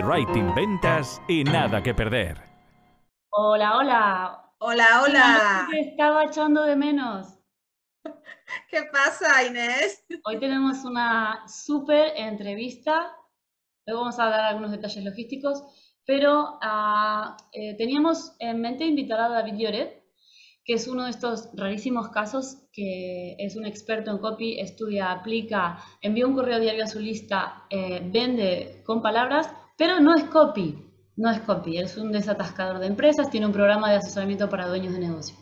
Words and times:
copywriting, 0.00 0.54
ventas 0.54 1.20
y 1.28 1.44
nada 1.44 1.82
que 1.82 1.94
perder. 1.94 2.38
Hola, 3.30 3.76
hola. 3.76 4.54
Hola, 4.58 5.02
hola. 5.02 5.68
Te 5.70 5.80
estaba 5.80 6.24
echando 6.24 6.62
de 6.64 6.76
menos. 6.76 7.38
¿Qué 8.70 8.84
pasa, 8.92 9.44
Inés? 9.44 10.04
Hoy 10.24 10.38
tenemos 10.38 10.84
una 10.84 11.46
súper 11.46 12.14
entrevista. 12.16 13.14
Luego 13.86 14.02
vamos 14.02 14.18
a 14.18 14.26
dar 14.26 14.40
algunos 14.40 14.70
detalles 14.70 15.04
logísticos, 15.04 15.62
pero 16.06 16.58
ah, 16.62 17.36
eh, 17.52 17.76
teníamos 17.76 18.34
en 18.38 18.60
mente 18.60 18.84
invitar 18.84 19.20
a 19.20 19.28
David 19.28 19.54
Lloret, 19.56 20.02
que 20.64 20.74
es 20.74 20.88
uno 20.88 21.04
de 21.04 21.10
estos 21.10 21.50
rarísimos 21.54 22.08
casos 22.08 22.68
que 22.72 23.36
es 23.38 23.56
un 23.56 23.66
experto 23.66 24.10
en 24.10 24.18
copy, 24.18 24.60
estudia, 24.60 25.10
aplica, 25.12 25.78
envía 26.00 26.26
un 26.26 26.34
correo 26.34 26.60
diario 26.60 26.84
a 26.84 26.88
su 26.88 27.00
lista, 27.00 27.66
eh, 27.70 28.00
vende 28.02 28.82
con 28.84 29.02
palabras, 29.02 29.50
pero 29.80 29.98
no 29.98 30.14
es 30.14 30.24
copy, 30.24 30.78
no 31.16 31.30
es 31.30 31.40
copy, 31.40 31.78
es 31.78 31.96
un 31.96 32.12
desatascador 32.12 32.80
de 32.80 32.86
empresas, 32.86 33.30
tiene 33.30 33.46
un 33.46 33.52
programa 33.54 33.88
de 33.88 33.96
asesoramiento 33.96 34.46
para 34.46 34.68
dueños 34.68 34.92
de 34.92 34.98
negocio. 34.98 35.34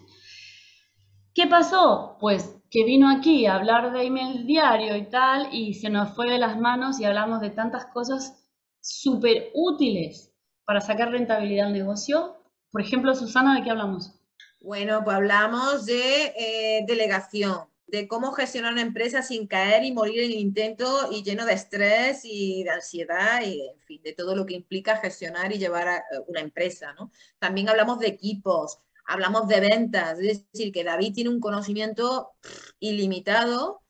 ¿Qué 1.35 1.49
pasó? 1.49 2.17
Pues 2.21 2.57
que 2.71 2.85
vino 2.85 3.11
aquí 3.11 3.47
a 3.47 3.57
hablar 3.57 3.91
de 3.91 4.05
email 4.05 4.47
diario 4.47 4.95
y 4.95 5.11
tal, 5.11 5.53
y 5.53 5.75
se 5.75 5.91
nos 5.91 6.15
fue 6.15 6.31
de 6.31 6.39
las 6.39 6.57
manos 6.57 7.01
y 7.01 7.05
hablamos 7.05 7.41
de 7.41 7.51
tantas 7.51 7.87
cosas 7.87 8.49
súper 8.81 9.51
útiles 9.55 10.33
para 10.65 10.81
sacar 10.81 11.11
rentabilidad 11.11 11.67
al 11.67 11.73
negocio. 11.73 12.37
Por 12.71 12.81
ejemplo, 12.81 13.17
Susana, 13.17 13.57
¿de 13.57 13.65
qué 13.65 13.71
hablamos? 13.71 14.21
Bueno, 14.61 15.03
pues 15.03 15.17
hablamos 15.17 15.85
de 15.85 16.27
eh, 16.39 16.85
delegación, 16.87 17.67
de 17.89 18.07
cómo 18.07 18.33
gestionar 18.33 18.73
una 18.73 18.83
empresa 18.83 19.23
sin 19.23 19.47
caer 19.47 19.83
y 19.83 19.93
morir 19.93 20.21
en 20.21 20.33
el 20.33 20.39
intento 20.39 21.09
y 21.11 21.23
lleno 21.23 21.47
de 21.47 21.55
estrés 21.55 22.21
y 22.23 22.63
de 22.63 22.71
ansiedad 22.71 23.43
y, 23.43 23.67
en 23.67 23.81
fin, 23.81 24.03
de 24.03 24.13
todo 24.13 24.37
lo 24.37 24.45
que 24.45 24.55
implica 24.55 24.99
gestionar 24.99 25.53
y 25.53 25.59
llevar 25.59 25.89
a 25.89 25.97
eh, 25.97 26.03
una 26.27 26.41
empresa, 26.41 26.93
¿no? 26.93 27.11
También 27.39 27.69
hablamos 27.69 27.99
de 27.99 28.09
equipos, 28.09 28.81
hablamos 29.07 29.49
de 29.49 29.61
ventas, 29.61 30.19
es 30.21 30.45
decir, 30.53 30.71
que 30.71 30.85
David 30.85 31.15
tiene 31.15 31.31
un 31.31 31.41
conocimiento 31.41 32.33
ilimitado. 32.79 33.81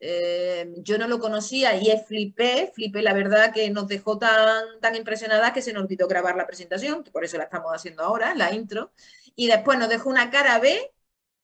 Eh, 0.00 0.74
yo 0.78 0.98
no 0.98 1.06
lo 1.06 1.20
conocía 1.20 1.76
y 1.76 1.86
flipé, 2.06 2.72
flipé, 2.74 3.02
la 3.02 3.14
verdad 3.14 3.54
que 3.54 3.70
nos 3.70 3.86
dejó 3.86 4.18
tan, 4.18 4.80
tan 4.80 4.96
impresionada 4.96 5.52
que 5.52 5.62
se 5.62 5.72
nos 5.72 5.84
olvidó 5.84 6.08
grabar 6.08 6.36
la 6.36 6.46
presentación, 6.46 7.04
que 7.04 7.12
por 7.12 7.24
eso 7.24 7.38
la 7.38 7.44
estamos 7.44 7.70
haciendo 7.72 8.02
ahora, 8.02 8.34
la 8.34 8.52
intro, 8.52 8.92
y 9.36 9.46
después 9.46 9.78
nos 9.78 9.88
dejó 9.88 10.10
una 10.10 10.30
cara 10.30 10.58
B, 10.58 10.90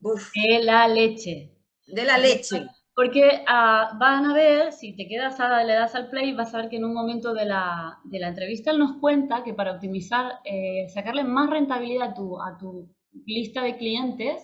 de 0.01 0.63
la 0.65 0.89
leche. 0.89 1.60
De 1.93 2.05
la 2.05 2.19
leche. 2.19 2.67
Porque 2.95 3.43
ah, 3.47 3.97
van 3.99 4.27
a 4.27 4.35
ver, 4.35 4.73
si 4.73 4.95
te 4.95 5.09
quedas 5.09 5.41
a, 5.41 5.65
le 5.65 5.75
das 5.75 5.95
al 5.95 6.11
play, 6.11 6.35
vas 6.35 6.55
a 6.55 6.59
ver 6.59 6.69
que 6.69 6.77
en 6.77 6.85
un 6.85 6.93
momento 6.93 7.33
de 7.33 7.47
la, 7.47 7.99
entrevista 8.11 8.73
él 8.73 8.79
nos 8.79 8.99
cuenta 8.99 9.43
que 9.43 9.55
para 9.55 9.73
optimizar, 9.73 10.41
eh, 10.45 10.89
sacarle 10.93 11.25
más 11.25 11.49
rentabilidad 11.49 12.11
a 12.11 12.15
tu, 12.15 12.41
a 12.43 12.59
tu 12.59 12.95
lista 13.25 13.63
de 13.63 13.77
clientes, 13.77 14.43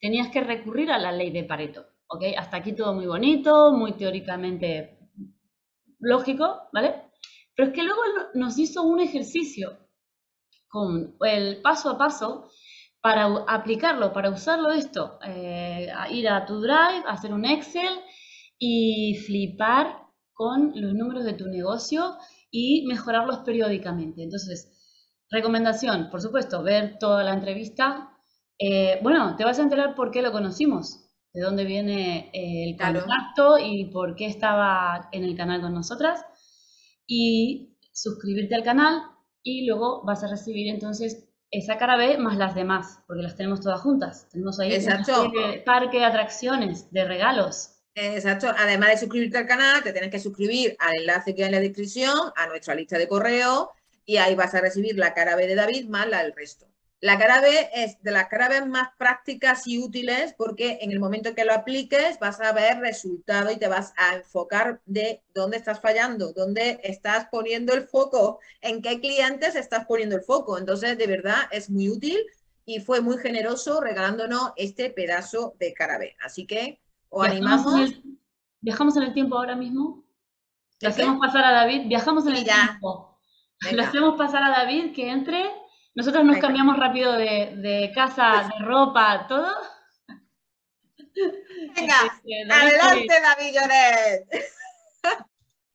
tenías 0.00 0.28
que 0.28 0.40
recurrir 0.40 0.90
a 0.92 0.98
la 0.98 1.10
ley 1.10 1.30
de 1.30 1.44
Pareto. 1.44 1.86
¿ok? 2.08 2.22
Hasta 2.36 2.58
aquí 2.58 2.74
todo 2.74 2.94
muy 2.94 3.06
bonito, 3.06 3.72
muy 3.72 3.92
teóricamente 3.92 4.98
lógico, 5.98 6.68
¿vale? 6.72 7.10
Pero 7.54 7.68
es 7.68 7.74
que 7.74 7.82
luego 7.82 8.02
nos 8.34 8.58
hizo 8.58 8.82
un 8.82 9.00
ejercicio 9.00 9.78
con 10.68 11.16
el 11.22 11.62
paso 11.62 11.90
a 11.90 11.98
paso 11.98 12.50
para 13.06 13.26
aplicarlo, 13.46 14.12
para 14.12 14.30
usarlo 14.30 14.72
esto, 14.72 15.20
eh, 15.24 15.88
ir 16.10 16.28
a 16.28 16.44
tu 16.44 16.60
Drive, 16.60 17.04
hacer 17.06 17.32
un 17.32 17.44
Excel 17.44 18.00
y 18.58 19.14
flipar 19.26 19.86
con 20.32 20.72
los 20.74 20.92
números 20.92 21.24
de 21.24 21.34
tu 21.34 21.46
negocio 21.46 22.16
y 22.50 22.84
mejorarlos 22.88 23.38
periódicamente. 23.44 24.24
Entonces, 24.24 24.76
Recomendación, 25.30 26.08
por 26.10 26.20
supuesto, 26.20 26.62
ver 26.62 26.98
toda 26.98 27.24
la 27.24 27.32
entrevista. 27.34 28.10
Eh, 28.58 29.00
bueno, 29.02 29.34
te 29.36 29.44
vas 29.44 29.58
a 29.58 29.62
enterar 29.62 29.94
por 29.94 30.10
qué 30.10 30.22
lo 30.22 30.30
conocimos, 30.30 31.10
de 31.32 31.42
dónde 31.42 31.64
viene 31.64 32.30
eh, 32.32 32.70
el 32.70 32.76
contacto 32.76 33.58
y 33.58 33.90
por 33.90 34.14
qué 34.14 34.26
estaba 34.26 35.08
en 35.12 35.24
el 35.24 35.36
canal 35.36 35.60
con 35.60 35.74
nosotras. 35.74 36.24
Y 37.06 37.76
suscribirte 37.92 38.54
al 38.54 38.62
canal 38.62 39.02
y 39.42 39.66
luego 39.66 40.04
vas 40.04 40.22
a 40.22 40.28
recibir 40.28 40.68
entonces 40.68 41.25
esa 41.50 41.78
cara 41.78 41.96
B 41.96 42.18
más 42.18 42.36
las 42.36 42.54
demás, 42.54 43.00
porque 43.06 43.22
las 43.22 43.36
tenemos 43.36 43.60
todas 43.60 43.80
juntas. 43.80 44.28
Tenemos 44.30 44.58
ahí 44.60 44.76
un 44.76 45.64
parque 45.64 45.98
de 45.98 46.04
atracciones, 46.04 46.90
de 46.90 47.04
regalos. 47.04 47.72
Exacto. 47.94 48.52
Además 48.56 48.90
de 48.90 48.98
suscribirte 48.98 49.38
al 49.38 49.46
canal, 49.46 49.82
te 49.82 49.92
tienes 49.92 50.10
que 50.10 50.18
suscribir 50.18 50.76
al 50.78 50.92
enlace 51.00 51.34
que 51.34 51.42
hay 51.42 51.48
en 51.48 51.54
la 51.54 51.60
descripción, 51.60 52.32
a 52.36 52.46
nuestra 52.46 52.74
lista 52.74 52.98
de 52.98 53.08
correo 53.08 53.70
y 54.04 54.18
ahí 54.18 54.34
vas 54.34 54.54
a 54.54 54.60
recibir 54.60 54.98
la 54.98 55.14
cara 55.14 55.34
B 55.34 55.46
de 55.46 55.54
David 55.54 55.88
más 55.88 56.08
la 56.08 56.22
del 56.22 56.32
resto. 56.32 56.66
La 57.00 57.18
cara 57.18 57.42
B 57.42 57.48
es 57.74 58.02
de 58.02 58.10
las 58.10 58.28
cara 58.28 58.48
B 58.48 58.64
más 58.64 58.88
prácticas 58.96 59.66
y 59.66 59.78
útiles 59.78 60.34
porque 60.36 60.78
en 60.80 60.92
el 60.92 60.98
momento 60.98 61.34
que 61.34 61.44
lo 61.44 61.52
apliques 61.52 62.18
vas 62.18 62.40
a 62.40 62.52
ver 62.52 62.78
resultado 62.78 63.50
y 63.50 63.56
te 63.56 63.68
vas 63.68 63.92
a 63.98 64.14
enfocar 64.14 64.80
de 64.86 65.22
dónde 65.34 65.58
estás 65.58 65.80
fallando, 65.80 66.32
dónde 66.32 66.80
estás 66.82 67.26
poniendo 67.30 67.74
el 67.74 67.82
foco, 67.82 68.40
en 68.62 68.80
qué 68.80 68.98
clientes 68.98 69.56
estás 69.56 69.84
poniendo 69.84 70.16
el 70.16 70.22
foco. 70.22 70.56
Entonces, 70.56 70.96
de 70.96 71.06
verdad, 71.06 71.36
es 71.50 71.68
muy 71.68 71.90
útil 71.90 72.18
y 72.64 72.80
fue 72.80 73.02
muy 73.02 73.18
generoso 73.18 73.80
regalándonos 73.80 74.52
este 74.56 74.88
pedazo 74.88 75.54
de 75.58 75.74
cara 75.74 75.98
B. 75.98 76.16
Así 76.24 76.46
que 76.46 76.80
os 77.10 77.26
animamos. 77.26 77.92
¿Viajamos 78.62 78.96
en 78.96 79.02
el 79.02 79.12
tiempo 79.12 79.36
ahora 79.36 79.54
mismo? 79.54 80.02
¿Le 80.80 80.88
hacemos 80.88 81.18
pasar 81.20 81.44
a 81.44 81.52
David? 81.52 81.88
Viajamos 81.88 82.26
en 82.26 82.36
el 82.36 82.44
tiempo. 82.44 83.20
Le 83.70 83.82
hacemos 83.82 84.16
pasar 84.16 84.42
a 84.42 84.50
David 84.50 84.94
que 84.94 85.10
entre. 85.10 85.44
Nosotros 85.96 86.26
nos 86.26 86.36
cambiamos 86.36 86.76
rápido 86.78 87.12
de, 87.14 87.90
casa, 87.94 88.50
de 88.52 88.64
ropa, 88.66 89.26
todo. 89.26 89.50
Venga, 91.74 91.94
adelante 92.50 93.14
David 93.22 93.54
Lloret. 93.54 94.28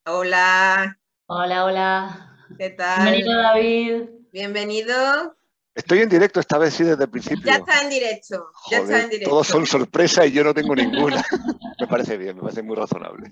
hola. 0.06 0.96
Hola, 1.26 1.66
hola. 1.66 2.38
¿Qué 2.56 2.70
tal? 2.70 3.02
Bienvenido 3.02 3.42
David. 3.42 4.04
Bienvenido. 4.32 5.36
Estoy 5.74 6.02
en 6.02 6.10
directo 6.10 6.40
esta 6.40 6.60
vez, 6.60 6.76
sí, 6.76 6.84
desde 6.84 7.06
el 7.06 7.10
principio. 7.10 7.44
Ya 7.44 7.56
está 7.56 7.82
en 7.82 7.90
directo. 7.90 8.52
ya 8.70 8.78
está 8.78 9.02
en 9.02 9.10
directo. 9.10 9.30
Todos 9.32 9.48
son 9.48 9.66
sorpresa 9.66 10.24
y 10.28 10.34
yo 10.34 10.44
no 10.44 10.54
tengo 10.54 10.76
ninguna. 10.76 11.26
me 11.80 11.88
parece 11.88 12.18
bien, 12.18 12.36
me 12.36 12.44
parece 12.44 12.62
muy 12.62 12.76
razonable. 12.76 13.32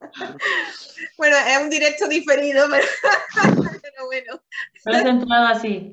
bueno, 1.18 1.36
es 1.36 1.62
un 1.62 1.70
directo 1.70 2.08
diferido, 2.08 2.66
pero, 2.70 2.86
bueno. 4.06 4.40
Pero 4.84 4.96
has 4.96 5.04
entrado 5.04 5.46
así. 5.46 5.92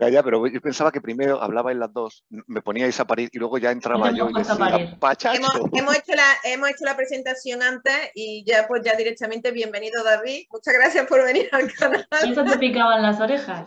Ya, 0.00 0.08
ya, 0.08 0.22
pero 0.22 0.46
yo 0.46 0.60
pensaba 0.60 0.92
que 0.92 1.00
primero 1.00 1.42
hablabais 1.42 1.76
las 1.76 1.92
dos, 1.92 2.24
me 2.28 2.62
poníais 2.62 2.98
a 3.00 3.06
parir 3.06 3.28
y 3.32 3.38
luego 3.38 3.58
ya 3.58 3.70
entraba 3.70 4.12
yo 4.12 4.30
y 4.30 4.34
decía, 4.34 4.96
Pachacho. 4.98 5.40
Hemos, 5.72 5.96
hecho 5.96 6.14
la, 6.14 6.24
hemos 6.44 6.70
hecho 6.70 6.84
la 6.84 6.96
presentación 6.96 7.62
antes 7.62 7.94
y 8.14 8.44
ya 8.46 8.66
pues 8.68 8.82
ya 8.84 8.94
directamente 8.94 9.50
bienvenido 9.50 10.02
David. 10.04 10.46
Muchas 10.50 10.74
gracias 10.74 11.06
por 11.06 11.24
venir 11.24 11.48
al 11.52 11.72
canal. 11.72 12.06
Eso 12.22 12.44
te 12.44 12.58
picaban 12.58 13.02
las 13.02 13.20
orejas. 13.20 13.66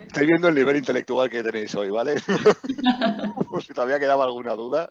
Estoy 0.00 0.26
viendo 0.26 0.48
el 0.48 0.54
nivel 0.54 0.76
intelectual 0.76 1.28
que 1.28 1.42
tenéis 1.42 1.74
hoy, 1.74 1.90
¿vale? 1.90 2.14
Por 3.50 3.62
si 3.62 3.72
todavía 3.72 3.98
quedaba 3.98 4.24
alguna 4.24 4.54
duda. 4.54 4.88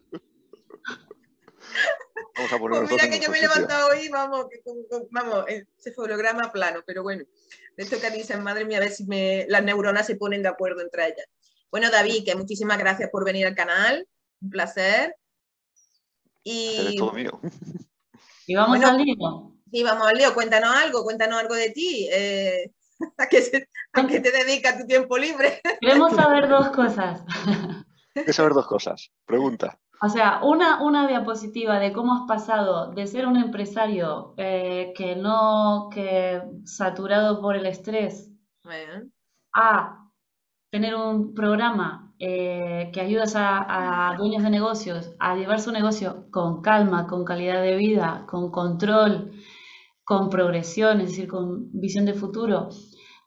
Vamos 2.36 2.52
a 2.52 2.58
poner 2.58 2.80
pues 2.80 2.90
mira 2.90 3.10
que 3.10 3.20
yo 3.20 3.30
me 3.30 3.38
he 3.38 3.42
levantado 3.42 3.88
hoy, 3.88 4.08
vamos, 4.08 4.46
que, 4.48 4.62
vamos, 5.10 5.44
ese 5.48 5.92
holograma 5.96 6.52
plano, 6.52 6.82
pero 6.86 7.02
bueno, 7.02 7.24
de 7.76 7.82
esto 7.82 8.00
que 8.00 8.10
dicen, 8.10 8.42
madre 8.42 8.64
mía, 8.64 8.78
a 8.78 8.80
ver 8.80 8.90
si 8.90 9.04
me, 9.06 9.46
las 9.48 9.62
neuronas 9.62 10.06
se 10.06 10.16
ponen 10.16 10.42
de 10.42 10.48
acuerdo 10.48 10.82
entre 10.82 11.06
ellas. 11.06 11.26
Bueno, 11.70 11.90
David, 11.90 12.24
que 12.24 12.34
muchísimas 12.34 12.78
gracias 12.78 13.10
por 13.10 13.24
venir 13.24 13.46
al 13.46 13.54
canal, 13.54 14.06
un 14.40 14.50
placer. 14.50 15.16
Y, 16.42 16.96
todo 16.96 17.12
mío. 17.12 17.40
y 18.46 18.54
vamos 18.54 18.82
al 18.82 18.98
lío. 18.98 19.54
Sí, 19.70 19.82
vamos 19.82 20.06
al 20.06 20.16
lío, 20.16 20.32
cuéntanos 20.32 20.74
algo, 20.74 21.04
cuéntanos 21.04 21.38
algo 21.38 21.54
de 21.54 21.70
ti. 21.70 22.08
Eh, 22.10 22.72
¿A 23.18 23.28
qué, 23.28 24.20
te 24.20 24.30
dedica 24.32 24.78
tu 24.78 24.86
tiempo 24.86 25.18
libre? 25.18 25.60
Queremos 25.80 26.14
saber 26.14 26.48
dos 26.48 26.70
cosas. 26.70 27.22
Queremos 28.14 28.36
saber 28.36 28.54
dos 28.54 28.66
cosas. 28.66 29.10
Pregunta. 29.24 29.78
O 30.00 30.08
sea, 30.08 30.40
una, 30.44 30.82
una 30.82 31.08
diapositiva 31.08 31.80
de 31.80 31.92
cómo 31.92 32.14
has 32.14 32.22
pasado 32.28 32.92
de 32.92 33.06
ser 33.06 33.26
un 33.26 33.36
empresario 33.36 34.34
eh, 34.36 34.92
que 34.96 35.16
no, 35.16 35.88
que 35.92 36.40
saturado 36.64 37.40
por 37.40 37.56
el 37.56 37.66
estrés, 37.66 38.30
a 39.54 40.08
tener 40.70 40.94
un 40.94 41.34
programa 41.34 42.14
eh, 42.20 42.90
que 42.92 43.00
ayudas 43.00 43.34
a, 43.36 44.10
a, 44.10 44.16
dueños 44.16 44.42
de 44.42 44.50
negocios 44.50 45.12
a 45.18 45.34
llevar 45.36 45.60
su 45.60 45.72
negocio 45.72 46.30
con 46.30 46.62
calma, 46.62 47.06
con 47.08 47.24
calidad 47.24 47.62
de 47.62 47.76
vida, 47.76 48.24
con 48.28 48.50
control, 48.50 49.32
con 50.04 50.30
progresión, 50.30 51.00
es 51.00 51.10
decir, 51.10 51.28
con 51.28 51.70
visión 51.72 52.04
de 52.06 52.14
futuro, 52.14 52.68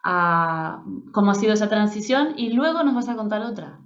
a 0.03 0.83
cómo 1.13 1.31
ha 1.31 1.35
sido 1.35 1.53
esa 1.53 1.69
transición 1.69 2.33
y 2.38 2.53
luego 2.53 2.83
nos 2.83 2.95
vas 2.95 3.09
a 3.09 3.15
contar 3.15 3.41
otra. 3.41 3.80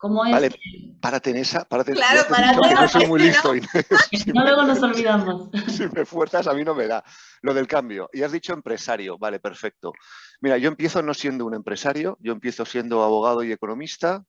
¿Cómo 0.00 0.24
es? 0.24 0.32
Vale, 0.32 0.50
párate 0.98 1.28
en 1.28 1.36
esa, 1.36 1.66
párate 1.66 1.92
Claro, 1.92 2.22
dicho 2.22 2.62
que 2.62 2.74
no 2.74 2.88
soy 2.88 3.06
muy 3.06 3.20
listo 3.20 3.54
y 3.54 3.60
No 4.34 4.44
luego 4.44 4.62
nos 4.62 4.82
olvidamos. 4.82 5.50
si 5.68 5.86
me 5.88 6.06
fuerzas 6.06 6.46
a 6.46 6.54
mí 6.54 6.64
no 6.64 6.74
me 6.74 6.86
da. 6.86 7.04
Lo 7.42 7.52
del 7.52 7.66
cambio. 7.66 8.08
Y 8.14 8.22
has 8.22 8.32
dicho 8.32 8.54
empresario, 8.54 9.18
vale, 9.18 9.40
perfecto. 9.40 9.92
Mira, 10.40 10.56
yo 10.56 10.68
empiezo 10.68 11.02
no 11.02 11.12
siendo 11.12 11.44
un 11.44 11.52
empresario, 11.54 12.16
yo 12.20 12.32
empiezo 12.32 12.64
siendo 12.64 13.02
abogado 13.02 13.42
y 13.44 13.52
economista. 13.52 14.24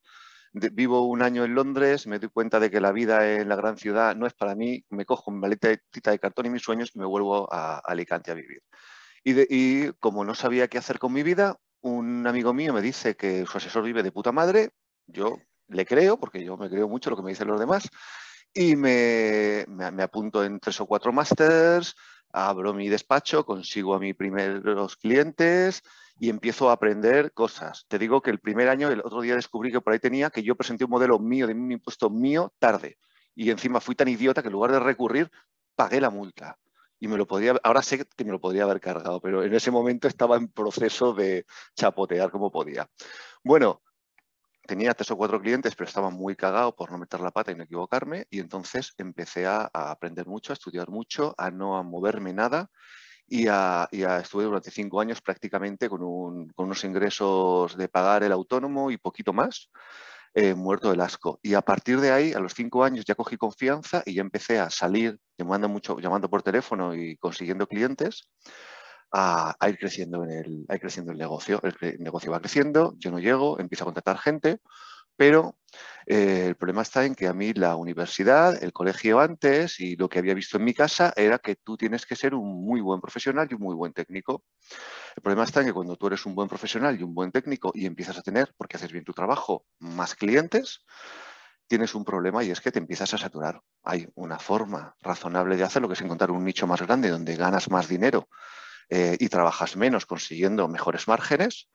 Vivo 0.52 1.08
un 1.08 1.22
año 1.22 1.46
en 1.46 1.56
Londres, 1.56 2.06
me 2.06 2.20
doy 2.20 2.28
cuenta 2.28 2.60
de 2.60 2.70
que 2.70 2.82
la 2.82 2.92
vida 2.92 3.36
en 3.36 3.48
la 3.48 3.56
gran 3.56 3.78
ciudad 3.78 4.14
no 4.18 4.28
es 4.28 4.34
para 4.34 4.54
mí, 4.56 4.84
me 4.90 5.06
cojo 5.06 5.32
mi 5.32 5.40
maletita 5.40 6.12
de 6.12 6.20
cartón 6.20 6.48
y 6.48 6.50
mis 6.50 6.62
sueños 6.64 6.92
y 6.94 7.00
me 7.00 7.06
vuelvo 7.06 7.48
a 7.54 7.78
Alicante 7.80 8.32
a 8.32 8.34
vivir. 8.34 8.62
Y, 9.24 9.32
de- 9.32 9.48
y 9.50 9.94
como 10.02 10.26
no 10.26 10.36
sabía 10.36 10.68
qué 10.68 10.78
hacer 10.78 11.00
con 11.00 11.14
mi 11.14 11.24
vida, 11.24 11.56
un 11.80 12.28
amigo 12.28 12.54
mío 12.54 12.74
me 12.74 12.82
dice 12.82 13.16
que 13.16 13.46
su 13.46 13.58
asesor 13.58 13.84
vive 13.84 14.04
de 14.04 14.12
puta 14.12 14.34
madre, 14.34 14.72
yo 15.08 15.38
le 15.72 15.86
creo, 15.86 16.18
porque 16.20 16.44
yo 16.44 16.58
me 16.58 16.70
creo 16.70 16.88
mucho 16.88 17.10
lo 17.10 17.16
que 17.18 17.24
me 17.24 17.32
dicen 17.32 17.48
los 17.48 17.60
demás, 17.60 17.90
y 18.54 18.76
me, 18.76 19.66
me- 19.68 20.04
apunto 20.04 20.44
en 20.44 20.60
tres 20.60 20.80
o 20.82 20.86
cuatro 20.86 21.14
másters, 21.14 21.96
abro 22.32 22.74
mi 22.74 22.90
despacho, 22.90 23.46
consigo 23.46 23.94
a 23.96 24.00
mis 24.00 24.16
primeros 24.16 24.96
clientes 24.98 25.84
y 26.20 26.30
empiezo 26.30 26.70
a 26.70 26.74
aprender 26.74 27.34
cosas. 27.34 27.86
Te 27.88 27.98
digo 28.00 28.22
que 28.22 28.30
el 28.32 28.40
primer 28.40 28.70
año, 28.70 28.90
el 28.90 29.02
otro 29.02 29.22
día 29.22 29.36
descubrí 29.36 29.72
que 29.72 29.82
por 29.82 29.94
ahí 29.94 30.00
tenía 30.00 30.30
que 30.30 30.44
yo 30.44 30.56
presenté 30.56 30.86
un 30.86 30.92
modelo 30.92 31.20
mío 31.20 31.48
de 31.48 31.54
un 31.54 31.72
impuesto 31.72 32.10
mío 32.10 32.54
tarde 32.60 32.98
y 33.36 33.50
encima 33.50 33.80
fui 33.82 33.96
tan 33.96 34.08
idiota 34.08 34.42
que 34.42 34.48
en 34.50 34.54
lugar 34.54 34.72
de 34.72 34.80
recurrir, 34.80 35.32
pagué 35.76 36.02
la 36.02 36.10
multa. 36.10 36.58
Y 37.00 37.08
me 37.08 37.18
lo 37.18 37.26
podría, 37.26 37.56
ahora 37.64 37.82
sé 37.82 38.06
que 38.06 38.26
me 38.26 38.32
lo 38.32 38.40
podría 38.40 38.64
haber 38.64 38.80
cargado, 38.80 39.20
pero 39.22 39.44
en 39.44 39.54
ese 39.56 39.72
momento 39.72 40.08
estaba 40.08 40.38
en 40.38 40.50
proceso 40.50 41.14
de 41.14 41.46
chapotear 41.76 42.30
como 42.30 42.52
podía. 42.52 42.88
Bueno, 43.44 43.82
tenía 44.72 44.94
tres 44.94 45.12
o 45.12 45.18
cuatro 45.18 45.42
clientes, 45.42 45.76
pero 45.76 45.90
estaba 45.90 46.10
muy 46.10 46.34
cagado 46.38 46.74
por 46.74 46.94
no 46.94 46.98
meter 46.98 47.20
la 47.20 47.32
pata 47.32 47.52
y 47.52 47.56
no 47.56 47.64
equivocarme. 47.64 48.26
Y 48.30 48.40
entonces 48.40 48.94
empecé 48.98 49.46
a, 49.46 49.70
aprender 49.74 50.28
mucho, 50.28 50.54
a 50.54 50.56
estudiar 50.56 50.90
mucho, 50.90 51.36
a 51.38 51.52
no 51.52 51.76
a 51.78 51.84
moverme 51.84 52.32
nada. 52.32 52.70
Y, 53.28 53.48
a, 53.50 53.90
y 53.92 54.04
estuve 54.04 54.46
durante 54.46 54.72
cinco 54.72 55.02
años 55.02 55.22
prácticamente 55.22 55.90
con, 55.90 56.04
un- 56.04 56.52
unos 56.56 56.84
ingresos 56.86 57.76
de 57.76 57.90
pagar 57.90 58.24
el 58.24 58.32
autónomo 58.32 58.92
y 58.92 58.98
poquito 58.98 59.34
más, 59.34 59.70
eh, 60.34 60.54
muerto 60.54 60.90
del 60.90 61.02
asco. 61.02 61.38
Y 61.44 61.54
a 61.56 61.62
partir 61.62 62.00
de 62.00 62.12
ahí, 62.12 62.32
a 62.32 62.40
los 62.40 62.54
cinco 62.54 62.86
años, 62.86 63.04
ya 63.06 63.16
cogí 63.16 63.36
confianza 63.36 64.04
y 64.06 64.14
ya 64.14 64.22
empecé 64.22 64.58
a 64.60 64.70
salir 64.70 65.20
llamando, 65.38 65.68
mucho, 65.68 66.00
llamando 66.00 66.30
por 66.30 66.44
teléfono 66.44 66.96
y 66.96 67.18
consiguiendo 67.18 67.68
clientes 67.68 68.30
a, 69.12 69.56
ir 69.68 69.78
creciendo 69.78 70.24
en 70.24 70.32
el, 70.32 71.18
negocio. 71.18 71.62
El 71.64 72.00
negocio 72.00 72.32
va 72.32 72.40
creciendo, 72.40 72.94
yo 72.98 73.12
no 73.12 73.20
llego, 73.20 73.60
empiezo 73.60 73.84
a 73.84 73.86
contratar 73.86 74.18
gente, 74.18 74.60
pero 75.16 75.56
eh, 76.08 76.46
el 76.48 76.56
problema 76.56 76.82
está 76.82 77.06
en 77.06 77.14
que 77.16 77.28
a 77.28 77.34
mí 77.34 77.54
la 77.54 77.76
universidad, 77.76 78.64
el 78.64 78.74
colegio 78.74 79.20
antes 79.20 79.80
y 79.80 79.96
lo 79.96 80.10
que 80.10 80.20
había 80.20 80.34
visto 80.34 80.58
en 80.58 80.64
mi 80.64 80.74
casa 80.74 81.14
era 81.16 81.38
que 81.38 81.56
tú 81.56 81.78
tienes 81.78 82.06
que 82.06 82.16
ser 82.16 82.34
un 82.34 82.66
muy 82.66 82.82
buen 82.82 83.02
profesional 83.02 83.48
y 83.50 83.54
un 83.54 83.62
muy 83.62 83.76
buen 83.76 83.94
técnico. 83.94 84.44
El 85.16 85.22
problema 85.22 85.44
está 85.44 85.60
en 85.60 85.68
que 85.68 85.74
cuando 85.74 85.98
tú 85.98 86.08
eres 86.08 86.26
un 86.26 86.34
buen 86.34 86.48
profesional 86.48 87.00
y 87.00 87.04
un 87.04 87.14
buen 87.14 87.32
técnico 87.32 87.72
y 87.76 87.86
empiezas 87.86 88.18
a 88.18 88.22
tener, 88.22 88.54
porque 88.58 88.78
haces 88.78 88.92
bien 88.92 89.04
tu 89.04 89.14
trabajo, 89.14 89.66
más 89.80 90.16
clientes, 90.16 90.86
tienes 91.68 91.94
un 91.96 92.04
problema 92.04 92.44
y 92.44 92.52
es 92.52 92.60
que 92.60 92.72
te 92.72 92.80
empiezas 92.80 93.14
a 93.14 93.18
saturar. 93.18 93.62
Hay 93.84 94.08
una 94.16 94.40
forma 94.40 94.96
razonable 95.02 95.56
de 95.56 95.64
hacerlo, 95.64 95.88
que 95.88 95.94
es 95.94 96.02
encontrar 96.02 96.32
un 96.32 96.44
nicho 96.44 96.66
más 96.68 96.82
grande 96.82 97.10
donde 97.10 97.36
ganas 97.36 97.70
más 97.70 97.88
dinero 97.88 98.28
eh, 98.92 99.16
y 99.20 99.30
trabajas 99.30 99.78
menos 99.78 100.06
consiguiendo 100.06 100.68
mejores 100.68 101.08
márgenes. 101.08 101.70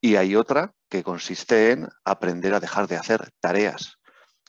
Y 0.00 0.16
hay 0.16 0.36
otra 0.36 0.74
que 0.90 1.02
consiste 1.02 1.72
en 1.72 1.88
aprender 2.04 2.52
a 2.52 2.60
dejar 2.60 2.86
de 2.86 2.96
hacer 2.96 3.30
tareas 3.40 3.98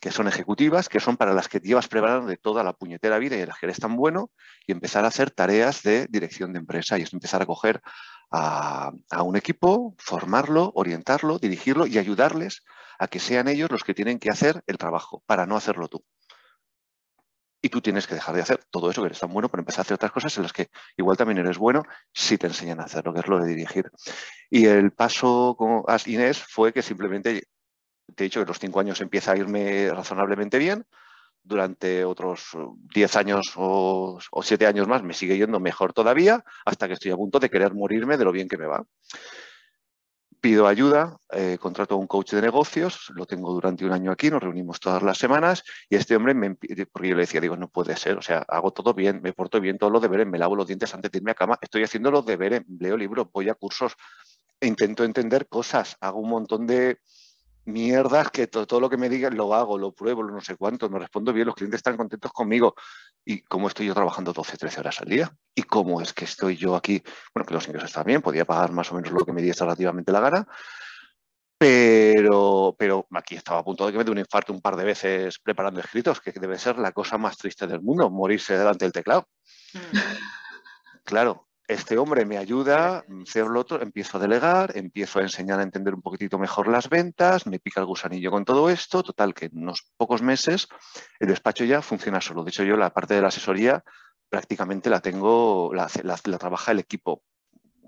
que 0.02 0.12
son 0.12 0.28
ejecutivas, 0.28 0.90
que 0.90 1.00
son 1.00 1.16
para 1.16 1.34
las 1.34 1.48
que 1.48 1.60
te 1.60 1.70
llevas 1.70 1.88
preparando 1.88 2.28
de 2.28 2.36
toda 2.36 2.64
la 2.64 2.74
puñetera 2.74 3.18
vida 3.18 3.38
y 3.38 3.46
las 3.46 3.58
que 3.58 3.66
eres 3.66 3.80
tan 3.80 3.96
bueno, 3.96 4.30
y 4.68 4.74
empezar 4.74 5.06
a 5.06 5.08
hacer 5.08 5.32
tareas 5.32 5.82
de 5.84 6.08
dirección 6.10 6.52
de 6.54 6.60
empresa 6.60 7.00
y 7.00 7.04
es 7.04 7.14
empezar 7.14 7.42
a 7.42 7.46
coger 7.46 7.82
a 8.30 8.92
un 9.24 9.38
equipo, 9.38 9.96
formarlo, 9.98 10.72
orientarlo, 10.76 11.40
dirigirlo 11.40 11.88
y 11.88 11.98
ayudarles 11.98 12.64
a 13.00 13.08
que 13.08 13.20
sean 13.20 13.48
ellos 13.48 13.72
los 13.72 13.84
que 13.84 13.94
tienen 13.94 14.20
que 14.20 14.30
hacer 14.30 14.62
el 14.68 14.78
trabajo 14.78 15.24
para 15.26 15.46
no 15.46 15.56
hacerlo 15.56 15.88
tú. 15.88 16.04
Y 17.66 17.70
tú 17.70 17.82
tienes 17.82 18.06
que 18.06 18.14
dejar 18.14 18.36
de 18.36 18.44
hacer 18.44 18.64
todo 18.70 18.92
eso 18.92 19.02
que 19.02 19.08
eres 19.08 19.20
tan 19.20 19.34
bueno 19.34 19.50
para 19.50 19.62
empezar 19.62 19.80
a 19.80 19.82
hacer 19.82 19.96
otras 19.96 20.12
cosas 20.12 20.38
en 20.38 20.44
las 20.44 20.54
que 20.54 20.70
igual 20.98 21.18
también 21.18 21.40
eres 21.40 21.58
bueno 21.58 21.82
si 22.14 22.38
te 22.38 22.46
enseñan 22.46 22.80
a 22.80 22.84
hacerlo, 22.84 23.12
que 23.12 23.22
es 23.22 23.28
lo 23.28 23.40
de 23.40 23.48
dirigir. 23.48 23.90
Y 24.52 24.68
el 24.68 24.92
paso 24.92 25.56
con 25.58 25.82
As 25.88 26.08
Inés 26.08 26.38
fue 26.38 26.72
que 26.72 26.84
simplemente, 26.84 27.48
te 28.14 28.24
he 28.24 28.26
dicho 28.26 28.40
que 28.40 28.46
los 28.46 28.60
cinco 28.60 28.82
años 28.82 29.02
empieza 29.02 29.32
a 29.32 29.38
irme 29.38 29.90
razonablemente 29.90 30.60
bien, 30.60 30.86
durante 31.42 32.06
otros 32.06 32.50
10 32.94 33.16
años 33.16 33.54
o, 33.56 34.20
7 34.44 34.68
años 34.68 34.88
más 34.88 35.02
me 35.02 35.16
sigue 35.16 35.36
yendo 35.36 35.60
mejor 35.60 35.92
todavía, 35.92 36.46
hasta 36.66 36.88
que 36.88 36.94
estoy 36.94 37.14
a 37.14 37.16
punto 37.16 37.40
de 37.40 37.50
querer 37.50 37.74
morirme 37.74 38.18
de 38.18 38.26
lo 38.26 38.32
bien 38.32 38.48
que 38.48 38.60
me 38.60 38.68
va. 38.68 38.86
Pido 40.46 40.68
ayuda, 40.68 41.18
eh, 41.32 41.58
contrato 41.60 41.96
a 41.96 41.98
un 41.98 42.06
coach 42.06 42.34
de 42.34 42.42
negocios, 42.44 43.12
lo 43.16 43.26
tengo 43.26 43.52
durante 43.52 43.84
un 43.84 43.92
año 43.92 44.12
aquí, 44.12 44.30
nos 44.30 44.44
reunimos 44.44 44.80
todas 44.80 45.02
las 45.02 45.18
semanas 45.18 45.64
y 45.90 45.96
este 45.96 46.16
hombre, 46.16 46.36
me, 46.36 46.54
porque 46.54 47.10
yo 47.10 47.16
le 47.16 47.22
decía, 47.22 47.42
digo, 47.42 47.58
no 47.58 47.68
puede 47.68 47.98
ser, 47.98 48.16
o 48.16 48.22
sea, 48.22 48.46
hago 48.48 48.70
todo 48.70 48.94
bien, 48.94 49.22
me 49.24 49.34
porto 49.34 49.60
bien, 49.60 49.80
todos 49.80 49.92
los 49.92 50.04
deberes, 50.04 50.28
me 50.28 50.38
lavo 50.38 50.56
los 50.56 50.68
dientes 50.68 50.94
antes 50.94 51.12
de 51.12 51.18
irme 51.18 51.32
a 51.32 51.34
cama, 51.34 51.58
estoy 51.60 51.82
haciendo 51.82 52.12
los 52.12 52.28
deberes, 52.28 52.62
leo 52.80 52.96
libros, 52.96 53.26
voy 53.34 53.50
a 53.50 53.56
cursos, 53.56 53.96
intento 54.62 55.04
entender 55.04 55.48
cosas, 55.48 55.98
hago 56.00 56.20
un 56.20 56.30
montón 56.30 56.68
de 56.68 57.00
mierdas 57.66 58.30
que 58.32 58.48
to- 58.48 58.66
todo 58.68 58.80
lo 58.80 58.90
que 58.90 58.98
me 58.98 59.10
digan 59.10 59.36
lo 59.36 59.54
hago, 59.54 59.78
lo 59.78 59.92
pruebo, 59.92 60.24
lo 60.24 60.34
no 60.34 60.42
sé 60.42 60.56
cuánto, 60.56 60.90
me 60.90 61.00
respondo 61.00 61.34
bien, 61.34 61.48
los 61.48 61.56
clientes 61.56 61.80
están 61.80 61.98
contentos 61.98 62.32
conmigo. 62.32 62.76
¿Y 63.26 63.42
cómo 63.42 63.68
estoy 63.68 63.88
yo 63.88 63.94
trabajando 63.94 64.34
12, 64.34 64.56
13 64.56 64.80
horas 64.80 65.02
al 65.02 65.08
día? 65.08 65.32
¿Y 65.56 65.64
cómo 65.64 66.00
es 66.00 66.14
que 66.14 66.26
estoy 66.26 66.56
yo 66.58 66.76
aquí? 66.76 67.02
Bueno, 67.34 67.46
que 67.48 67.54
los 67.56 67.66
ingresos 67.68 67.90
están 67.90 68.06
bien, 68.06 68.22
podía 68.22 68.46
pagar 68.46 68.72
más 68.72 68.92
o 68.92 68.96
menos 68.96 69.12
lo 69.12 69.26
que 69.26 69.34
me 69.34 69.42
diese 69.42 69.64
relativamente 69.64 70.12
la 70.12 70.20
gana, 70.20 70.48
pero, 71.58 72.76
pero 72.78 73.08
aquí 73.12 73.36
estaba 73.36 73.60
a 73.60 73.64
punto 73.64 73.86
de 73.86 73.92
que 73.94 73.98
me 73.98 74.04
dé 74.04 74.12
un 74.12 74.20
infarto 74.20 74.54
un 74.54 74.62
par 74.62 74.76
de 74.76 74.84
veces 74.84 75.40
preparando 75.40 75.80
escritos, 75.80 76.22
que 76.22 76.32
debe 76.32 76.60
ser 76.60 76.78
la 76.78 76.92
cosa 76.92 77.18
más 77.18 77.38
triste 77.38 77.66
del 77.66 77.82
mundo, 77.82 78.10
morirse 78.10 78.58
delante 78.58 78.86
del 78.86 78.92
teclado. 78.92 79.28
Claro, 81.04 81.48
este 81.68 81.98
hombre 81.98 82.26
me 82.26 82.38
ayuda, 82.38 83.04
hacer 83.24 83.48
lo 83.48 83.60
otro, 83.60 83.82
empiezo 83.82 84.18
a 84.18 84.22
delegar, 84.22 84.78
empiezo 84.78 85.20
a 85.20 85.24
enseñar 85.24 85.60
a 85.60 85.64
entender 85.64 85.96
un 85.96 86.02
poquitito 86.02 86.38
mejor 86.38 86.68
las 86.68 86.90
ventas, 86.90 87.48
me 87.48 87.60
pica 87.60 87.80
el 87.80 87.88
gusanillo 87.88 88.30
con 88.32 88.46
todo 88.46 88.70
esto, 88.70 89.02
total 89.04 89.34
que 89.34 89.46
en 89.46 89.58
unos 89.58 89.84
pocos 89.98 90.22
meses 90.22 90.68
el 91.20 91.28
despacho 91.28 91.64
ya 91.64 91.82
funciona 91.82 92.22
solo. 92.22 92.44
De 92.44 92.50
hecho, 92.50 92.64
yo 92.64 92.78
la 92.78 92.92
parte 92.92 93.16
de 93.16 93.22
la 93.22 93.30
asesoría 93.30 93.84
prácticamente 94.30 94.90
la 94.90 95.00
tengo, 95.00 95.72
la, 95.74 95.90
la- 96.04 96.20
la 96.26 96.38
trabaja 96.38 96.72
el 96.72 96.80
equipo. 96.80 97.24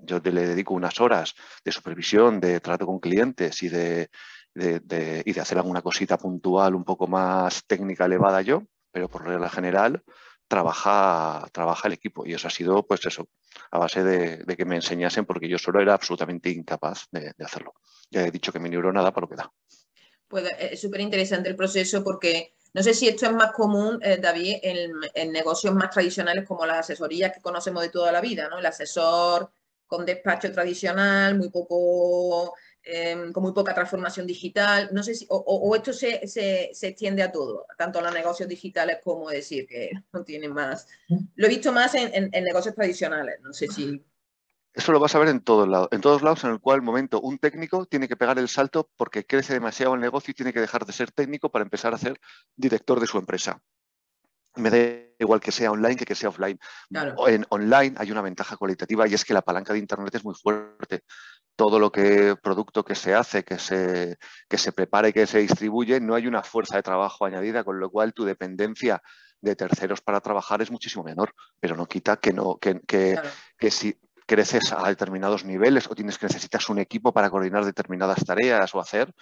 Yo 0.02 0.18
le 0.22 0.46
dedico 0.46 0.74
unas 0.74 1.00
horas 1.00 1.34
de 1.64 1.72
supervisión, 1.72 2.40
de 2.40 2.60
trato 2.60 2.86
con 2.86 2.98
clientes 3.00 3.62
y 3.62 3.68
de- 3.68 4.10
y 4.54 5.32
de 5.32 5.40
hacer 5.40 5.58
alguna 5.58 5.82
cosita 5.82 6.18
puntual 6.18 6.74
un 6.74 6.84
poco 6.84 7.06
más 7.06 7.64
técnica 7.66 8.06
elevada 8.06 8.42
yo, 8.42 8.64
pero 8.90 9.08
por 9.08 9.24
regla 9.24 9.48
general 9.48 10.02
trabaja, 10.48 11.46
trabaja 11.52 11.88
el 11.88 11.94
equipo 11.94 12.26
y 12.26 12.34
eso 12.34 12.48
ha 12.48 12.50
sido 12.50 12.84
pues 12.86 13.04
eso, 13.06 13.28
a 13.70 13.78
base 13.78 14.02
de, 14.02 14.56
que 14.56 14.64
me 14.64 14.76
enseñasen 14.76 15.24
porque 15.24 15.48
yo 15.48 15.58
solo 15.58 15.80
era 15.80 15.94
absolutamente 15.94 16.50
incapaz 16.50 17.06
de, 17.12 17.32
hacerlo. 17.44 17.74
Ya 18.10 18.26
he 18.26 18.30
dicho 18.30 18.52
que 18.52 18.58
mi 18.58 18.70
neurona 18.70 19.02
da 19.02 19.12
para 19.12 19.26
lo 19.26 19.28
que 19.28 19.36
da. 19.36 19.52
Pues 20.26 20.44
eh, 20.44 20.70
es 20.72 20.80
súper 20.80 21.02
interesante 21.02 21.48
el 21.48 21.56
proceso 21.56 22.02
porque 22.02 22.54
no 22.74 22.82
sé 22.82 22.94
si 22.94 23.08
esto 23.08 23.26
es 23.26 23.32
más 23.32 23.52
común, 23.52 23.98
eh, 24.02 24.18
David, 24.20 24.56
en 24.62 25.32
negocios 25.32 25.74
más 25.74 25.90
tradicionales 25.90 26.46
como 26.46 26.66
las 26.66 26.80
asesorías 26.80 27.32
que 27.32 27.40
conocemos 27.40 27.82
de 27.82 27.90
toda 27.90 28.12
la 28.12 28.20
vida, 28.20 28.48
¿no? 28.48 28.58
El 28.58 28.66
asesor 28.66 29.50
con 29.88 30.04
despacho 30.04 30.52
tradicional, 30.52 31.36
muy 31.36 31.48
poco, 31.48 32.54
eh, 32.82 33.30
con 33.32 33.42
muy 33.42 33.52
poca 33.52 33.74
transformación 33.74 34.26
digital. 34.26 34.88
No 34.92 35.02
sé 35.02 35.14
si, 35.14 35.26
o, 35.28 35.74
esto 35.76 35.92
se, 35.92 36.26
se- 36.26 36.70
se 36.72 36.88
extiende 36.88 37.22
a 37.22 37.30
todo, 37.32 37.66
tanto 37.76 37.98
a 37.98 38.02
los 38.02 38.12
negocios 38.14 38.48
digitales 38.48 38.98
como 39.02 39.28
decir 39.30 39.66
que 39.66 39.90
no 40.12 40.24
tienen 40.24 40.52
más. 40.52 40.86
Lo 41.36 41.46
he 41.46 41.50
visto 41.50 41.72
más 41.72 41.94
en, 41.94 42.12
en- 42.14 42.30
en 42.32 42.44
negocios 42.44 42.74
tradicionales. 42.74 43.40
No 43.42 43.52
sé 43.52 43.68
si. 43.68 44.02
Eso 44.74 44.92
lo 44.92 45.00
vas 45.00 45.14
a 45.14 45.18
ver 45.18 45.28
en 45.28 45.40
todos 45.40 45.66
lados, 45.66 45.88
en 45.90 46.00
todos 46.00 46.22
lados 46.22 46.44
en 46.44 46.50
el 46.50 46.60
cual 46.60 46.82
momento 46.82 47.20
un 47.20 47.38
técnico 47.38 47.86
tiene 47.86 48.06
que 48.06 48.16
pegar 48.16 48.38
el 48.38 48.48
salto 48.48 48.88
porque 48.96 49.26
crece 49.26 49.52
demasiado 49.54 49.94
el 49.94 50.00
negocio 50.00 50.30
y 50.30 50.34
tiene 50.34 50.52
que 50.52 50.60
dejar 50.60 50.86
de 50.86 50.92
ser 50.92 51.10
técnico 51.10 51.50
para 51.50 51.64
empezar 51.64 51.94
a 51.94 51.98
ser 51.98 52.20
director 52.54 53.00
de 53.00 53.06
su 53.08 53.18
empresa. 53.18 53.60
Me 54.58 54.70
da 54.70 54.78
igual 55.18 55.40
que 55.40 55.52
sea 55.52 55.70
online 55.70 55.96
que 55.96 56.04
que 56.04 56.14
sea 56.14 56.28
offline. 56.28 56.58
Claro. 56.90 57.28
En 57.28 57.46
online 57.48 57.94
hay 57.98 58.10
una 58.10 58.22
ventaja 58.22 58.56
cualitativa 58.56 59.06
y 59.08 59.14
es 59.14 59.24
que 59.24 59.34
la 59.34 59.42
palanca 59.42 59.72
de 59.72 59.78
Internet 59.78 60.14
es 60.14 60.24
muy 60.24 60.34
fuerte. 60.34 61.02
Todo 61.56 61.78
lo 61.78 61.90
que 61.90 62.36
producto 62.40 62.84
que 62.84 62.94
se 62.94 63.14
hace, 63.14 63.42
que 63.44 63.58
se, 63.58 64.16
que 64.48 64.58
se 64.58 64.72
prepara 64.72 65.08
y 65.08 65.12
que 65.12 65.26
se 65.26 65.38
distribuye, 65.38 66.00
no 66.00 66.14
hay 66.14 66.26
una 66.26 66.42
fuerza 66.42 66.76
de 66.76 66.82
trabajo 66.82 67.24
añadida, 67.24 67.64
con 67.64 67.80
lo 67.80 67.90
cual 67.90 68.12
tu 68.14 68.24
dependencia 68.24 69.02
de 69.40 69.56
terceros 69.56 70.00
para 70.00 70.20
trabajar 70.20 70.62
es 70.62 70.70
muchísimo 70.70 71.04
menor, 71.04 71.32
pero 71.60 71.76
no 71.76 71.86
quita 71.86 72.16
que, 72.16 72.32
no, 72.32 72.56
que, 72.58 72.80
que, 72.86 73.14
Claro. 73.14 73.30
que 73.58 73.70
si 73.70 73.98
creces 74.26 74.72
a 74.72 74.86
determinados 74.86 75.44
niveles 75.44 75.88
o 75.90 75.94
tienes 75.94 76.18
que 76.18 76.26
necesitas 76.26 76.68
un 76.68 76.78
equipo 76.78 77.12
para 77.12 77.30
coordinar 77.30 77.64
determinadas 77.64 78.24
tareas 78.24 78.74
o 78.74 78.80
hacer, 78.80 79.12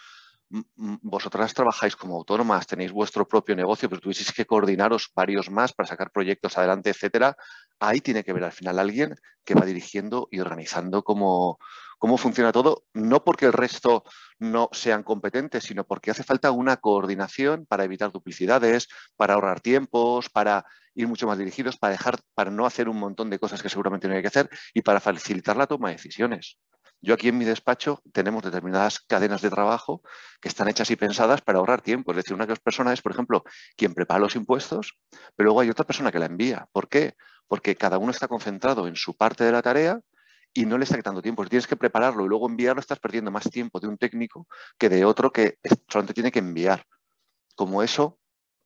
vosotras 1.03 1.55
trabajáis 1.55 1.97
como 1.97 2.17
autónomas, 2.17 2.67
tenéis 2.67 2.93
vuestro 2.93 3.27
propio 3.27 3.57
negocio, 3.57 3.89
pero 3.89 4.01
tuvieseis 4.01 4.33
que 4.33 4.47
coordinaros 4.47 5.11
varios 5.15 5.51
más 5.51 5.73
para 5.73 5.89
sacar 5.89 6.11
proyectos 6.13 6.57
adelante, 6.57 6.91
etcétera. 6.91 7.37
Ahí 7.81 8.01
tiene 8.01 8.23
que 8.25 8.33
ver 8.33 8.45
al 8.45 8.53
final 8.53 8.79
alguien 8.79 9.17
que 9.45 9.55
va 9.55 9.65
dirigiendo 9.65 10.29
y 10.31 10.41
organizando 10.41 11.03
cómo, 11.03 11.59
cómo 11.99 12.17
funciona 12.17 12.53
todo, 12.53 12.85
no 12.95 13.25
porque 13.25 13.47
el 13.47 13.53
resto 13.53 14.05
no 14.39 14.69
sean 14.73 15.03
competentes, 15.03 15.65
sino 15.65 15.85
porque 15.85 16.11
hace 16.11 16.23
falta 16.23 16.51
una 16.51 16.77
coordinación 16.77 17.67
para 17.67 17.85
evitar 17.85 18.13
duplicidades, 18.13 18.89
para 19.17 19.35
ahorrar 19.35 19.61
tiempos, 19.61 20.31
para 20.31 20.65
ir 20.95 21.09
mucho 21.09 21.27
más 21.27 21.39
dirigidos, 21.39 21.77
para 21.77 21.93
dejar, 21.93 22.19
para 22.35 22.51
no 22.51 22.67
hacer 22.67 22.89
un 22.89 22.99
montón 22.99 23.31
de 23.31 23.39
cosas 23.39 23.63
que 23.63 23.69
seguramente 23.69 24.09
no 24.09 24.15
hay 24.15 24.23
que 24.23 24.29
hacer 24.29 24.49
y 24.75 24.83
para 24.83 25.01
facilitar 25.01 25.57
la 25.57 25.67
toma 25.67 25.89
de 25.89 25.97
decisiones. 25.97 26.59
Yo 27.07 27.15
aquí 27.15 27.29
en 27.29 27.39
mi 27.39 27.45
despacho 27.45 28.03
tenemos 28.13 28.43
determinadas 28.43 28.99
cadenas 28.99 29.41
de 29.41 29.49
trabajo 29.49 30.03
que 30.41 30.49
están 30.49 30.67
hechas 30.67 30.91
y 30.91 30.97
pensadas 30.97 31.41
para 31.41 31.61
ahorrar 31.61 31.81
tiempo. 31.81 32.11
Es 32.11 32.17
decir, 32.17 32.35
una 32.35 32.49
persona 32.49 32.93
es, 32.93 33.01
por 33.01 33.13
ejemplo, 33.13 33.45
quien 33.77 33.95
prepara 33.95 34.19
los 34.19 34.35
impuestos, 34.35 34.99
pero 35.37 35.47
luego 35.47 35.61
hay 35.61 35.71
otra 35.71 35.87
persona 35.87 36.11
que 36.11 36.19
la 36.19 36.27
envía. 36.27 36.67
¿Por 36.73 36.89
qué? 36.89 37.15
Porque 37.47 37.77
cada 37.77 37.99
uno 37.99 38.11
está 38.11 38.27
concentrado 38.27 38.89
en 38.89 38.97
su 38.97 39.17
parte 39.17 39.45
de 39.45 39.53
la 39.53 39.63
tarea 39.63 40.01
y 40.53 40.67
no 40.67 40.79
le 40.79 40.83
está 40.83 40.97
quitando 40.97 41.23
tiempo. 41.23 41.45
Si 41.45 41.51
tienes 41.51 41.69
que 41.69 41.77
prepararlo 41.77 42.25
y 42.25 42.29
luego 42.29 42.49
enviarlo, 42.49 42.81
estás 42.81 42.99
perdiendo 42.99 43.31
más 43.31 43.49
tiempo 43.51 43.79
de 43.79 43.87
un 43.87 43.99
técnico 43.99 44.49
que 44.77 44.89
de 44.89 45.05
otro 45.05 45.31
que 45.31 45.59
solamente 45.89 46.13
tiene 46.13 46.33
que 46.33 46.41
enviar. 46.41 46.85
Como 47.55 47.85
eso, 47.85 48.19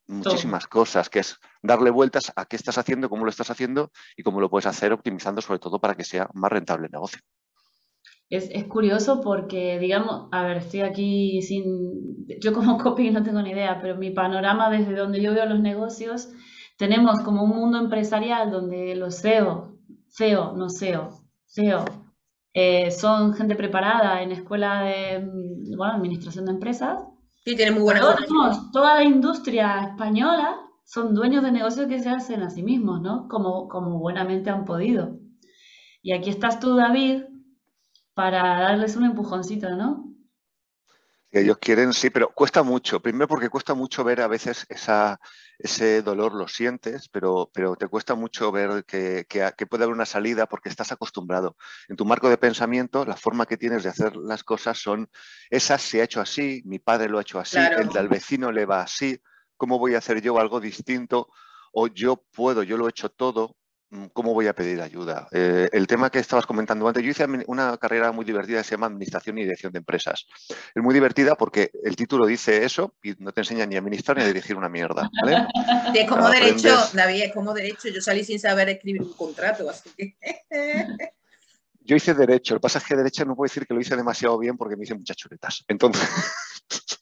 muchísimas 0.06 0.66
cosas, 0.66 1.10
que 1.10 1.18
es 1.18 1.36
darle 1.60 1.90
vueltas 1.90 2.32
a 2.34 2.46
qué 2.46 2.56
estás 2.56 2.78
haciendo, 2.78 3.10
cómo 3.10 3.24
lo 3.24 3.30
estás 3.30 3.50
haciendo 3.50 3.92
y 4.16 4.22
cómo 4.22 4.40
lo 4.40 4.48
puedes 4.48 4.64
hacer 4.64 4.94
optimizando 4.94 5.42
sobre 5.42 5.58
todo 5.58 5.78
para 5.78 5.94
que 5.94 6.04
sea 6.04 6.30
más 6.32 6.50
rentable 6.50 6.86
el 6.86 6.92
negocio. 6.92 7.20
Es, 8.30 8.48
es, 8.52 8.64
curioso 8.64 9.20
porque, 9.20 9.78
digamos, 9.80 10.28
a 10.30 10.44
ver, 10.44 10.58
estoy 10.58 10.80
aquí 10.80 11.42
sin, 11.42 12.26
yo 12.40 12.52
como 12.52 12.78
copy 12.82 13.10
no 13.10 13.22
tengo 13.24 13.42
ni 13.42 13.50
idea, 13.50 13.80
pero 13.80 13.96
mi 13.96 14.10
panorama 14.10 14.70
desde 14.70 14.94
donde 14.94 15.20
yo 15.20 15.34
veo 15.34 15.46
los 15.46 15.60
negocios, 15.60 16.28
tenemos 16.78 17.20
como 17.20 17.42
un 17.42 17.50
mundo 17.50 17.78
empresarial 17.78 18.50
donde 18.50 18.94
los 18.94 19.20
CEO, 19.20 19.76
CEO, 20.08 20.56
no 20.56 20.70
CEO, 20.70 21.10
CEO, 21.46 21.84
eh, 22.54 22.90
son 22.90 23.34
gente 23.34 23.54
preparada 23.54 24.22
en 24.22 24.32
escuela 24.32 24.82
de, 24.82 25.18
mm, 25.20 25.76
bueno, 25.76 25.94
administración 25.94 26.46
de 26.46 26.52
empresas. 26.52 27.02
Sí, 27.44 27.56
tienen 27.56 27.74
muy 27.74 27.82
buena 27.82 28.00
Toda 28.72 28.94
la 28.96 29.04
industria 29.04 29.80
española 29.90 30.56
son 30.84 31.14
dueños 31.14 31.42
de 31.42 31.52
negocios 31.52 31.86
que 31.86 32.00
se 32.00 32.08
hacen 32.08 32.42
a 32.42 32.50
sí 32.50 32.62
mismos, 32.62 33.00
¿no? 33.00 33.28
Como, 33.28 33.68
como 33.68 33.98
buenamente 33.98 34.50
han 34.50 34.64
podido. 34.64 35.18
Y 36.02 36.12
aquí 36.12 36.30
estás 36.30 36.58
tú, 36.58 36.74
David, 36.74 37.22
para 38.20 38.60
darles 38.60 38.96
un 38.96 39.06
empujoncito, 39.06 39.70
¿no? 39.70 40.04
ellos 41.32 41.56
quieren, 41.58 41.94
sí, 41.94 42.10
pero 42.10 42.28
cuesta 42.34 42.62
mucho. 42.62 43.00
Primero 43.00 43.28
porque 43.28 43.48
cuesta 43.48 43.72
mucho 43.72 44.04
ver 44.04 44.20
a 44.20 44.26
veces 44.26 44.66
esa, 44.68 45.18
ese 45.58 46.02
dolor, 46.02 46.34
lo 46.34 46.46
sientes, 46.46 47.08
pero, 47.08 47.50
pero 47.54 47.76
te 47.76 47.88
cuesta 47.88 48.14
mucho 48.14 48.52
ver 48.52 48.84
que, 48.84 49.24
puede 49.70 49.84
haber 49.84 49.94
una 49.94 50.04
salida 50.04 50.44
porque 50.46 50.68
estás 50.68 50.92
acostumbrado. 50.92 51.56
En 51.88 51.96
tu 51.96 52.04
marco 52.04 52.28
de 52.28 52.36
pensamiento, 52.36 53.06
la 53.06 53.16
forma 53.16 53.46
que 53.46 53.56
tienes 53.56 53.84
de 53.84 53.88
hacer 53.88 54.16
las 54.16 54.44
cosas 54.44 54.76
son, 54.76 55.08
esas 55.48 55.80
se 55.80 56.02
ha 56.02 56.04
hecho 56.04 56.20
así, 56.20 56.62
mi 56.66 56.78
padre 56.78 57.08
lo 57.08 57.16
ha 57.16 57.22
hecho 57.22 57.38
así, 57.38 57.58
el 57.58 57.88
del 57.88 58.08
vecino 58.08 58.52
le 58.52 58.66
va 58.66 58.82
así, 58.82 59.18
¿cómo 59.56 59.78
voy 59.78 59.94
a 59.94 59.98
hacer 59.98 60.20
yo 60.20 60.38
algo 60.38 60.60
distinto? 60.60 61.28
O 61.72 61.86
yo 61.86 62.22
puedo, 62.34 62.64
yo 62.64 62.76
lo 62.76 62.86
he 62.86 62.90
hecho 62.90 63.08
todo, 63.08 63.56
¿Cómo 64.12 64.34
voy 64.34 64.46
a 64.46 64.54
pedir 64.54 64.80
ayuda? 64.80 65.26
Eh, 65.32 65.68
el 65.72 65.88
tema 65.88 66.10
que 66.10 66.20
estabas 66.20 66.46
comentando 66.46 66.86
antes, 66.86 67.02
yo 67.02 67.10
hice 67.10 67.26
una 67.48 67.76
carrera 67.76 68.12
muy 68.12 68.24
divertida 68.24 68.58
que 68.58 68.64
se 68.64 68.70
llama 68.72 68.86
Administración 68.86 69.38
y 69.38 69.42
Dirección 69.42 69.72
de 69.72 69.78
Empresas. 69.78 70.26
Es 70.48 70.82
muy 70.82 70.94
divertida 70.94 71.34
porque 71.34 71.72
el 71.82 71.96
título 71.96 72.26
dice 72.26 72.64
eso 72.64 72.94
y 73.02 73.14
no 73.18 73.32
te 73.32 73.40
enseña 73.40 73.66
ni 73.66 73.74
a 73.74 73.78
administrar 73.80 74.16
ni 74.16 74.22
a 74.22 74.26
dirigir 74.28 74.56
una 74.56 74.68
mierda. 74.68 75.10
¿vale? 75.22 75.46
Es 75.94 76.08
como 76.08 76.30
derecho, 76.30 76.76
David, 76.92 77.22
es 77.22 77.32
como 77.32 77.52
derecho. 77.52 77.88
Yo 77.88 78.00
salí 78.00 78.22
sin 78.22 78.38
saber 78.38 78.68
escribir 78.68 79.02
un 79.02 79.12
contrato, 79.12 79.68
así 79.68 79.90
que... 79.96 80.16
Yo 81.82 81.96
hice 81.96 82.14
derecho, 82.14 82.54
el 82.54 82.60
pasaje 82.60 82.94
de 82.94 82.98
derecho 82.98 83.24
no 83.24 83.34
puedo 83.34 83.48
decir 83.48 83.66
que 83.66 83.74
lo 83.74 83.80
hice 83.80 83.96
demasiado 83.96 84.38
bien 84.38 84.56
porque 84.56 84.76
me 84.76 84.84
hice 84.84 84.94
muchas 84.94 85.16
chuletas. 85.16 85.64
Entonces, 85.66 86.08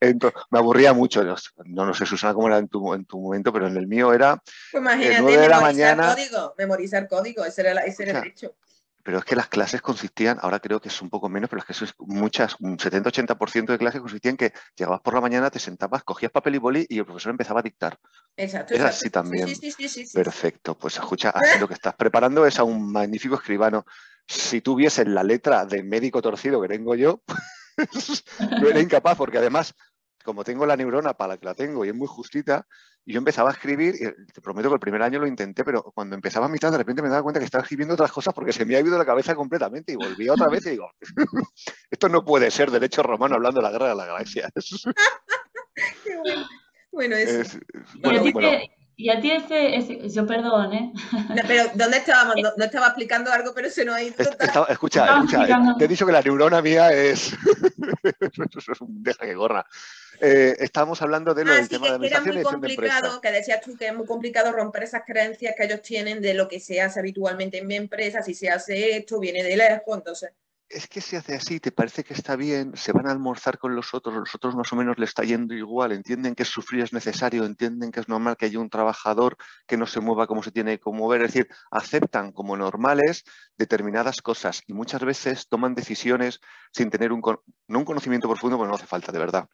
me 0.00 0.58
aburría 0.58 0.92
mucho. 0.92 1.24
No, 1.24 1.86
no 1.86 1.94
sé, 1.94 2.06
Susana, 2.06 2.34
cómo 2.34 2.48
era 2.48 2.58
en 2.58 2.68
tu, 2.68 2.94
en 2.94 3.04
tu 3.04 3.20
momento, 3.20 3.52
pero 3.52 3.66
en 3.66 3.76
el 3.76 3.86
mío 3.86 4.12
era. 4.12 4.42
Pues 4.70 4.80
imagínate, 4.80 5.22
memorizar 5.22 5.62
mañana. 5.62 6.14
código, 6.14 6.54
memorizar 6.58 7.08
código, 7.08 7.44
ese 7.44 7.62
era, 7.62 7.82
ese 7.82 8.02
era 8.04 8.20
el 8.20 8.26
hecho. 8.26 8.54
Pero 9.08 9.20
es 9.20 9.24
que 9.24 9.36
las 9.36 9.48
clases 9.48 9.80
consistían, 9.80 10.38
ahora 10.42 10.60
creo 10.60 10.80
que 10.80 10.88
es 10.88 11.00
un 11.00 11.08
poco 11.08 11.30
menos, 11.30 11.48
pero 11.48 11.60
es 11.60 11.66
que 11.66 11.72
eso 11.72 11.86
es 11.86 11.94
muchas, 11.98 12.56
un 12.60 12.76
70-80% 12.76 13.66
de 13.66 13.78
clases 13.78 14.02
consistían 14.02 14.32
en 14.32 14.36
que 14.36 14.52
llegabas 14.76 15.00
por 15.00 15.14
la 15.14 15.22
mañana, 15.22 15.50
te 15.50 15.58
sentabas, 15.58 16.04
cogías 16.04 16.30
papel 16.30 16.56
y 16.56 16.58
boli 16.58 16.86
y 16.90 16.98
el 16.98 17.06
profesor 17.06 17.30
empezaba 17.30 17.60
a 17.60 17.62
dictar. 17.62 17.98
Exacto. 18.36 18.74
Era 18.74 18.88
así 18.88 19.08
también. 19.08 19.48
Sí, 19.48 19.72
sí, 19.72 19.88
sí, 19.88 20.04
Perfecto. 20.12 20.76
Pues 20.76 20.96
escucha, 20.96 21.30
así 21.30 21.58
lo 21.58 21.66
que 21.66 21.72
estás 21.72 21.94
preparando 21.94 22.44
es 22.44 22.58
a 22.58 22.64
un 22.64 22.92
magnífico 22.92 23.36
escribano. 23.36 23.86
Si 24.26 24.60
tuviese 24.60 25.06
la 25.06 25.22
letra 25.22 25.64
de 25.64 25.82
médico 25.82 26.20
torcido 26.20 26.60
que 26.60 26.68
tengo 26.68 26.94
yo, 26.94 27.22
no 28.60 28.68
era 28.68 28.80
incapaz, 28.80 29.16
porque 29.16 29.38
además 29.38 29.74
como 30.28 30.44
tengo 30.44 30.66
la 30.66 30.76
neurona 30.76 31.14
para 31.14 31.28
la 31.28 31.38
que 31.38 31.46
la 31.46 31.54
tengo 31.54 31.86
y 31.86 31.88
es 31.88 31.94
muy 31.94 32.06
justita, 32.06 32.66
y 33.02 33.14
yo 33.14 33.18
empezaba 33.18 33.48
a 33.48 33.54
escribir, 33.54 33.94
y 33.94 34.30
te 34.30 34.42
prometo 34.42 34.68
que 34.68 34.74
el 34.74 34.80
primer 34.80 35.00
año 35.00 35.18
lo 35.18 35.26
intenté, 35.26 35.64
pero 35.64 35.82
cuando 35.94 36.16
empezaba 36.16 36.44
a 36.44 36.48
mitad 36.50 36.70
de 36.70 36.76
repente 36.76 37.00
me 37.00 37.08
daba 37.08 37.22
cuenta 37.22 37.40
que 37.40 37.46
estaba 37.46 37.62
escribiendo 37.62 37.94
otras 37.94 38.12
cosas 38.12 38.34
porque 38.34 38.52
se 38.52 38.66
me 38.66 38.76
ha 38.76 38.80
ido 38.80 38.98
la 38.98 39.06
cabeza 39.06 39.34
completamente 39.34 39.92
y 39.92 39.96
volvía 39.96 40.34
otra 40.34 40.48
vez 40.48 40.66
y 40.66 40.70
digo, 40.72 40.90
esto 41.90 42.10
no 42.10 42.26
puede 42.26 42.50
ser 42.50 42.70
derecho 42.70 43.02
romano 43.02 43.36
hablando 43.36 43.60
de 43.60 43.64
la 43.64 43.72
guerra 43.72 43.88
de 43.88 43.94
la 43.94 44.04
galaxia. 44.04 44.50
Qué 46.04 46.18
bueno. 46.18 46.46
Bueno, 46.92 47.16
eso. 47.16 47.58
Y 49.00 49.10
a 49.10 49.20
ti 49.20 49.30
ese, 49.30 50.08
yo 50.08 50.26
perdón, 50.26 50.72
¿eh? 50.74 50.92
pero 51.46 51.70
¿dónde 51.74 51.98
estábamos? 51.98 52.34
No, 52.56 52.64
estaba 52.64 52.88
explicando 52.88 53.30
algo, 53.30 53.52
pero 53.54 53.70
se 53.70 53.84
nos 53.84 53.94
ha 53.94 54.02
ido. 54.02 54.16
escucha, 54.68 55.20
escucha, 55.20 55.76
te 55.78 55.84
he 55.84 55.88
dicho 55.88 56.04
que 56.04 56.10
la 56.10 56.20
neurona 56.20 56.60
mía 56.60 56.90
es... 56.92 57.32
Eso 58.58 58.72
es 58.72 58.80
un 58.80 59.00
deja 59.00 59.24
que 59.24 59.34
gorra. 59.34 59.64
Eh, 60.20 60.56
estábamos 60.58 61.00
hablando 61.00 61.32
de 61.32 61.44
lo 61.44 61.52
ah, 61.52 61.54
del 61.54 61.68
tema 61.68 61.86
de 61.86 61.92
administración 61.94 62.38
era 62.38 62.42
muy 62.42 62.60
complicado, 62.60 63.20
que 63.20 63.30
decías 63.30 63.60
tú 63.60 63.76
que 63.76 63.86
es 63.86 63.94
muy 63.94 64.04
complicado 64.04 64.50
romper 64.50 64.82
esas 64.82 65.02
creencias 65.06 65.54
que 65.56 65.64
ellos 65.64 65.80
tienen 65.80 66.20
de 66.20 66.34
lo 66.34 66.48
que 66.48 66.58
se 66.58 66.80
hace 66.80 66.98
habitualmente 66.98 67.58
en 67.58 67.68
mi 67.68 67.76
empresa, 67.76 68.20
si 68.22 68.34
se 68.34 68.50
hace 68.50 68.96
esto, 68.96 69.20
viene 69.20 69.44
de 69.44 69.56
lejos, 69.56 69.96
entonces 69.96 70.32
es 70.70 70.86
que 70.86 71.00
se 71.00 71.16
hace 71.16 71.34
así, 71.34 71.60
te 71.60 71.72
parece 71.72 72.04
que 72.04 72.12
está 72.12 72.36
bien, 72.36 72.76
se 72.76 72.92
van 72.92 73.08
a 73.08 73.12
almorzar 73.12 73.58
con 73.58 73.74
los 73.74 73.94
otros, 73.94 74.14
los 74.14 74.34
otros 74.34 74.54
más 74.54 74.70
o 74.72 74.76
menos 74.76 74.98
le 74.98 75.06
está 75.06 75.24
yendo 75.24 75.54
igual, 75.54 75.92
entienden 75.92 76.34
que 76.34 76.44
sufrir 76.44 76.82
es 76.82 76.92
necesario, 76.92 77.44
entienden 77.44 77.90
que 77.90 78.00
es 78.00 78.08
normal 78.08 78.36
que 78.36 78.46
haya 78.46 78.58
un 78.58 78.68
trabajador 78.68 79.36
que 79.66 79.78
no 79.78 79.86
se 79.86 80.00
mueva 80.00 80.26
como 80.26 80.42
se 80.42 80.52
tiene 80.52 80.78
que 80.78 80.90
mover, 80.90 81.22
es 81.22 81.32
decir, 81.32 81.48
aceptan 81.70 82.32
como 82.32 82.56
normales 82.56 83.24
determinadas 83.56 84.20
cosas 84.20 84.62
y 84.66 84.74
muchas 84.74 85.02
veces 85.02 85.48
toman 85.48 85.74
decisiones 85.74 86.40
sin 86.72 86.90
tener 86.90 87.12
un, 87.12 87.22
un 87.68 87.84
conocimiento 87.84 88.28
profundo, 88.28 88.58
porque 88.58 88.68
no 88.68 88.76
hace 88.76 88.86
falta, 88.86 89.10
de 89.10 89.18
verdad, 89.18 89.48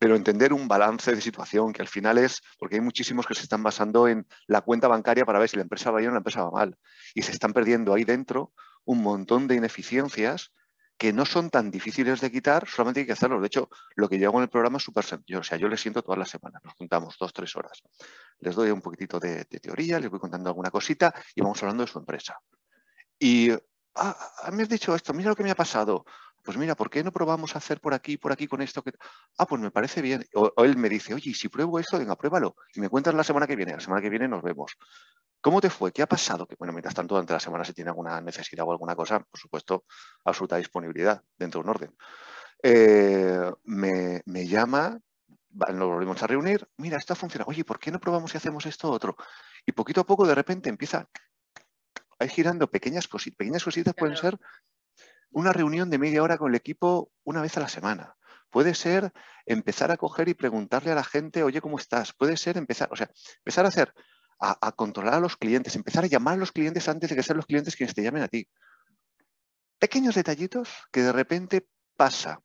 pero 0.00 0.16
entender 0.16 0.52
un 0.52 0.66
balance 0.66 1.14
de 1.14 1.20
situación 1.20 1.72
que 1.72 1.82
al 1.82 1.88
final 1.88 2.18
es, 2.18 2.40
porque 2.58 2.76
hay 2.76 2.80
muchísimos 2.80 3.26
que 3.26 3.34
se 3.34 3.42
están 3.42 3.62
basando 3.62 4.08
en 4.08 4.26
la 4.48 4.62
cuenta 4.62 4.88
bancaria 4.88 5.24
para 5.24 5.38
ver 5.38 5.48
si 5.48 5.56
la 5.56 5.62
empresa 5.62 5.92
va 5.92 5.98
bien 5.98 6.10
o 6.10 6.14
la 6.14 6.18
empresa 6.18 6.42
va 6.42 6.50
mal 6.50 6.76
y 7.14 7.22
se 7.22 7.30
están 7.30 7.52
perdiendo 7.52 7.94
ahí 7.94 8.02
dentro 8.02 8.52
un 8.84 9.02
montón 9.02 9.48
de 9.48 9.56
ineficiencias 9.56 10.52
que 10.98 11.12
no 11.12 11.24
son 11.24 11.48
tan 11.48 11.70
difíciles 11.70 12.20
de 12.20 12.30
quitar, 12.30 12.68
solamente 12.68 13.00
hay 13.00 13.06
que 13.06 13.12
hacerlo. 13.12 13.40
De 13.40 13.46
hecho, 13.46 13.70
lo 13.94 14.08
que 14.08 14.18
yo 14.18 14.28
hago 14.28 14.38
en 14.38 14.42
el 14.42 14.48
programa 14.50 14.78
es 14.78 14.82
súper 14.82 15.04
sencillo. 15.04 15.38
O 15.38 15.42
sea, 15.44 15.56
yo 15.56 15.68
les 15.68 15.80
siento 15.80 16.02
todas 16.02 16.18
las 16.18 16.28
semanas, 16.28 16.60
nos 16.64 16.74
juntamos 16.74 17.16
dos, 17.18 17.32
tres 17.32 17.54
horas. 17.54 17.80
Les 18.40 18.56
doy 18.56 18.70
un 18.70 18.80
poquitito 18.80 19.20
de, 19.20 19.44
teoría, 19.44 20.00
les 20.00 20.10
voy 20.10 20.18
contando 20.18 20.50
alguna 20.50 20.70
cosita 20.70 21.14
y 21.36 21.40
vamos 21.40 21.62
hablando 21.62 21.84
de 21.84 21.90
su 21.92 22.00
empresa. 22.00 22.36
Y, 23.16 23.52
ah, 23.94 24.16
ah, 24.42 24.50
me 24.50 24.64
has 24.64 24.68
dicho 24.68 24.92
esto, 24.92 25.14
mira 25.14 25.28
lo 25.28 25.36
que 25.36 25.44
me 25.44 25.52
ha 25.52 25.54
pasado. 25.54 26.04
Pues 26.42 26.56
mira, 26.56 26.74
¿por 26.74 26.90
qué 26.90 27.02
no 27.04 27.12
probamos 27.12 27.54
a 27.54 27.58
hacer 27.58 27.80
por 27.80 27.94
aquí, 27.94 28.16
por 28.16 28.32
aquí 28.32 28.46
con 28.46 28.62
esto? 28.62 28.82
Que... 28.82 28.92
Ah, 29.36 29.46
pues 29.46 29.60
me 29.60 29.70
parece 29.70 30.00
bien. 30.02 30.24
O, 30.34 30.52
o, 30.56 30.64
él 30.64 30.76
me 30.76 30.88
dice, 30.88 31.14
oye, 31.14 31.34
si 31.34 31.48
pruebo 31.48 31.78
esto, 31.78 31.98
venga, 31.98 32.16
pruébalo. 32.16 32.56
Y 32.74 32.80
me 32.80 32.88
cuentas 32.88 33.14
la 33.14 33.24
semana 33.24 33.46
que 33.46 33.56
viene. 33.56 33.72
La 33.72 33.80
semana 33.80 34.00
que 34.00 34.10
viene 34.10 34.28
nos 34.28 34.42
vemos. 34.42 34.76
¿Cómo 35.40 35.60
te 35.60 35.70
fue? 35.70 35.92
¿Qué 35.92 36.02
ha 36.02 36.06
pasado? 36.06 36.46
Que 36.46 36.56
bueno, 36.58 36.72
mientras 36.72 36.94
tanto, 36.94 37.14
durante 37.14 37.32
la 37.32 37.40
semana, 37.40 37.64
si 37.64 37.72
tiene 37.72 37.90
alguna 37.90 38.20
necesidad 38.20 38.66
o 38.66 38.72
alguna 38.72 38.96
cosa, 38.96 39.20
por 39.20 39.38
supuesto, 39.38 39.84
absoluta 40.24 40.56
disponibilidad 40.56 41.22
dentro 41.36 41.60
de 41.60 41.64
un 41.64 41.70
orden. 41.70 41.96
Eh, 42.62 43.52
me, 43.64 44.46
llama, 44.46 44.98
nos 45.50 45.88
volvemos 45.88 46.20
a 46.22 46.26
reunir, 46.26 46.68
mira, 46.76 46.96
esto 46.96 47.14
funciona, 47.14 47.44
oye, 47.46 47.64
¿por 47.64 47.78
qué 47.78 47.92
no 47.92 48.00
probamos 48.00 48.34
y 48.34 48.36
hacemos 48.36 48.66
esto 48.66 48.90
otro? 48.90 49.16
Y 49.64 49.72
poquito 49.72 50.00
a 50.00 50.06
poco, 50.06 50.26
de 50.26 50.34
repente, 50.34 50.68
empieza 50.68 51.08
a 52.18 52.24
ir 52.24 52.30
girando 52.30 52.68
pequeñas 52.68 53.06
cositas. 53.06 53.36
Pequeñas 53.36 53.62
cositas 53.62 53.94
pueden 53.94 54.16
ser 54.16 54.38
una 55.30 55.52
reunión 55.52 55.90
de 55.90 55.98
media 55.98 56.22
hora 56.22 56.38
con 56.38 56.50
el 56.50 56.56
equipo 56.56 57.10
una 57.24 57.42
vez 57.42 57.56
a 57.56 57.60
la 57.60 57.68
semana. 57.68 58.16
Puede 58.50 58.74
ser 58.74 59.12
empezar 59.46 59.90
a 59.90 59.96
coger 59.96 60.28
y 60.28 60.34
preguntarle 60.34 60.92
a 60.92 60.94
la 60.94 61.04
gente, 61.04 61.42
oye, 61.42 61.60
¿cómo 61.60 61.78
estás? 61.78 62.12
Puede 62.14 62.36
ser 62.36 62.56
empezar, 62.56 62.88
o 62.90 62.96
sea, 62.96 63.10
empezar 63.38 63.64
a 63.66 63.68
hacer 63.68 63.92
a, 64.40 64.72
controlar 64.72 65.14
a 65.14 65.20
los 65.20 65.36
clientes, 65.36 65.74
empezar 65.76 66.04
a 66.04 66.08
llamar 66.08 66.34
a 66.34 66.38
los 66.38 66.52
clientes 66.52 66.88
antes 66.88 67.10
de 67.10 67.16
que 67.16 67.22
sean 67.22 67.36
los 67.36 67.46
clientes 67.46 67.76
quienes 67.76 67.94
te 67.94 68.02
llamen 68.02 68.22
a 68.22 68.28
ti. 68.28 68.48
Pequeños 69.78 70.14
detallitos 70.14 70.68
que 70.92 71.02
de 71.02 71.12
repente 71.12 71.68
pasa 71.96 72.40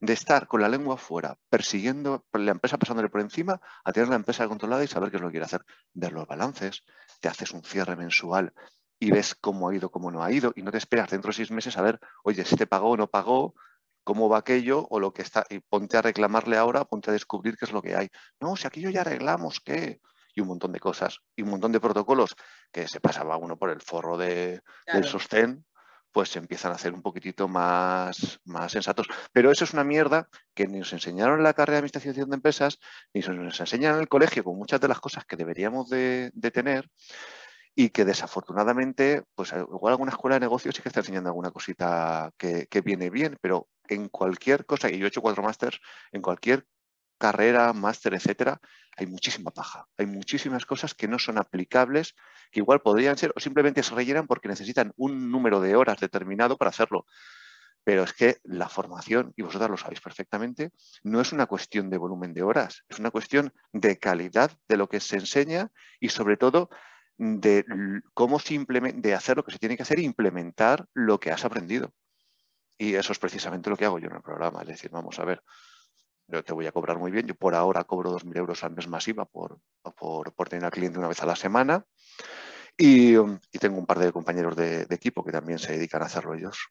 de 0.00 0.12
estar 0.12 0.46
con 0.46 0.60
la 0.60 0.68
lengua 0.68 0.96
fuera, 0.96 1.38
persiguiendo 1.48 2.26
la 2.32 2.52
empresa, 2.52 2.78
pasándole 2.78 3.08
por 3.08 3.20
encima, 3.20 3.60
a 3.84 3.92
tener 3.92 4.08
la 4.08 4.16
empresa 4.16 4.46
controlada 4.48 4.84
y 4.84 4.88
saber 4.88 5.10
qué 5.10 5.16
es 5.16 5.22
lo 5.22 5.28
que 5.28 5.32
quiere 5.32 5.46
hacer. 5.46 5.64
Ver 5.92 6.12
los 6.12 6.26
balances, 6.26 6.82
te 7.20 7.28
haces 7.28 7.52
un 7.52 7.62
cierre 7.62 7.96
mensual 7.96 8.52
y 9.04 9.10
ves 9.10 9.34
cómo 9.34 9.68
ha 9.68 9.74
ido, 9.74 9.90
cómo 9.90 10.10
no 10.10 10.22
ha 10.22 10.32
ido, 10.32 10.54
y 10.56 10.62
no 10.62 10.70
te 10.70 10.78
esperas 10.78 11.10
dentro 11.10 11.28
de 11.28 11.34
seis 11.34 11.50
meses 11.50 11.76
a 11.76 11.82
ver, 11.82 12.00
oye, 12.22 12.42
si 12.46 12.56
te 12.56 12.66
pagó 12.66 12.90
o 12.90 12.96
no 12.96 13.06
pagó, 13.06 13.54
cómo 14.02 14.30
va 14.30 14.38
aquello 14.38 14.86
o 14.88 14.98
lo 14.98 15.12
que 15.12 15.20
está, 15.20 15.44
y 15.50 15.58
ponte 15.60 15.98
a 15.98 16.02
reclamarle 16.02 16.56
ahora, 16.56 16.86
ponte 16.86 17.10
a 17.10 17.12
descubrir 17.12 17.58
qué 17.58 17.66
es 17.66 17.72
lo 17.72 17.82
que 17.82 17.94
hay. 17.94 18.08
No, 18.40 18.56
si 18.56 18.66
aquello 18.66 18.88
ya 18.88 19.02
arreglamos, 19.02 19.60
¿qué? 19.60 20.00
Y 20.34 20.40
un 20.40 20.48
montón 20.48 20.72
de 20.72 20.80
cosas, 20.80 21.20
y 21.36 21.42
un 21.42 21.50
montón 21.50 21.72
de 21.72 21.80
protocolos 21.80 22.34
que 22.72 22.88
se 22.88 22.98
pasaba 22.98 23.36
uno 23.36 23.58
por 23.58 23.68
el 23.68 23.82
forro 23.82 24.16
de, 24.16 24.62
del 24.90 25.04
sostén, 25.04 25.66
pues 26.10 26.30
se 26.30 26.38
empiezan 26.38 26.72
a 26.72 26.76
hacer 26.76 26.94
un 26.94 27.02
poquitito 27.02 27.46
más, 27.46 28.40
más 28.44 28.72
sensatos. 28.72 29.06
Pero 29.32 29.50
eso 29.50 29.64
es 29.64 29.74
una 29.74 29.84
mierda 29.84 30.28
que 30.54 30.66
ni 30.66 30.78
nos 30.78 30.94
enseñaron 30.94 31.38
en 31.38 31.44
la 31.44 31.52
carrera 31.52 31.72
de 31.72 31.78
Administración 31.80 32.30
de 32.30 32.36
Empresas, 32.36 32.78
ni 33.12 33.20
nos 33.20 33.60
enseñan 33.60 33.96
en 33.96 34.00
el 34.00 34.08
colegio 34.08 34.44
con 34.44 34.56
muchas 34.56 34.80
de 34.80 34.88
las 34.88 35.00
cosas 35.00 35.26
que 35.26 35.36
deberíamos 35.36 35.90
de, 35.90 36.30
de 36.32 36.50
tener 36.50 36.88
y 37.74 37.90
que 37.90 38.04
desafortunadamente, 38.04 39.24
pues 39.34 39.52
igual 39.52 39.92
alguna 39.92 40.12
escuela 40.12 40.36
de 40.36 40.40
negocios 40.40 40.74
sí 40.74 40.82
que 40.82 40.88
está 40.88 41.00
enseñando 41.00 41.30
alguna 41.30 41.50
cosita 41.50 42.30
que, 42.38 42.68
viene 42.84 43.10
bien, 43.10 43.36
pero 43.40 43.68
en 43.88 44.08
cualquier 44.08 44.64
cosa, 44.64 44.90
y 44.90 44.98
yo 44.98 45.06
he 45.06 45.08
hecho 45.08 45.22
cuatro 45.22 45.42
másters, 45.42 45.80
en 46.12 46.22
cualquier 46.22 46.66
carrera, 47.18 47.72
máster, 47.72 48.14
etcétera, 48.14 48.60
hay 48.96 49.06
muchísima 49.06 49.50
paja. 49.50 49.86
Hay 49.98 50.06
muchísimas 50.06 50.66
cosas 50.66 50.94
que 50.94 51.08
no 51.08 51.18
son 51.18 51.38
aplicables, 51.38 52.14
que 52.52 52.60
igual 52.60 52.80
podrían 52.80 53.16
ser, 53.16 53.32
o 53.34 53.40
simplemente 53.40 53.82
se 53.82 53.94
rellenan 53.94 54.26
porque 54.26 54.48
necesitan 54.48 54.92
un 54.96 55.30
número 55.30 55.60
de 55.60 55.74
horas 55.74 55.98
determinado 55.98 56.56
para 56.56 56.68
hacerlo. 56.68 57.06
Pero 57.82 58.04
es 58.04 58.12
que 58.12 58.38
la 58.44 58.68
formación, 58.68 59.32
y 59.36 59.42
vosotras 59.42 59.70
lo 59.70 59.76
sabéis 59.76 60.00
perfectamente, 60.00 60.70
no 61.02 61.20
es 61.20 61.32
una 61.32 61.46
cuestión 61.46 61.90
de 61.90 61.98
volumen 61.98 62.32
de 62.34 62.42
horas, 62.42 62.84
es 62.88 62.98
una 62.98 63.10
cuestión 63.10 63.52
de 63.72 63.98
calidad 63.98 64.52
de 64.68 64.76
lo 64.76 64.88
que 64.88 65.00
se 65.00 65.16
enseña 65.16 65.70
y 66.00 66.08
sobre 66.08 66.36
todo 66.36 66.70
de 67.16 67.64
cómo 68.12 68.38
de 68.38 69.14
hacer 69.14 69.36
lo 69.36 69.44
que 69.44 69.52
se 69.52 69.58
tiene 69.58 69.76
que 69.76 69.82
hacer 69.82 69.98
e 69.98 70.02
implementar 70.02 70.86
lo 70.94 71.20
que 71.20 71.30
has 71.30 71.44
aprendido. 71.44 71.92
Y 72.76 72.94
eso 72.94 73.12
es 73.12 73.18
precisamente 73.18 73.70
lo 73.70 73.76
que 73.76 73.84
hago 73.84 73.98
yo 73.98 74.08
en 74.08 74.16
el 74.16 74.22
programa. 74.22 74.62
Es 74.62 74.68
decir, 74.68 74.90
vamos 74.90 75.18
a 75.18 75.24
ver, 75.24 75.42
yo 76.26 76.42
te 76.42 76.52
voy 76.52 76.66
a 76.66 76.72
cobrar 76.72 76.98
muy 76.98 77.10
bien. 77.10 77.26
Yo 77.26 77.34
por 77.34 77.54
ahora 77.54 77.84
cobro 77.84 78.12
2.000 78.12 78.36
euros 78.38 78.64
al 78.64 78.72
mes 78.72 78.88
masiva 78.88 79.24
por, 79.24 79.60
por, 79.96 80.48
tener 80.48 80.64
al 80.64 80.70
cliente 80.70 80.98
una 80.98 81.08
vez 81.08 81.22
a 81.22 81.26
la 81.26 81.36
semana. 81.36 81.86
Y, 82.76 83.14
tengo 83.60 83.78
un 83.78 83.86
par 83.86 84.00
de 84.00 84.12
compañeros 84.12 84.56
de, 84.56 84.82
equipo 84.90 85.24
que 85.24 85.32
también 85.32 85.58
se 85.58 85.72
dedican 85.72 86.02
a 86.02 86.06
hacerlo 86.06 86.34
ellos. 86.34 86.68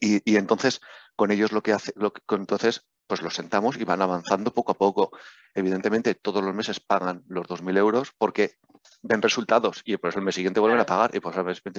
Y, 0.00 0.36
entonces, 0.36 0.80
con 1.16 1.30
ellos 1.30 1.52
lo 1.52 1.62
que 1.62 1.72
hace, 1.72 1.92
lo 1.96 2.12
que, 2.12 2.22
entonces 2.30 2.86
pues 3.10 3.22
los 3.22 3.34
sentamos 3.34 3.76
y 3.76 3.82
van 3.82 4.00
avanzando 4.02 4.54
poco 4.54 4.70
a 4.70 4.76
poco. 4.76 5.10
Evidentemente, 5.52 6.14
todos 6.14 6.44
los 6.44 6.54
meses 6.54 6.78
pagan 6.78 7.24
los 7.26 7.44
2.000 7.48 7.76
euros 7.76 8.12
porque 8.16 8.54
ven 9.02 9.20
resultados 9.20 9.82
y 9.84 9.96
por 9.96 10.10
eso 10.10 10.20
el 10.20 10.24
mes 10.24 10.36
siguiente 10.36 10.60
vuelven 10.60 10.78
a 10.78 10.86
pagar 10.86 11.10
y, 11.12 11.18
pues, 11.18 11.34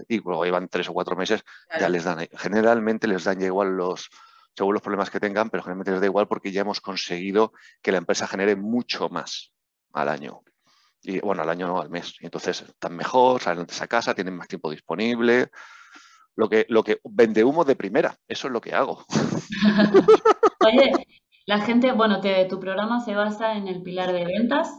y 0.10 0.18
luego 0.20 0.44
llevan 0.44 0.68
tres 0.68 0.90
o 0.90 0.94
cuatro 0.94 1.16
meses, 1.16 1.46
ya 1.80 1.88
les 1.88 2.04
dan. 2.04 2.28
Generalmente 2.34 3.08
les 3.08 3.24
dan 3.24 3.40
ya 3.40 3.46
igual 3.46 3.78
los, 3.78 4.10
según 4.54 4.74
los 4.74 4.84
problemas 4.84 5.10
que 5.10 5.22
tengan, 5.22 5.50
pero 5.50 5.64
generalmente 5.64 5.92
les 5.92 6.02
da 6.02 6.08
igual 6.08 6.28
porque 6.28 6.52
ya 6.52 6.62
hemos 6.62 6.82
conseguido 6.82 7.54
que 7.82 7.94
la 7.94 8.00
empresa 8.00 8.28
genere 8.28 8.58
mucho 8.58 9.08
más 9.08 9.54
al 9.94 10.10
año. 10.10 10.42
Y 11.02 11.22
bueno, 11.22 11.44
al 11.44 11.50
año 11.50 11.66
no, 11.66 11.80
al 11.80 11.90
mes. 11.90 12.14
Y 12.20 12.26
entonces 12.26 12.62
están 12.62 12.94
mejor, 12.98 13.42
salen 13.42 13.62
antes 13.62 13.82
a 13.82 13.88
casa, 13.88 14.14
tienen 14.14 14.36
más 14.36 14.50
tiempo 14.50 14.70
disponible. 14.70 15.50
Lo 16.36 16.50
que, 16.50 16.66
lo 16.68 16.84
que 16.84 17.00
vende 17.06 17.46
humo 17.46 17.64
de 17.64 17.78
primera, 17.78 18.18
eso 18.28 18.48
es 18.48 18.54
lo 18.54 18.60
que 18.60 18.74
hago. 18.74 19.06
Oye, 20.62 20.92
la 21.46 21.60
gente, 21.62 21.92
bueno, 21.92 22.20
tu 22.50 22.60
programa 22.60 23.00
se 23.02 23.16
basa 23.16 23.56
en 23.56 23.68
el 23.68 23.82
pilar 23.82 24.14
de 24.14 24.26
ventas, 24.26 24.72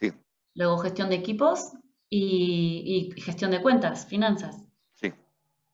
sí. 0.00 0.12
luego 0.54 0.78
gestión 0.78 1.10
de 1.10 1.16
equipos 1.16 1.72
y, 2.08 3.10
gestión 3.16 3.50
de 3.50 3.62
cuentas, 3.62 4.06
finanzas. 4.06 4.64
Sí. 4.94 5.12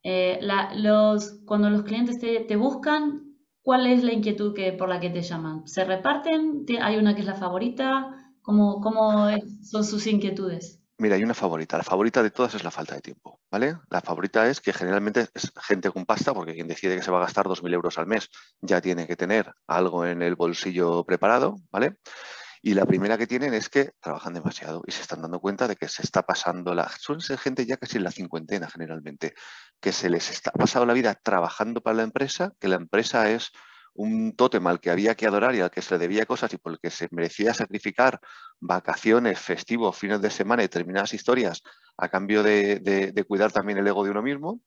Eh, 0.03 0.41
los, 0.75 1.41
cuando 1.47 1.71
los 1.71 1.83
clientes 1.83 2.19
te, 2.19 2.57
buscan, 2.57 3.37
¿cuál 3.63 3.87
es 3.87 4.03
la 4.03 4.13
inquietud 4.13 4.55
que, 4.55 4.73
por 4.73 4.89
la 4.89 5.01
que 5.01 5.11
te 5.11 5.23
llaman? 5.23 5.67
¿Se 5.67 5.85
reparten? 5.85 6.67
¿Hay 6.81 6.97
una 6.97 7.15
que 7.15 7.21
es 7.21 7.27
la 7.27 7.37
favorita? 7.37 8.33
¿Cómo, 8.43 8.81
cómo 8.81 9.29
son 9.63 9.85
sus 9.85 10.07
inquietudes? 10.07 10.84
Mira, 10.99 11.17
hay 11.17 11.25
una 11.25 11.35
favorita. 11.35 11.77
La 11.77 11.83
favorita 11.83 12.23
de 12.23 12.31
todas 12.31 12.55
es 12.55 12.63
la 12.63 12.71
falta 12.71 12.95
de 12.95 13.01
tiempo, 13.01 13.41
¿vale? 13.51 13.79
La 13.91 14.01
favorita 14.01 14.49
es 14.49 14.61
que 14.61 14.73
generalmente 14.73 15.29
es 15.35 15.53
gente 15.61 15.91
con 15.91 16.07
pasta, 16.07 16.33
porque 16.33 16.55
quien 16.55 16.69
decide 16.69 16.97
que 16.97 17.03
se 17.03 17.11
va 17.11 17.19
a 17.19 17.23
gastar 17.23 17.47
2.000 17.47 17.75
euros 17.75 17.99
al 17.99 18.07
mes 18.07 18.31
ya 18.61 18.81
tiene 18.81 19.07
que 19.09 19.17
tener 19.17 19.53
algo 19.67 20.07
en 20.07 20.23
el 20.23 20.37
bolsillo 20.37 21.05
preparado, 21.05 21.57
¿vale? 21.73 21.99
Y 22.63 22.75
la 22.75 22.87
primera 22.87 23.19
que 23.19 23.27
tienen 23.27 23.55
es 23.55 23.69
que 23.69 23.93
trabajan 24.01 24.35
demasiado 24.35 24.83
y 24.87 24.93
se 24.93 25.03
están 25.03 25.21
dando 25.21 25.41
cuenta 25.41 25.69
de 25.69 25.77
que 25.77 25.89
se 25.89 26.03
está 26.03 26.23
pasando 26.23 26.75
la... 26.75 26.89
Suelen 26.89 27.21
ser 27.21 27.39
gente 27.39 27.67
ya 27.67 27.77
casi 27.77 27.99
en 27.99 28.05
la 28.05 28.11
cincuentena 28.11 28.71
generalmente, 28.71 29.35
que 29.81 29.93
se 29.93 30.09
les 30.09 30.31
está 30.31 30.53
pasando 30.53 30.87
la 30.87 30.95
vida 30.95 31.15
trabajando 31.15 31.83
para 31.83 31.97
la 31.97 32.05
empresa, 32.05 32.53
que 32.61 32.69
la 32.69 32.77
empresa 32.77 33.31
es 33.31 33.51
un 33.95 34.35
tótem 34.35 34.67
al 34.67 34.81
que 34.81 34.91
había 34.91 35.15
que 35.15 35.27
adorar 35.27 35.55
y 35.55 35.61
al 35.61 35.71
que 35.71 35.83
se 35.83 35.95
le 35.95 35.99
debía 35.99 36.27
cosas 36.27 36.53
y 36.53 36.59
por 36.59 36.73
el 36.73 36.79
que 36.81 36.91
se 36.91 37.09
merecía 37.11 37.55
sacrificar 37.55 38.21
vacaciones, 38.61 39.39
festivos, 39.39 39.97
fines 39.97 40.21
de 40.21 40.31
semana 40.31 40.63
y 40.63 40.67
determinadas 40.67 41.15
historias 41.15 41.63
a 41.97 42.09
cambio 42.09 42.43
de, 42.43 43.25
cuidar 43.27 43.53
también 43.53 43.79
el 43.79 43.87
ego 43.87 44.05
de 44.05 44.11
uno 44.11 44.23
mismo. 44.23 44.61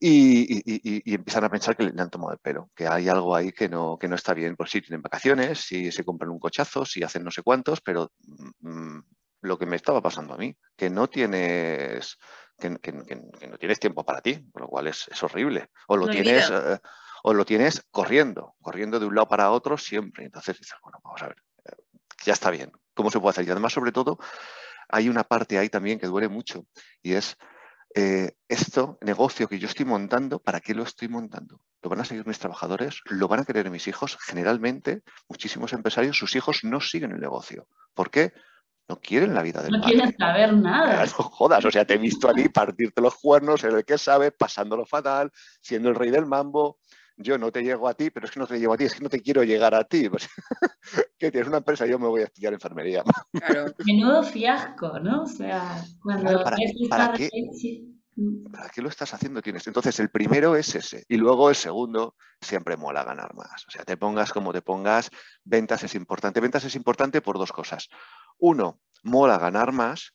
Y, 0.00 1.14
empiezan 1.14 1.44
a 1.44 1.50
pensar 1.50 1.76
que 1.76 1.84
le 1.84 2.02
han 2.02 2.10
tomado 2.10 2.32
el 2.32 2.38
pelo, 2.38 2.70
que 2.74 2.86
hay 2.86 3.08
algo 3.08 3.34
ahí 3.34 3.52
que 3.52 3.68
no, 3.68 3.96
que 3.98 4.08
no 4.08 4.16
está 4.16 4.34
bien. 4.34 4.56
Pues 4.56 4.70
sí, 4.70 4.80
tienen 4.80 5.02
vacaciones, 5.02 5.60
si 5.60 5.92
se 5.92 6.04
compran 6.04 6.30
un 6.30 6.38
cochazo, 6.38 6.84
si 6.84 7.02
hacen 7.02 7.24
no 7.24 7.30
sé 7.30 7.42
cuántos, 7.42 7.80
pero 7.80 8.12
mm, 8.60 8.98
lo 9.42 9.58
que 9.58 9.66
me 9.66 9.76
estaba 9.76 10.02
pasando 10.02 10.34
a 10.34 10.36
mí, 10.36 10.54
que 10.76 10.90
no 10.90 11.08
tienes, 11.08 12.18
que, 12.58 12.70
no 12.70 13.58
tienes 13.58 13.80
tiempo 13.80 14.04
para 14.04 14.20
ti, 14.20 14.50
con 14.50 14.62
lo 14.62 14.68
cual 14.68 14.88
es, 14.88 15.06
horrible. 15.22 15.68
O 15.88 15.96
lo 15.96 16.08
tienes 16.08 16.50
o 17.26 17.32
lo 17.32 17.46
tienes 17.46 17.86
corriendo, 17.90 18.54
corriendo 18.60 19.00
de 19.00 19.06
un 19.06 19.14
lado 19.14 19.26
para 19.26 19.50
otro 19.50 19.78
siempre. 19.78 20.26
Entonces 20.26 20.58
dices, 20.58 20.76
bueno, 20.82 20.98
vamos 21.02 21.22
a 21.22 21.28
ver, 21.28 21.36
eh, 21.64 21.82
ya 22.22 22.34
está 22.34 22.50
bien. 22.50 22.70
¿Cómo 22.92 23.10
se 23.10 23.18
puede 23.18 23.30
hacer? 23.30 23.48
Y 23.48 23.50
además, 23.50 23.72
sobre 23.72 23.92
todo, 23.92 24.18
hay 24.90 25.08
una 25.08 25.24
parte 25.24 25.58
ahí 25.58 25.70
también 25.70 25.98
que 25.98 26.06
duele 26.06 26.28
mucho 26.28 26.66
y 27.02 27.14
es 27.14 27.38
eh, 27.94 28.32
esto, 28.46 28.98
negocio 29.00 29.48
que 29.48 29.58
yo 29.58 29.68
estoy 29.68 29.86
montando, 29.86 30.38
¿para 30.38 30.60
qué 30.60 30.74
lo 30.74 30.82
estoy 30.82 31.08
montando? 31.08 31.62
¿Lo 31.80 31.88
van 31.88 32.00
a 32.00 32.04
seguir 32.04 32.26
mis 32.26 32.38
trabajadores? 32.38 33.00
¿Lo 33.06 33.26
van 33.26 33.40
a 33.40 33.44
querer 33.46 33.70
mis 33.70 33.88
hijos? 33.88 34.18
Generalmente, 34.20 35.02
muchísimos 35.26 35.72
empresarios, 35.72 36.18
sus 36.18 36.36
hijos 36.36 36.62
no 36.64 36.82
siguen 36.82 37.12
el 37.12 37.20
negocio. 37.20 37.68
¿Por 37.94 38.10
qué? 38.10 38.34
No 38.86 39.00
quieren 39.00 39.32
la 39.32 39.42
vida 39.42 39.62
del 39.62 39.72
No 39.72 39.80
quieren 39.80 40.14
saber 40.18 40.52
nada. 40.52 41.06
No 41.06 41.10
jodas, 41.10 41.64
o 41.64 41.70
sea, 41.70 41.86
te 41.86 41.94
he 41.94 41.98
visto 41.98 42.28
a 42.28 42.34
ti 42.34 42.48
partirte 42.50 43.00
los 43.00 43.14
cuernos, 43.14 43.64
en 43.64 43.76
el 43.76 43.84
que 43.86 43.96
sabe, 43.96 44.30
pasándolo 44.30 44.84
fatal, 44.84 45.32
siendo 45.62 45.88
el 45.88 45.94
rey 45.94 46.10
del 46.10 46.26
mambo 46.26 46.80
yo 47.16 47.38
no 47.38 47.52
te 47.52 47.62
llego 47.62 47.88
a 47.88 47.94
ti, 47.94 48.10
pero 48.10 48.26
es 48.26 48.32
que 48.32 48.40
no 48.40 48.46
te 48.46 48.58
llego 48.58 48.74
a 48.74 48.76
ti, 48.76 48.84
es 48.84 48.94
que 48.94 49.02
no 49.02 49.08
te 49.08 49.20
quiero 49.20 49.42
llegar 49.42 49.74
a 49.74 49.84
ti. 49.84 50.08
Pues, 50.14 50.28
que 51.18 51.30
tienes 51.30 51.48
una 51.48 51.58
empresa, 51.58 51.86
yo 51.86 51.98
me 51.98 52.06
voy 52.06 52.20
a 52.20 52.24
estudiar 52.24 52.52
enfermería. 52.52 53.02
Claro. 53.32 53.72
Menudo 53.84 54.22
fiasco, 54.22 54.98
¿no? 55.00 55.22
O 55.22 55.26
sea, 55.26 55.82
cuando 56.02 56.44
¿para, 56.44 56.56
qué, 56.56 57.30
¿Para 58.52 58.68
qué 58.68 58.82
lo 58.82 58.88
estás 58.88 59.12
haciendo? 59.12 59.42
Tienes. 59.42 59.66
Entonces, 59.66 59.98
el 59.98 60.10
primero 60.10 60.54
es 60.54 60.74
ese. 60.74 61.04
Y 61.08 61.16
luego 61.16 61.48
el 61.48 61.56
segundo, 61.56 62.14
siempre 62.40 62.76
mola 62.76 63.02
ganar 63.02 63.34
más. 63.34 63.64
O 63.66 63.70
sea, 63.70 63.84
te 63.84 63.96
pongas 63.96 64.32
como 64.32 64.52
te 64.52 64.62
pongas, 64.62 65.10
ventas 65.42 65.82
es 65.82 65.94
importante. 65.94 66.40
Ventas 66.40 66.64
es 66.64 66.76
importante 66.76 67.20
por 67.20 67.38
dos 67.38 67.52
cosas. 67.52 67.88
Uno, 68.38 68.80
mola 69.02 69.38
ganar 69.38 69.72
más, 69.72 70.14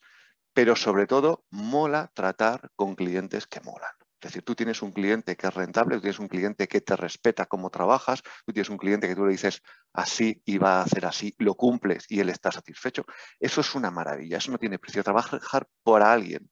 pero 0.54 0.76
sobre 0.76 1.08
todo, 1.08 1.44
mola 1.50 2.12
tratar 2.14 2.72
con 2.76 2.96
clientes 2.96 3.48
que 3.48 3.60
molan. 3.62 3.92
Es 4.22 4.32
decir, 4.32 4.44
tú 4.44 4.54
tienes 4.54 4.82
un 4.82 4.92
cliente 4.92 5.38
que 5.38 5.48
es 5.48 5.54
rentable, 5.54 5.96
tú 5.96 6.02
tienes 6.02 6.20
un 6.20 6.28
cliente 6.28 6.68
que 6.68 6.82
te 6.82 6.96
respeta 6.98 7.46
cómo 7.46 7.70
trabajas, 7.70 8.22
tú 8.46 8.52
tienes 8.52 8.70
un 8.70 8.78
cliente 8.78 9.08
que 9.08 9.16
tú 9.16 9.26
le 9.26 9.32
dices 9.32 9.62
así 9.94 10.42
y 10.46 10.58
va 10.58 10.80
a 10.80 10.82
hacer 10.84 11.06
así, 11.06 11.34
lo 11.38 11.56
cumples 11.56 12.06
y 12.10 12.20
él 12.20 12.30
está 12.30 12.52
satisfecho. 12.52 13.06
Eso 13.40 13.62
es 13.62 13.76
una 13.76 13.92
maravilla, 13.92 14.38
eso 14.38 14.52
no 14.52 14.58
tiene 14.58 14.78
precio. 14.78 15.04
Trabajar 15.04 15.68
por 15.84 16.04
alguien 16.04 16.50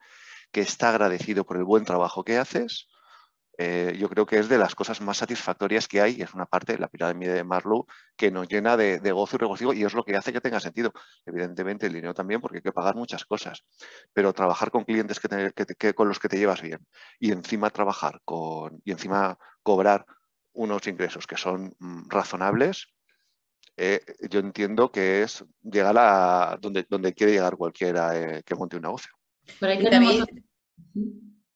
que 0.52 0.62
está 0.62 0.90
agradecido 0.90 1.46
por 1.46 1.58
el 1.58 1.66
buen 1.66 1.84
trabajo 1.84 2.24
que 2.24 2.38
haces, 2.38 2.88
eh, 3.60 3.96
yo 3.98 4.08
creo 4.08 4.28
que 4.28 4.38
es 4.38 4.50
de 4.50 4.60
las 4.60 4.76
cosas 4.76 5.02
más 5.02 5.18
satisfactorias 5.18 5.88
que 5.88 6.00
hay 6.00 6.18
y 6.18 6.22
es 6.22 6.34
una 6.36 6.46
parte 6.46 6.74
de 6.74 6.80
la 6.80 6.90
pirámide 6.90 7.34
de 7.34 7.44
Marlowe 7.44 7.88
que 8.16 8.30
nos 8.30 8.48
llena 8.48 8.78
de, 8.78 9.00
gozo 9.12 9.36
y 9.36 9.40
regocijo 9.40 9.74
y 9.74 9.84
es 9.84 9.96
lo 9.96 10.04
que 10.04 10.16
hace 10.16 10.32
que 10.32 10.42
tenga 10.42 10.60
sentido. 10.60 10.94
Evidentemente 11.26 11.88
el 11.88 11.94
dinero 11.94 12.14
también 12.14 12.40
porque 12.40 12.58
hay 12.58 12.62
que 12.62 12.72
pagar 12.72 12.96
muchas 12.96 13.26
cosas, 13.26 13.64
pero 14.14 14.32
trabajar 14.32 14.70
con 14.70 14.84
clientes 14.84 15.20
que, 15.20 15.94
con 15.96 16.08
los 16.08 16.20
que 16.20 16.30
te 16.30 16.38
llevas 16.38 16.62
bien 16.62 16.86
y 17.20 17.32
encima 17.32 17.72
trabajar 17.72 18.22
con 18.24 18.80
y 18.86 18.92
encima 18.92 19.40
cobrar 19.64 20.06
unos 20.54 20.86
ingresos 20.86 21.26
que 21.26 21.38
son 21.38 21.76
mm, 21.80 22.10
razonables, 22.10 22.88
eh, 23.76 24.02
yo 24.30 24.40
entiendo 24.40 24.92
que 24.92 25.24
es 25.24 25.44
llegar 25.64 25.96
a 25.98 26.58
donde, 26.62 26.86
donde 26.88 27.14
quiere 27.14 27.34
llegar 27.34 27.58
cualquiera 27.58 28.16
eh, 28.20 28.44
que 28.44 28.56
monte 28.56 28.76
un 28.76 28.84
negocio. 28.84 29.12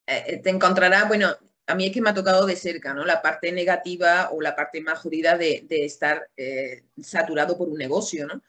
te 0.06 0.50
encontrará, 0.50 1.06
bueno, 1.06 1.30
a 1.72 1.76
mí 1.76 1.86
es 1.86 1.94
que 1.94 2.02
me 2.02 2.10
ha 2.10 2.14
tocado 2.14 2.46
de 2.46 2.58
cerca, 2.58 2.94
¿no? 2.94 3.06
La 3.06 3.22
parte 3.22 3.50
negativa 3.54 4.30
o 4.34 4.42
la 4.42 4.56
parte 4.58 4.82
más 4.82 5.00
jodida 5.00 5.38
de, 5.38 5.66
estar 5.70 6.30
eh, 6.36 6.84
saturado 7.02 7.58
por 7.58 7.70
un 7.70 7.78
negocio, 7.78 8.28
¿no? 8.28 8.42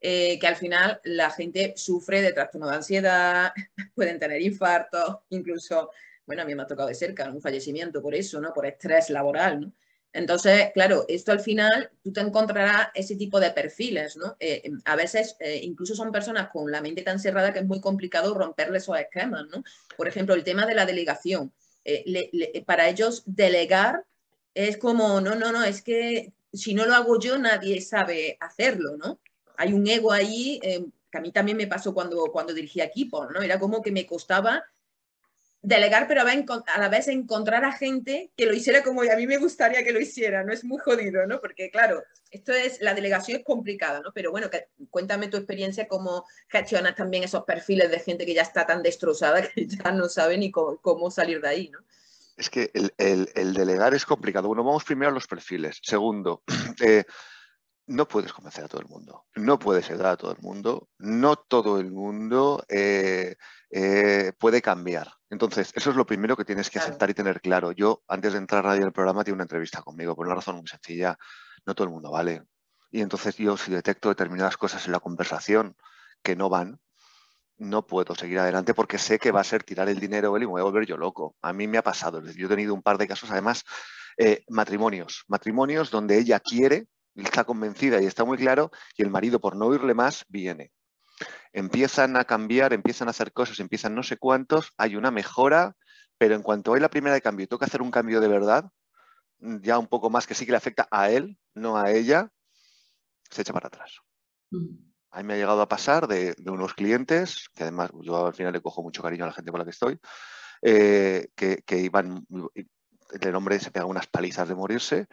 Eh, 0.00 0.38
que 0.38 0.46
al 0.46 0.56
final 0.56 0.98
la 1.04 1.30
gente 1.30 1.74
sufre 1.76 2.22
de 2.22 2.32
trastorno 2.32 2.68
de 2.70 2.76
ansiedad, 2.76 3.52
pueden 3.94 4.18
tener 4.18 4.40
infartos, 4.40 5.18
incluso, 5.28 5.90
bueno, 6.24 6.40
a 6.40 6.46
mí 6.46 6.54
me 6.54 6.62
ha 6.62 6.66
tocado 6.66 6.88
de 6.88 6.94
cerca 6.94 7.30
un 7.30 7.42
fallecimiento 7.42 8.00
por 8.00 8.14
eso, 8.14 8.40
¿no? 8.40 8.54
Por 8.54 8.64
estrés 8.64 9.10
laboral, 9.10 9.60
¿no? 9.60 9.72
Entonces, 10.14 10.70
claro, 10.72 11.04
esto 11.06 11.32
al 11.32 11.40
final 11.40 11.90
tú 12.02 12.12
te 12.12 12.20
encontrarás 12.20 12.88
ese 12.94 13.14
tipo 13.14 13.38
de 13.38 13.50
perfiles, 13.50 14.16
¿no? 14.16 14.38
Eh, 14.40 14.70
a 14.86 14.96
veces 14.96 15.36
incluso 15.62 15.94
son 15.94 16.10
personas 16.10 16.48
con 16.48 16.72
la 16.72 16.80
mente 16.80 17.02
tan 17.02 17.20
cerrada 17.20 17.52
que 17.52 17.58
es 17.58 17.66
muy 17.66 17.80
complicado 17.80 18.32
romperle 18.32 18.78
esos 18.78 18.98
esquemas, 18.98 19.44
¿no? 19.54 19.62
Por 19.98 20.08
ejemplo, 20.08 20.34
el 20.34 20.44
tema 20.44 20.64
de 20.64 20.74
la 20.74 20.86
delegación. 20.86 21.52
Eh, 21.84 22.62
para 22.66 22.88
ellos 22.88 23.22
delegar 23.26 24.04
es 24.54 24.76
como, 24.76 25.20
no, 25.20 25.34
no, 25.34 25.52
no, 25.52 25.64
es 25.64 25.82
que 25.82 26.32
si 26.52 26.74
no 26.74 26.84
lo 26.86 26.94
hago 26.94 27.18
yo, 27.18 27.38
nadie 27.38 27.80
sabe 27.80 28.36
hacerlo, 28.40 28.96
¿no? 28.96 29.20
Hay 29.56 29.72
un 29.72 29.86
ego 29.86 30.12
ahí, 30.12 30.60
eh, 30.62 30.84
que 31.10 31.18
a 31.18 31.20
mí 31.20 31.32
también 31.32 31.56
me 31.56 31.66
pasó 31.66 31.94
cuando, 31.94 32.24
cuando 32.32 32.52
dirigía 32.52 32.84
equipos, 32.84 33.28
¿no? 33.30 33.40
Era 33.42 33.58
como 33.58 33.82
que 33.82 33.92
me 33.92 34.06
costaba 34.06 34.64
delegar, 35.62 36.08
pero 36.08 36.22
a 36.22 36.78
la 36.78 36.88
vez 36.88 37.08
encontrar 37.08 37.64
a 37.64 37.72
gente 37.72 38.32
que 38.36 38.46
lo 38.46 38.54
hiciera 38.54 38.82
como 38.82 39.02
a 39.02 39.16
mí 39.16 39.26
me 39.26 39.36
gustaría 39.36 39.84
que 39.84 39.92
lo 39.92 40.00
hiciera, 40.00 40.42
¿no? 40.42 40.52
Es 40.52 40.64
muy 40.64 40.78
jodido, 40.78 41.26
¿no? 41.26 41.40
Porque 41.40 41.70
claro, 41.70 42.02
esto 42.30 42.52
es, 42.52 42.80
la 42.80 42.94
delegación 42.94 43.38
es 43.38 43.44
complicada, 43.44 44.00
¿no? 44.00 44.12
Pero 44.14 44.30
bueno, 44.30 44.48
cuéntame 44.88 45.28
tu 45.28 45.36
experiencia, 45.36 45.86
cómo 45.86 46.24
gestionas 46.48 46.94
también 46.94 47.24
esos 47.24 47.44
perfiles 47.44 47.90
de 47.90 48.00
gente 48.00 48.24
que 48.24 48.34
ya 48.34 48.42
está 48.42 48.66
tan 48.66 48.82
destrozada 48.82 49.42
que 49.54 49.66
ya 49.66 49.92
no 49.92 50.08
sabe 50.08 50.38
ni 50.38 50.50
cómo, 50.50 51.10
salir 51.10 51.40
de 51.40 51.48
ahí, 51.48 51.68
¿no? 51.68 51.80
Es 52.36 52.48
que 52.48 52.70
el, 52.72 53.52
delegar 53.52 53.92
es 53.92 54.06
complicado. 54.06 54.48
Bueno, 54.48 54.64
vamos 54.64 54.84
primero 54.84 55.10
a 55.10 55.14
los 55.14 55.26
perfiles. 55.26 55.78
Segundo, 55.82 56.42
eh, 56.82 57.04
no 57.86 58.08
puedes 58.08 58.32
convencer 58.32 58.64
a 58.64 58.68
todo 58.68 58.80
el 58.80 58.88
mundo, 58.88 59.26
no 59.34 59.58
puedes 59.58 59.90
ayudar 59.90 60.12
a 60.12 60.16
todo 60.16 60.32
el 60.32 60.38
mundo, 60.40 60.88
no 60.98 61.36
todo 61.36 61.78
el 61.78 61.90
mundo 61.90 62.64
eh, 62.68 63.36
eh, 63.68 64.32
puede 64.38 64.62
cambiar. 64.62 65.19
Entonces, 65.30 65.72
eso 65.74 65.90
es 65.90 65.96
lo 65.96 66.04
primero 66.04 66.36
que 66.36 66.44
tienes 66.44 66.68
que 66.70 66.78
aceptar 66.78 67.08
y 67.08 67.14
tener 67.14 67.40
claro. 67.40 67.72
Yo, 67.72 68.02
antes 68.08 68.32
de 68.32 68.38
entrar 68.38 68.64
a 68.66 68.70
nadie 68.70 68.80
en 68.80 68.88
el 68.88 68.92
programa, 68.92 69.24
tuve 69.24 69.34
una 69.34 69.44
entrevista 69.44 69.80
conmigo 69.82 70.14
por 70.14 70.26
una 70.26 70.34
razón 70.34 70.56
muy 70.56 70.66
sencilla. 70.66 71.16
No 71.64 71.74
todo 71.74 71.86
el 71.86 71.92
mundo 71.92 72.10
vale. 72.10 72.42
Y 72.90 73.00
entonces 73.00 73.36
yo, 73.36 73.56
si 73.56 73.70
detecto 73.70 74.08
determinadas 74.08 74.56
cosas 74.56 74.84
en 74.86 74.92
la 74.92 75.00
conversación 75.00 75.76
que 76.22 76.34
no 76.36 76.48
van, 76.48 76.80
no 77.58 77.86
puedo 77.86 78.14
seguir 78.14 78.40
adelante 78.40 78.74
porque 78.74 78.98
sé 78.98 79.18
que 79.18 79.30
va 79.30 79.40
a 79.40 79.44
ser 79.44 79.62
tirar 79.62 79.88
el 79.88 80.00
dinero 80.00 80.36
él 80.36 80.42
y 80.42 80.46
me 80.46 80.52
voy 80.52 80.60
a 80.62 80.64
volver 80.64 80.86
yo 80.86 80.96
loco. 80.96 81.36
A 81.42 81.52
mí 81.52 81.68
me 81.68 81.78
ha 81.78 81.82
pasado. 81.82 82.22
Yo 82.24 82.46
he 82.46 82.48
tenido 82.48 82.74
un 82.74 82.82
par 82.82 82.98
de 82.98 83.06
casos, 83.06 83.30
además, 83.30 83.64
eh, 84.18 84.44
matrimonios. 84.48 85.24
Matrimonios 85.28 85.90
donde 85.90 86.18
ella 86.18 86.40
quiere 86.40 86.88
está 87.14 87.44
convencida 87.44 88.00
y 88.00 88.06
está 88.06 88.24
muy 88.24 88.38
claro, 88.38 88.70
y 88.96 89.02
el 89.02 89.10
marido, 89.10 89.40
por 89.40 89.56
no 89.56 89.66
oírle 89.66 89.94
más, 89.94 90.24
viene. 90.28 90.72
Empiezan 91.52 92.16
a 92.16 92.24
cambiar, 92.24 92.72
empiezan 92.72 93.08
a 93.08 93.10
hacer 93.10 93.32
cosas, 93.32 93.60
empiezan 93.60 93.94
no 93.94 94.02
sé 94.02 94.16
cuántos, 94.16 94.72
hay 94.76 94.96
una 94.96 95.10
mejora, 95.10 95.76
pero 96.18 96.34
en 96.34 96.42
cuanto 96.42 96.74
hay 96.74 96.80
la 96.80 96.90
primera 96.90 97.14
de 97.14 97.20
cambio 97.20 97.44
y 97.44 97.48
toca 97.48 97.66
hacer 97.66 97.82
un 97.82 97.90
cambio 97.90 98.20
de 98.20 98.28
verdad, 98.28 98.70
ya 99.38 99.78
un 99.78 99.86
poco 99.86 100.10
más 100.10 100.26
que 100.26 100.34
sí 100.34 100.44
que 100.44 100.52
le 100.52 100.58
afecta 100.58 100.86
a 100.90 101.10
él, 101.10 101.38
no 101.54 101.76
a 101.76 101.90
ella, 101.90 102.30
se 103.30 103.42
echa 103.42 103.52
para 103.52 103.68
atrás. 103.68 103.98
Mm. 104.50 104.90
A 105.12 105.18
mí 105.18 105.24
me 105.24 105.34
ha 105.34 105.38
llegado 105.38 105.60
a 105.60 105.68
pasar 105.68 106.06
de, 106.06 106.36
unos 106.46 106.74
clientes, 106.74 107.48
que 107.54 107.64
además 107.64 107.90
yo 108.02 108.26
al 108.26 108.34
final 108.34 108.52
le 108.52 108.60
cojo 108.60 108.82
mucho 108.82 109.02
cariño 109.02 109.24
a 109.24 109.28
la 109.28 109.32
gente 109.32 109.50
con 109.50 109.58
la 109.58 109.64
que 109.64 109.72
estoy, 109.72 109.98
eh, 110.62 111.28
que, 111.34 111.62
que, 111.66 111.78
iban, 111.78 112.24
el 113.20 113.34
hombre 113.34 113.58
se 113.58 113.72
pega 113.72 113.86
unas 113.86 114.06
palizas 114.06 114.48
de 114.48 114.54
morirse, 114.54 115.06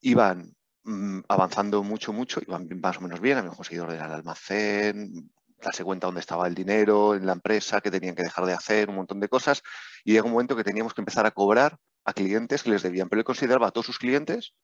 iban 0.00 0.54
Mm, 0.86 1.20
avanzando 1.28 1.82
mucho, 1.82 2.12
mucho, 2.12 2.40
iban 2.46 2.68
más 2.80 2.98
o 2.98 3.00
menos 3.00 3.18
bien, 3.18 3.38
habíamos 3.38 3.56
conseguido 3.56 3.84
ordenar 3.84 4.10
el 4.10 4.16
almacén, 4.16 5.30
darse 5.68 5.84
cuenta 5.84 6.06
dónde 6.06 6.20
estaba 6.20 6.46
el 6.46 6.54
dinero 6.54 7.14
en 7.14 7.26
la 7.26 7.32
empresa, 7.32 7.80
que 7.80 7.90
tenían 7.90 8.14
que 8.14 8.22
dejar 8.22 8.46
de 8.46 8.52
hacer, 8.52 8.88
un 8.88 8.96
montón 8.96 9.20
de 9.20 9.28
cosas, 9.28 9.62
y 10.04 10.12
llega 10.12 10.24
un 10.24 10.32
momento 10.32 10.56
que 10.56 10.64
teníamos 10.64 10.94
que 10.94 11.00
empezar 11.00 11.26
a 11.26 11.30
cobrar 11.30 11.78
a 12.04 12.12
clientes 12.12 12.62
que 12.62 12.70
les 12.70 12.82
debían, 12.82 13.08
pero 13.08 13.20
él 13.20 13.24
consideraba 13.24 13.68
a 13.68 13.70
todos 13.70 13.86
sus 13.86 13.98
clientes 13.98 14.54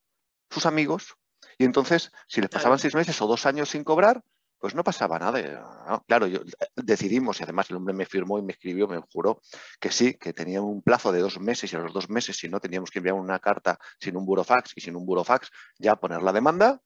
sus 0.51 0.67
amigos, 0.67 1.15
y 1.59 1.65
entonces, 1.65 2.11
si 2.27 2.41
les 2.41 2.51
pasaban 2.51 2.79
seis 2.79 2.95
meses 2.95 3.21
o 3.21 3.27
dos 3.27 3.47
años 3.47 3.71
sin 3.71 3.85
cobrar, 3.85 4.23
pues 4.59 4.75
no 4.75 4.85
pasaba 4.85 5.19
nada. 5.19 6.03
Claro, 6.07 6.27
yo, 6.27 6.41
eh, 6.41 6.67
decidimos, 6.77 7.41
y 7.41 7.45
además 7.45 7.71
el 7.71 7.77
hombre 7.77 7.95
me 7.95 8.05
firmó 8.05 8.39
y 8.39 8.43
me 8.43 8.53
escribió, 8.53 8.87
me 8.87 9.01
juró 9.13 9.41
que 9.81 9.91
sí, 9.91 10.15
que 10.15 10.33
tenía 10.35 10.61
un 10.61 10.83
plazo 10.83 11.13
de 11.13 11.21
dos 11.21 11.41
meses 11.41 11.73
y 11.73 11.77
a 11.77 11.81
los 11.81 11.95
dos 11.95 12.11
meses, 12.11 12.37
si 12.37 12.49
no, 12.49 12.61
teníamos 12.61 12.91
que 12.91 12.99
enviar 12.99 13.15
una 13.15 13.39
carta 13.39 13.79
sin 13.99 14.17
un 14.17 14.27
burofax 14.27 14.73
y 14.77 14.83
sin 14.83 14.97
un 14.97 15.07
burofax, 15.07 15.51
ya 15.79 15.97
poner 15.97 16.23
la 16.23 16.33
demanda. 16.33 16.81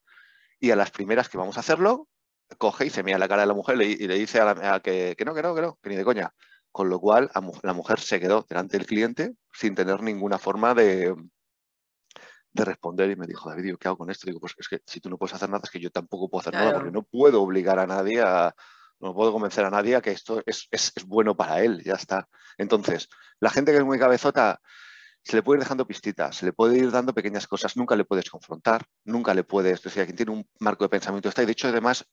Y 0.61 0.71
a 0.71 0.77
las 0.77 0.93
primeras 0.93 1.29
que 1.29 1.37
vamos 1.37 1.57
a 1.57 1.61
hacerlo, 1.61 2.09
coge 2.57 2.87
y 2.87 2.91
se 2.91 3.03
mira 3.03 3.19
la 3.19 3.29
cara 3.29 3.43
de 3.43 3.49
la 3.49 3.55
mujer 3.55 3.81
y 3.81 4.07
le 4.07 4.15
dice 4.15 4.41
a, 4.41 4.55
la, 4.55 4.81
que, 4.81 5.15
que 5.17 5.25
no, 5.25 5.35
que 5.35 5.43
no, 5.43 5.55
que 5.55 5.61
no, 5.63 5.79
que 5.83 5.91
ni 5.91 5.97
de 5.97 6.05
coña. 6.05 6.35
Con 6.73 6.89
lo 6.89 6.99
cual, 6.99 7.31
la 7.63 7.73
mujer 7.73 8.01
se 8.01 8.19
quedó 8.19 8.45
delante 8.49 8.77
del 8.77 8.87
cliente 8.87 9.35
sin 9.53 9.75
tener 9.77 10.03
ninguna 10.03 10.39
forma 10.39 10.75
de, 10.75 11.15
de 12.55 12.65
responder 12.65 13.11
y 13.11 13.17
me 13.17 13.27
dijo, 13.27 13.51
David, 13.51 13.77
¿qué 13.79 13.89
hago 13.89 13.99
con 13.99 14.11
esto? 14.11 14.27
Digo, 14.27 14.41
pues 14.41 14.55
es 14.59 14.69
que 14.69 14.81
si 14.87 15.01
tú 15.01 15.11
no 15.11 15.19
puedes 15.19 15.35
hacer 15.35 15.51
nada, 15.51 15.63
es 15.65 15.71
que 15.71 15.81
yo 15.81 15.91
tampoco 15.91 16.29
puedo 16.29 16.41
hacer 16.41 16.55
nada, 16.55 16.75
porque 16.75 16.93
no 16.93 17.03
puedo 17.03 17.43
obligar 17.43 17.79
a 17.81 17.87
nadie 17.87 18.23
a, 18.23 18.55
no 19.01 19.13
puedo 19.13 19.33
convencer 19.33 19.65
a 19.65 19.71
nadie 19.71 19.97
a 19.97 20.01
que 20.01 20.13
esto 20.13 20.43
es, 20.47 20.69
bueno 21.07 21.37
para 21.37 21.63
él, 21.63 21.83
ya 21.85 21.95
está. 21.95 22.29
Entonces, 22.57 23.09
la 23.41 23.51
gente 23.51 23.73
que 23.73 23.79
es 23.79 23.85
muy 23.85 23.99
cabezota, 23.99 24.61
se 25.23 25.37
le 25.37 25.43
puede 25.43 25.59
ir 25.59 25.65
dejando 25.65 25.87
pistitas, 25.87 26.37
se 26.37 26.47
le 26.47 26.53
puede 26.53 26.79
ir 26.79 26.91
dando 26.91 27.13
pequeñas 27.13 27.49
cosas, 27.49 27.77
nunca 27.77 27.97
le 27.97 28.05
puedes 28.05 28.31
confrontar, 28.31 28.87
nunca 29.05 29.35
le 29.35 29.43
puedes 29.43 29.83
decir 29.83 30.03
a 30.03 30.05
quien 30.05 30.17
tiene 30.17 30.33
un 30.33 30.49
marco 30.61 30.85
de 30.85 30.91
pensamiento 30.91 31.29
está. 31.29 31.43
Y 31.43 31.47
de 31.47 31.53
hecho, 31.53 31.69
además, 31.69 32.07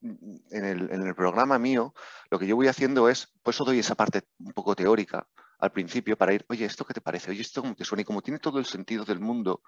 en 0.00 1.02
el, 1.06 1.14
programa 1.14 1.58
mío, 1.58 1.94
lo 2.30 2.38
que 2.38 2.46
yo 2.46 2.56
voy 2.56 2.68
haciendo 2.68 3.08
es, 3.08 3.32
pues 3.42 3.56
eso 3.56 3.64
doy 3.64 3.80
esa 3.80 3.94
parte 3.94 4.22
un 4.38 4.52
poco 4.52 4.76
teórica, 4.76 5.28
al 5.58 5.72
principio 5.72 6.16
para 6.16 6.32
ir, 6.32 6.44
oye, 6.48 6.64
¿esto 6.64 6.84
qué 6.84 6.94
te 6.94 7.00
parece? 7.00 7.30
Oye, 7.30 7.40
¿esto 7.40 7.62
cómo 7.62 7.74
te 7.74 7.84
suena? 7.84 8.02
Y 8.02 8.04
como 8.04 8.22
tiene 8.22 8.38
todo 8.38 8.58
el 8.58 8.66
sentido 8.66 9.04
del 9.04 9.20
mundo, 9.20 9.62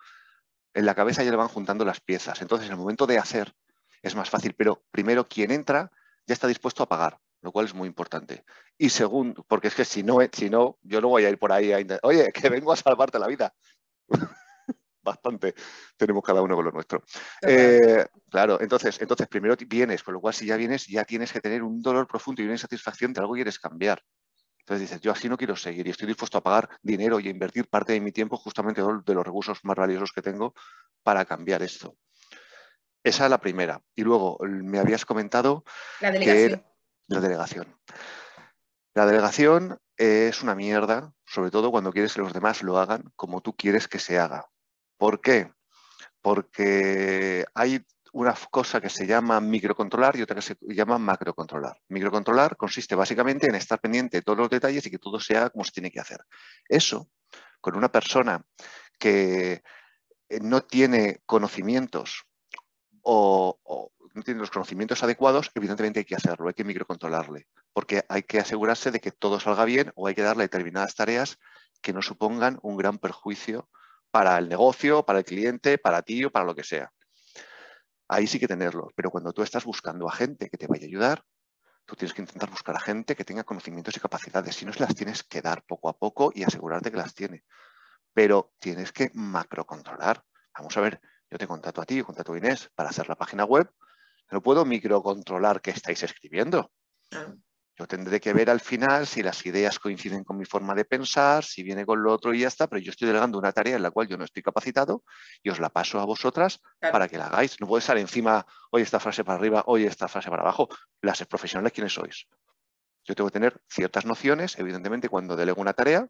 en 0.72 0.86
la 0.86 0.94
cabeza 0.94 1.24
ya 1.24 1.30
le 1.30 1.36
van 1.36 1.48
juntando 1.48 1.84
las 1.84 2.00
piezas. 2.00 2.40
Entonces, 2.42 2.68
en 2.68 2.72
el 2.72 2.78
momento 2.78 3.06
de 3.06 3.18
hacer 3.18 3.54
es 4.02 4.14
más 4.14 4.30
fácil, 4.30 4.54
pero 4.54 4.82
primero 4.90 5.28
quien 5.28 5.50
entra 5.50 5.90
ya 6.26 6.34
está 6.34 6.46
dispuesto 6.46 6.82
a 6.82 6.88
pagar, 6.88 7.18
lo 7.42 7.52
cual 7.52 7.66
es 7.66 7.74
muy 7.74 7.88
importante. 7.88 8.44
Y 8.78 8.90
segundo, 8.90 9.44
porque 9.48 9.68
es 9.68 9.74
que 9.74 9.84
si 9.84 10.02
no, 10.02 10.18
si 10.32 10.48
no 10.48 10.78
yo 10.82 11.00
no 11.00 11.08
voy 11.08 11.24
a 11.24 11.30
ir 11.30 11.38
por 11.38 11.52
ahí 11.52 11.72
a 11.72 11.98
oye, 12.02 12.32
que 12.32 12.48
vengo 12.48 12.72
a 12.72 12.76
salvarte 12.76 13.18
la 13.18 13.26
vida. 13.26 13.54
Bastante 15.02 15.54
tenemos 15.96 16.22
cada 16.22 16.42
uno 16.42 16.54
con 16.56 16.64
lo 16.66 16.72
nuestro. 16.72 17.02
Eh, 17.42 18.04
claro, 18.28 18.60
entonces, 18.60 19.00
entonces 19.00 19.28
primero 19.28 19.56
vienes, 19.66 20.02
por 20.02 20.14
lo 20.14 20.20
cual 20.20 20.34
si 20.34 20.46
ya 20.46 20.56
vienes, 20.56 20.86
ya 20.86 21.04
tienes 21.04 21.32
que 21.32 21.40
tener 21.40 21.62
un 21.62 21.80
dolor 21.80 22.06
profundo 22.06 22.42
y 22.42 22.44
una 22.44 22.54
insatisfacción 22.54 23.12
de 23.12 23.20
algo 23.20 23.34
que 23.34 23.38
quieres 23.38 23.58
cambiar. 23.58 24.02
Entonces 24.60 24.88
dices, 24.88 25.00
yo 25.00 25.10
así 25.10 25.28
no 25.28 25.36
quiero 25.36 25.56
seguir 25.56 25.86
y 25.86 25.90
estoy 25.90 26.06
dispuesto 26.06 26.38
a 26.38 26.42
pagar 26.42 26.68
dinero 26.82 27.18
y 27.18 27.28
a 27.28 27.30
invertir 27.30 27.66
parte 27.68 27.92
de 27.92 28.00
mi 28.00 28.12
tiempo 28.12 28.36
justamente 28.36 28.82
de 28.82 29.14
los 29.14 29.24
recursos 29.24 29.58
más 29.64 29.76
valiosos 29.76 30.12
que 30.12 30.22
tengo 30.22 30.54
para 31.02 31.24
cambiar 31.24 31.62
esto. 31.62 31.96
Esa 33.02 33.24
es 33.24 33.30
la 33.30 33.40
primera. 33.40 33.82
Y 33.94 34.02
luego 34.02 34.38
me 34.42 34.78
habías 34.78 35.04
comentado 35.04 35.64
la 36.00 36.12
delegación. 36.12 36.64
la 37.08 37.20
delegación. 37.20 37.76
La 38.94 39.06
delegación 39.06 39.78
es 39.96 40.42
una 40.42 40.54
mierda, 40.54 41.14
sobre 41.24 41.50
todo 41.50 41.70
cuando 41.70 41.92
quieres 41.92 42.14
que 42.14 42.20
los 42.20 42.32
demás 42.32 42.62
lo 42.62 42.78
hagan 42.78 43.12
como 43.16 43.40
tú 43.40 43.54
quieres 43.56 43.88
que 43.88 43.98
se 43.98 44.18
haga. 44.18 44.50
¿Por 45.00 45.22
qué? 45.22 45.50
Porque 46.20 47.46
hay 47.54 47.82
una 48.12 48.34
cosa 48.50 48.82
que 48.82 48.90
se 48.90 49.06
llama 49.06 49.40
microcontrolar 49.40 50.14
y 50.16 50.20
otra 50.20 50.36
que 50.36 50.42
se 50.42 50.58
llama 50.60 50.98
macrocontrolar. 50.98 51.80
Microcontrolar 51.88 52.54
consiste 52.58 52.94
básicamente 52.94 53.46
en 53.46 53.54
estar 53.54 53.80
pendiente 53.80 54.18
de 54.18 54.22
todos 54.22 54.36
los 54.36 54.50
detalles 54.50 54.84
y 54.84 54.90
que 54.90 54.98
todo 54.98 55.18
sea 55.18 55.48
como 55.48 55.64
se 55.64 55.72
tiene 55.72 55.90
que 55.90 56.00
hacer. 56.00 56.20
Eso, 56.68 57.08
con 57.62 57.76
una 57.76 57.90
persona 57.90 58.44
que 58.98 59.62
eh, 60.28 60.40
no 60.42 60.60
tiene 60.64 61.22
conocimientos 61.24 62.26
o, 63.00 63.58
no 64.12 64.22
tiene 64.22 64.40
los 64.40 64.50
conocimientos 64.50 65.02
adecuados, 65.02 65.50
evidentemente 65.54 66.00
hay 66.00 66.04
que 66.04 66.16
hacerlo, 66.16 66.48
hay 66.48 66.54
que 66.54 66.64
microcontrolarle, 66.64 67.46
porque 67.72 68.04
hay 68.10 68.24
que 68.24 68.40
asegurarse 68.40 68.90
de 68.90 69.00
que 69.00 69.12
todo 69.12 69.40
salga 69.40 69.64
bien 69.64 69.92
o 69.94 70.08
hay 70.08 70.14
que 70.14 70.20
darle 70.20 70.42
determinadas 70.42 70.94
tareas 70.94 71.38
que 71.80 71.94
no 71.94 72.02
supongan 72.02 72.58
un 72.60 72.76
gran 72.76 72.98
perjuicio 72.98 73.70
para 74.11 74.38
el 74.38 74.49
negocio, 74.49 75.05
para 75.05 75.20
el 75.20 75.25
cliente, 75.25 75.79
para 75.79 76.03
ti 76.03 76.25
o 76.25 76.31
para 76.31 76.44
lo 76.44 76.55
que 76.55 76.64
sea 76.64 76.92
ahí 78.11 78.27
sí 78.27 78.38
que 78.38 78.49
tenerlo. 78.49 78.90
Pero 78.94 79.11
cuando 79.11 79.33
tú 79.33 79.42
estás 79.42 79.64
buscando 79.64 80.09
a 80.09 80.12
gente 80.12 80.51
que 80.51 80.59
te 80.59 80.66
vaya 80.66 80.85
a 80.85 80.88
ayudar, 80.88 81.25
tú 81.87 81.94
tienes 81.94 82.12
que 82.12 82.23
intentar 82.23 82.51
buscar 82.51 82.77
a 82.77 82.81
gente 82.81 83.14
que 83.14 83.25
tenga 83.25 83.44
conocimientos 83.44 83.96
y 83.96 84.01
capacidades. 84.01 84.57
Si 84.57 84.66
no, 84.66 84.73
se 84.73 84.81
las 84.81 84.94
tienes 84.94 85.23
que 85.23 85.40
dar 85.40 85.64
poco 85.64 85.88
a 85.88 85.96
poco 85.96 86.33
y 86.35 86.42
asegurarte 86.42 86.90
que 86.90 86.96
las 86.96 87.14
tiene. 87.14 87.44
Pero 88.12 88.53
tienes 88.59 88.92
que 88.92 89.11
macrocontrolar. 89.14 90.25
Vamos 90.59 90.77
a 90.77 90.81
ver, 90.81 91.01
yo 91.31 91.38
te 91.38 91.46
contrato 91.46 91.81
a 91.81 91.87
ti, 91.87 92.03
contrato 92.03 92.33
a 92.33 92.38
Inés 92.38 92.68
para 92.75 92.90
hacer 92.90 93.09
la 93.09 93.14
página 93.14 93.44
web. 93.44 93.70
No 94.31 94.42
puedo 94.42 94.64
microcontrolar 94.64 95.61
qué 95.61 95.70
estáis 95.70 96.03
escribiendo. 96.03 96.73
Yo 97.80 97.86
tendré 97.86 98.20
que 98.20 98.34
ver 98.34 98.50
al 98.50 98.60
final 98.60 99.06
si 99.06 99.22
las 99.22 99.46
ideas 99.46 99.78
coinciden 99.78 100.22
con 100.22 100.36
mi 100.36 100.44
forma 100.44 100.74
de 100.74 100.84
pensar, 100.84 101.42
si 101.42 101.62
viene 101.62 101.86
con 101.86 102.02
lo 102.02 102.12
otro 102.12 102.34
y 102.34 102.40
ya 102.40 102.48
está, 102.48 102.66
pero 102.66 102.78
yo 102.78 102.90
estoy 102.90 103.08
delegando 103.08 103.38
una 103.38 103.52
tarea 103.52 103.76
en 103.76 103.82
la 103.82 103.90
cual 103.90 104.06
yo 104.06 104.18
no 104.18 104.24
estoy 104.24 104.42
capacitado 104.42 105.02
y 105.42 105.48
os 105.48 105.60
la 105.60 105.70
paso 105.70 105.98
a 105.98 106.04
vosotras 106.04 106.60
para 106.78 107.08
que 107.08 107.16
la 107.16 107.28
hagáis. 107.28 107.58
No 107.58 107.66
puedo 107.66 107.78
estar 107.78 107.96
encima, 107.96 108.44
hoy 108.70 108.82
esta 108.82 109.00
frase 109.00 109.24
para 109.24 109.38
arriba, 109.38 109.64
hoy 109.66 109.86
esta 109.86 110.08
frase 110.08 110.28
para 110.28 110.42
abajo. 110.42 110.68
Las 111.00 111.24
profesionales, 111.24 111.72
¿quiénes 111.72 111.94
sois? 111.94 112.26
Yo 113.04 113.14
tengo 113.14 113.30
que 113.30 113.32
tener 113.32 113.58
ciertas 113.66 114.04
nociones, 114.04 114.58
evidentemente, 114.58 115.08
cuando 115.08 115.34
delego 115.34 115.62
una 115.62 115.72
tarea, 115.72 116.06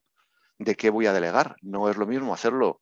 de 0.59 0.75
qué 0.75 0.91
voy 0.91 1.07
a 1.07 1.13
delegar. 1.13 1.55
No 1.63 1.89
es 1.89 1.97
lo 1.97 2.05
mismo 2.05 2.35
hacerlo 2.35 2.81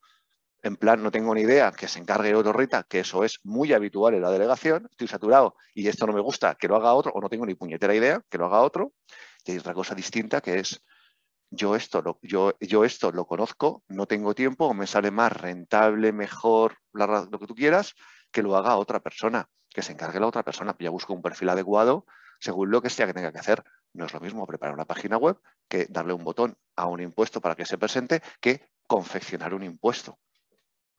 en 0.62 0.77
plan 0.77 1.03
no 1.03 1.11
tengo 1.11 1.35
ni 1.35 1.42
idea, 1.42 1.73
que 1.73 1.88
se 1.88 1.99
encargue 2.01 2.35
otro 2.35 2.53
Rita, 2.53 2.85
que 2.85 3.01
eso 3.01 3.25
es 3.25 3.38
muy 3.44 3.73
habitual 3.73 4.14
en 4.14 4.23
la 4.23 4.31
delegación, 4.31 4.88
estoy 4.90 5.09
saturado 5.09 5.57
y 5.75 5.87
esto 5.88 6.07
no 6.07 6.12
me 6.12 6.21
gusta, 6.21 6.55
que 6.57 6.68
lo 6.68 6.77
haga 6.77 6.94
otro, 6.94 7.12
o 7.12 7.21
no 7.21 7.29
tengo 7.29 7.47
ni 7.47 7.55
puñetera 7.55 7.94
idea, 7.94 8.23
que 8.29 8.38
lo 8.38 8.47
haga 8.47 8.61
otro. 8.61 8.92
Y 9.44 9.53
hay 9.53 9.59
otra 9.59 9.75
cosa 9.75 9.94
distinta 9.94 10.40
que 10.40 10.59
es, 10.59 10.85
yo 11.51 11.75
esto 11.77 12.03
lo, 12.03 12.18
yo, 12.23 12.55
yo 12.61 12.85
esto 12.85 13.12
lo 13.12 13.27
conozco, 13.27 13.83
no 13.88 14.07
tengo 14.07 14.35
tiempo, 14.35 14.66
o 14.66 14.75
me 14.75 14.87
sale 14.87 15.11
más 15.11 15.33
rentable, 15.33 16.12
mejor, 16.12 16.79
lo 16.92 17.38
que 17.38 17.47
tú 17.47 17.55
quieras, 17.55 17.94
que 18.31 18.42
lo 18.42 18.57
haga 18.57 18.77
otra 18.77 19.01
persona, 19.01 19.49
que 19.71 19.83
se 19.83 19.92
encargue 19.92 20.21
la 20.21 20.27
otra 20.27 20.42
persona. 20.42 20.77
Ya 20.79 20.90
busco 20.90 21.14
un 21.14 21.23
perfil 21.23 21.49
adecuado 21.49 22.05
según 22.40 22.71
lo 22.71 22.83
que 22.83 22.90
sea 22.90 23.07
que 23.07 23.14
tenga 23.14 23.33
que 23.33 23.38
hacer. 23.38 23.64
No 23.94 24.05
es 24.05 24.12
lo 24.12 24.21
mismo 24.21 24.47
preparar 24.47 24.75
una 24.75 24.85
página 24.85 25.16
web 25.16 25.38
que 25.68 25.87
darle 25.88 26.12
un 26.12 26.25
botón 26.25 26.57
a 26.77 26.87
un 26.87 27.01
impuesto 27.01 27.40
para 27.40 27.55
que 27.55 27.64
se 27.64 27.79
presente 27.79 28.23
que 28.40 28.68
confeccionar 28.87 29.55
un 29.55 29.62
impuesto. 29.62 30.18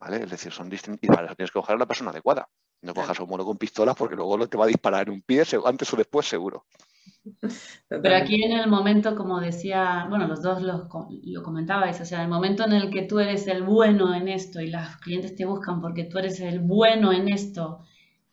Es 0.08 0.30
decir, 0.30 0.52
son 0.52 0.70
distintos. 0.70 1.04
Y 1.04 1.08
para 1.08 1.28
eso 1.28 1.36
tienes 1.36 1.52
que 1.52 1.60
coger 1.60 1.76
a 1.76 1.80
la 1.80 1.86
persona 1.86 2.12
adecuada. 2.12 2.48
No 2.82 2.94
cojas 2.94 3.20
a 3.20 3.24
un 3.24 3.30
mono 3.30 3.44
con 3.44 3.58
pistola 3.58 3.94
porque 3.94 4.16
luego 4.16 4.48
te 4.48 4.58
va 4.58 4.64
a 4.64 4.68
disparar 4.68 5.08
en 5.08 5.16
un 5.16 5.22
pie, 5.22 5.44
antes 5.66 5.94
o 5.94 5.98
después 5.98 6.26
seguro. 6.26 6.66
Pero 7.90 8.16
aquí 8.16 8.44
en 8.44 8.54
el 8.54 8.70
momento, 8.70 9.16
como 9.16 9.40
decía, 9.42 10.06
bueno, 10.10 10.28
los 10.28 10.42
dos 10.42 10.62
lo, 10.62 10.88
lo 11.24 11.44
comentabais, 11.44 12.00
o 12.00 12.06
sea, 12.06 12.22
el 12.22 12.30
momento 12.30 12.66
en 12.66 12.74
el 12.74 12.90
que 12.90 13.02
tú 13.02 13.20
eres 13.20 13.48
el 13.48 13.64
bueno 13.64 14.14
en 14.14 14.28
esto 14.30 14.62
y 14.62 14.70
los 14.70 14.96
clientes 14.98 15.36
te 15.36 15.46
buscan 15.46 15.82
porque 15.82 16.06
tú 16.06 16.18
eres 16.18 16.40
el 16.40 16.60
bueno 16.60 17.12
en 17.12 17.30
esto 17.30 17.80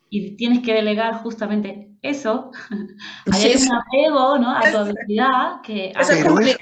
y 0.09 0.37
tienes 0.37 0.61
que 0.61 0.75
delegar 0.75 1.15
justamente 1.23 1.91
eso, 2.03 2.51
hay 3.33 3.55
un 3.57 3.75
apego 3.75 4.39
¿no? 4.39 4.51
a 4.51 4.71
tu 4.71 4.77
habilidad 4.77 5.61
que... 5.63 5.93
Pero 5.95 6.41
es, 6.41 6.57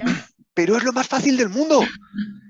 pero 0.55 0.77
es 0.77 0.85
lo 0.85 0.93
más 0.93 1.09
fácil 1.09 1.37
del 1.37 1.49
mundo. 1.49 1.81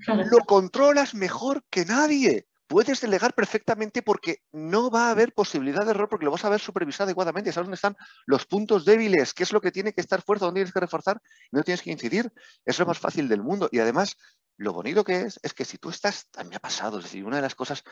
Lo 0.07 0.37
controlas 0.45 1.15
mejor 1.15 1.63
que 1.69 1.85
nadie. 1.85 2.47
Puedes 2.67 2.99
delegar 3.01 3.33
perfectamente 3.33 4.01
porque 4.01 4.43
no 4.51 4.89
va 4.89 5.07
a 5.07 5.11
haber 5.11 5.33
posibilidad 5.33 5.85
de 5.85 5.91
error 5.91 6.09
porque 6.09 6.25
lo 6.25 6.31
vas 6.31 6.45
a 6.45 6.49
ver 6.49 6.59
supervisado 6.59 7.05
adecuadamente. 7.05 7.51
Sabes 7.51 7.67
dónde 7.67 7.75
están 7.75 7.95
los 8.25 8.45
puntos 8.45 8.85
débiles, 8.85 9.33
qué 9.33 9.43
es 9.43 9.53
lo 9.53 9.61
que 9.61 9.71
tiene 9.71 9.93
que 9.93 10.01
estar 10.01 10.21
fuerte, 10.21 10.45
dónde 10.45 10.59
tienes 10.59 10.73
que 10.73 10.79
reforzar 10.79 11.21
no 11.51 11.63
tienes 11.63 11.81
que 11.81 11.91
incidir. 11.91 12.31
Es 12.65 12.79
lo 12.79 12.85
más 12.85 12.97
fácil 12.97 13.29
del 13.29 13.43
mundo. 13.43 13.69
Y 13.71 13.79
además, 13.79 14.17
lo 14.57 14.73
bonito 14.73 15.03
que 15.03 15.21
es, 15.21 15.39
es 15.43 15.53
que 15.53 15.65
si 15.65 15.77
tú 15.77 15.89
estás, 15.89 16.27
a 16.37 16.43
mí 16.43 16.49
me 16.49 16.55
ha 16.55 16.59
pasado, 16.59 16.97
es 16.97 17.05
decir, 17.05 17.23
una 17.23 17.35
de 17.35 17.43
las 17.43 17.55
cosas 17.55 17.83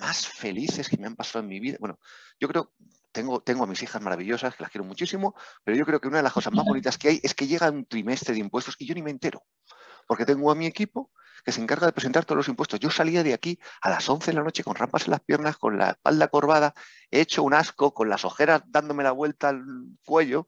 más 0.00 0.26
felices 0.26 0.88
que 0.88 0.96
me 0.96 1.06
han 1.06 1.16
pasado 1.16 1.42
en 1.42 1.48
mi 1.48 1.60
vida, 1.60 1.76
bueno, 1.78 1.98
yo 2.40 2.48
creo, 2.48 2.72
tengo, 3.12 3.42
tengo 3.42 3.64
a 3.64 3.66
mis 3.66 3.82
hijas 3.82 4.02
maravillosas, 4.02 4.56
que 4.56 4.62
las 4.62 4.72
quiero 4.72 4.84
muchísimo, 4.84 5.34
pero 5.62 5.76
yo 5.76 5.84
creo 5.84 6.00
que 6.00 6.08
una 6.08 6.16
de 6.16 6.24
las 6.24 6.32
cosas 6.32 6.52
más 6.52 6.64
bonitas 6.64 6.98
que 6.98 7.08
hay 7.08 7.20
es 7.22 7.34
que 7.34 7.46
llega 7.46 7.70
un 7.70 7.86
trimestre 7.86 8.34
de 8.34 8.40
impuestos 8.40 8.74
y 8.78 8.86
yo 8.86 8.94
ni 8.94 9.02
me 9.02 9.10
entero 9.10 9.44
porque 10.06 10.24
tengo 10.24 10.50
a 10.50 10.54
mi 10.54 10.66
equipo 10.66 11.10
que 11.44 11.52
se 11.52 11.60
encarga 11.60 11.86
de 11.86 11.92
presentar 11.92 12.24
todos 12.24 12.38
los 12.38 12.48
impuestos. 12.48 12.80
Yo 12.80 12.90
salía 12.90 13.22
de 13.22 13.34
aquí 13.34 13.58
a 13.82 13.90
las 13.90 14.08
11 14.08 14.30
de 14.30 14.36
la 14.36 14.42
noche 14.42 14.64
con 14.64 14.74
rampas 14.74 15.04
en 15.04 15.12
las 15.12 15.20
piernas, 15.20 15.58
con 15.58 15.76
la 15.76 15.90
espalda 15.90 16.28
corvada, 16.28 16.74
he 17.10 17.20
hecho 17.20 17.42
un 17.42 17.54
asco, 17.54 17.92
con 17.92 18.08
las 18.08 18.24
ojeras 18.24 18.62
dándome 18.66 19.04
la 19.04 19.12
vuelta 19.12 19.50
al 19.50 19.62
cuello, 20.04 20.46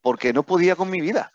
porque 0.00 0.32
no 0.32 0.42
podía 0.44 0.74
con 0.74 0.90
mi 0.90 1.00
vida. 1.00 1.32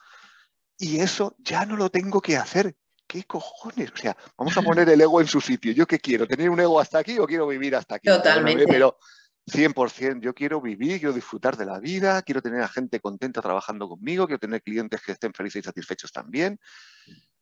Y 0.78 1.00
eso 1.00 1.36
ya 1.38 1.66
no 1.66 1.76
lo 1.78 1.90
tengo 1.90 2.22
que 2.22 2.38
hacer. 2.38 2.76
¿Qué 3.06 3.24
cojones? 3.24 3.92
O 3.94 3.98
sea, 3.98 4.18
vamos 4.38 4.58
a 4.58 4.62
poner 4.62 4.90
el 4.90 5.00
ego 5.00 5.22
en 5.22 5.28
su 5.28 5.40
sitio. 5.40 5.72
¿Yo 5.72 5.88
qué 5.88 6.00
quiero? 6.00 6.28
¿Tener 6.28 6.50
un 6.50 6.60
ego 6.60 6.80
hasta 6.80 7.00
aquí 7.00 7.18
o 7.20 7.26
quiero 7.26 7.48
vivir 7.48 7.76
hasta 7.76 7.96
aquí? 7.96 8.10
Totalmente. 8.10 8.66
Pero 8.68 8.98
100%, 9.46 10.22
yo 10.22 10.34
quiero 10.34 10.60
vivir, 10.60 11.00
quiero 11.00 11.14
disfrutar 11.14 11.56
de 11.56 11.66
la 11.66 11.80
vida, 11.80 12.22
quiero 12.24 12.42
tener 12.42 12.62
a 12.62 12.68
gente 12.68 13.00
contenta 13.00 13.42
trabajando 13.42 13.88
conmigo, 13.88 14.28
quiero 14.28 14.40
tener 14.40 14.62
clientes 14.62 15.02
que 15.02 15.14
estén 15.14 15.34
felices 15.34 15.62
y 15.62 15.66
satisfechos 15.66 16.12
también 16.12 16.60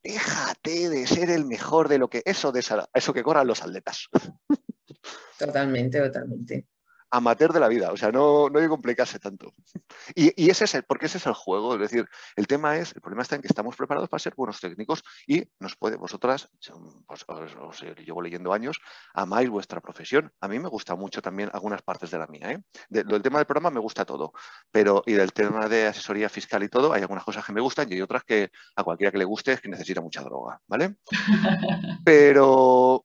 déjate 0.06 0.90
de 0.90 1.08
ser 1.08 1.32
el 1.32 1.46
mejor 1.46 1.90
de 1.90 1.98
lo 1.98 2.10
que 2.10 2.22
eso 2.26 2.52
de 2.52 2.64
eso 2.94 3.14
que 3.14 3.24
corran 3.24 3.48
los 3.48 3.64
atletas. 3.64 4.08
Totalmente, 5.38 6.00
totalmente 6.00 6.68
amateur 7.12 7.54
de 7.54 7.60
la 7.60 7.68
vida, 7.68 7.92
o 7.92 7.98
sea, 7.98 8.12
no, 8.12 8.50
no 8.50 8.60
hay 8.60 8.66
que 8.66 8.70
complicarse 8.70 9.20
tanto. 9.20 9.54
Y, 10.16 10.50
ese 10.50 10.66
es 10.66 10.76
el, 10.76 10.84
porque 10.84 11.06
ese 11.06 11.18
es 11.18 11.26
el 11.26 11.34
juego, 11.34 11.76
es 11.76 11.80
decir, 11.80 12.08
el 12.36 12.48
tema 12.48 12.78
es, 12.78 12.94
el 12.96 13.02
problema 13.02 13.24
está 13.24 13.36
en 13.36 13.42
que 13.42 13.48
estamos 13.48 13.76
preparados 13.76 14.10
para 14.10 14.20
ser 14.20 14.34
buenos 14.36 14.60
técnicos 14.60 15.04
y 15.28 15.44
nos 15.60 15.76
puede, 15.76 15.98
vosotras, 15.98 16.50
pues, 17.08 17.26
os, 17.28 17.82
llevo 18.06 18.22
leyendo 18.22 18.54
años, 18.54 18.80
amáis 19.14 19.50
vuestra 19.50 19.82
profesión. 19.82 20.32
A 20.42 20.48
mí 20.48 20.60
me 20.60 20.70
gusta 20.70 20.96
mucho 20.96 21.22
también 21.22 21.50
algunas 21.54 21.82
partes 21.82 22.12
de 22.12 22.18
la 22.18 22.28
mía, 22.28 22.52
¿eh? 22.52 22.64
del 22.90 23.22
tema 23.22 23.40
del 23.40 23.48
programa 23.48 23.70
me 23.70 23.80
gusta 23.80 24.06
todo, 24.06 24.34
pero 24.72 25.04
y 25.06 25.14
del 25.14 25.34
tema 25.34 25.68
de 25.68 25.88
asesoría 25.88 26.30
fiscal 26.30 26.64
y 26.64 26.70
todo, 26.70 26.94
hay 26.94 27.02
algunas 27.02 27.24
cosas 27.24 27.46
que 27.46 27.54
me 27.54 27.62
gustan 27.62 27.92
y 27.92 27.96
hay 27.96 28.02
otras 28.02 28.24
que 28.24 28.52
a 28.76 28.84
cualquiera 28.84 29.12
que 29.12 29.18
le 29.18 29.26
guste 29.26 29.54
es 29.54 29.62
que 29.62 29.70
necesita 29.70 30.02
mucha 30.02 30.22
droga, 30.22 30.60
¿vale? 30.68 30.98
Pero, 32.06 33.04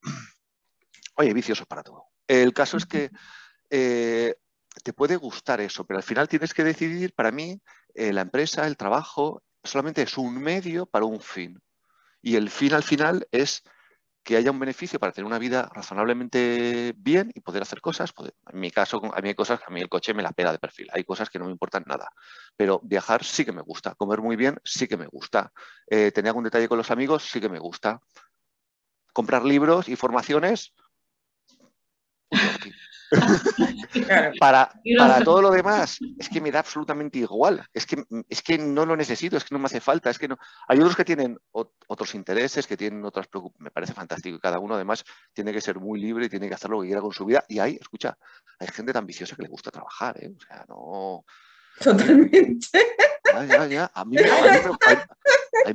oye, 1.16 1.34
viciosos 1.34 1.66
para 1.66 1.82
todo. 1.82 2.06
El 2.26 2.52
caso 2.52 2.76
es 2.76 2.86
que 2.86 3.10
eh, 3.70 4.35
te 4.83 4.92
puede 4.92 5.16
gustar 5.16 5.61
eso, 5.61 5.85
pero 5.85 5.98
al 5.98 6.04
final 6.04 6.28
tienes 6.28 6.54
que 6.54 6.64
decidir, 6.64 7.14
para 7.14 7.30
mí, 7.30 7.61
eh, 7.94 8.12
la 8.12 8.22
empresa, 8.22 8.66
el 8.66 8.76
trabajo, 8.76 9.42
solamente 9.64 10.02
es 10.02 10.16
un 10.18 10.40
medio 10.40 10.87
para 10.87 11.04
un 11.04 11.20
fin. 11.20 11.61
Y 12.22 12.37
el 12.37 12.50
fin 12.50 12.74
al 12.74 12.83
final 12.83 13.26
es 13.30 13.62
que 14.22 14.37
haya 14.37 14.50
un 14.50 14.59
beneficio 14.59 14.98
para 14.98 15.12
tener 15.12 15.26
una 15.26 15.38
vida 15.38 15.70
razonablemente 15.72 16.92
bien 16.96 17.33
y 17.35 17.40
poder 17.40 17.62
hacer 17.62 17.80
cosas. 17.80 18.12
en 18.52 18.61
mi 18.61 18.70
caso, 18.70 19.00
a 19.14 19.20
mí 19.20 19.28
hay 19.28 19.35
cosas 19.35 19.59
que 19.59 19.64
a 19.66 19.70
mí 19.70 19.80
el 19.80 19.88
coche 19.88 20.12
me 20.12 20.22
la 20.22 20.33
pega 20.33 20.52
de 20.52 20.59
perfil. 20.59 20.88
Hay 20.92 21.04
cosas 21.04 21.30
que 21.30 21.38
no 21.38 21.46
me 21.46 21.52
importan 21.52 21.85
nada. 21.87 22.11
Pero 22.56 22.80
viajar 22.83 23.24
sí 23.24 23.44
que 23.44 23.52
me 23.52 23.62
gusta. 23.62 23.94
Comer 23.94 24.20
muy 24.20 24.37
bien 24.37 24.59
sí 24.62 24.87
que 24.87 24.96
me 24.96 25.06
gusta. 25.06 25.52
Eh, 25.88 26.12
tener 26.12 26.28
algún 26.28 26.44
detalle 26.44 26.68
con 26.68 26.78
los 26.78 26.90
amigos 26.90 27.24
sí 27.24 27.40
que 27.40 27.48
me 27.48 27.59
gusta. 27.59 28.00
Comprar 29.12 29.44
libros 29.44 29.88
y 29.88 29.96
formaciones. 29.96 30.74
para, 34.40 34.72
para 34.98 35.24
todo 35.24 35.42
lo 35.42 35.50
demás, 35.50 35.98
es 36.18 36.28
que 36.28 36.40
me 36.40 36.50
da 36.50 36.60
absolutamente 36.60 37.18
igual. 37.18 37.64
Es 37.72 37.86
que, 37.86 38.02
es 38.28 38.42
que 38.42 38.58
no 38.58 38.86
lo 38.86 38.96
necesito, 38.96 39.36
es 39.36 39.44
que 39.44 39.54
no 39.54 39.58
me 39.58 39.66
hace 39.66 39.80
falta. 39.80 40.10
Es 40.10 40.18
que 40.18 40.28
no. 40.28 40.38
Hay 40.68 40.78
otros 40.78 40.96
que 40.96 41.04
tienen 41.04 41.38
otros 41.52 42.14
intereses, 42.14 42.66
que 42.66 42.76
tienen 42.76 43.04
otras 43.04 43.26
preocupaciones. 43.26 43.64
Me 43.64 43.70
parece 43.70 43.92
fantástico. 43.92 44.36
Y 44.36 44.40
cada 44.40 44.58
uno, 44.58 44.74
además, 44.74 45.04
tiene 45.32 45.52
que 45.52 45.60
ser 45.60 45.78
muy 45.78 46.00
libre 46.00 46.26
y 46.26 46.28
tiene 46.28 46.48
que 46.48 46.54
hacer 46.54 46.70
lo 46.70 46.80
que 46.80 46.86
quiera 46.86 47.00
con 47.00 47.12
su 47.12 47.24
vida. 47.24 47.44
Y 47.48 47.58
hay, 47.58 47.76
escucha, 47.80 48.16
hay 48.58 48.68
gente 48.68 48.92
tan 48.92 49.06
viciosa 49.06 49.36
que 49.36 49.42
le 49.42 49.48
gusta 49.48 49.70
trabajar. 49.70 50.16
¿eh? 50.22 50.30
O 50.36 50.40
sea, 50.40 50.64
no. 50.68 51.24
Totalmente. 51.80 52.68
Ya, 53.24 53.44
ya, 53.44 53.66
ya. 53.66 53.90
A 53.94 54.04
mí, 54.04 54.16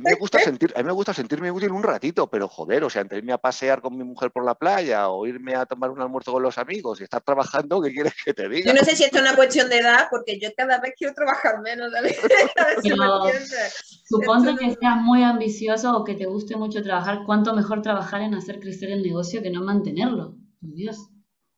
me 0.00 0.14
gusta 0.14 0.38
sentir, 0.38 0.72
a 0.74 0.78
mí 0.78 0.84
me 0.84 0.92
gusta 0.92 1.14
sentirme 1.14 1.50
útil 1.50 1.72
un 1.72 1.82
ratito, 1.82 2.28
pero 2.28 2.48
joder, 2.48 2.84
o 2.84 2.90
sea, 2.90 3.02
entre 3.02 3.18
irme 3.18 3.32
a 3.32 3.38
pasear 3.38 3.80
con 3.80 3.96
mi 3.96 4.04
mujer 4.04 4.30
por 4.30 4.44
la 4.44 4.54
playa 4.54 5.08
o 5.08 5.26
irme 5.26 5.54
a 5.54 5.66
tomar 5.66 5.90
un 5.90 6.00
almuerzo 6.00 6.32
con 6.32 6.42
los 6.42 6.58
amigos 6.58 7.00
y 7.00 7.04
estar 7.04 7.22
trabajando, 7.22 7.80
¿qué 7.80 7.92
quieres 7.92 8.14
que 8.24 8.34
te 8.34 8.48
diga? 8.48 8.72
Yo 8.72 8.78
no 8.78 8.84
sé 8.84 8.96
si 8.96 9.04
esto 9.04 9.18
es 9.18 9.22
una 9.22 9.36
cuestión 9.36 9.68
de 9.68 9.78
edad, 9.78 10.06
porque 10.10 10.38
yo 10.40 10.48
cada 10.56 10.80
vez 10.80 10.94
quiero 10.96 11.14
trabajar 11.14 11.60
menos. 11.60 11.92
suponte 14.08 14.56
que 14.56 14.74
seas 14.74 14.96
muy 14.96 15.22
ambicioso 15.22 15.96
o 15.96 16.04
que 16.04 16.14
te 16.14 16.26
guste 16.26 16.56
mucho 16.56 16.82
trabajar, 16.82 17.20
¿cuánto 17.24 17.54
mejor 17.54 17.82
trabajar 17.82 18.22
en 18.22 18.34
hacer 18.34 18.60
crecer 18.60 18.90
el 18.90 19.02
negocio 19.02 19.42
que 19.42 19.50
no 19.50 19.62
mantenerlo? 19.62 20.36
Dios, 20.60 21.10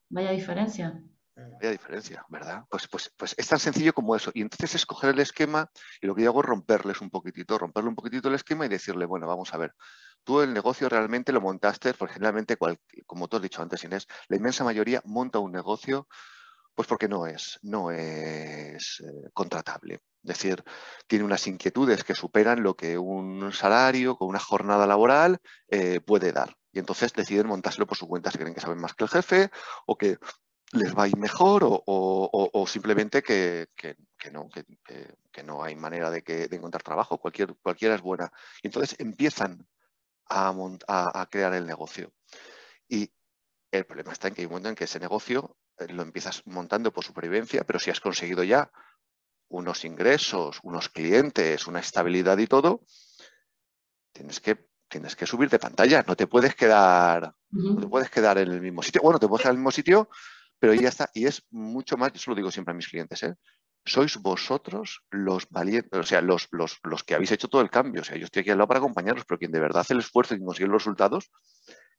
vaya 0.08 0.30
diferencia. 0.30 1.02
Vaya 1.38 1.70
diferencia, 1.70 2.24
¿verdad? 2.29 2.64
Pues, 2.68 2.88
pues, 2.88 3.12
pues 3.16 3.35
es 3.38 3.46
tan 3.46 3.59
sencillo 3.59 3.92
como 3.92 4.16
eso. 4.16 4.31
Y 4.35 4.42
entonces 4.42 4.74
escoger 4.74 5.11
el 5.11 5.20
esquema 5.20 5.70
y 6.01 6.07
lo 6.07 6.14
que 6.14 6.22
yo 6.22 6.31
hago 6.31 6.40
es 6.40 6.46
romperles 6.46 7.01
un 7.01 7.11
poquitito, 7.11 7.59
romperle 7.59 7.90
un 7.90 7.94
poquitito 7.94 8.29
el 8.29 8.35
esquema 8.35 8.66
y 8.66 8.68
decirle, 8.68 9.07
bueno, 9.07 9.27
vamos 9.27 9.55
a 9.55 9.59
ver, 9.59 9.74
tú 10.24 10.40
el 10.40 10.53
negocio 10.53 10.88
realmente 10.88 11.33
lo 11.33 11.40
montaste, 11.40 11.94
porque 11.94 12.14
generalmente, 12.14 12.57
como 13.07 13.29
tú 13.29 13.37
has 13.37 13.42
dicho 13.42 13.62
antes, 13.62 13.85
Inés, 13.85 14.07
la 14.29 14.37
inmensa 14.37 14.64
mayoría 14.64 15.01
monta 15.05 15.38
un 15.38 15.53
negocio 15.53 16.09
pues 16.79 16.87
porque 16.87 17.09
no 17.09 17.27
es, 17.27 17.59
no 17.62 17.90
es 17.90 19.01
eh, 19.01 19.31
contratable. 19.33 19.94
Es 20.22 20.29
decir, 20.29 20.62
tiene 21.09 21.24
unas 21.24 21.44
inquietudes 21.48 22.05
que 22.05 22.14
superan 22.14 22.62
lo 22.62 22.77
que 22.77 22.96
un 22.96 23.53
salario 23.53 24.16
con 24.16 24.29
una 24.29 24.38
jornada 24.38 24.87
laboral 24.87 25.40
eh, 25.68 26.01
puede 26.01 26.31
dar. 26.31 26.57
Y 26.70 26.79
entonces 26.79 27.12
deciden 27.12 27.48
montárselo 27.48 27.88
por 27.88 27.98
su 27.98 28.07
cuenta 28.07 28.31
si 28.31 28.38
creen 28.38 28.55
que 28.55 28.61
saben 28.61 28.79
más 28.79 28.94
que 28.94 29.03
el 29.03 29.11
jefe 29.11 29.51
o 29.87 29.98
que 29.98 30.18
les 30.72 30.96
va 30.96 31.04
a 31.04 31.09
ir 31.09 31.16
mejor 31.16 31.62
o, 31.64 32.64
simplemente 32.66 33.22
que, 33.22 33.68
no, 34.33 34.48
que, 34.50 35.42
no 35.42 35.62
hay 35.62 35.74
manera 35.76 36.11
de, 36.11 36.22
que, 36.22 36.48
de 36.48 36.57
encontrar 36.57 36.83
trabajo, 36.83 37.18
Cualquier, 37.18 37.54
cualquiera 37.57 37.94
es 37.94 38.02
buena. 38.02 38.31
Y 38.62 38.68
entonces 38.68 38.96
empiezan 38.98 39.66
a, 40.28 40.52
a, 40.87 41.26
crear 41.31 41.54
el 41.54 41.66
negocio. 41.66 42.12
Y 42.88 43.11
el 43.70 43.85
problema 43.85 44.12
está 44.12 44.28
en 44.28 44.35
que 44.35 44.42
hay 44.42 44.46
un 44.46 44.52
momento 44.52 44.68
en 44.70 44.74
que 44.74 44.85
ese 44.85 45.00
negocio 45.00 45.57
eh, 45.78 45.88
lo 45.88 46.02
empiezas 46.02 46.42
montando 46.46 46.92
por 46.92 47.04
supervivencia, 47.04 47.64
pero 47.64 47.78
si 47.78 47.90
has 47.90 48.00
conseguido 48.00 48.42
ya 48.44 48.70
unos 49.48 49.85
ingresos, 49.85 50.59
unos 50.62 50.90
clientes, 50.90 51.66
una 51.66 51.81
estabilidad 51.81 52.37
y 52.38 52.46
todo, 52.46 52.83
tienes 54.12 54.40
que, 54.40 54.68
tienes 54.88 55.16
que 55.16 55.26
subir 55.26 55.48
de 55.48 55.59
pantalla, 55.59 56.04
no 56.07 56.16
te 56.16 56.26
puedes 56.26 56.54
quedar, 56.54 57.35
no 57.50 57.81
te 57.81 57.87
puedes 57.87 58.11
quedar 58.11 58.37
en 58.37 58.50
el 58.50 58.61
mismo 58.61 58.83
sitio. 58.83 59.00
Bueno, 59.02 59.18
te 59.18 59.28
puedes 59.28 59.42
quedar 59.42 59.54
en 59.54 59.59
el 59.59 59.62
mismo 59.62 59.70
sitio, 59.70 60.11
pero 60.59 60.75
ya 60.75 60.88
está. 60.88 61.11
Y 61.14 61.27
es 61.27 61.42
mucho 61.51 61.97
más, 61.97 62.12
yo 62.12 62.18
se 62.18 62.31
lo 62.31 62.37
digo 62.37 62.51
siempre 62.51 62.73
a 62.73 62.77
mis 62.77 62.88
clientes, 62.88 63.23
¿eh? 63.23 63.35
sois 63.85 64.16
vosotros 64.18 65.03
los 65.11 65.49
valientes, 65.49 65.99
o 65.99 66.03
sea, 66.03 66.21
los, 66.21 66.49
los, 66.51 66.79
los, 66.83 67.03
que 67.05 67.14
habéis 67.14 67.33
hecho 67.33 67.49
todo 67.49 67.62
el 67.62 67.71
cambio. 67.71 68.03
O 68.03 68.05
sea, 68.05 68.16
yo 68.16 68.25
estoy 68.25 68.40
aquí 68.40 68.51
al 68.51 68.59
lado 68.59 68.68
para 68.68 68.79
acompañaros, 68.79 69.25
pero 69.27 69.38
quien 69.38 69.51
de 69.51 69.61
verdad 69.61 69.81
hace 69.81 69.94
el 69.94 70.01
esfuerzo 70.01 70.35
y 70.35 70.44
consigue 70.44 70.68
los 70.68 70.83
resultados 70.83 71.31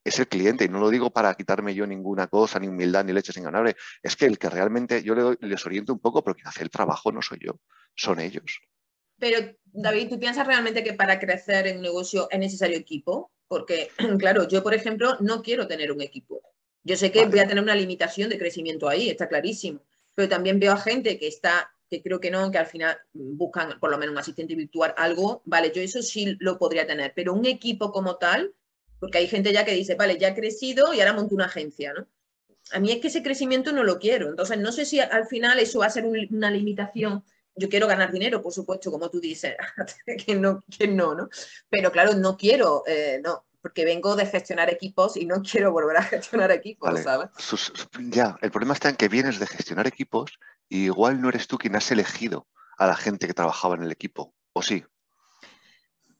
es 0.03 0.19
el 0.19 0.27
cliente. 0.27 0.65
Y 0.65 0.69
no 0.69 0.79
lo 0.79 0.89
digo 0.89 1.11
para 1.11 1.33
quitarme 1.33 1.73
yo 1.73 1.85
ninguna 1.85 2.27
cosa, 2.27 2.59
ni 2.59 2.67
humildad, 2.67 3.03
ni 3.05 3.13
leche 3.13 3.33
sin 3.33 3.43
ganarle. 3.43 3.75
Es 4.01 4.15
que 4.15 4.25
el 4.25 4.37
que 4.37 4.49
realmente 4.49 5.03
yo 5.03 5.15
le 5.15 5.37
les 5.41 5.65
oriento 5.65 5.93
un 5.93 5.99
poco, 5.99 6.23
pero 6.23 6.35
quien 6.35 6.47
hace 6.47 6.63
el 6.63 6.69
trabajo 6.69 7.11
no 7.11 7.21
soy 7.21 7.39
yo, 7.41 7.59
son 7.95 8.19
ellos. 8.19 8.59
Pero, 9.17 9.53
David, 9.65 10.09
¿tú 10.09 10.19
piensas 10.19 10.47
realmente 10.47 10.83
que 10.83 10.93
para 10.93 11.19
crecer 11.19 11.67
en 11.67 11.77
un 11.77 11.83
negocio 11.83 12.27
es 12.31 12.39
necesario 12.39 12.77
equipo? 12.77 13.31
Porque, 13.47 13.91
claro, 14.19 14.47
yo, 14.47 14.63
por 14.63 14.73
ejemplo, 14.73 15.17
no 15.19 15.41
quiero 15.41 15.67
tener 15.67 15.91
un 15.91 16.01
equipo. 16.01 16.41
Yo 16.83 16.95
sé 16.95 17.11
que 17.11 17.19
vale. 17.19 17.31
voy 17.31 17.39
a 17.39 17.47
tener 17.47 17.63
una 17.63 17.75
limitación 17.75 18.29
de 18.29 18.37
crecimiento 18.37 18.87
ahí, 18.87 19.09
está 19.09 19.27
clarísimo. 19.27 19.81
Pero 20.15 20.29
también 20.29 20.59
veo 20.59 20.73
a 20.73 20.77
gente 20.77 21.17
que 21.17 21.27
está 21.27 21.71
que 21.89 22.03
creo 22.03 22.19
que 22.19 22.31
no, 22.31 22.51
que 22.51 22.57
al 22.57 22.67
final 22.67 22.97
buscan 23.13 23.79
por 23.79 23.89
lo 23.89 23.97
menos 23.97 24.13
un 24.13 24.19
asistente 24.19 24.55
virtual, 24.55 24.93
algo, 24.95 25.41
vale, 25.45 25.71
yo 25.73 25.81
eso 25.81 26.01
sí 26.01 26.37
lo 26.39 26.59
podría 26.59 26.85
tener, 26.85 27.13
pero 27.15 27.33
un 27.33 27.45
equipo 27.45 27.91
como 27.91 28.17
tal, 28.17 28.53
porque 28.99 29.17
hay 29.17 29.27
gente 29.27 29.51
ya 29.51 29.65
que 29.65 29.73
dice, 29.73 29.95
vale, 29.95 30.17
ya 30.17 30.29
he 30.29 30.35
crecido 30.35 30.93
y 30.93 30.99
ahora 30.99 31.13
monto 31.13 31.35
una 31.35 31.45
agencia, 31.45 31.93
¿no? 31.93 32.07
A 32.71 32.79
mí 32.79 32.91
es 32.91 32.99
que 32.99 33.07
ese 33.07 33.23
crecimiento 33.23 33.71
no 33.71 33.83
lo 33.83 33.97
quiero, 33.97 34.29
entonces 34.29 34.59
no 34.59 34.71
sé 34.71 34.85
si 34.85 34.99
al 34.99 35.25
final 35.25 35.57
eso 35.57 35.79
va 35.79 35.87
a 35.87 35.89
ser 35.89 36.05
un, 36.05 36.15
una 36.31 36.51
limitación. 36.51 37.23
Yo 37.55 37.67
quiero 37.67 37.87
ganar 37.87 38.11
dinero, 38.11 38.41
por 38.41 38.53
supuesto, 38.53 38.91
como 38.91 39.09
tú 39.09 39.19
dices, 39.19 39.55
que 40.25 40.35
no, 40.35 40.63
que 40.77 40.87
no, 40.87 41.15
¿no? 41.15 41.29
Pero 41.69 41.91
claro, 41.91 42.13
no 42.13 42.37
quiero, 42.37 42.83
eh, 42.85 43.19
no, 43.23 43.45
porque 43.61 43.85
vengo 43.85 44.15
de 44.15 44.25
gestionar 44.25 44.69
equipos 44.69 45.17
y 45.17 45.25
no 45.25 45.41
quiero 45.43 45.71
volver 45.71 45.97
a 45.97 46.03
gestionar 46.03 46.51
equipos, 46.51 46.89
vale. 46.89 47.03
¿sabes? 47.03 47.29
Ya, 48.09 48.37
el 48.41 48.51
problema 48.51 48.73
está 48.73 48.89
en 48.89 48.95
que 48.95 49.09
vienes 49.09 49.39
de 49.39 49.47
gestionar 49.47 49.87
equipos 49.87 50.39
y 50.67 50.85
igual 50.85 51.21
no 51.21 51.29
eres 51.29 51.47
tú 51.47 51.57
quien 51.57 51.75
has 51.75 51.91
elegido 51.91 52.47
a 52.77 52.87
la 52.87 52.95
gente 52.95 53.27
que 53.27 53.33
trabajaba 53.33 53.75
en 53.75 53.83
el 53.83 53.91
equipo, 53.91 54.33
¿o 54.53 54.61
sí? 54.61 54.85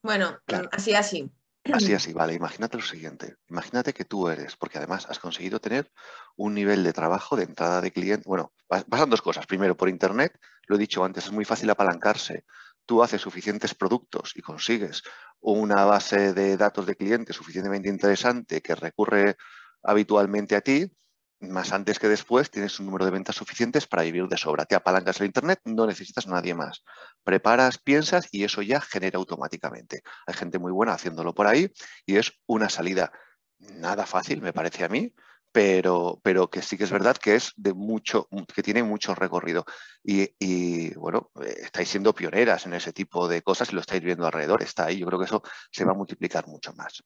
Bueno, 0.01 0.39
claro. 0.45 0.69
así, 0.71 0.93
así. 0.93 1.31
Así, 1.73 1.93
así, 1.93 2.13
vale. 2.13 2.33
Imagínate 2.33 2.77
lo 2.77 2.83
siguiente. 2.83 3.35
Imagínate 3.47 3.93
que 3.93 4.05
tú 4.05 4.29
eres, 4.29 4.55
porque 4.55 4.77
además 4.77 5.07
has 5.09 5.19
conseguido 5.19 5.59
tener 5.59 5.91
un 6.35 6.53
nivel 6.53 6.83
de 6.83 6.93
trabajo 6.93 7.35
de 7.35 7.43
entrada 7.43 7.81
de 7.81 7.91
cliente. 7.91 8.23
Bueno, 8.27 8.53
pasan 8.67 9.09
dos 9.09 9.21
cosas. 9.21 9.45
Primero, 9.45 9.75
por 9.75 9.89
Internet, 9.89 10.39
lo 10.67 10.75
he 10.75 10.79
dicho 10.79 11.03
antes, 11.03 11.25
es 11.25 11.31
muy 11.31 11.45
fácil 11.45 11.69
apalancarse. 11.69 12.45
Tú 12.89 13.03
haces 13.03 13.21
suficientes 13.21 13.75
productos 13.75 14.33
y 14.35 14.41
consigues 14.41 15.03
una 15.41 15.85
base 15.85 16.33
de 16.33 16.57
datos 16.57 16.87
de 16.87 16.95
clientes 16.95 17.35
suficientemente 17.35 17.87
interesante 17.87 18.61
que 18.61 18.73
recurre 18.73 19.37
habitualmente 19.83 20.55
a 20.55 20.61
ti, 20.61 20.91
más 21.39 21.71
antes 21.71 21.99
que 21.99 22.07
después 22.07 22.49
tienes 22.49 22.79
un 22.79 22.87
número 22.87 23.05
de 23.05 23.11
ventas 23.11 23.35
suficientes 23.35 23.85
para 23.85 24.01
vivir 24.01 24.27
de 24.27 24.37
sobra. 24.37 24.65
Te 24.65 24.73
apalancas 24.73 25.19
el 25.19 25.27
Internet, 25.27 25.61
no 25.65 25.85
necesitas 25.85 26.25
a 26.25 26.31
nadie 26.31 26.55
más. 26.55 26.83
Preparas, 27.23 27.77
piensas 27.77 28.27
y 28.31 28.43
eso 28.43 28.63
ya 28.63 28.81
genera 28.81 29.19
automáticamente. 29.19 30.01
Hay 30.25 30.33
gente 30.33 30.57
muy 30.57 30.71
buena 30.71 30.93
haciéndolo 30.93 31.35
por 31.35 31.45
ahí 31.45 31.71
y 32.07 32.17
es 32.17 32.41
una 32.47 32.69
salida 32.69 33.11
nada 33.59 34.07
fácil, 34.07 34.41
me 34.41 34.51
parece 34.51 34.83
a 34.83 34.89
mí, 34.89 35.13
pero, 35.51 36.19
pero 36.23 36.49
que 36.49 36.61
sí 36.61 36.77
que 36.77 36.83
es 36.83 36.91
verdad 36.91 37.17
que 37.17 37.35
es 37.35 37.53
de 37.55 37.73
mucho, 37.73 38.27
que 38.53 38.63
tiene 38.63 38.83
mucho 38.83 39.15
recorrido. 39.15 39.65
Y, 40.03 40.29
y, 40.39 40.93
bueno, 40.95 41.31
estáis 41.41 41.89
siendo 41.89 42.13
pioneras 42.13 42.65
en 42.65 42.73
ese 42.73 42.93
tipo 42.93 43.27
de 43.27 43.41
cosas 43.41 43.71
y 43.71 43.75
lo 43.75 43.81
estáis 43.81 44.03
viendo 44.03 44.25
alrededor, 44.25 44.61
está 44.61 44.85
ahí. 44.85 44.99
Yo 44.99 45.07
creo 45.07 45.19
que 45.19 45.25
eso 45.25 45.41
se 45.71 45.85
va 45.85 45.91
a 45.91 45.95
multiplicar 45.95 46.47
mucho 46.47 46.73
más. 46.73 47.03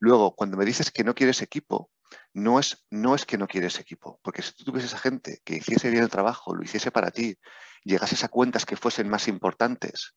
Luego, 0.00 0.34
cuando 0.34 0.56
me 0.56 0.64
dices 0.64 0.90
que 0.90 1.04
no 1.04 1.14
quieres 1.14 1.40
equipo, 1.40 1.90
no 2.34 2.58
es, 2.58 2.84
no 2.90 3.14
es 3.14 3.24
que 3.26 3.38
no 3.38 3.46
quieres 3.46 3.78
equipo, 3.78 4.18
porque 4.22 4.42
si 4.42 4.52
tú 4.52 4.64
tuvieses 4.64 4.94
a 4.94 4.98
gente 4.98 5.40
que 5.44 5.56
hiciese 5.56 5.90
bien 5.90 6.02
el 6.02 6.10
trabajo, 6.10 6.54
lo 6.54 6.62
hiciese 6.62 6.90
para 6.90 7.10
ti, 7.10 7.38
llegases 7.84 8.24
a 8.24 8.28
cuentas 8.28 8.66
que 8.66 8.76
fuesen 8.76 9.08
más 9.08 9.28
importantes, 9.28 10.14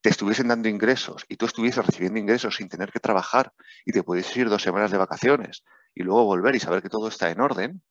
te 0.00 0.10
estuviesen 0.10 0.48
dando 0.48 0.68
ingresos 0.68 1.24
y 1.28 1.36
tú 1.36 1.46
estuvieses 1.46 1.84
recibiendo 1.84 2.18
ingresos 2.18 2.56
sin 2.56 2.68
tener 2.68 2.90
que 2.90 3.00
trabajar 3.00 3.52
y 3.84 3.92
te 3.92 4.02
pudieses 4.02 4.36
ir 4.36 4.48
dos 4.48 4.62
semanas 4.62 4.90
de 4.90 4.98
vacaciones 4.98 5.62
y 5.94 6.02
luego 6.02 6.24
volver 6.24 6.54
y 6.54 6.60
saber 6.60 6.82
que 6.82 6.88
todo 6.88 7.08
está 7.08 7.30
en 7.30 7.40
orden, 7.40 7.82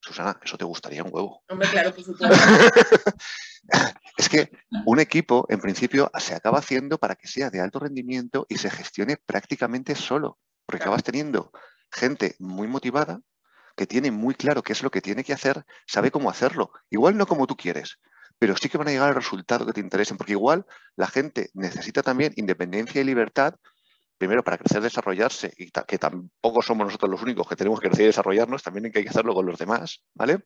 Susana, 0.00 0.38
eso 0.42 0.58
te 0.58 0.64
gustaría 0.64 1.04
un 1.04 1.10
huevo. 1.12 1.44
Hombre, 1.48 1.68
claro, 1.68 1.94
por 1.94 2.04
supuesto. 2.04 2.36
es 4.16 4.28
que 4.28 4.50
un 4.84 4.98
equipo, 4.98 5.46
en 5.48 5.60
principio, 5.60 6.10
se 6.18 6.34
acaba 6.34 6.58
haciendo 6.58 6.98
para 6.98 7.14
que 7.14 7.28
sea 7.28 7.50
de 7.50 7.60
alto 7.60 7.78
rendimiento 7.78 8.46
y 8.48 8.58
se 8.58 8.68
gestione 8.68 9.16
prácticamente 9.16 9.94
solo, 9.94 10.38
porque 10.66 10.78
claro. 10.78 10.90
acabas 10.92 11.04
teniendo 11.04 11.52
gente 11.90 12.34
muy 12.40 12.66
motivada 12.66 13.20
que 13.76 13.86
tiene 13.86 14.10
muy 14.10 14.34
claro 14.34 14.62
qué 14.62 14.72
es 14.72 14.82
lo 14.82 14.90
que 14.90 15.00
tiene 15.00 15.24
que 15.24 15.32
hacer, 15.32 15.64
sabe 15.86 16.10
cómo 16.10 16.30
hacerlo. 16.30 16.72
Igual 16.90 17.16
no 17.16 17.26
como 17.26 17.46
tú 17.46 17.56
quieres, 17.56 17.98
pero 18.38 18.56
sí 18.56 18.68
que 18.68 18.78
van 18.78 18.88
a 18.88 18.90
llegar 18.90 19.08
al 19.08 19.14
resultado 19.14 19.66
que 19.66 19.72
te 19.72 19.80
interesen, 19.80 20.16
porque 20.16 20.32
igual 20.32 20.66
la 20.96 21.06
gente 21.06 21.50
necesita 21.54 22.02
también 22.02 22.32
independencia 22.36 23.00
y 23.00 23.04
libertad, 23.04 23.54
primero 24.22 24.44
para 24.44 24.56
crecer, 24.56 24.80
desarrollarse, 24.80 25.52
y 25.58 25.68
que 25.68 25.98
tampoco 25.98 26.62
somos 26.62 26.86
nosotros 26.86 27.10
los 27.10 27.22
únicos 27.22 27.48
que 27.48 27.56
tenemos 27.56 27.80
que 27.80 27.88
crecer 27.88 28.04
y 28.04 28.06
desarrollarnos, 28.06 28.62
también 28.62 28.84
hay 28.84 28.92
que 28.92 29.08
hacerlo 29.08 29.34
con 29.34 29.44
los 29.44 29.58
demás, 29.58 30.04
¿vale? 30.14 30.44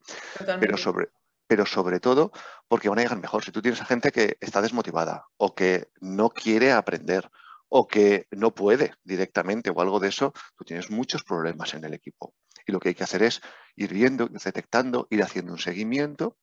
Pero 0.59 0.79
sobre, 0.79 1.11
pero 1.47 1.67
sobre 1.67 2.01
todo 2.01 2.33
porque 2.69 2.89
van 2.89 3.01
a 3.01 3.03
llegar 3.03 3.21
mejor. 3.21 3.45
Si 3.45 3.53
tú 3.53 3.61
tienes 3.61 3.83
a 3.83 3.85
gente 3.85 4.13
que 4.13 4.39
está 4.41 4.63
desmotivada 4.63 5.27
o 5.37 5.55
que 5.55 5.91
no 6.01 6.31
quiere 6.31 6.73
aprender 6.73 7.31
o 7.69 7.87
que 7.87 8.29
no 8.31 8.55
puede 8.55 8.95
directamente 9.05 9.69
o 9.69 9.79
algo 9.83 10.01
de 10.01 10.09
eso, 10.09 10.33
tú 10.57 10.65
tienes 10.65 10.91
muchos 10.91 11.23
problemas 11.23 11.75
en 11.75 11.85
el 11.85 11.93
equipo. 11.93 12.33
Y 12.67 12.73
lo 12.73 12.81
que 12.81 12.89
hay 12.89 12.95
que 12.95 13.05
hacer 13.05 13.23
es 13.25 13.43
ir 13.75 13.93
viendo, 13.93 14.25
ir 14.25 14.41
detectando, 14.41 15.07
ir 15.11 15.23
haciendo 15.23 15.53
un 15.53 15.59
seguimiento 15.59 16.39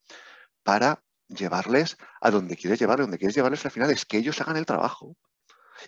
para 0.61 1.03
llevarles 1.29 1.97
a 2.21 2.29
donde 2.29 2.55
quieres 2.57 2.77
llevarles, 2.77 3.07
donde 3.07 3.17
quieres 3.17 3.35
llevarles 3.35 3.65
al 3.65 3.71
final 3.71 3.89
es 3.89 4.05
que 4.05 4.17
ellos 4.17 4.39
hagan 4.39 4.57
el 4.57 4.67
trabajo 4.67 5.17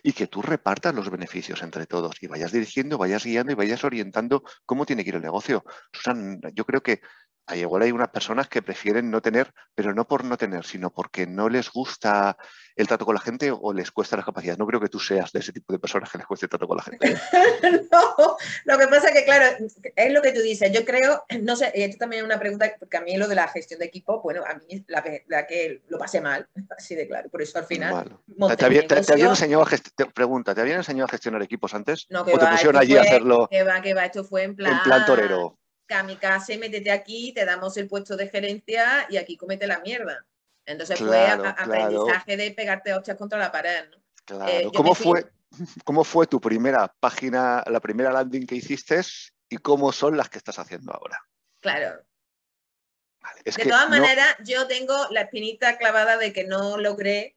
y 0.02 0.12
que 0.12 0.26
tú 0.26 0.42
repartas 0.42 0.94
los 0.94 1.10
beneficios 1.10 1.62
entre 1.62 1.86
todos 1.86 2.16
y 2.22 2.26
vayas 2.26 2.52
dirigiendo, 2.52 2.98
vayas 2.98 3.24
guiando 3.24 3.52
y 3.52 3.54
vayas 3.54 3.84
orientando 3.84 4.42
cómo 4.64 4.86
tiene 4.86 5.04
que 5.04 5.10
ir 5.10 5.16
el 5.16 5.22
negocio. 5.22 5.64
Susan, 5.92 6.40
yo 6.54 6.64
creo 6.64 6.82
que 6.82 7.00
hay, 7.46 7.60
igual 7.60 7.82
hay 7.82 7.92
unas 7.92 8.08
personas 8.08 8.48
que 8.48 8.62
prefieren 8.62 9.10
no 9.10 9.22
tener, 9.22 9.52
pero 9.74 9.94
no 9.94 10.06
por 10.06 10.24
no 10.24 10.36
tener, 10.36 10.64
sino 10.64 10.90
porque 10.90 11.26
no 11.26 11.48
les 11.48 11.70
gusta 11.70 12.36
el 12.74 12.86
trato 12.86 13.06
con 13.06 13.14
la 13.14 13.20
gente 13.20 13.50
o 13.50 13.72
les 13.72 13.90
cuesta 13.90 14.16
las 14.16 14.24
capacidades. 14.26 14.58
No 14.58 14.66
creo 14.66 14.80
que 14.80 14.88
tú 14.88 14.98
seas 14.98 15.32
de 15.32 15.38
ese 15.38 15.52
tipo 15.52 15.72
de 15.72 15.78
personas 15.78 16.10
que 16.10 16.18
les 16.18 16.26
cueste 16.26 16.46
el 16.46 16.50
trato 16.50 16.68
con 16.68 16.76
la 16.76 16.82
gente. 16.82 17.16
no, 17.92 18.36
lo 18.64 18.78
que 18.78 18.88
pasa 18.88 19.08
es 19.08 19.14
que, 19.14 19.24
claro, 19.24 19.56
es 19.96 20.12
lo 20.12 20.20
que 20.20 20.32
tú 20.32 20.40
dices. 20.40 20.70
Yo 20.72 20.84
creo, 20.84 21.24
no 21.40 21.56
sé, 21.56 21.70
esto 21.74 21.98
también 21.98 22.22
es 22.22 22.26
una 22.26 22.38
pregunta, 22.38 22.70
porque 22.78 22.98
a 22.98 23.00
mí 23.00 23.16
lo 23.16 23.28
de 23.28 23.34
la 23.34 23.48
gestión 23.48 23.80
de 23.80 23.86
equipo, 23.86 24.20
bueno, 24.20 24.42
a 24.46 24.54
mí 24.54 24.84
la 24.88 25.02
que, 25.02 25.24
la 25.28 25.46
que 25.46 25.82
lo 25.88 25.98
pasé 25.98 26.20
mal, 26.20 26.48
así 26.76 26.94
de 26.94 27.06
claro. 27.06 27.30
Por 27.30 27.42
eso 27.42 27.58
al 27.58 27.66
final. 27.66 28.18
¿Te, 28.58 28.64
había, 28.64 28.86
te, 28.86 29.00
te, 29.00 29.12
habían 29.12 29.30
enseñado 29.30 29.62
a 29.62 29.68
te 29.68 30.06
pregunta, 30.06 30.54
¿te 30.54 30.60
habían 30.60 30.78
enseñado 30.78 31.06
a 31.06 31.10
gestionar 31.10 31.42
equipos 31.42 31.72
antes? 31.74 32.06
No, 32.10 32.24
que 32.24 32.34
¿O 32.34 32.38
te 32.38 32.46
pusieron 32.46 32.76
allí 32.76 32.92
fue, 32.92 32.98
a 32.98 33.02
hacerlo? 33.02 33.48
Que 33.50 33.62
va, 33.62 33.80
que 33.80 33.94
va, 33.94 34.04
esto 34.04 34.24
fue 34.24 34.42
en 34.42 34.56
plan. 34.56 34.72
En 34.72 34.80
plan 34.82 35.06
torero 35.06 35.58
kamikaze, 35.86 36.58
métete 36.58 36.90
aquí, 36.90 37.32
te 37.32 37.44
damos 37.44 37.76
el 37.76 37.88
puesto 37.88 38.16
de 38.16 38.28
gerencia 38.28 39.06
y 39.08 39.16
aquí 39.16 39.36
comete 39.36 39.66
la 39.66 39.80
mierda. 39.80 40.26
Entonces 40.64 40.98
claro, 40.98 41.42
fue 41.42 41.48
a, 41.48 41.50
a 41.50 41.54
claro. 41.54 41.84
aprendizaje 41.84 42.36
de 42.36 42.50
pegarte 42.50 42.92
hostias 42.92 43.16
contra 43.16 43.38
la 43.38 43.52
pared. 43.52 43.88
¿no? 43.90 43.96
Claro. 44.24 44.48
Eh, 44.48 44.70
¿Cómo, 44.74 44.94
fue, 44.94 45.30
¿Cómo 45.84 46.04
fue 46.04 46.26
tu 46.26 46.40
primera 46.40 46.92
página, 47.00 47.62
la 47.66 47.80
primera 47.80 48.12
landing 48.12 48.46
que 48.46 48.56
hiciste 48.56 49.00
y 49.48 49.58
cómo 49.58 49.92
son 49.92 50.16
las 50.16 50.28
que 50.28 50.38
estás 50.38 50.58
haciendo 50.58 50.92
ahora? 50.92 51.18
Claro. 51.60 52.02
Vale, 53.20 53.40
es 53.44 53.56
de 53.56 53.64
todas 53.64 53.88
no... 53.88 53.98
maneras, 53.98 54.36
yo 54.44 54.66
tengo 54.66 54.94
la 55.10 55.22
espinita 55.22 55.78
clavada 55.78 56.16
de 56.16 56.32
que 56.32 56.44
no 56.44 56.76
logré 56.78 57.36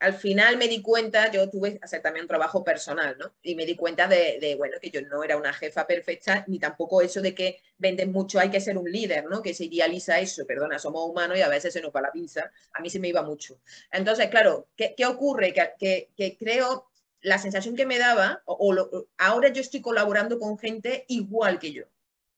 al 0.00 0.14
final 0.14 0.56
me 0.56 0.66
di 0.66 0.80
cuenta, 0.80 1.30
yo 1.30 1.50
tuve 1.50 1.74
que 1.74 1.78
hacer 1.82 2.00
también 2.00 2.24
un 2.24 2.28
trabajo 2.28 2.64
personal, 2.64 3.16
¿no? 3.18 3.34
Y 3.42 3.54
me 3.54 3.66
di 3.66 3.76
cuenta 3.76 4.08
de, 4.08 4.54
bueno, 4.56 4.78
que 4.80 4.90
yo 4.90 5.02
no 5.02 5.22
era 5.22 5.36
una 5.36 5.52
jefa 5.52 5.86
perfecta, 5.86 6.42
ni 6.48 6.58
tampoco 6.58 7.02
eso 7.02 7.20
de 7.20 7.34
que 7.34 7.60
venden 7.76 8.10
mucho, 8.10 8.40
hay 8.40 8.50
que 8.50 8.62
ser 8.62 8.78
un 8.78 8.90
líder, 8.90 9.26
¿no? 9.26 9.42
Que 9.42 9.52
se 9.52 9.66
idealiza 9.66 10.18
eso, 10.18 10.46
perdona, 10.46 10.78
somos 10.78 11.04
humanos 11.04 11.36
y 11.36 11.42
a 11.42 11.48
veces 11.48 11.74
se 11.74 11.82
nos 11.82 11.92
va 11.92 12.00
la 12.00 12.12
pinza, 12.12 12.50
a 12.72 12.80
mí 12.80 12.88
se 12.88 12.98
me 12.98 13.08
iba 13.08 13.22
mucho. 13.22 13.60
Entonces, 13.92 14.28
claro, 14.30 14.68
¿qué, 14.74 14.94
ocurre? 15.04 15.52
Que, 15.52 16.36
creo, 16.38 16.88
la 17.20 17.36
sensación 17.36 17.76
que 17.76 17.84
me 17.84 17.98
daba, 17.98 18.42
o, 18.46 18.74
ahora 19.18 19.50
yo 19.50 19.60
estoy 19.60 19.82
colaborando 19.82 20.38
con 20.38 20.58
gente 20.58 21.04
igual 21.08 21.58
que 21.58 21.72
yo. 21.72 21.84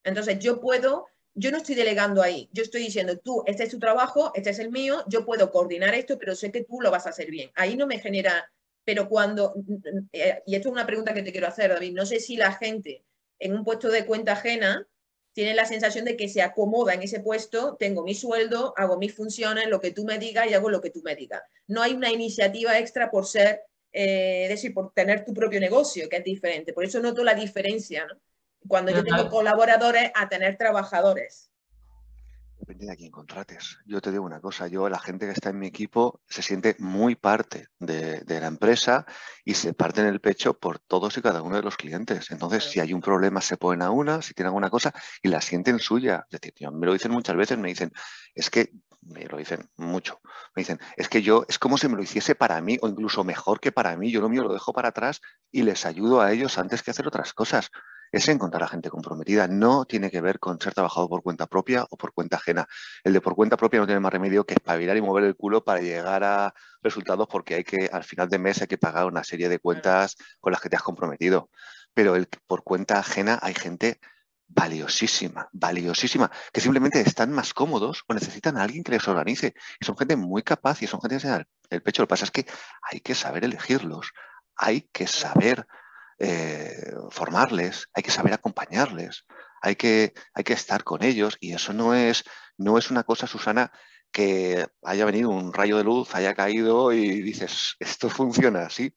Entonces, 0.03 0.37
yo 0.39 0.59
puedo 0.59 1.07
yo 1.35 1.51
no 1.51 1.57
estoy 1.57 1.75
delegando 1.75 2.21
ahí, 2.21 2.49
yo 2.51 2.63
estoy 2.63 2.81
diciendo, 2.81 3.17
tú, 3.17 3.43
este 3.45 3.63
es 3.63 3.69
tu 3.69 3.79
trabajo, 3.79 4.31
este 4.35 4.51
es 4.51 4.59
el 4.59 4.71
mío, 4.71 5.03
yo 5.07 5.25
puedo 5.25 5.51
coordinar 5.51 5.95
esto, 5.95 6.17
pero 6.19 6.35
sé 6.35 6.51
que 6.51 6.63
tú 6.63 6.79
lo 6.81 6.91
vas 6.91 7.05
a 7.05 7.09
hacer 7.09 7.31
bien. 7.31 7.51
Ahí 7.55 7.75
no 7.75 7.87
me 7.87 7.99
genera, 7.99 8.51
pero 8.83 9.09
cuando, 9.09 9.53
y 10.11 10.55
esto 10.55 10.69
es 10.69 10.73
una 10.73 10.85
pregunta 10.85 11.13
que 11.13 11.23
te 11.23 11.31
quiero 11.31 11.47
hacer, 11.47 11.71
David, 11.71 11.93
no 11.93 12.05
sé 12.05 12.19
si 12.19 12.35
la 12.35 12.53
gente 12.53 13.03
en 13.39 13.53
un 13.53 13.63
puesto 13.63 13.89
de 13.89 14.05
cuenta 14.05 14.33
ajena 14.33 14.87
tiene 15.33 15.55
la 15.55 15.65
sensación 15.65 16.05
de 16.05 16.15
que 16.15 16.29
se 16.29 16.43
acomoda 16.43 16.93
en 16.93 17.01
ese 17.01 17.19
puesto, 17.19 17.75
tengo 17.79 18.03
mi 18.03 18.13
sueldo, 18.13 18.73
hago 18.77 18.97
mis 18.97 19.15
funciones, 19.15 19.67
lo 19.67 19.79
que 19.81 19.91
tú 19.91 20.05
me 20.05 20.19
digas 20.19 20.47
y 20.47 20.53
hago 20.53 20.69
lo 20.69 20.81
que 20.81 20.91
tú 20.91 21.01
me 21.03 21.15
digas. 21.15 21.41
No 21.67 21.81
hay 21.81 21.93
una 21.93 22.11
iniciativa 22.11 22.77
extra 22.77 23.09
por 23.09 23.25
ser, 23.25 23.61
eh, 23.91 24.43
es 24.43 24.49
decir, 24.49 24.73
por 24.73 24.93
tener 24.93 25.25
tu 25.25 25.33
propio 25.33 25.59
negocio, 25.59 26.07
que 26.07 26.17
es 26.17 26.23
diferente. 26.23 26.73
Por 26.73 26.85
eso 26.85 26.99
noto 26.99 27.23
la 27.23 27.33
diferencia, 27.33 28.05
¿no? 28.05 28.19
Cuando 28.67 28.91
yo 28.91 29.03
tengo 29.03 29.29
colaboradores 29.29 30.11
a 30.15 30.29
tener 30.29 30.57
trabajadores. 30.57 31.53
Depende 32.65 32.85
de 32.85 32.95
quién 32.95 33.11
contrates. 33.11 33.79
Yo 33.85 33.99
te 33.99 34.09
digo 34.09 34.23
una 34.23 34.39
cosa, 34.39 34.67
yo, 34.67 34.87
la 34.87 34.97
gente 34.97 35.25
que 35.25 35.33
está 35.33 35.49
en 35.49 35.59
mi 35.59 35.67
equipo 35.67 36.21
se 36.29 36.41
siente 36.41 36.77
muy 36.79 37.15
parte 37.15 37.67
de, 37.77 38.23
la 38.25 38.47
empresa 38.47 39.05
y 39.43 39.55
se 39.55 39.73
parte 39.73 39.99
en 39.99 40.07
el 40.07 40.21
pecho 40.21 40.57
por 40.57 40.79
todos 40.79 41.17
y 41.17 41.21
cada 41.21 41.41
uno 41.41 41.57
de 41.57 41.61
los 41.61 41.75
clientes. 41.75 42.31
Entonces, 42.31 42.63
si 42.63 42.79
hay 42.79 42.93
un 42.93 43.01
problema, 43.01 43.41
se 43.41 43.57
ponen 43.57 43.81
a 43.81 43.91
una, 43.91 44.21
si 44.21 44.33
tienen 44.33 44.47
alguna 44.47 44.69
cosa 44.69 44.93
y 45.21 45.27
la 45.27 45.41
sienten 45.41 45.77
suya. 45.77 46.25
Es 46.31 46.39
decir, 46.39 46.71
me 46.71 46.85
lo 46.85 46.93
dicen 46.93 47.11
muchas 47.11 47.35
veces, 47.35 47.57
me 47.57 47.67
dicen, 47.67 47.91
es 48.33 48.49
que, 48.49 48.71
me 49.01 49.25
lo 49.25 49.35
dicen 49.35 49.69
mucho, 49.75 50.21
me 50.55 50.61
dicen, 50.61 50.79
es 50.95 51.09
que 51.09 51.21
yo, 51.21 51.45
es 51.49 51.59
como 51.59 51.77
si 51.77 51.89
me 51.89 51.97
lo 51.97 52.03
hiciese 52.03 52.33
para 52.33 52.61
mí 52.61 52.77
o 52.81 52.87
incluso 52.87 53.25
mejor 53.25 53.59
que 53.59 53.73
para 53.73 53.97
mí, 53.97 54.09
yo 54.09 54.21
lo 54.21 54.29
mío 54.29 54.41
lo 54.43 54.53
dejo 54.53 54.71
para 54.71 54.87
atrás 54.87 55.19
y 55.51 55.63
les 55.63 55.85
ayudo 55.85 56.21
a 56.21 56.31
ellos 56.31 56.57
antes 56.57 56.81
que 56.81 56.91
hacer 56.91 57.07
otras 57.07 57.33
cosas 57.33 57.71
es 58.13 58.27
encontrar 58.27 58.61
a 58.63 58.67
gente 58.67 58.91
comprometida. 58.91 59.47
No 59.47 59.85
tiene 59.85 60.11
que 60.11 60.21
ver 60.21 60.39
con 60.39 60.61
ser 60.61 60.73
trabajado 60.75 61.09
por 61.09 61.23
cuenta 61.23 61.47
propia 61.47 61.85
o 61.89 61.97
por 61.97 62.13
cuenta 62.13 62.37
ajena. 62.37 62.67
El 63.03 63.11
de 63.11 63.21
por 63.21 63.35
cuenta 63.35 63.57
propia 63.57 63.79
no 63.79 63.87
tiene 63.87 63.99
más 63.99 64.13
remedio 64.13 64.45
que 64.45 64.53
espabilar 64.53 64.95
y 64.95 65.01
mover 65.01 65.23
el 65.23 65.35
culo 65.35 65.63
para 65.63 65.81
llegar 65.81 66.23
a 66.23 66.53
resultados 66.83 67.27
porque 67.27 67.55
hay 67.55 67.63
que, 67.63 67.89
al 67.91 68.03
final 68.03 68.29
de 68.29 68.37
mes, 68.37 68.61
hay 68.61 68.67
que 68.67 68.77
pagar 68.77 69.07
una 69.07 69.23
serie 69.23 69.49
de 69.49 69.57
cuentas 69.57 70.15
con 70.39 70.51
las 70.51 70.61
que 70.61 70.69
te 70.69 70.75
has 70.75 70.83
comprometido. 70.83 71.49
Pero 71.95 72.15
el 72.15 72.27
por 72.45 72.63
cuenta 72.63 72.99
ajena 72.99 73.39
hay 73.41 73.55
gente 73.55 73.99
valiosísima, 74.47 75.49
valiosísima, 75.51 76.29
que 76.51 76.61
simplemente 76.61 77.01
están 77.01 77.31
más 77.31 77.55
cómodos 77.55 78.03
o 78.07 78.13
necesitan 78.13 78.57
a 78.57 78.63
alguien 78.63 78.83
que 78.83 78.91
les 78.91 79.07
organice. 79.07 79.55
Y 79.79 79.85
son 79.85 79.97
gente 79.97 80.15
muy 80.15 80.43
capaz 80.43 80.83
y 80.83 80.87
son 80.87 81.01
gente 81.01 81.15
que 81.15 81.21
se 81.21 81.29
da 81.29 81.47
el 81.71 81.81
pecho. 81.81 82.03
Lo 82.03 82.07
que 82.07 82.11
pasa 82.11 82.25
es 82.25 82.31
que 82.31 82.45
hay 82.91 82.99
que 82.99 83.15
saber 83.15 83.43
elegirlos, 83.43 84.11
hay 84.55 84.81
que 84.93 85.07
saber 85.07 85.65
eh, 86.19 86.93
formarles, 87.09 87.89
hay 87.93 88.03
que 88.03 88.11
saber 88.11 88.33
acompañarles, 88.33 89.25
hay 89.61 89.75
que, 89.75 90.13
hay 90.33 90.43
que 90.43 90.53
estar 90.53 90.83
con 90.83 91.03
ellos 91.03 91.37
y 91.39 91.53
eso 91.53 91.73
no 91.73 91.93
es, 91.93 92.23
no 92.57 92.77
es 92.77 92.91
una 92.91 93.03
cosa, 93.03 93.27
Susana, 93.27 93.71
que 94.11 94.67
haya 94.83 95.05
venido 95.05 95.29
un 95.29 95.51
rayo 95.51 95.77
de 95.77 95.83
luz, 95.83 96.13
haya 96.15 96.35
caído 96.35 96.93
y 96.93 97.21
dices, 97.21 97.75
esto 97.79 98.09
funciona 98.09 98.65
así. 98.65 98.95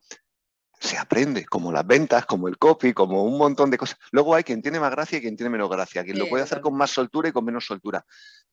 Se 0.79 0.99
aprende, 0.99 1.47
como 1.47 1.73
las 1.73 1.87
ventas, 1.87 2.27
como 2.27 2.49
el 2.49 2.59
copy, 2.59 2.93
como 2.93 3.25
un 3.25 3.39
montón 3.39 3.71
de 3.71 3.79
cosas. 3.79 3.99
Luego 4.13 4.35
hay 4.35 4.45
quien 4.45 4.61
tiene 4.61 4.79
más 4.79 4.91
gracia 4.91 5.17
y 5.17 5.23
quien 5.23 5.35
tiene 5.35 5.49
menos 5.49 5.71
gracia, 5.71 6.05
quien 6.05 6.19
lo 6.19 6.29
puede 6.29 6.45
hacer 6.45 6.61
con 6.61 6.77
más 6.77 6.91
soltura 6.91 7.31
y 7.31 7.33
con 7.33 7.47
menos 7.47 7.65
soltura. 7.65 8.05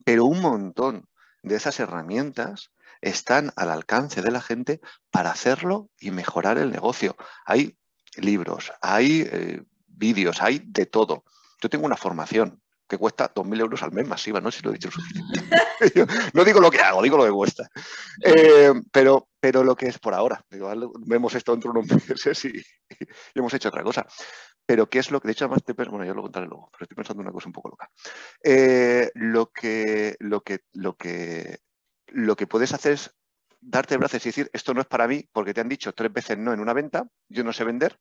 Pero 0.05 0.23
un 0.23 0.39
montón 0.39 1.09
de 1.41 1.55
esas 1.57 1.81
herramientas 1.81 2.71
están 3.01 3.51
al 3.57 3.69
alcance 3.69 4.21
de 4.21 4.31
la 4.31 4.39
gente 4.39 4.79
para 5.11 5.31
hacerlo 5.31 5.89
y 5.99 6.11
mejorar 6.11 6.57
el 6.57 6.71
negocio. 6.71 7.17
Hay 7.45 7.77
libros, 8.17 8.71
hay 8.81 9.27
eh, 9.31 9.63
vídeos, 9.87 10.41
hay 10.41 10.59
de 10.65 10.85
todo. 10.85 11.23
Yo 11.61 11.69
tengo 11.69 11.85
una 11.85 11.97
formación 11.97 12.61
que 12.87 12.97
cuesta 12.97 13.33
2.000 13.33 13.61
euros 13.61 13.83
al 13.83 13.91
mes 13.91 14.07
masiva, 14.07 14.41
no 14.41 14.51
sé 14.51 14.59
si 14.59 14.63
lo 14.63 14.69
he 14.69 14.73
dicho 14.73 14.91
suficiente. 14.91 15.41
no 16.33 16.43
digo 16.43 16.59
lo 16.59 16.69
que 16.69 16.79
hago, 16.79 17.01
digo 17.01 17.17
lo 17.17 17.25
que 17.25 17.31
cuesta. 17.31 17.69
Eh, 18.23 18.71
pero, 18.91 19.29
pero 19.39 19.63
lo 19.63 19.75
que 19.75 19.87
es 19.87 19.97
por 19.99 20.13
ahora. 20.13 20.43
vemos 21.05 21.33
esto 21.33 21.53
dentro 21.53 21.71
de 21.73 21.79
unos 21.79 21.89
meses 22.09 22.45
y, 22.45 22.63
hemos 23.33 23.53
hecho 23.53 23.69
otra 23.69 23.83
cosa. 23.83 24.05
Pero 24.65 24.89
¿qué 24.89 24.99
es 24.99 25.11
lo 25.11 25.19
que, 25.19 25.27
de 25.27 25.31
hecho, 25.33 25.45
además, 25.45 25.61
bueno, 25.89 26.05
yo 26.05 26.13
lo 26.13 26.21
contaré 26.21 26.47
luego, 26.47 26.69
pero 26.71 26.83
estoy 26.83 26.95
pensando 26.95 27.21
en 27.21 27.27
una 27.27 27.33
cosa 27.33 27.47
un 27.47 27.53
poco 27.53 27.69
loca. 27.69 27.89
Eh, 28.43 29.09
lo, 29.15 29.51
que, 29.51 30.15
lo, 30.19 30.41
que, 30.41 30.59
lo, 30.73 30.95
que, 30.95 31.59
lo 32.07 32.35
que 32.35 32.47
puedes 32.47 32.73
hacer 32.73 32.93
es 32.93 33.15
darte 33.65 33.97
brazos 33.97 34.25
y 34.25 34.29
decir, 34.29 34.49
esto 34.53 34.73
no 34.73 34.81
es 34.81 34.87
para 34.87 35.07
mí 35.07 35.27
porque 35.31 35.53
te 35.53 35.61
han 35.61 35.69
dicho 35.69 35.93
tres 35.93 36.11
veces 36.11 36.37
no 36.37 36.53
en 36.53 36.59
una 36.59 36.73
venta, 36.73 37.07
yo 37.29 37.43
no 37.43 37.53
sé 37.53 37.63
vender, 37.63 37.99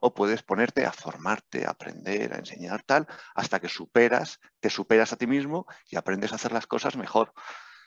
o 0.00 0.14
puedes 0.14 0.42
ponerte 0.42 0.86
a 0.86 0.92
formarte, 0.92 1.66
a 1.66 1.70
aprender, 1.70 2.34
a 2.34 2.38
enseñar 2.38 2.82
tal, 2.82 3.06
hasta 3.34 3.60
que 3.60 3.68
superas, 3.68 4.38
te 4.60 4.70
superas 4.70 5.12
a 5.12 5.16
ti 5.16 5.26
mismo 5.26 5.66
y 5.90 5.96
aprendes 5.96 6.32
a 6.32 6.36
hacer 6.36 6.52
las 6.52 6.66
cosas 6.66 6.96
mejor. 6.96 7.32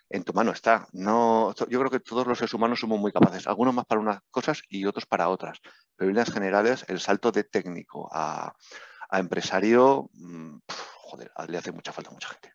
En 0.10 0.24
tu 0.24 0.34
mano 0.34 0.52
está. 0.52 0.88
No, 0.92 1.54
yo 1.56 1.80
creo 1.80 1.90
que 1.90 2.02
todos 2.02 2.28
los 2.28 2.38
seres 2.38 2.54
humanos 2.54 2.82
somos 2.82 3.00
muy 3.00 3.14
capaces, 3.14 3.48
algunos 3.48 3.74
más 3.74 3.86
para 3.86 4.02
unas 4.02 4.20
cosas 4.30 4.62
y 4.68 4.86
otros 4.86 5.06
para 5.06 5.30
otras. 5.30 5.60
Pero 5.96 6.10
en 6.10 6.16
líneas 6.16 6.34
generales, 6.34 6.84
el 6.90 7.00
salto 7.00 7.32
de 7.32 7.46
técnico 7.46 8.10
a, 8.12 8.54
empresario, 9.14 10.10
mm, 10.14 10.58
joder, 10.98 11.32
le 11.48 11.58
hace 11.58 11.72
mucha 11.72 11.94
falta 11.94 12.10
a 12.10 12.14
mucha 12.14 12.28
gente. 12.28 12.54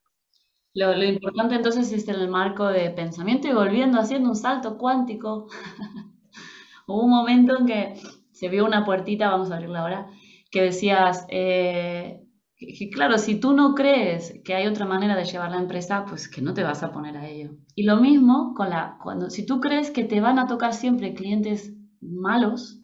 Lo, 0.77 1.03
importante 1.03 1.55
entonces 1.55 1.91
es 1.91 2.07
el 2.07 2.29
marco 2.29 2.67
de 2.67 2.91
pensamiento 2.91 3.49
y 3.49 3.55
volviendo 3.55 3.99
haciendo 3.99 4.29
un 4.29 4.37
salto 4.37 4.77
cuántico. 4.77 5.47
Hubo 6.87 7.03
un 7.03 7.11
momento 7.11 7.59
en 7.59 7.65
que 7.65 7.95
se 8.33 8.51
vio 8.51 8.67
una 8.67 8.85
puertita, 8.85 9.31
vamos 9.31 9.51
a 9.51 9.55
abrirla 9.55 9.81
ahora, 9.81 10.07
que 10.51 10.61
decías, 10.61 11.25
eh, 11.31 12.21
que, 12.59 12.91
claro, 12.91 13.17
si 13.17 13.41
tú 13.41 13.55
no 13.55 13.75
crees 13.75 14.39
que 14.45 14.55
hay 14.55 14.67
otra 14.67 14.85
manera 14.85 15.17
de 15.17 15.25
llevar 15.25 15.51
la 15.51 15.61
empresa, 15.61 16.05
pues 16.05 16.29
que 16.29 16.43
no 16.43 16.53
te 16.53 16.63
vas 16.63 16.83
a 16.83 16.93
poner 16.93 17.17
a 17.17 17.27
ello. 17.27 17.53
Y 17.75 17.85
lo 17.85 17.97
mismo 17.97 18.53
con 18.55 18.69
la, 18.69 18.99
cuando, 19.03 19.31
si 19.31 19.47
tú 19.47 19.61
crees 19.61 19.91
que 19.91 20.05
te 20.05 20.21
van 20.21 20.39
a 20.39 20.47
tocar 20.47 20.75
siempre 20.75 21.15
clientes 21.15 21.73
malos, 22.03 22.83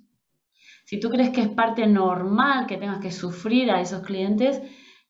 si 0.87 0.99
tú 0.99 1.11
crees 1.11 1.29
que 1.29 1.43
es 1.43 1.49
parte 1.49 1.87
normal 1.87 2.67
que 2.67 2.79
tengas 2.79 3.01
que 3.01 3.11
sufrir 3.11 3.71
a 3.71 3.83
esos 3.83 4.01
clientes, 4.01 4.63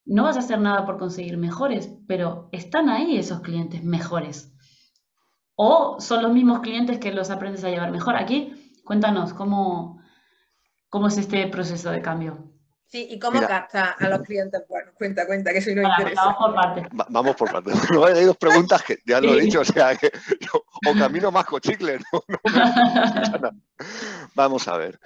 no 0.05 0.24
vas 0.24 0.36
a 0.36 0.40
hacer 0.40 0.61
nada 0.61 0.84
por 0.84 0.98
conseguir 0.98 1.36
mejores, 1.36 1.90
pero 2.07 2.48
están 2.53 2.88
ahí 2.88 3.16
esos 3.16 3.40
clientes 3.40 3.84
mejores. 3.84 4.53
O 5.55 6.00
son 6.00 6.22
los 6.22 6.32
mismos 6.32 6.61
clientes 6.61 6.98
que 6.98 7.12
los 7.12 7.30
aprendes 7.30 7.64
a 7.64 7.70
llevar 7.70 7.92
mejor. 7.92 8.16
Aquí, 8.16 8.80
cuéntanos 8.84 9.32
cómo, 9.32 10.03
cómo 10.88 11.09
es 11.09 11.18
este 11.18 11.46
proceso 11.48 11.90
de 11.90 12.03
cambio. 12.03 12.53
Sí, 12.92 13.09
y 13.11 13.18
cómo 13.18 13.40
capta 13.40 13.96
a 13.98 14.09
los 14.11 14.20
clientes. 14.20 14.64
Bueno, 14.68 14.92
cuenta, 14.94 15.26
cuenta, 15.26 15.50
que 15.50 15.62
soy 15.62 15.74
no 15.74 15.82
interesa. 15.82 16.26
Vamos 16.26 16.36
por 16.38 16.55
partes. 16.55 16.84
vamos 17.09 17.36
por 17.36 17.50
partes. 17.50 17.74
No, 17.90 18.05
hay 18.05 18.24
dos 18.26 18.36
preguntas 18.36 18.82
que 18.82 18.98
ya 19.07 19.18
lo 19.18 19.32
he 19.32 19.40
dicho, 19.40 19.61
o 19.61 19.64
sea, 19.64 19.96
que 19.96 20.12
o 20.86 20.98
camino 20.98 21.30
más 21.30 21.46
con 21.46 21.59
chicle, 21.62 21.98
no, 22.12 22.22
Vamos 24.35 24.68
a 24.68 24.76
ver. 24.76 24.99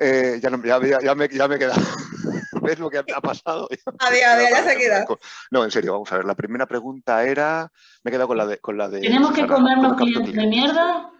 Eh, 0.00 0.38
ya, 0.42 0.50
ya, 0.50 1.00
ya, 1.00 1.14
me, 1.14 1.28
ya 1.28 1.48
me 1.48 1.56
he 1.56 1.58
quedado. 1.58 1.80
¿Ves 2.62 2.78
lo 2.78 2.88
que 2.88 2.98
ha 2.98 3.20
pasado? 3.20 3.68
A 3.98 4.10
ver, 4.10 4.24
a 4.24 4.36
ver, 4.36 4.50
ya 4.50 4.62
se 4.62 4.70
ha 4.70 4.76
quedado. 4.76 5.18
No, 5.50 5.64
en 5.64 5.70
serio, 5.70 5.92
vamos 5.92 6.10
a 6.12 6.16
ver. 6.16 6.24
La 6.24 6.34
primera 6.34 6.66
pregunta 6.66 7.24
era. 7.24 7.70
Me 8.02 8.10
he 8.10 8.12
quedado 8.12 8.28
con 8.28 8.38
la 8.38 8.46
de. 8.46 8.58
Con 8.58 8.78
la 8.78 8.88
de 8.88 9.00
¿Tenemos 9.00 9.32
que 9.32 9.46
comernos 9.46 9.96
clientes 9.96 10.34
de 10.34 10.46
mierda? 10.46 11.10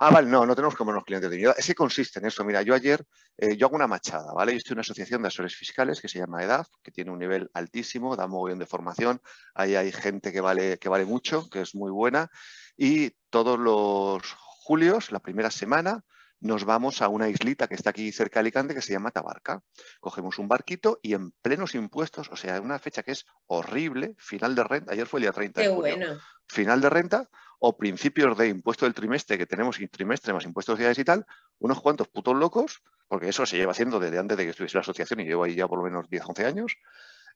Ah, 0.00 0.10
vale, 0.10 0.28
no, 0.28 0.44
no 0.44 0.54
tenemos 0.54 0.74
que 0.74 0.78
comernos 0.78 1.04
clientes 1.04 1.30
de 1.30 1.36
mierda. 1.36 1.54
Ese 1.56 1.74
consiste 1.74 2.18
en 2.18 2.26
eso. 2.26 2.44
Mira, 2.44 2.62
yo 2.62 2.74
ayer, 2.74 3.04
eh, 3.38 3.56
yo 3.56 3.66
hago 3.66 3.76
una 3.76 3.86
machada, 3.86 4.32
¿vale? 4.32 4.52
Yo 4.52 4.58
estoy 4.58 4.72
en 4.72 4.78
una 4.78 4.82
asociación 4.82 5.22
de 5.22 5.28
asesores 5.28 5.54
fiscales 5.54 6.00
que 6.00 6.08
se 6.08 6.18
llama 6.18 6.42
EDAF, 6.42 6.68
que 6.82 6.90
tiene 6.90 7.10
un 7.10 7.18
nivel 7.18 7.50
altísimo, 7.54 8.16
da 8.16 8.26
muy 8.26 8.50
bien 8.50 8.58
de 8.58 8.66
formación. 8.66 9.20
Ahí 9.54 9.76
hay 9.76 9.92
gente 9.92 10.32
que 10.32 10.40
vale, 10.40 10.78
que 10.78 10.88
vale 10.88 11.04
mucho, 11.04 11.48
que 11.48 11.60
es 11.60 11.74
muy 11.74 11.90
buena. 11.90 12.30
Y 12.76 13.10
todos 13.30 13.58
los 13.58 14.22
julios, 14.64 15.12
la 15.12 15.20
primera 15.20 15.50
semana, 15.50 16.02
nos 16.44 16.66
vamos 16.66 17.00
a 17.00 17.08
una 17.08 17.30
islita 17.30 17.66
que 17.68 17.74
está 17.74 17.90
aquí 17.90 18.12
cerca 18.12 18.38
de 18.38 18.40
Alicante 18.40 18.74
que 18.74 18.82
se 18.82 18.92
llama 18.92 19.10
Tabarca. 19.10 19.62
Cogemos 19.98 20.38
un 20.38 20.46
barquito 20.46 21.00
y 21.02 21.14
en 21.14 21.30
plenos 21.30 21.74
impuestos, 21.74 22.28
o 22.30 22.36
sea, 22.36 22.60
una 22.60 22.78
fecha 22.78 23.02
que 23.02 23.12
es 23.12 23.24
horrible, 23.46 24.14
final 24.18 24.54
de 24.54 24.62
renta, 24.62 24.92
ayer 24.92 25.06
fue 25.06 25.20
el 25.20 25.22
día 25.22 25.32
30 25.32 25.62
de 25.62 25.68
bueno. 25.68 26.20
final 26.46 26.82
de 26.82 26.90
renta 26.90 27.30
o 27.60 27.78
principios 27.78 28.36
de 28.36 28.48
impuesto 28.48 28.84
del 28.84 28.92
trimestre 28.92 29.38
que 29.38 29.46
tenemos 29.46 29.78
trimestre 29.90 30.34
más 30.34 30.44
impuestos 30.44 30.74
sociales 30.74 30.98
y 30.98 31.04
tal, 31.04 31.24
unos 31.60 31.80
cuantos 31.80 32.08
putos 32.08 32.36
locos, 32.36 32.82
porque 33.08 33.30
eso 33.30 33.46
se 33.46 33.56
lleva 33.56 33.72
haciendo 33.72 33.98
desde 33.98 34.18
antes 34.18 34.36
de 34.36 34.44
que 34.44 34.50
estuviese 34.50 34.76
la 34.76 34.82
asociación 34.82 35.20
y 35.20 35.24
llevo 35.24 35.44
ahí 35.44 35.54
ya 35.54 35.66
por 35.66 35.78
lo 35.78 35.84
menos 35.84 36.10
10, 36.10 36.24
11 36.26 36.44
años, 36.44 36.76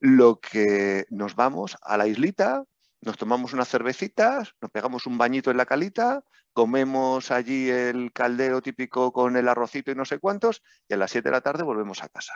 lo 0.01 0.39
que 0.39 1.07
nos 1.09 1.35
vamos 1.35 1.79
a 1.81 1.97
la 1.97 2.07
islita, 2.07 2.65
nos 3.01 3.17
tomamos 3.17 3.53
unas 3.53 3.69
cervecitas, 3.69 4.55
nos 4.61 4.71
pegamos 4.71 5.07
un 5.07 5.19
bañito 5.19 5.51
en 5.51 5.57
la 5.57 5.67
calita, 5.67 6.25
comemos 6.53 7.31
allí 7.31 7.71
el 7.71 8.13
caldero 8.13 8.61
típico 8.61 9.13
con 9.13 9.37
el 9.37 9.49
arrocito 9.49 9.91
y 9.91 9.95
no 9.95 10.05
sé 10.05 10.19
cuántos, 10.19 10.63
y 10.89 10.95
a 10.95 10.97
las 10.97 11.11
7 11.11 11.29
de 11.29 11.33
la 11.33 11.41
tarde 11.41 11.63
volvemos 11.63 12.03
a 12.03 12.09
casa. 12.09 12.33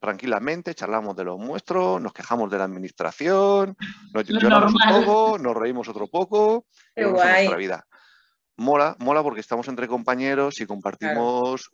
Tranquilamente, 0.00 0.74
charlamos 0.74 1.16
de 1.16 1.24
los 1.24 1.38
nuestros, 1.38 2.00
nos 2.00 2.12
quejamos 2.12 2.50
de 2.50 2.58
la 2.58 2.64
administración, 2.64 3.76
nos 4.12 4.24
lloramos 4.26 4.74
un 4.74 5.04
poco, 5.04 5.38
nos 5.38 5.56
reímos 5.56 5.88
otro 5.88 6.08
poco, 6.08 6.66
y 6.94 7.02
nuestra 7.02 7.56
vida. 7.56 7.86
Mola, 8.56 8.96
mola 8.98 9.22
porque 9.22 9.40
estamos 9.40 9.66
entre 9.68 9.88
compañeros 9.88 10.60
y 10.60 10.66
compartimos 10.66 11.70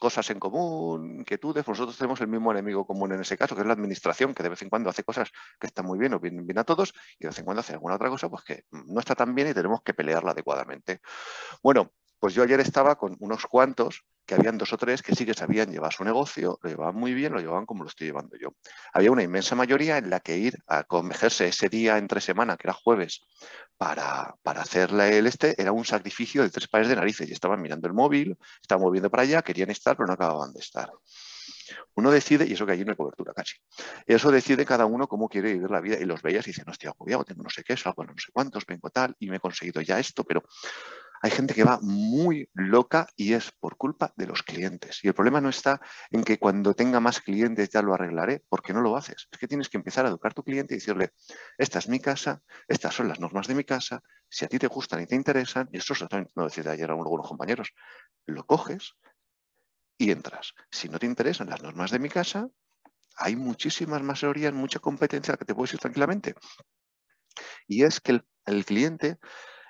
cosas 0.00 0.28
en 0.30 0.38
común, 0.38 1.20
inquietudes. 1.20 1.66
Nosotros 1.66 1.96
tenemos 1.96 2.20
el 2.20 2.28
mismo 2.28 2.50
enemigo 2.52 2.86
común 2.86 3.12
en 3.12 3.20
ese 3.20 3.36
caso, 3.36 3.54
que 3.54 3.62
es 3.62 3.66
la 3.66 3.74
administración, 3.74 4.34
que 4.34 4.42
de 4.42 4.48
vez 4.48 4.62
en 4.62 4.70
cuando 4.70 4.90
hace 4.90 5.04
cosas 5.04 5.30
que 5.58 5.66
están 5.66 5.86
muy 5.86 5.98
bien 5.98 6.14
o 6.14 6.20
bien, 6.20 6.46
bien 6.46 6.58
a 6.58 6.64
todos, 6.64 6.92
y 7.18 7.24
de 7.24 7.28
vez 7.28 7.38
en 7.38 7.44
cuando 7.44 7.60
hace 7.60 7.74
alguna 7.74 7.96
otra 7.96 8.08
cosa 8.08 8.28
pues 8.28 8.44
que 8.44 8.64
no 8.70 9.00
está 9.00 9.14
tan 9.14 9.34
bien 9.34 9.48
y 9.48 9.54
tenemos 9.54 9.82
que 9.82 9.94
pelearla 9.94 10.32
adecuadamente. 10.32 11.00
Bueno, 11.62 11.92
Pues 12.24 12.32
yo 12.32 12.42
ayer 12.42 12.58
estaba 12.60 12.96
con 12.96 13.18
unos 13.20 13.44
cuantos 13.44 14.06
que 14.24 14.34
habían 14.34 14.56
dos 14.56 14.72
o 14.72 14.78
tres 14.78 15.02
que 15.02 15.14
sí 15.14 15.26
que 15.26 15.34
sabían 15.34 15.70
llevar 15.70 15.92
su 15.92 16.04
negocio, 16.04 16.58
lo 16.62 16.70
llevaban 16.70 16.94
muy 16.94 17.12
bien, 17.12 17.34
lo 17.34 17.38
llevaban 17.38 17.66
como 17.66 17.82
lo 17.82 17.90
estoy 17.90 18.06
llevando 18.06 18.38
yo. 18.38 18.54
Había 18.94 19.10
una 19.10 19.22
inmensa 19.22 19.54
mayoría 19.54 19.98
en 19.98 20.08
la 20.08 20.20
que 20.20 20.38
ir 20.38 20.56
a 20.66 20.84
convejerse 20.84 21.48
ese 21.48 21.68
día 21.68 21.98
entre 21.98 22.22
semana, 22.22 22.56
que 22.56 22.66
era 22.66 22.72
jueves, 22.72 23.20
para, 23.76 24.36
para 24.42 24.62
hacerle 24.62 25.18
el 25.18 25.26
este, 25.26 25.60
era 25.60 25.72
un 25.72 25.84
sacrificio 25.84 26.42
de 26.42 26.48
tres 26.48 26.66
pares 26.66 26.88
de 26.88 26.96
narices 26.96 27.28
y 27.28 27.34
estaban 27.34 27.60
mirando 27.60 27.88
el 27.88 27.92
móvil, 27.92 28.38
estaban 28.58 28.82
moviendo 28.82 29.10
para 29.10 29.24
allá, 29.24 29.42
querían 29.42 29.68
estar, 29.68 29.94
pero 29.94 30.06
no 30.06 30.14
acababan 30.14 30.54
de 30.54 30.60
estar. 30.60 30.90
Uno 31.94 32.10
decide, 32.10 32.46
y 32.46 32.54
eso 32.54 32.64
que 32.64 32.72
allí 32.72 32.86
no 32.86 32.92
hay 32.92 32.96
cobertura 32.96 33.34
casi, 33.34 33.56
eso 34.06 34.30
decide 34.30 34.64
cada 34.64 34.86
uno 34.86 35.08
cómo 35.08 35.28
quiere 35.28 35.52
vivir 35.52 35.70
la 35.70 35.82
vida 35.82 35.98
y 36.00 36.06
los 36.06 36.22
veías 36.22 36.46
y 36.46 36.52
dicen, 36.52 36.64
no 36.66 36.72
estoy 36.72 36.88
agobiado, 36.88 37.24
tengo 37.24 37.42
no 37.42 37.50
sé 37.50 37.62
qué, 37.62 37.76
salgo 37.76 38.02
no 38.02 38.14
sé 38.16 38.32
cuántos, 38.32 38.64
vengo 38.64 38.88
tal 38.88 39.14
y 39.18 39.28
me 39.28 39.36
he 39.36 39.40
conseguido 39.40 39.82
ya 39.82 39.98
esto, 39.98 40.24
pero 40.24 40.42
hay 41.24 41.30
gente 41.30 41.54
que 41.54 41.64
va 41.64 41.78
muy 41.80 42.50
loca 42.52 43.06
y 43.16 43.32
es 43.32 43.50
por 43.50 43.78
culpa 43.78 44.12
de 44.14 44.26
los 44.26 44.42
clientes. 44.42 45.00
Y 45.02 45.08
el 45.08 45.14
problema 45.14 45.40
no 45.40 45.48
está 45.48 45.80
en 46.10 46.22
que 46.22 46.38
cuando 46.38 46.74
tenga 46.74 47.00
más 47.00 47.22
clientes 47.22 47.70
ya 47.70 47.80
lo 47.80 47.94
arreglaré, 47.94 48.44
porque 48.50 48.74
no 48.74 48.82
lo 48.82 48.94
haces. 48.94 49.26
Es 49.32 49.38
que 49.38 49.48
tienes 49.48 49.70
que 49.70 49.78
empezar 49.78 50.04
a 50.04 50.10
educar 50.10 50.32
a 50.32 50.34
tu 50.34 50.44
cliente 50.44 50.74
y 50.74 50.76
decirle, 50.76 51.12
esta 51.56 51.78
es 51.78 51.88
mi 51.88 51.98
casa, 51.98 52.42
estas 52.68 52.94
son 52.94 53.08
las 53.08 53.20
normas 53.20 53.46
de 53.46 53.54
mi 53.54 53.64
casa, 53.64 54.02
si 54.28 54.44
a 54.44 54.48
ti 54.48 54.58
te 54.58 54.66
gustan 54.66 55.00
y 55.00 55.06
te 55.06 55.14
interesan, 55.14 55.66
y 55.72 55.78
esto 55.78 55.94
lo 55.98 56.28
no 56.34 56.44
decía 56.44 56.70
ayer 56.70 56.90
a 56.90 56.92
algunos 56.92 57.26
compañeros, 57.26 57.72
lo 58.26 58.44
coges 58.44 58.92
y 59.96 60.10
entras. 60.10 60.52
Si 60.70 60.90
no 60.90 60.98
te 60.98 61.06
interesan 61.06 61.48
las 61.48 61.62
normas 61.62 61.90
de 61.90 62.00
mi 62.00 62.10
casa, 62.10 62.50
hay 63.16 63.34
muchísimas 63.34 64.02
más 64.02 64.20
teorías, 64.20 64.52
mucha 64.52 64.78
competencia 64.78 65.38
que 65.38 65.46
te 65.46 65.54
puedes 65.54 65.72
ir 65.72 65.80
tranquilamente. 65.80 66.34
Y 67.66 67.84
es 67.84 68.02
que 68.02 68.20
el 68.44 68.64
cliente 68.66 69.16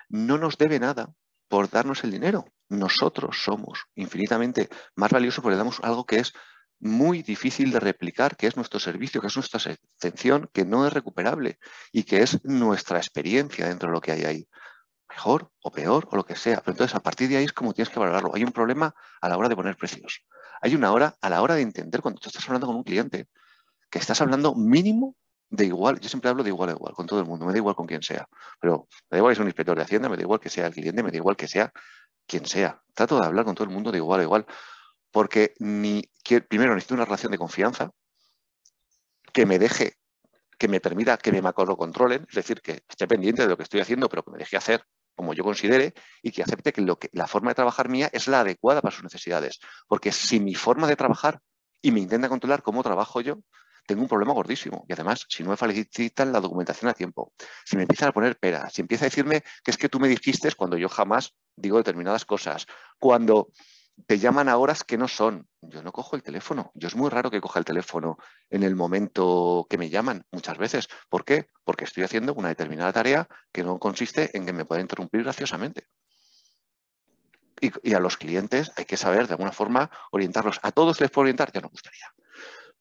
no 0.09 0.37
nos 0.37 0.57
debe 0.57 0.81
nada 0.81 1.15
por 1.47 1.69
darnos 1.69 2.03
el 2.03 2.11
dinero. 2.11 2.45
Nosotros 2.69 3.43
somos 3.43 3.85
infinitamente 3.95 4.69
más 4.95 5.11
valiosos 5.11 5.41
porque 5.41 5.53
le 5.53 5.59
damos 5.59 5.79
algo 5.83 6.05
que 6.05 6.19
es 6.19 6.33
muy 6.79 7.21
difícil 7.23 7.71
de 7.71 7.79
replicar, 7.79 8.35
que 8.35 8.47
es 8.47 8.55
nuestro 8.57 8.79
servicio, 8.79 9.21
que 9.21 9.27
es 9.27 9.35
nuestra 9.35 9.59
atención, 9.97 10.49
que 10.53 10.65
no 10.65 10.85
es 10.85 10.93
recuperable 10.93 11.57
y 11.91 12.03
que 12.03 12.21
es 12.21 12.43
nuestra 12.43 12.97
experiencia 12.97 13.67
dentro 13.67 13.89
de 13.89 13.93
lo 13.93 14.01
que 14.01 14.11
hay 14.11 14.23
ahí. 14.25 14.47
Mejor 15.09 15.51
o 15.61 15.71
peor 15.71 16.07
o 16.11 16.15
lo 16.15 16.25
que 16.25 16.35
sea. 16.35 16.57
Pero 16.57 16.71
entonces 16.71 16.95
a 16.95 17.01
partir 17.01 17.29
de 17.29 17.37
ahí 17.37 17.45
es 17.45 17.53
como 17.53 17.73
tienes 17.73 17.93
que 17.93 17.99
valorarlo. 17.99 18.31
Hay 18.33 18.43
un 18.43 18.51
problema 18.51 18.93
a 19.21 19.29
la 19.29 19.37
hora 19.37 19.49
de 19.49 19.55
poner 19.55 19.77
precios. 19.77 20.25
Hay 20.61 20.75
una 20.75 20.91
hora 20.91 21.15
a 21.21 21.29
la 21.29 21.41
hora 21.41 21.55
de 21.55 21.61
entender 21.61 22.01
cuando 22.01 22.19
tú 22.19 22.29
estás 22.29 22.45
hablando 22.45 22.67
con 22.67 22.75
un 22.75 22.83
cliente 22.83 23.27
que 23.89 23.99
estás 23.99 24.19
hablando 24.19 24.55
mínimo 24.55 25.15
de 25.49 25.65
igual, 25.65 25.99
yo 25.99 26.09
siempre 26.09 26.29
hablo 26.29 26.43
de 26.43 26.49
igual 26.49 26.69
a 26.69 26.73
igual, 26.73 26.93
con 26.93 27.05
todo 27.05 27.19
el 27.19 27.25
mundo, 27.25 27.45
me 27.45 27.51
da 27.51 27.57
igual 27.57 27.75
con 27.75 27.85
quien 27.85 28.01
sea, 28.01 28.27
pero 28.59 28.87
me 29.09 29.15
da 29.15 29.17
igual 29.19 29.31
que 29.31 29.35
sea 29.35 29.43
un 29.43 29.49
inspector 29.49 29.77
de 29.77 29.83
Hacienda, 29.83 30.09
me 30.09 30.17
da 30.17 30.23
igual 30.23 30.39
que 30.39 30.49
sea 30.49 30.67
el 30.67 30.73
cliente, 30.73 31.03
me 31.03 31.11
da 31.11 31.17
igual 31.17 31.35
que 31.35 31.47
sea 31.47 31.71
quien 32.27 32.45
sea. 32.45 32.81
Trato 32.93 33.19
de 33.19 33.25
hablar 33.25 33.45
con 33.45 33.55
todo 33.55 33.65
el 33.67 33.73
mundo 33.73 33.91
de 33.91 33.99
igual 33.99 34.19
a 34.21 34.23
igual, 34.23 34.45
porque 35.11 35.53
ni, 35.59 36.03
primero 36.47 36.73
necesito 36.73 36.95
una 36.95 37.05
relación 37.05 37.31
de 37.31 37.37
confianza 37.37 37.91
que 39.31 39.45
me 39.45 39.59
deje, 39.59 39.97
que 40.57 40.67
me 40.67 40.79
permita 40.79 41.17
que 41.17 41.31
me 41.31 41.41
macro 41.41 41.77
controlen, 41.77 42.25
es 42.29 42.35
decir, 42.35 42.61
que 42.61 42.83
esté 42.87 43.07
pendiente 43.07 43.43
de 43.43 43.49
lo 43.49 43.57
que 43.57 43.63
estoy 43.63 43.81
haciendo, 43.81 44.09
pero 44.09 44.23
que 44.23 44.31
me 44.31 44.37
deje 44.37 44.57
hacer 44.57 44.85
como 45.15 45.33
yo 45.33 45.43
considere 45.43 45.93
y 46.21 46.31
que 46.31 46.43
acepte 46.43 46.73
que, 46.73 46.81
lo 46.81 46.99
que 46.99 47.09
la 47.13 47.27
forma 47.27 47.51
de 47.51 47.55
trabajar 47.55 47.89
mía 47.89 48.09
es 48.11 48.27
la 48.27 48.41
adecuada 48.41 48.81
para 48.81 48.93
sus 48.93 49.03
necesidades. 49.03 49.59
Porque 49.87 50.11
si 50.11 50.39
mi 50.39 50.55
forma 50.55 50.87
de 50.87 50.95
trabajar 50.95 51.39
y 51.81 51.91
me 51.91 52.01
intenta 52.01 52.29
controlar 52.29 52.61
cómo 52.61 52.83
trabajo 52.83 53.21
yo, 53.21 53.39
tengo 53.85 54.01
un 54.01 54.07
problema 54.07 54.33
gordísimo. 54.33 54.85
Y 54.87 54.93
además, 54.93 55.25
si 55.29 55.43
no 55.43 55.49
me 55.49 55.57
facilitan 55.57 56.31
la 56.31 56.39
documentación 56.39 56.89
a 56.89 56.93
tiempo, 56.93 57.33
si 57.65 57.75
me 57.75 57.83
empiezan 57.83 58.09
a 58.09 58.11
poner 58.11 58.37
peras, 58.37 58.73
si 58.73 58.81
empieza 58.81 59.05
a 59.05 59.09
decirme 59.09 59.43
que 59.63 59.71
es 59.71 59.77
que 59.77 59.89
tú 59.89 59.99
me 59.99 60.07
dijiste 60.07 60.51
cuando 60.53 60.77
yo 60.77 60.89
jamás 60.89 61.33
digo 61.55 61.77
determinadas 61.77 62.25
cosas, 62.25 62.65
cuando 62.99 63.49
te 64.07 64.19
llaman 64.19 64.49
a 64.49 64.57
horas 64.57 64.83
que 64.83 64.97
no 64.97 65.07
son. 65.07 65.47
Yo 65.61 65.81
no 65.81 65.91
cojo 65.91 66.15
el 66.15 66.23
teléfono. 66.23 66.71
Yo 66.75 66.87
es 66.87 66.95
muy 66.95 67.09
raro 67.09 67.31
que 67.31 67.41
coja 67.41 67.59
el 67.59 67.65
teléfono 67.65 68.17
en 68.49 68.63
el 68.63 68.75
momento 68.75 69.65
que 69.69 69.77
me 69.77 69.89
llaman, 69.89 70.25
muchas 70.31 70.57
veces. 70.57 70.89
¿Por 71.09 71.23
qué? 71.23 71.47
Porque 71.63 71.85
estoy 71.85 72.03
haciendo 72.03 72.33
una 72.33 72.49
determinada 72.49 72.91
tarea 72.91 73.27
que 73.51 73.63
no 73.63 73.79
consiste 73.79 74.35
en 74.35 74.45
que 74.45 74.53
me 74.53 74.65
pueda 74.65 74.81
interrumpir 74.81 75.23
graciosamente. 75.23 75.87
Y, 77.61 77.71
y, 77.89 77.93
a 77.93 77.99
los 77.99 78.17
clientes 78.17 78.73
hay 78.75 78.83
que 78.83 78.97
saber 78.97 79.27
de 79.27 79.33
alguna 79.33 79.53
forma 79.53 79.89
orientarlos. 80.11 80.59
A 80.61 80.73
todos 80.73 80.99
les 80.99 81.09
puedo 81.09 81.23
orientar, 81.23 81.53
ya 81.53 81.61
no 81.61 81.69
gustaría 81.69 82.13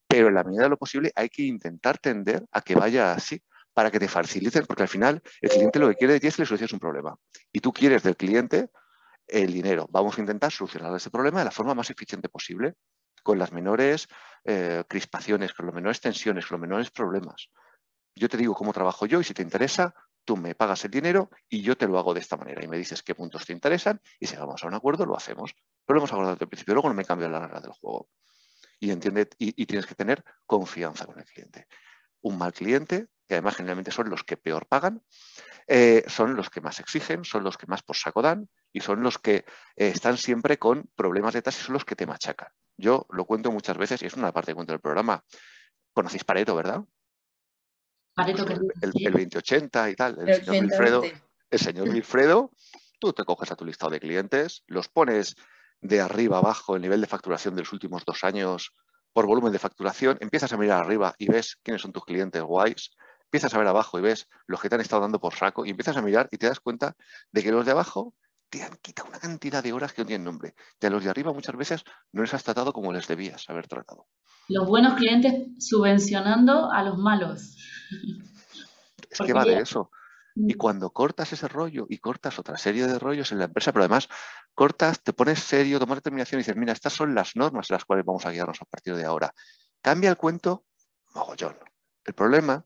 pero 0.07 0.29
en 0.29 0.35
la 0.35 0.45
medida 0.45 0.65
de 0.65 0.69
lo 0.69 0.77
posible 0.77 1.13
hay 1.15 1.29
que 1.29 1.43
intentar 1.43 1.99
tender 1.99 2.45
a 2.53 2.61
que 2.61 2.75
vaya 2.75 3.13
así 3.13 3.43
para 3.73 3.91
que 3.91 3.99
te 3.99 4.09
faciliten, 4.09 4.65
porque 4.67 4.83
al 4.83 4.89
final 4.89 5.21
el 5.41 5.51
cliente 5.51 5.79
lo 5.79 5.89
que 5.89 5.97
quiere 5.97 6.15
de 6.15 6.21
ti 6.21 6.29
es 6.29 6.37
que 6.37 6.43
le 6.43 6.47
soluciones 6.47 6.73
un 6.73 6.79
problema. 6.79 7.17
Y 7.53 7.61
tú 7.61 7.73
quieres 7.73 8.03
del 8.05 8.17
cliente 8.17 8.71
el 9.27 9.53
dinero. 9.53 9.87
Vamos 9.91 10.17
a 10.17 10.21
intentar 10.21 10.53
solucionar 10.53 10.95
ese 10.95 11.11
problema 11.11 11.41
de 11.41 11.47
la 11.47 11.51
forma 11.51 11.75
más 11.75 11.91
eficiente 11.91 12.29
posible, 12.29 12.75
con 13.23 13.39
las 13.39 13.53
menores 13.53 14.07
eh, 14.45 14.85
crispaciones, 14.89 15.53
con 15.55 15.67
las 15.67 15.75
menores 15.75 16.01
tensiones, 16.01 16.47
con 16.47 16.57
los 16.57 16.69
menores 16.69 16.91
problemas. 16.91 17.49
Yo 18.15 18.29
te 18.29 18.37
digo 18.37 18.55
cómo 18.55 18.73
trabajo 18.73 19.07
yo 19.07 19.21
y 19.21 19.25
si 19.25 19.35
te 19.35 19.43
interesa, 19.43 19.95
tú 20.25 20.37
me 20.37 20.55
pagas 20.55 20.85
el 20.85 20.91
dinero 20.91 21.31
y 21.49 21.63
yo 21.63 21.77
te 21.77 21.89
lo 21.89 21.99
hago 21.99 22.15
de 22.15 22.21
esta 22.21 22.37
manera 22.37 22.63
y 22.63 22.69
me 22.69 22.77
dices 22.77 23.03
qué 23.03 23.15
puntos 23.15 23.45
te 23.45 23.53
interesan 23.53 24.01
y 24.21 24.27
si 24.27 24.35
llegamos 24.35 24.63
a 24.63 24.69
un 24.69 24.75
acuerdo 24.75 25.05
lo 25.05 25.17
hacemos. 25.17 25.55
Pero 25.85 25.97
lo 25.97 26.01
hemos 26.01 26.13
acordado 26.13 26.35
desde 26.35 26.45
el 26.45 26.49
principio, 26.49 26.75
luego 26.75 26.89
no 26.89 26.95
me 26.95 27.05
cambio 27.05 27.29
la 27.29 27.41
regla 27.41 27.61
del 27.61 27.73
juego 27.73 28.09
y, 28.85 28.91
entiende, 28.91 29.29
y, 29.39 29.65
tienes 29.65 29.87
que 29.87 29.95
tener 29.95 30.23
confianza 30.47 31.07
con 31.07 31.19
el 31.19 31.25
cliente. 31.25 31.67
Un 32.21 32.37
mal 32.37 32.53
cliente, 32.53 33.07
que 33.27 33.35
además 33.35 33.57
generalmente 33.57 33.91
son 33.91 34.11
los 34.11 34.25
que 34.25 34.37
peor 34.37 34.67
pagan, 34.67 35.03
eh, 35.67 36.05
son 36.07 36.37
los 36.37 36.51
que 36.51 36.61
más 36.61 36.81
exigen, 36.81 37.25
son 37.25 37.45
los 37.45 37.57
que 37.57 37.67
más 37.67 37.83
por 37.83 37.97
saco 37.97 38.21
dan 38.21 38.49
y 38.73 38.81
son 38.81 39.03
los 39.03 39.19
que 39.19 39.37
eh, 39.37 39.89
están 39.89 40.19
siempre 40.19 40.59
con 40.59 40.91
problemas 40.95 41.33
de 41.33 41.41
tasas 41.41 41.63
y 41.63 41.65
son 41.65 41.73
los 41.73 41.87
que 41.87 41.97
te 41.97 42.05
machacan. 42.05 42.49
Yo 42.77 43.07
lo 43.09 43.25
cuento 43.25 43.51
muchas 43.51 43.79
veces 43.79 44.03
y 44.03 44.07
es 44.07 44.15
una 44.15 44.33
parte 44.33 44.51
que 44.51 44.57
cuento 44.57 44.75
del 44.75 44.81
programa. 44.81 45.25
Conocéis 45.95 46.25
Pareto, 46.25 46.55
¿verdad? 46.55 46.83
Pareto 48.15 48.45
que 48.45 48.53
el, 48.53 48.61
el, 48.83 49.07
el 49.07 49.13
2080 49.13 49.91
y 49.91 49.97
tal, 49.97 50.29
el, 50.29 50.45
señor 50.45 50.63
Wilfredo. 50.63 51.03
El 51.51 51.59
señor 51.59 51.89
Wilfredo, 51.89 52.51
tú 53.01 53.15
te 53.15 53.25
coges 53.25 53.51
a 53.51 53.57
tu 53.57 53.65
listado 53.65 53.93
de 53.93 54.01
clientes, 54.01 54.63
los 54.67 54.89
pones 54.89 55.37
de 55.85 56.01
arriba 56.01 56.39
abajo 56.39 56.77
el 56.77 56.83
nivel 56.83 57.03
de 57.03 57.07
facturación 57.07 57.55
de 57.55 57.61
los 57.61 57.73
últimos 57.73 58.05
dos 58.07 58.25
años 58.25 58.73
por 59.13 59.27
volumen 59.27 59.53
de 59.53 59.59
facturación, 59.59 60.17
empiezas 60.21 60.53
a 60.53 60.57
mirar 60.57 60.83
arriba 60.83 61.15
y 61.19 61.29
ves 61.29 61.59
quiénes 61.63 61.83
son 61.83 61.93
tus 61.93 62.05
clientes 62.05 62.43
guays, 62.43 62.91
empiezas 63.25 63.55
a 63.55 63.59
ver 63.59 63.69
abajo 63.69 63.99
y 63.99 64.03
ves 64.03 64.27
los 64.47 64.61
que 64.61 64.69
te 64.69 64.75
han 64.75 64.81
estado 64.81 65.03
dando 65.03 65.21
por 65.21 65.35
saco 65.35 65.65
y 65.65 65.71
empiezas 65.71 65.97
a 65.97 66.03
mirar 66.03 66.29
y 66.33 66.39
te 66.39 66.49
das 66.49 66.59
cuenta 66.59 66.97
de 67.31 67.43
que 67.43 67.53
los 67.53 67.67
de 67.67 67.73
abajo 67.73 68.15
te 68.49 68.63
han 68.63 68.77
quitado 68.81 69.11
una 69.11 69.19
cantidad 69.19 69.63
de 69.63 69.73
horas 69.75 69.93
que 69.93 70.03
no 70.03 70.07
tienen 70.07 70.25
nombre. 70.25 70.55
De 70.81 70.89
los 70.89 71.05
de 71.05 71.11
arriba 71.11 71.33
muchas 71.33 71.55
veces 71.55 71.85
no 72.13 72.23
les 72.23 72.33
has 72.33 72.43
tratado 72.43 72.73
como 72.73 72.93
les 72.93 73.07
debías 73.07 73.49
haber 73.51 73.69
tratado. 73.69 74.07
Los 74.49 74.67
buenos 74.67 74.95
clientes 74.95 75.49
subvencionando 75.59 76.73
a 76.73 76.83
los 76.83 76.97
malos. 76.97 77.59
Es 79.11 79.19
que 79.19 79.33
va 79.35 79.45
de 79.45 79.59
eso. 79.59 79.91
Y 80.37 80.55
cuando 80.55 80.91
cortas 80.91 81.33
ese 81.33 81.47
rollo 81.49 81.87
y 81.89 81.99
cortas 81.99 82.39
otra 82.39 82.57
serie 82.59 82.87
de 82.87 82.99
rollos 82.99 83.31
en 83.31 83.39
la 83.39 83.45
empresa, 83.45 83.73
pero 83.73 83.85
además 83.85 84.09
cortas, 84.53 85.03
te 85.03 85.13
pones 85.13 85.39
serio, 85.39 85.79
tomas 85.79 85.99
determinación 85.99 86.41
y 86.41 86.43
dices, 86.43 86.57
mira, 86.57 86.73
estas 86.73 86.93
son 86.93 87.15
las 87.15 87.37
normas 87.37 87.71
en 87.71 87.75
las 87.75 87.85
cuales 87.85 88.05
vamos 88.05 88.27
a 88.27 88.31
guiarnos 88.31 88.61
a 88.61 88.65
partir 88.65 88.97
de 88.97 89.05
ahora. 89.05 89.33
Cambia 89.81 90.11
el 90.11 90.17
cuento, 90.17 90.65
mogollón. 91.15 91.57
El 92.05 92.15
problema 92.15 92.65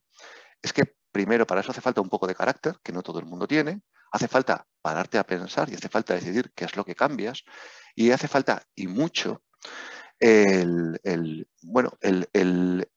es 0.63 0.73
que 0.73 0.97
primero 1.13 1.47
para 1.47 1.61
eso 1.61 1.71
hace 1.73 1.81
falta 1.81 2.01
un 2.01 2.09
poco 2.09 2.27
de 2.27 2.35
carácter, 2.35 2.77
que 2.83 2.93
no 2.93 3.03
todo 3.03 3.19
el 3.19 3.27
mundo 3.27 3.47
tiene, 3.47 3.83
hace 4.13 4.29
falta 4.29 4.67
pararte 4.81 5.19
a 5.19 5.25
pensar 5.25 5.69
y 5.71 5.75
hace 5.75 5.89
falta 5.89 6.15
decidir 6.15 6.53
qué 6.55 6.65
es 6.65 6.77
lo 6.77 6.85
que 6.85 6.95
cambias 6.95 7.45
y 7.95 8.11
hace 8.13 8.29
falta, 8.29 8.63
y 8.75 8.87
mucho, 8.87 9.43
el, 10.21 11.49
bueno, 11.63 11.93
el, 12.01 12.29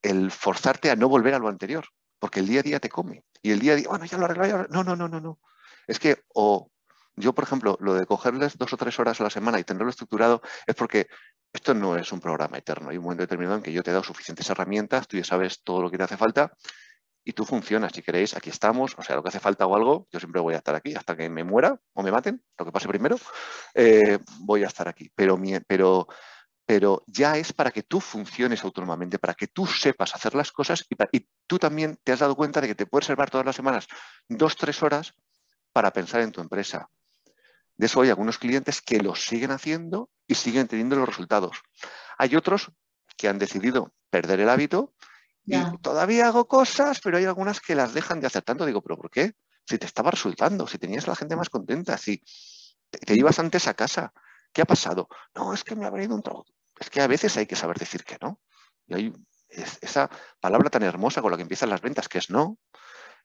el 0.01 0.31
forzarte 0.31 0.91
a 0.91 0.95
no 0.95 1.09
volver 1.09 1.33
a 1.33 1.39
lo 1.39 1.49
anterior 1.49 1.85
porque 2.19 2.39
el 2.39 2.47
día 2.47 2.59
a 2.61 2.63
día 2.63 2.79
te 2.79 2.89
come. 2.89 3.23
Y 3.41 3.51
el 3.51 3.59
día 3.59 3.73
a 3.73 3.75
día, 3.75 3.87
bueno, 3.89 4.05
ya 4.05 4.17
lo 4.17 4.25
arreglo, 4.25 4.67
no, 4.69 4.83
no, 4.83 4.95
no, 4.95 5.07
no, 5.07 5.19
no. 5.19 5.39
Es 5.87 5.99
que, 5.99 6.23
o 6.33 6.71
yo, 7.15 7.33
por 7.33 7.43
ejemplo, 7.43 7.77
lo 7.81 7.93
de 7.93 8.05
cogerles 8.05 8.57
dos 8.57 8.73
o 8.73 8.77
tres 8.77 8.99
horas 8.99 9.19
a 9.19 9.23
la 9.23 9.29
semana 9.29 9.59
y 9.59 9.63
tenerlo 9.63 9.89
estructurado 9.89 10.41
es 10.65 10.75
porque 10.75 11.07
esto 11.53 11.73
no 11.73 11.97
es 11.97 12.11
un 12.11 12.21
programa 12.21 12.57
eterno. 12.57 12.89
Hay 12.89 12.97
un 12.97 13.03
momento 13.03 13.23
determinado 13.23 13.57
en 13.57 13.63
que 13.63 13.73
yo 13.73 13.83
te 13.83 13.89
he 13.89 13.93
dado 13.93 14.03
suficientes 14.03 14.49
herramientas, 14.49 15.07
tú 15.07 15.17
ya 15.17 15.23
sabes 15.23 15.61
todo 15.63 15.81
lo 15.81 15.91
que 15.91 15.97
te 15.97 16.03
hace 16.03 16.17
falta 16.17 16.53
y 17.23 17.33
tú 17.33 17.45
funcionas. 17.45 17.91
Si 17.93 18.01
queréis, 18.01 18.35
aquí 18.35 18.49
estamos. 18.49 18.95
O 18.97 19.03
sea, 19.03 19.15
lo 19.15 19.23
que 19.23 19.29
hace 19.29 19.39
falta 19.39 19.65
o 19.65 19.75
algo, 19.75 20.07
yo 20.11 20.19
siempre 20.19 20.41
voy 20.41 20.53
a 20.53 20.57
estar 20.57 20.75
aquí 20.75 20.95
hasta 20.95 21.15
que 21.15 21.29
me 21.29 21.43
muera 21.43 21.79
o 21.93 22.03
me 22.03 22.11
maten, 22.11 22.43
lo 22.57 22.65
que 22.65 22.71
pase 22.71 22.87
primero, 22.87 23.17
eh, 23.75 24.19
voy 24.39 24.63
a 24.63 24.67
estar 24.67 24.87
aquí. 24.87 25.11
Pero, 25.13 25.39
pero 25.67 26.07
pero 26.65 27.03
ya 27.07 27.37
es 27.37 27.53
para 27.53 27.71
que 27.71 27.83
tú 27.83 27.99
funciones 27.99 28.63
autónomamente, 28.63 29.19
para 29.19 29.33
que 29.33 29.47
tú 29.47 29.65
sepas 29.65 30.15
hacer 30.15 30.35
las 30.35 30.51
cosas 30.51 30.85
y, 30.89 31.27
tú 31.47 31.59
también 31.59 31.99
te 32.03 32.13
has 32.13 32.19
dado 32.19 32.35
cuenta 32.35 32.61
de 32.61 32.67
que 32.67 32.75
te 32.75 32.85
puedes 32.85 33.07
salvar 33.07 33.29
todas 33.29 33.45
las 33.45 33.55
semanas 33.55 33.87
dos, 34.29 34.55
tres 34.55 34.81
horas 34.81 35.13
para 35.73 35.91
pensar 35.91 36.21
en 36.21 36.31
tu 36.31 36.39
empresa. 36.39 36.89
De 37.75 37.87
eso 37.87 38.01
hay 38.01 38.09
algunos 38.09 38.37
clientes 38.37 38.81
que 38.81 39.01
lo 39.01 39.15
siguen 39.15 39.51
haciendo 39.51 40.09
y 40.27 40.35
siguen 40.35 40.67
teniendo 40.67 40.95
los 40.95 41.07
resultados. 41.07 41.61
Hay 42.17 42.35
otros 42.35 42.71
que 43.17 43.27
han 43.27 43.39
decidido 43.39 43.93
perder 44.09 44.39
el 44.39 44.49
hábito 44.49 44.93
y 45.45 45.57
todavía 45.81 46.27
hago 46.27 46.47
cosas, 46.47 46.99
pero 47.01 47.17
hay 47.17 47.25
algunas 47.25 47.59
que 47.59 47.75
las 47.75 47.93
dejan 47.93 48.19
de 48.21 48.27
hacer 48.27 48.43
tanto. 48.43 48.65
Digo, 48.65 48.81
¿pero 48.81 48.97
por 48.97 49.09
qué? 49.09 49.33
Si 49.65 49.77
te 49.77 49.85
estaba 49.85 50.11
resultando, 50.11 50.67
si 50.67 50.77
tenías 50.77 51.07
a 51.07 51.11
la 51.11 51.15
gente 51.15 51.35
más 51.35 51.49
contenta, 51.49 51.97
si 51.97 52.21
te, 52.89 53.15
ibas 53.15 53.39
antes 53.39 53.67
a 53.67 53.73
casa. 53.73 54.13
¿Qué 54.53 54.61
ha 54.61 54.65
pasado? 54.65 55.07
No, 55.35 55.53
es 55.53 55.63
que 55.63 55.75
me 55.75 55.85
ha 55.85 55.89
venido 55.89 56.15
un 56.15 56.23
trabajo. 56.23 56.45
Es 56.79 56.89
que 56.89 57.01
a 57.01 57.07
veces 57.07 57.35
hay 57.37 57.45
que 57.45 57.55
saber 57.55 57.77
decir 57.77 58.03
que 58.03 58.17
no. 58.21 58.39
Y 58.87 58.93
hay 58.95 59.13
esa 59.49 60.09
palabra 60.39 60.69
tan 60.69 60.83
hermosa 60.83 61.21
con 61.21 61.31
la 61.31 61.37
que 61.37 61.43
empiezan 61.43 61.69
las 61.69 61.81
ventas, 61.81 62.07
que 62.07 62.17
es 62.17 62.29
no, 62.29 62.57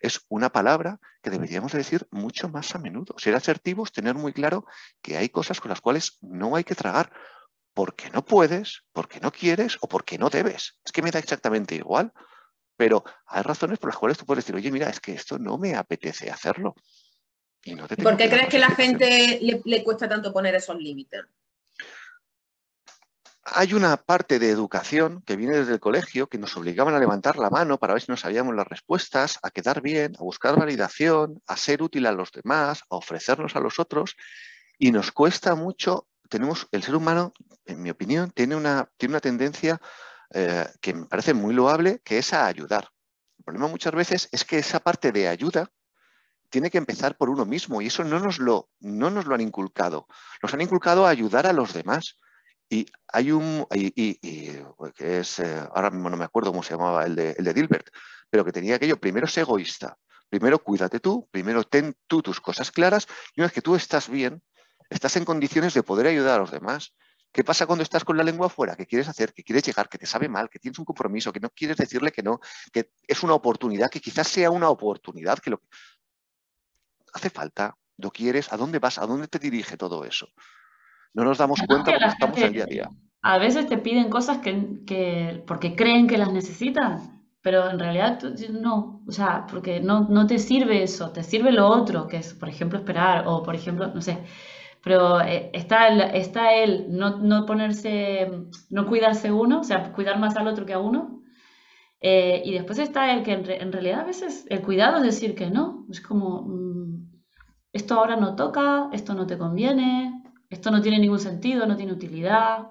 es 0.01 0.21
una 0.29 0.51
palabra 0.51 1.01
que 1.23 1.31
deberíamos 1.31 1.73
decir 1.73 2.07
mucho 2.11 2.49
más 2.49 2.75
a 2.75 2.79
menudo. 2.79 3.15
Ser 3.19 3.35
asertivos, 3.35 3.93
tener 3.93 4.15
muy 4.15 4.33
claro 4.33 4.67
que 5.03 5.17
hay 5.17 5.29
cosas 5.29 5.61
con 5.61 5.71
las 5.71 5.81
cuales 5.81 6.19
no 6.21 6.57
hay 6.57 6.65
que 6.65 6.75
tragar 6.75 7.13
porque 7.75 8.11
no 8.11 8.25
puedes, 8.25 8.85
porque 8.93 9.21
no 9.21 9.33
quieres 9.33 9.79
o 9.81 9.89
porque 9.89 10.19
no 10.19 10.31
debes. 10.31 10.79
Es 10.85 10.93
que 10.93 11.03
me 11.03 11.11
da 11.11 11.19
exactamente 11.19 11.75
igual, 11.75 12.13
pero 12.77 13.05
hay 13.27 13.43
razones 13.43 13.79
por 13.79 13.91
las 13.91 13.99
cuales 13.99 14.19
tú 14.19 14.27
puedes 14.27 14.45
decir, 14.45 14.57
oye, 14.57 14.71
mira, 14.71 14.89
es 14.89 15.01
que 15.01 15.13
esto 15.13 15.39
no 15.39 15.59
me 15.59 15.75
apetece 15.75 16.31
hacerlo. 16.31 16.75
Y 17.65 17.75
no 17.75 17.89
te 17.89 17.97
¿Por 17.97 18.17
qué 18.17 18.29
crees 18.29 18.49
que 18.49 18.59
la 18.59 18.71
gente 18.71 19.41
le, 19.41 19.85
cuesta 19.85 20.09
tanto 20.09 20.33
poner 20.33 20.55
esos 20.55 20.77
límites? 20.77 21.25
Hay 23.43 23.75
una 23.75 23.97
parte 23.97 24.39
de 24.39 24.51
educación 24.51 25.23
que 25.23 25.37
viene 25.37 25.57
desde 25.57 25.75
el 25.75 25.81
colegio 25.81 26.29
que 26.29 26.39
nos 26.39 26.57
obligaban 26.57 26.95
a 26.95 26.99
levantar 26.99 27.39
la 27.39 27.49
mano 27.49 27.79
para 27.79 27.93
ver 27.95 28.03
si 28.03 28.11
no 28.11 28.17
sabíamos 28.17 28.57
las 28.57 28.67
respuestas, 28.67 29.39
a 29.43 29.51
quedar 29.51 29.83
bien, 29.83 30.15
a 30.19 30.23
buscar 30.23 30.59
validación, 30.59 31.41
a 31.47 31.57
ser 31.57 31.83
útil 31.83 32.07
a 32.07 32.13
los 32.13 32.33
demás, 32.33 32.83
a 32.91 32.97
ofrecernos 32.97 33.55
a 33.55 33.61
los 33.61 33.79
otros. 33.79 34.17
Y 34.79 34.91
nos 34.91 35.13
cuesta 35.13 35.55
mucho, 35.55 36.09
tenemos, 36.29 36.67
el 36.73 36.83
ser 36.83 36.97
humano, 36.97 37.33
en 37.65 37.83
mi 37.83 37.91
opinión, 37.91 38.31
tiene 38.33 38.57
una, 38.57 38.91
tiene 38.97 39.13
una 39.13 39.21
tendencia 39.21 39.81
eh, 40.35 40.67
que 40.81 40.95
me 40.95 41.07
parece 41.07 41.35
muy 41.35 41.55
loable, 41.55 42.01
que 42.05 42.19
es 42.19 42.33
a 42.33 42.47
ayudar. 42.47 42.89
El 43.39 43.45
problema 43.45 43.69
muchas 43.69 43.95
veces 43.95 44.29
es 44.33 44.45
que 44.45 44.59
esa 44.59 44.81
parte 44.81 45.13
de 45.13 45.29
ayuda 45.29 45.71
tiene 46.51 46.71
que 46.71 46.79
empezar 46.79 47.17
por 47.17 47.31
uno 47.31 47.45
mismo 47.45 47.81
y 47.81 47.87
eso 47.87 48.05
no 48.05 48.21
nos 48.21 48.39
lo, 48.39 48.71
no 48.81 49.11
nos 49.11 49.27
lo 49.27 49.35
han 49.35 49.41
inculcado. 49.41 50.07
Nos 50.43 50.53
han 50.55 50.61
inculcado 50.61 51.07
a 51.07 51.11
ayudar 51.11 51.47
a 51.47 51.53
los 51.53 51.73
demás. 51.73 52.19
Y 52.69 52.87
hay 53.09 53.31
un, 53.31 53.67
y, 53.75 54.15
que 54.95 55.21
es, 55.21 55.39
eh, 55.39 55.69
ahora 55.73 55.91
mismo 55.91 56.11
no 56.11 56.17
me 56.17 56.25
acuerdo 56.25 56.51
cómo 56.51 56.65
se 56.65 56.73
llamaba 56.75 57.05
el 57.05 57.15
de, 57.15 57.37
el 57.39 57.45
de 57.45 57.55
Dilbert, 57.55 57.89
pero 58.29 58.45
que 58.45 58.51
tenía 58.53 58.75
aquello, 58.75 58.99
primero 58.99 59.27
es 59.27 59.39
egoísta, 59.39 59.97
primero 60.29 60.59
cuídate 60.59 60.99
tú, 60.99 61.29
primero 61.31 61.63
ten 61.63 61.95
tú 62.09 62.23
tus 62.23 62.41
cosas 62.41 62.73
claras 62.73 63.07
y 63.35 63.41
una 63.41 63.47
vez 63.47 63.53
que 63.53 63.63
tú 63.63 63.77
estás 63.77 64.09
bien, 64.09 64.43
estás 64.91 65.17
en 65.17 65.25
condiciones 65.25 65.75
de 65.75 65.85
poder 65.85 66.09
ayudar 66.09 66.37
a 66.37 66.39
los 66.39 66.51
demás. 66.51 66.93
¿Qué 67.37 67.45
pasa 67.45 67.67
cuando 67.67 67.83
estás 67.83 68.03
con 68.03 68.17
la 68.17 68.25
lengua 68.25 68.47
afuera? 68.47 68.77
¿Qué 68.77 68.87
quieres 68.87 69.09
hacer? 69.09 69.35
¿Qué 69.35 69.43
quieres 69.43 69.63
llegar? 69.63 69.91
¿Que 69.91 69.99
te 69.99 70.07
sabe 70.07 70.27
mal? 70.27 70.49
¿Que 70.49 70.59
tienes 70.59 70.79
un 70.79 70.87
compromiso? 70.87 71.33
¿Que 71.33 71.41
no 71.41 71.51
quieres 71.51 71.77
decirle 71.77 72.11
que 72.11 72.23
no? 72.23 72.41
¿Que 72.73 72.93
es 73.07 73.23
una 73.23 73.35
oportunidad? 73.35 73.91
¿Que 73.91 74.01
quizás 74.01 74.27
sea 74.27 74.51
una 74.51 74.71
oportunidad? 74.71 75.39
que 75.41 75.51
lo 75.51 75.61
hace 77.17 77.31
falta? 77.31 77.77
¿Lo 77.99 78.11
quieres? 78.11 78.53
¿A 78.53 78.57
dónde 78.57 78.79
vas? 78.79 78.99
¿A 78.99 79.07
dónde 79.07 79.29
te 79.29 79.39
dirige 79.39 79.77
todo 79.77 80.05
eso? 80.05 80.29
No 81.15 81.25
nos 81.25 81.39
damos 81.39 81.61
cuenta 81.67 81.91
porque 81.91 82.07
estamos 82.07 82.39
en 82.39 82.45
el 82.45 82.53
día 82.53 82.65
a 82.65 82.67
día. 82.67 82.91
A 83.23 83.39
veces 83.39 83.67
te 83.67 83.79
piden 83.79 84.11
cosas 84.11 84.39
que, 84.39 85.43
porque 85.47 85.75
creen 85.75 86.07
que 86.07 86.19
las 86.19 86.33
necesitan, 86.33 87.25
pero 87.43 87.69
en 87.69 87.79
realidad 87.79 88.23
no, 88.51 89.03
o 89.07 89.13
sea, 89.13 89.47
porque 89.51 89.81
no, 89.81 90.07
no 90.09 90.27
te 90.27 90.39
sirve 90.39 90.83
eso, 90.83 91.11
te 91.11 91.23
sirve 91.23 91.51
lo 91.51 91.67
otro, 91.67 92.07
que 92.07 92.19
es, 92.19 92.35
por 92.35 92.49
ejemplo, 92.49 92.79
esperar, 92.79 93.25
o 93.27 93.43
por 93.43 93.55
ejemplo, 93.55 93.89
no 93.89 94.01
sé, 94.01 94.19
pero 94.87 95.21
eh, 95.21 95.51
está, 95.53 95.89
el, 95.89 96.01
está 96.01 96.55
él 96.55 96.87
no, 96.91 97.45
ponerse, 97.45 98.31
no 98.71 98.87
cuidarse 98.87 99.33
uno, 99.33 99.59
o 99.59 99.65
sea, 99.65 99.93
cuidar 99.93 100.21
más 100.21 100.37
al 100.37 100.47
otro 100.47 100.65
que 100.65 100.75
a 100.75 100.79
uno. 100.79 101.23
Eh, 102.01 102.43
y 102.45 102.53
después 102.53 102.79
está 102.79 103.13
el 103.13 103.25
que 103.25 103.33
en, 103.33 103.73
realidad 103.73 104.03
a 104.03 104.05
veces 104.05 104.47
el 104.49 104.63
cuidado 104.63 104.99
es 104.99 105.03
decir 105.03 105.35
que 105.35 105.51
no, 105.51 105.87
es 105.91 106.01
como, 106.01 106.43
mm, 106.43 106.66
esto 107.77 107.95
ahora 107.95 108.17
no 108.17 108.35
toca, 108.35 108.89
esto 108.93 109.15
no 109.15 109.27
te 109.27 109.39
conviene, 109.39 110.23
esto 110.49 110.71
no 110.71 110.81
tiene 110.81 110.99
ningún 110.99 111.19
sentido, 111.19 111.67
no 111.67 111.77
tiene 111.77 111.93
utilidad 111.93 112.71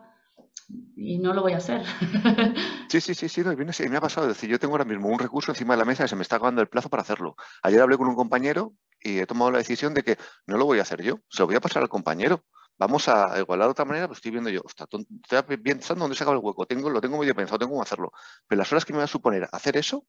y 0.95 1.19
no 1.19 1.33
lo 1.33 1.41
voy 1.41 1.53
a 1.53 1.57
hacer. 1.57 1.83
Sí, 2.87 3.01
sí, 3.01 3.13
sí, 3.13 3.27
sí, 3.27 3.43
me 3.89 3.97
ha 3.97 4.01
pasado. 4.01 4.27
Es 4.29 4.35
decir, 4.37 4.49
yo 4.49 4.57
tengo 4.57 4.75
ahora 4.75 4.85
mismo 4.85 5.09
un 5.09 5.19
recurso 5.19 5.51
encima 5.51 5.73
de 5.73 5.79
la 5.79 5.85
mesa 5.85 6.05
y 6.05 6.07
se 6.07 6.15
me 6.15 6.21
está 6.21 6.37
acabando 6.37 6.61
el 6.61 6.69
plazo 6.69 6.87
para 6.87 7.01
hacerlo. 7.01 7.35
Ayer 7.61 7.81
hablé 7.81 7.97
con 7.97 8.07
un 8.07 8.15
compañero 8.15 8.73
y 9.01 9.19
he 9.19 9.25
tomado 9.25 9.51
la 9.51 9.57
decisión 9.57 9.93
de 9.93 10.03
que 10.03 10.17
no 10.47 10.55
lo 10.55 10.65
voy 10.65 10.79
a 10.79 10.83
hacer 10.83 11.01
yo, 11.01 11.19
se 11.27 11.41
lo 11.41 11.47
voy 11.47 11.55
a 11.55 11.59
pasar 11.59 11.81
al 11.83 11.89
compañero. 11.89 12.45
Vamos 12.77 13.09
a 13.09 13.37
igualar 13.37 13.67
de 13.67 13.71
otra 13.71 13.83
manera, 13.83 14.07
pues 14.07 14.19
estoy 14.19 14.31
viendo 14.31 14.49
yo, 14.49 14.61
estoy 14.65 15.57
pensando 15.57 16.03
dónde 16.05 16.15
se 16.15 16.23
acaba 16.23 16.37
el 16.37 16.43
hueco, 16.43 16.65
tengo, 16.65 16.89
lo 16.89 17.01
tengo 17.01 17.17
medio 17.17 17.35
pensado, 17.35 17.59
tengo 17.59 17.71
cómo 17.71 17.83
hacerlo. 17.83 18.13
Pero 18.47 18.59
las 18.59 18.71
horas 18.71 18.85
que 18.85 18.93
me 18.93 18.99
va 18.99 19.05
a 19.05 19.07
suponer 19.07 19.49
hacer 19.51 19.75
eso 19.75 20.05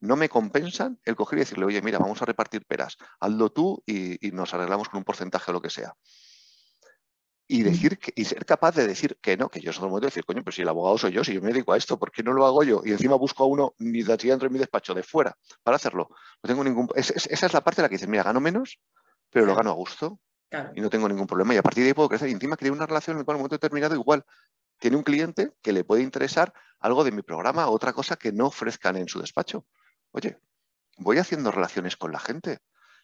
no 0.00 0.16
me 0.16 0.28
compensan 0.28 0.98
el 1.04 1.16
coger 1.16 1.38
y 1.38 1.40
decirle, 1.40 1.64
oye, 1.64 1.82
mira, 1.82 1.98
vamos 1.98 2.20
a 2.22 2.24
repartir 2.24 2.64
peras, 2.66 2.96
hazlo 3.20 3.50
tú 3.50 3.82
y, 3.86 4.26
y 4.26 4.32
nos 4.32 4.52
arreglamos 4.54 4.88
con 4.88 4.98
un 4.98 5.04
porcentaje 5.04 5.50
o 5.50 5.54
lo 5.54 5.60
que 5.60 5.70
sea 5.70 5.94
y 7.52 7.64
decir 7.64 7.98
y 8.14 8.24
ser 8.26 8.46
capaz 8.46 8.76
de 8.76 8.86
decir 8.86 9.18
que 9.20 9.36
no, 9.36 9.48
que 9.48 9.60
yo 9.60 9.72
soy 9.72 9.82
momento 9.88 10.02
de 10.02 10.10
decir, 10.10 10.24
coño, 10.24 10.44
pero 10.44 10.54
si 10.54 10.62
el 10.62 10.68
abogado 10.68 10.96
soy 10.98 11.10
yo, 11.10 11.24
si 11.24 11.34
yo 11.34 11.42
me 11.42 11.48
dedico 11.48 11.72
a 11.72 11.76
esto, 11.76 11.98
¿por 11.98 12.12
qué 12.12 12.22
no 12.22 12.32
lo 12.32 12.46
hago 12.46 12.62
yo? 12.62 12.80
Y 12.84 12.92
encima 12.92 13.16
busco 13.16 13.42
a 13.42 13.46
uno 13.48 13.74
ni 13.78 14.04
de 14.04 14.16
dentro 14.16 14.48
de 14.48 14.52
mi 14.52 14.60
despacho, 14.60 14.94
de 14.94 15.02
fuera, 15.02 15.36
para 15.64 15.74
hacerlo. 15.74 16.10
No 16.44 16.48
tengo 16.48 16.62
ningún. 16.62 16.88
esa 16.94 17.46
es 17.46 17.52
la 17.52 17.60
parte 17.60 17.80
en 17.80 17.82
la 17.82 17.88
que 17.88 17.96
dices, 17.96 18.08
mira, 18.08 18.22
gano 18.22 18.38
menos, 18.38 18.78
pero 19.30 19.46
lo 19.46 19.56
gano 19.56 19.70
a 19.70 19.72
gusto. 19.72 20.20
Y 20.76 20.80
no 20.80 20.90
tengo 20.90 21.08
ningún 21.08 21.26
problema. 21.26 21.52
Y 21.52 21.56
a 21.56 21.62
partir 21.62 21.82
de 21.82 21.88
ahí 21.90 21.94
puedo 21.94 22.08
crecer. 22.08 22.28
Y 22.28 22.32
encima 22.32 22.56
crear 22.56 22.72
una 22.72 22.86
relación 22.86 23.16
en 23.16 23.20
el 23.20 23.24
cual 23.24 23.34
en 23.34 23.38
un 23.38 23.40
momento 23.42 23.56
determinado 23.56 23.96
igual 23.96 24.24
tiene 24.78 24.96
un 24.96 25.02
cliente 25.02 25.52
que 25.60 25.72
le 25.72 25.82
puede 25.82 26.02
interesar 26.02 26.52
algo 26.78 27.02
de 27.02 27.10
mi 27.10 27.22
programa, 27.22 27.66
otra 27.66 27.92
cosa 27.92 28.14
que 28.14 28.30
no 28.30 28.46
ofrezcan 28.46 28.96
en 28.96 29.08
su 29.08 29.20
despacho. 29.20 29.66
Oye, 30.12 30.38
voy 30.98 31.18
haciendo 31.18 31.50
relaciones 31.50 31.96
con 31.96 32.12
la 32.12 32.20
gente. 32.20 32.58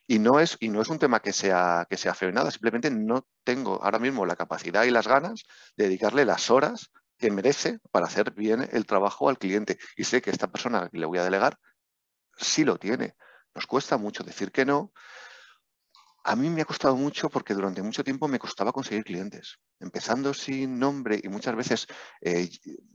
Y 0.09 0.21
no 0.21 0.39
es, 0.39 0.57
y 0.61 0.69
no 0.69 0.81
es 0.81 0.89
un 0.89 0.99
tema 1.01 1.21
que 1.21 1.33
sea, 1.33 1.87
que 1.91 1.97
sea 1.97 2.15
feo 2.15 2.31
nada, 2.31 2.51
simplemente 2.53 2.91
no 2.91 3.27
tengo 3.43 3.83
ahora 3.83 3.99
mismo 3.99 4.25
la 4.25 4.37
capacidad 4.37 4.85
y 4.85 4.91
las 4.91 5.09
ganas 5.09 5.45
de 5.77 5.85
dedicarle 5.85 6.25
las 6.25 6.49
horas 6.51 6.91
que 7.19 7.31
merece 7.33 7.81
para 7.91 8.07
hacer 8.07 8.33
bien 8.33 8.69
el 8.73 8.87
trabajo 8.87 9.29
al 9.29 9.39
cliente. 9.39 9.79
Y 9.97 10.05
sé 10.05 10.23
que 10.23 10.31
esta 10.31 10.47
persona 10.49 10.89
que 10.91 10.99
le 10.99 11.07
voy 11.07 11.19
a 11.19 11.25
delegar 11.25 11.59
sí 12.37 12.65
lo 12.65 12.79
tiene. 12.79 13.15
Nos 13.55 13.67
cuesta 13.67 13.97
mucho 13.97 14.23
decir 14.23 14.53
que 14.53 14.65
no. 14.65 14.93
A 16.25 16.37
mí 16.37 16.51
me 16.51 16.63
ha 16.63 16.65
costado 16.65 16.97
mucho 16.97 17.29
porque 17.31 17.55
durante 17.55 17.83
mucho 17.83 18.05
tiempo 18.05 18.29
me 18.29 18.39
costaba 18.39 18.73
conseguir 18.73 19.05
clientes. 19.05 19.59
Empezando 19.81 20.35
sin 20.35 20.79
nombre 20.79 21.21
y 21.23 21.29
muchas 21.29 21.57
veces, 21.57 21.87
eh, 22.21 22.49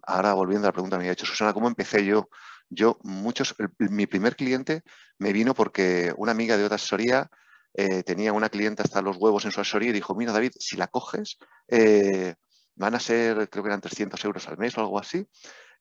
ahora 0.04 0.34
volviendo 0.34 0.68
a 0.68 0.70
la 0.70 0.74
pregunta 0.74 0.98
que 0.98 1.04
me 1.04 1.10
ha 1.10 1.14
hecho 1.14 1.26
Susana, 1.26 1.54
¿cómo 1.54 1.68
empecé 1.68 2.06
yo? 2.06 2.30
Yo, 2.74 2.98
muchos, 3.04 3.54
mi 3.78 4.08
primer 4.08 4.38
cliente 4.38 4.84
me 5.20 5.34
vino 5.34 5.54
porque 5.54 6.14
una 6.16 6.32
amiga 6.32 6.56
de 6.56 6.64
otra 6.64 6.76
asesoría 6.76 7.30
eh, 7.74 8.02
tenía 8.04 8.32
una 8.32 8.48
clienta 8.48 8.84
hasta 8.84 9.02
los 9.02 9.18
huevos 9.18 9.44
en 9.44 9.52
su 9.52 9.60
asesoría 9.60 9.90
y 9.90 9.94
dijo, 9.94 10.16
mira 10.16 10.32
David, 10.32 10.54
si 10.58 10.78
la 10.78 10.88
coges, 10.88 11.38
eh, 11.68 12.36
van 12.76 12.96
a 12.96 13.00
ser, 13.02 13.50
creo 13.50 13.64
que 13.64 13.70
eran 13.70 13.82
300 13.82 14.24
euros 14.24 14.48
al 14.48 14.58
mes 14.58 14.78
o 14.78 14.82
algo 14.82 14.98
así, 14.98 15.28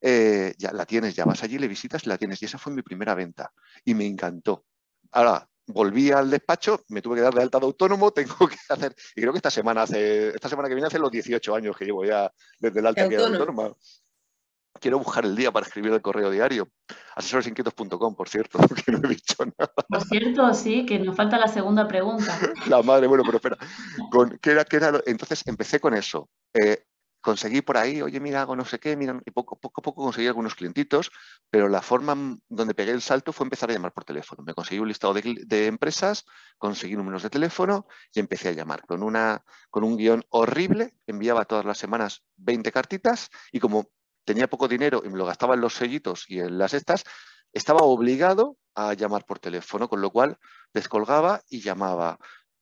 eh, 0.00 0.52
ya 0.58 0.72
la 0.72 0.84
tienes, 0.84 1.14
ya 1.14 1.24
vas 1.24 1.44
allí, 1.44 1.58
le 1.58 1.68
visitas 1.68 2.04
y 2.04 2.08
la 2.08 2.18
tienes. 2.18 2.42
Y 2.42 2.46
esa 2.46 2.58
fue 2.58 2.72
mi 2.72 2.82
primera 2.82 3.14
venta 3.14 3.52
y 3.84 3.94
me 3.94 4.04
encantó. 4.04 4.64
Ahora, 5.12 5.48
volví 5.68 6.10
al 6.10 6.28
despacho, 6.28 6.82
me 6.88 7.02
tuve 7.02 7.16
que 7.16 7.22
dar 7.22 7.34
de 7.34 7.42
alta 7.42 7.60
de 7.60 7.66
autónomo, 7.66 8.10
tengo 8.12 8.48
que 8.48 8.56
hacer, 8.68 8.96
y 9.14 9.20
creo 9.20 9.32
que 9.32 9.38
esta 9.38 9.50
semana, 9.52 9.82
hace, 9.82 10.30
esta 10.30 10.48
semana 10.48 10.68
que 10.68 10.74
viene 10.74 10.88
hace 10.88 10.98
los 10.98 11.10
18 11.12 11.54
años 11.54 11.76
que 11.76 11.84
llevo 11.84 12.04
ya 12.04 12.32
desde 12.58 12.80
el 12.80 12.86
alta 12.86 13.06
de 13.08 13.16
autónoma 13.16 13.72
quiero 14.78 14.98
buscar 14.98 15.24
el 15.24 15.34
día 15.34 15.50
para 15.50 15.66
escribir 15.66 15.92
el 15.92 16.02
correo 16.02 16.30
diario. 16.30 16.68
Asesoresinquietos.com, 17.16 18.14
por 18.14 18.28
cierto, 18.28 18.58
que 18.84 18.92
no 18.92 18.98
he 19.04 19.08
dicho 19.08 19.44
nada. 19.44 19.72
Por 19.88 20.04
cierto, 20.04 20.54
sí, 20.54 20.86
que 20.86 20.98
nos 20.98 21.16
falta 21.16 21.38
la 21.38 21.48
segunda 21.48 21.88
pregunta. 21.88 22.38
La 22.68 22.82
madre, 22.82 23.06
bueno, 23.06 23.24
pero 23.24 23.36
espera. 23.36 23.56
¿qué 24.40 24.50
era, 24.50 24.64
qué 24.64 24.76
era? 24.76 25.00
Entonces 25.06 25.42
empecé 25.46 25.80
con 25.80 25.94
eso. 25.94 26.28
Eh, 26.54 26.84
conseguí 27.20 27.60
por 27.60 27.76
ahí, 27.76 28.00
oye, 28.00 28.18
mira, 28.18 28.42
hago 28.42 28.56
no 28.56 28.64
sé 28.64 28.78
qué, 28.78 28.96
mira, 28.96 29.20
y 29.26 29.30
poco, 29.30 29.58
poco 29.58 29.80
a 29.80 29.82
poco 29.82 30.02
conseguí 30.02 30.26
algunos 30.26 30.54
clientitos, 30.54 31.10
pero 31.50 31.68
la 31.68 31.82
forma 31.82 32.38
donde 32.48 32.74
pegué 32.74 32.92
el 32.92 33.02
salto 33.02 33.32
fue 33.32 33.44
empezar 33.44 33.70
a 33.70 33.74
llamar 33.74 33.92
por 33.92 34.04
teléfono. 34.04 34.42
Me 34.42 34.54
conseguí 34.54 34.80
un 34.80 34.88
listado 34.88 35.14
de, 35.14 35.36
de 35.46 35.66
empresas, 35.66 36.24
conseguí 36.58 36.96
números 36.96 37.22
de 37.22 37.30
teléfono 37.30 37.86
y 38.14 38.20
empecé 38.20 38.48
a 38.48 38.52
llamar 38.52 38.82
con, 38.86 39.02
una, 39.02 39.44
con 39.68 39.84
un 39.84 39.96
guion 39.96 40.24
horrible. 40.30 40.94
Enviaba 41.06 41.44
todas 41.44 41.64
las 41.64 41.78
semanas 41.78 42.24
20 42.36 42.72
cartitas 42.72 43.28
y 43.52 43.60
como 43.60 43.90
tenía 44.30 44.48
poco 44.48 44.68
dinero 44.68 45.02
y 45.04 45.08
me 45.08 45.18
lo 45.18 45.26
gastaba 45.26 45.54
en 45.54 45.60
los 45.60 45.74
sellitos 45.74 46.24
y 46.28 46.38
en 46.38 46.56
las 46.56 46.72
estas, 46.72 47.02
estaba 47.52 47.80
obligado 47.80 48.56
a 48.76 48.94
llamar 48.94 49.26
por 49.26 49.40
teléfono, 49.40 49.88
con 49.88 50.00
lo 50.00 50.10
cual 50.10 50.38
descolgaba 50.72 51.42
y 51.50 51.60
llamaba. 51.60 52.16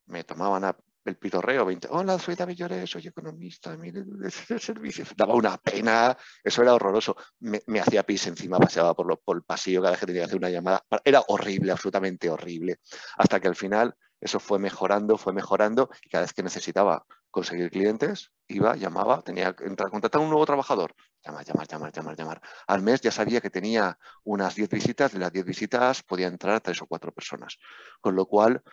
Me 0.07 0.23
tomaban 0.23 0.75
el 1.05 1.17
pitorreo, 1.17 1.65
20, 1.65 1.89
hola, 1.91 2.17
soy 2.17 2.33
David 2.33 2.87
soy 2.87 3.05
economista, 3.05 3.77
mire, 3.77 4.03
de 4.03 4.31
servicio. 4.31 5.05
Daba 5.15 5.35
una 5.35 5.57
pena, 5.57 6.17
eso 6.43 6.63
era 6.63 6.73
horroroso. 6.73 7.15
Me, 7.41 7.61
hacía 7.79 8.01
pis 8.01 8.25
encima, 8.25 8.57
paseaba 8.57 8.95
por, 8.95 9.19
por 9.19 9.37
el 9.37 9.43
pasillo 9.43 9.81
cada 9.81 9.91
vez 9.91 9.99
que 9.99 10.07
tenía 10.07 10.21
que 10.21 10.25
hacer 10.25 10.37
una 10.37 10.49
llamada. 10.49 10.83
Era 11.05 11.23
horrible, 11.27 11.71
absolutamente 11.71 12.31
horrible. 12.31 12.79
Hasta 13.15 13.39
que 13.39 13.47
al 13.47 13.55
final 13.55 13.95
eso 14.21 14.39
fue 14.39 14.59
mejorando, 14.59 15.17
fue 15.17 15.33
mejorando 15.33 15.89
y 16.03 16.09
cada 16.09 16.23
vez 16.23 16.33
que 16.33 16.43
necesitaba 16.43 17.05
conseguir 17.31 17.69
clientes, 17.69 18.31
iba, 18.47 18.75
llamaba, 18.75 19.21
tenía 19.21 19.53
que 19.53 19.65
entrar, 19.65 19.89
contratar 19.89 20.21
a 20.21 20.23
un 20.23 20.29
nuevo 20.29 20.45
trabajador, 20.45 20.93
llamar, 21.23 21.45
llamar, 21.45 21.67
llamar, 21.67 21.91
llamar, 21.91 22.15
llamar. 22.15 22.41
Al 22.67 22.81
mes 22.81 23.01
ya 23.01 23.11
sabía 23.11 23.39
que 23.39 23.49
tenía 23.49 23.97
unas 24.23 24.55
10 24.55 24.69
visitas, 24.69 25.13
de 25.13 25.19
las 25.19 25.31
10 25.31 25.45
visitas 25.45 26.03
podía 26.03 26.27
entrar 26.27 26.59
tres 26.61 26.81
o 26.81 26.87
cuatro 26.87 27.11
personas. 27.11 27.57
Con 28.01 28.15
lo 28.15 28.25
cual, 28.25 28.63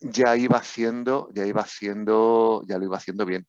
ya 0.00 0.36
iba 0.36 0.58
haciendo, 0.58 1.28
ya 1.32 1.46
iba 1.46 1.62
haciendo, 1.62 2.62
ya 2.66 2.78
lo 2.78 2.84
iba 2.84 2.96
haciendo 2.96 3.24
bien. 3.24 3.46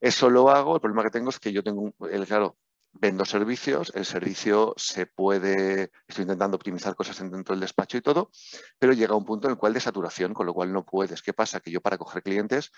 Eso 0.00 0.30
lo 0.30 0.50
hago, 0.50 0.74
el 0.74 0.80
problema 0.80 1.04
que 1.04 1.10
tengo 1.10 1.30
es 1.30 1.40
que 1.40 1.52
yo 1.52 1.62
tengo, 1.62 1.94
el, 2.10 2.26
claro, 2.26 2.56
vendo 3.00 3.24
servicios, 3.24 3.92
el 3.94 4.04
servicio 4.04 4.74
se 4.76 5.06
puede, 5.06 5.90
estoy 6.06 6.22
intentando 6.22 6.56
optimizar 6.56 6.94
cosas 6.94 7.18
dentro 7.18 7.54
del 7.54 7.60
despacho 7.60 7.96
y 7.96 8.00
todo, 8.00 8.30
pero 8.78 8.92
llega 8.92 9.14
un 9.14 9.24
punto 9.24 9.48
en 9.48 9.52
el 9.52 9.58
cual 9.58 9.74
de 9.74 9.80
saturación, 9.80 10.34
con 10.34 10.46
lo 10.46 10.54
cual 10.54 10.72
no 10.72 10.84
puedes. 10.84 11.22
¿Qué 11.22 11.32
pasa? 11.32 11.60
Que 11.60 11.70
yo 11.70 11.80
para 11.80 11.98
coger 11.98 12.22
clientes, 12.22 12.72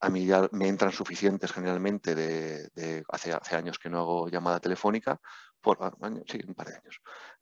a 0.00 0.10
mí 0.10 0.26
ya 0.26 0.48
me 0.52 0.68
entran 0.68 0.92
suficientes 0.92 1.52
generalmente 1.52 2.14
de, 2.14 3.02
hace, 3.08 3.56
años 3.56 3.78
que 3.78 3.88
no 3.88 4.00
hago 4.00 4.28
llamada 4.28 4.60
telefónica, 4.60 5.20
por 5.60 5.78
ah, 5.80 5.92
sí, 6.26 6.40
un 6.46 6.54
par 6.54 6.68
de 6.68 6.74
años, 6.74 7.00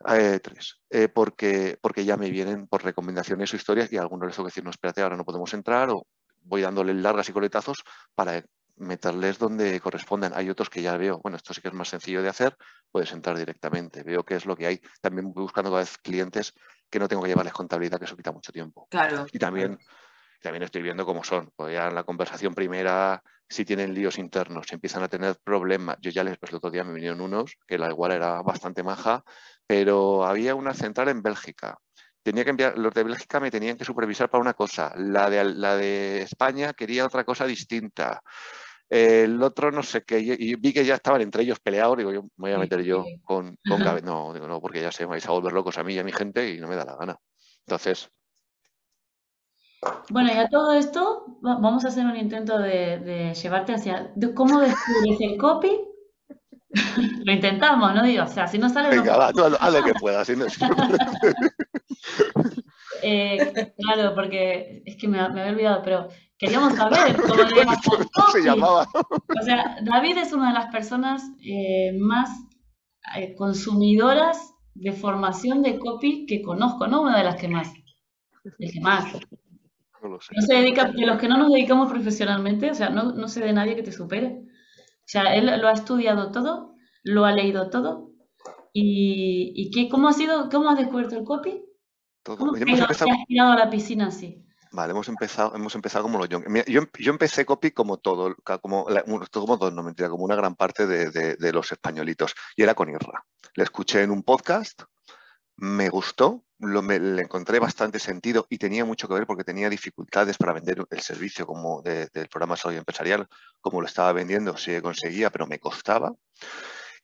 eh, 0.09 0.39
tres, 0.41 0.81
eh, 0.91 1.09
porque, 1.09 1.79
porque 1.81 2.05
ya 2.05 2.17
me 2.17 2.31
vienen 2.31 2.69
por 2.69 2.85
recomendaciones 2.85 3.53
o 3.53 3.57
historias 3.57 3.93
y 3.93 3.97
algunos 3.97 4.29
les 4.29 4.37
tengo 4.37 4.47
que 4.47 4.51
decir, 4.51 4.65
no, 4.65 4.71
espérate, 4.71 5.03
ahora 5.03 5.17
no 5.17 5.25
podemos 5.25 5.53
entrar 5.55 5.91
o 5.91 6.07
voy 6.43 6.63
dándole 6.63 6.95
largas 6.95 7.29
y 7.29 7.33
coletazos 7.33 7.83
para 8.15 8.45
meterles 8.77 9.39
donde 9.39 9.81
correspondan. 9.81 10.33
Hay 10.35 10.51
otros 10.51 10.71
que 10.71 10.83
ya 10.83 10.97
veo, 10.97 11.21
bueno, 11.23 11.37
esto 11.37 11.55
sí 11.55 11.61
que 11.61 11.69
es 11.69 11.75
más 11.75 11.89
sencillo 11.89 12.23
de 12.23 12.29
hacer, 12.29 12.57
puedes 12.91 13.13
entrar 13.13 13.37
directamente, 13.37 14.03
veo 14.03 14.25
qué 14.25 14.37
es 14.37 14.47
lo 14.47 14.57
que 14.57 14.67
hay. 14.67 14.81
También 15.01 15.33
voy 15.33 15.43
buscando 15.43 15.71
cada 15.71 15.83
vez 15.83 15.99
clientes 15.99 16.55
que 16.91 16.99
no 16.99 17.09
tengo 17.09 17.23
que 17.23 17.29
llevarles 17.29 17.53
contabilidad, 17.53 17.99
que 17.99 18.05
eso 18.05 18.17
quita 18.17 18.33
mucho 18.33 18.53
tiempo. 18.53 18.87
Claro. 18.91 19.27
Y 19.33 19.39
también, 19.39 19.79
también 20.41 20.63
estoy 20.63 20.83
viendo 20.83 21.07
cómo 21.07 21.25
son. 21.25 21.51
Pues 21.57 21.75
ya 21.75 21.89
en 21.89 21.95
la 21.95 22.05
conversación 22.05 22.55
primera, 22.55 23.23
si 23.49 23.65
tienen 23.65 23.95
líos 23.95 24.19
internos, 24.19 24.67
si 24.69 24.75
empiezan 24.75 25.03
a 25.03 25.09
tener 25.09 25.37
problemas. 25.43 25.97
Yo 26.01 26.11
ya 26.11 26.25
les, 26.25 26.39
pues 26.39 26.51
el 26.51 26.57
otro 26.57 26.71
día 26.71 26.85
me 26.85 26.93
vinieron 26.93 27.21
unos, 27.21 27.57
que 27.67 27.79
la 27.79 27.89
igual 27.89 28.13
era 28.13 28.43
bastante 28.43 28.83
maja, 28.83 29.25
pero 29.67 30.25
había 30.25 30.55
una 30.55 30.75
central 30.75 31.09
en 31.09 31.23
Bélgica 31.23 31.79
tenía 32.23 32.45
que 32.45 32.51
enviar, 32.51 32.79
los 32.79 32.95
de 32.95 33.05
Bélgica 33.05 33.41
me 33.41 33.51
tenían 33.51 33.77
que 33.77 33.85
supervisar 33.85 34.31
para 34.31 34.43
una 34.43 34.55
cosa, 34.55 34.93
la 34.97 35.29
de, 35.29 35.45
la 35.45 35.77
de 35.77 36.23
España 36.23 36.73
quería 36.73 37.07
otra 37.07 37.25
cosa 37.25 37.47
distinta. 37.47 38.23
El 38.89 39.43
otro 39.43 39.71
no 39.71 39.83
sé 39.83 40.03
qué, 40.05 40.19
y 40.21 40.55
vi 40.57 40.73
que 40.73 40.85
ya 40.85 40.97
estaban 40.97 41.23
entre 41.23 41.45
ellos 41.45 41.59
peleados, 41.61 41.97
digo, 41.97 42.13
yo 42.13 42.23
me 42.23 42.51
voy 42.51 42.53
a 42.53 42.59
meter 42.59 42.83
yo 42.83 43.05
con, 43.25 43.57
con 43.67 43.83
No, 44.05 44.35
digo, 44.35 44.47
no, 44.47 44.61
porque 44.61 44.83
ya 44.83 44.93
sé, 44.93 45.05
me 45.05 45.13
vais 45.13 45.27
a 45.27 45.33
volver 45.33 45.53
locos 45.53 45.79
a 45.79 45.83
mí 45.83 45.95
y 45.95 45.99
a 45.99 46.05
mi 46.05 46.13
gente 46.13 46.51
y 46.51 46.61
no 46.61 46.69
me 46.69 46.77
da 46.77 46.85
la 46.85 46.97
gana. 46.97 47.17
Entonces. 47.67 48.11
Bueno, 50.11 50.31
y 50.33 50.37
a 50.37 50.49
todo 50.49 50.73
esto 50.75 51.39
vamos 51.41 51.85
a 51.85 51.89
hacer 51.89 52.05
un 52.05 52.17
intento 52.17 52.59
de, 52.59 53.33
llevarte 53.35 53.73
hacia 53.73 54.13
cómo 54.35 54.61
descubres 54.61 55.21
el 55.21 55.39
copy. 55.39 55.71
Lo 57.25 57.33
intentamos, 57.33 57.95
¿no? 57.95 58.03
Digo, 58.03 58.25
o 58.25 58.29
sea, 58.29 58.47
si 58.47 58.59
no 58.59 58.69
sale. 58.69 58.89
Venga, 58.91 59.17
va, 59.17 59.33
tú 59.33 59.43
haz 59.45 59.73
lo 59.73 59.85
que 59.85 59.95
puedas. 59.95 60.31
Eh, 63.05 63.73
claro, 63.77 64.15
porque 64.15 64.81
es 64.87 64.97
que 64.97 65.09
me, 65.09 65.17
me, 65.31 65.41
había 65.41 65.53
olvidado, 65.53 65.83
pero 65.83 66.09
queríamos 66.39 66.75
saber 66.75 67.17
cómo 67.17 67.35
se 68.33 68.43
llamaba. 68.43 68.87
O 68.95 69.45
sea, 69.45 69.79
David 69.83 70.19
es 70.19 70.33
una 70.33 70.49
de 70.49 70.55
las 70.55 70.71
personas 70.71 71.21
eh, 71.45 71.97
más 71.99 72.31
eh, 73.17 73.35
consumidoras 73.35 74.55
de 74.75 74.93
formación 74.93 75.63
de 75.63 75.81
copy 75.81 76.27
que 76.27 76.43
conozco, 76.43 76.87
no 76.87 77.03
una 77.03 77.19
de 77.19 77.25
las 77.25 77.35
que 77.35 77.49
más, 77.49 77.73
el 78.59 78.73
que 78.73 78.81
más. 78.81 79.13
No, 80.03 80.19
se 80.21 80.55
dedica, 80.55 80.93
de 80.93 81.07
los 81.07 81.19
que 81.19 81.29
no 81.29 81.39
nos 81.39 81.53
dedicamos 81.53 81.91
profesionalmente, 81.91 82.71
o 82.71 82.75
sea, 82.75 82.91
no, 82.91 83.13
no 83.13 83.27
sé 83.27 83.41
de 83.41 83.53
nadie 83.53 83.75
que 83.75 83.83
te 83.83 83.91
supere. 83.91 84.43
O 85.13 85.21
sea, 85.21 85.35
él 85.35 85.61
lo 85.61 85.69
ha 85.69 85.73
estudiado 85.73 86.33
todo, 86.33 86.75
lo 87.03 87.27
ha 87.27 87.33
leído 87.33 87.69
todo. 87.69 88.13
¿Y, 88.73 89.53
y 89.55 89.71
qué, 89.71 89.91
cómo 89.91 90.09
ha 90.09 90.15
sido, 90.15 90.49
cómo 90.49 90.71
has 90.71 90.79
descubierto 90.79 91.19
el 91.19 91.25
copy? 91.25 91.63
¿Cómo 92.23 92.57
hemos 92.57 92.81
empezado... 92.81 93.13
has 93.13 93.27
tirado 93.27 93.53
a 93.53 93.57
la 93.57 93.69
piscina 93.69 94.07
así? 94.07 94.43
Vale, 94.71 94.93
hemos 94.93 95.11
empezado, 95.11 95.55
hemos 95.55 95.75
empezado 95.75 96.05
como 96.05 96.19
los 96.19 96.31
yo, 96.31 96.41
yo, 96.67 97.11
empecé 97.11 97.45
copy 97.45 97.73
como 97.73 97.99
todo, 97.99 98.35
como, 98.63 98.87
como 99.31 99.59
todo, 99.59 99.71
no 99.71 99.83
mentira, 99.83 100.09
como 100.09 100.25
una 100.25 100.35
gran 100.35 100.55
parte 100.55 100.87
de, 100.87 101.53
los 101.53 101.71
españolitos. 101.73 102.35
Y 102.57 102.63
era 102.63 102.75
con 102.75 102.89
Irra. 102.89 103.27
Le 103.55 103.65
escuché 103.65 104.03
en 104.03 104.13
un 104.13 104.23
podcast, 104.23 104.85
me 105.57 105.91
gustó, 105.91 106.43
lo, 106.63 106.81
me, 106.81 106.99
le 106.99 107.23
encontré 107.23 107.59
bastante 107.59 107.99
sentido 107.99 108.47
y 108.49 108.59
tenía 108.59 108.85
mucho 108.85 109.09
que 109.09 109.15
ver 109.15 109.27
porque 109.27 109.45
tenía 109.45 109.69
dificultades 109.69 110.39
para 110.39 110.53
vender 110.53 110.85
el 110.91 111.01
servicio 111.01 111.47
como 111.47 111.83
del 111.83 112.09
programa 112.29 112.57
Salud 112.57 112.77
Empresarial, 112.77 113.27
como 113.61 113.81
lo 113.81 113.87
estaba 113.87 114.13
vendiendo, 114.13 114.57
sí 114.57 114.81
conseguía, 114.81 115.31
pero 115.31 115.47
me 115.47 115.59
costaba. 115.59 116.15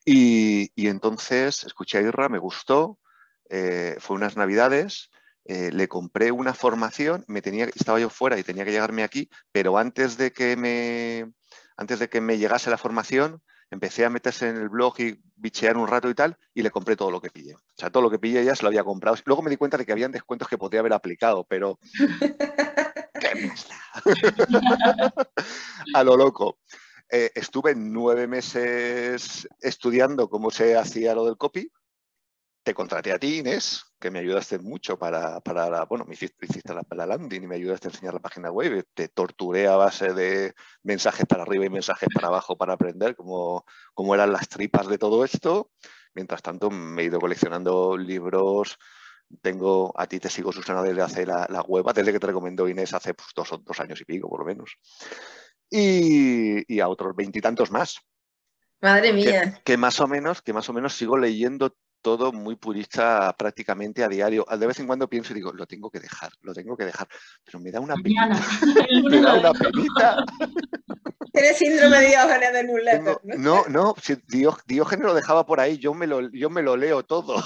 Y, 0.05 0.71
y 0.75 0.89
entonces 0.89 1.65
escuché 1.65 1.99
a 1.99 2.03
Irra, 2.03 2.29
me 2.29 2.39
gustó, 2.39 2.99
eh, 3.51 3.97
fue 3.99 4.17
unas 4.17 4.37
navidades, 4.37 5.11
eh, 5.45 5.71
le 5.73 5.89
compré 5.89 6.31
una 6.31 6.55
formación, 6.55 7.25
me 7.27 7.43
tenía, 7.43 7.65
estaba 7.67 7.99
yo 7.99 8.11
fuera 8.11 8.39
y 8.39 8.45
tenía 8.45 8.65
que 8.65 8.71
llegarme 8.71 9.03
aquí, 9.03 9.29
pero 9.51 9.77
antes 9.77 10.17
de 10.17 10.33
que 10.33 10.57
me, 10.57 11.33
antes 11.77 11.99
de 11.99 12.09
que 12.09 12.21
me 12.21 12.39
llegase 12.39 12.71
la 12.71 12.79
formación, 12.79 13.43
empecé 13.71 14.05
a 14.05 14.11
meterse 14.11 14.49
en 14.49 14.57
el 14.57 14.69
blog 14.69 15.01
y 15.01 15.21
bichear 15.37 15.77
un 15.77 15.87
rato 15.87 16.09
y 16.09 16.15
tal, 16.15 16.37
y 16.55 16.63
le 16.63 16.71
compré 16.71 16.97
todo 16.97 17.11
lo 17.11 17.21
que 17.21 17.31
pillé. 17.31 17.55
O 17.55 17.61
sea, 17.77 17.91
todo 17.91 18.03
lo 18.03 18.11
que 18.11 18.19
pillé 18.19 18.45
ya 18.45 18.55
se 18.55 18.63
lo 18.63 18.69
había 18.69 18.85
comprado. 18.85 19.17
Luego 19.25 19.43
me 19.43 19.51
di 19.51 19.57
cuenta 19.57 19.77
de 19.77 19.87
que 19.87 19.93
habían 19.93 20.13
descuentos 20.13 20.49
que 20.49 20.59
podía 20.59 20.81
haber 20.81 20.93
aplicado, 20.93 21.45
pero... 21.45 21.79
¡Qué 23.21 23.51
a 25.95 26.05
lo 26.05 26.17
loco. 26.17 26.59
Eh, 27.11 27.33
estuve 27.35 27.75
nueve 27.75 28.27
meses 28.27 29.49
estudiando 29.61 30.29
cómo 30.29 30.51
se 30.51 30.77
hacía 30.77 31.15
lo 31.15 31.25
del 31.25 31.37
copy 31.37 31.73
te 32.69 32.75
contraté 32.75 33.13
a 33.13 33.19
ti, 33.19 33.39
Inés, 33.39 33.83
que 33.99 34.11
me 34.11 34.19
ayudaste 34.19 34.59
mucho 34.59 34.99
para, 34.99 35.41
para 35.41 35.87
bueno, 35.87 36.05
me 36.05 36.13
hiciste, 36.13 36.75
la, 36.75 37.07
landing 37.07 37.45
y 37.45 37.47
me 37.47 37.57
ayudaste 37.57 37.89
a 37.89 37.91
enseñar 37.91 38.13
la 38.13 38.21
página 38.21 38.51
web. 38.51 38.87
Te 38.93 39.09
torturé 39.09 39.67
a 39.69 39.77
base 39.77 40.13
de 40.13 40.53
mensajes 40.83 41.25
para 41.25 41.45
arriba 41.45 41.65
y 41.65 41.71
mensajes 41.71 42.11
para 42.13 42.27
abajo 42.27 42.59
para 42.59 42.75
aprender 42.75 43.17
cómo, 43.17 43.65
cómo 43.95 44.15
eran 44.15 44.33
las 44.33 44.51
tripas 44.51 44.87
de 44.87 44.99
todo 44.99 45.25
esto. 45.25 45.71
Mientras 46.13 46.43
tanto, 46.43 46.69
me 46.69 47.01
he 47.01 47.05
ido 47.07 47.19
coleccionando 47.19 47.97
libros. 47.97 48.77
Tengo, 49.41 49.95
a 49.99 50.07
ti 50.07 50.21
te 50.21 50.29
sigo, 50.29 50.53
Susana, 50.53 50.83
desde 50.83 51.01
hace 51.01 51.25
la, 51.25 51.47
la 51.49 51.63
web, 51.63 51.87
desde 51.95 52.13
que 52.13 52.21
te 52.21 52.27
recomendó 52.27 52.69
Inés 52.69 52.93
hace 52.93 53.15
pues, 53.15 53.29
dos, 53.35 53.49
dos 53.65 53.81
años 53.81 53.99
y 54.03 54.05
pico, 54.05 54.29
por 54.29 54.41
lo 54.41 54.45
menos. 54.45 54.77
Y, 55.71 56.71
y 56.71 56.81
a 56.81 56.89
otros 56.89 57.17
veintitantos 57.17 57.71
más. 57.71 57.99
Madre 58.83 59.15
mía. 59.15 59.59
que, 59.65 59.79
más 59.79 60.01
o 60.01 60.07
menos, 60.07 60.43
que 60.43 60.53
más 60.53 60.69
o 60.69 60.75
menos 60.75 60.95
sigo 60.95 61.17
leyendo 61.17 61.75
todo 62.01 62.33
muy 62.33 62.57
purista 62.57 63.35
prácticamente 63.37 64.05
a 64.05 64.09
diario. 64.09 64.45
De 64.59 64.67
vez 64.67 64.79
en 64.81 64.87
cuando 64.87 65.09
pienso 65.09 65.33
y 65.33 65.37
digo, 65.37 65.53
lo 65.53 65.67
tengo 65.67 65.91
que 65.91 66.01
dejar, 66.01 66.31
lo 66.43 66.53
tengo 66.55 66.77
que 66.77 66.85
dejar. 66.85 67.09
Pero 67.45 67.61
me 67.61 67.71
da 67.71 67.81
una 67.81 67.95
penita. 67.95 68.29
me 69.11 69.21
da 69.21 69.35
una 69.35 69.53
penita. 69.53 70.25
Tienes 71.33 71.59
síndrome 71.59 71.99
de 71.99 72.07
Diógenes 72.09 72.53
de 72.53 72.65
newsletter. 72.65 73.21
No, 73.39 73.65
no, 73.69 73.95
si 74.01 74.17
Diógenes 74.27 75.05
lo 75.05 75.15
dejaba 75.15 75.47
por 75.47 75.61
ahí, 75.61 75.79
yo 75.79 75.95
me 75.95 76.07
lo, 76.07 76.31
yo 76.31 76.51
me 76.51 76.63
lo 76.63 76.77
leo 76.77 77.05
todo. 77.05 77.37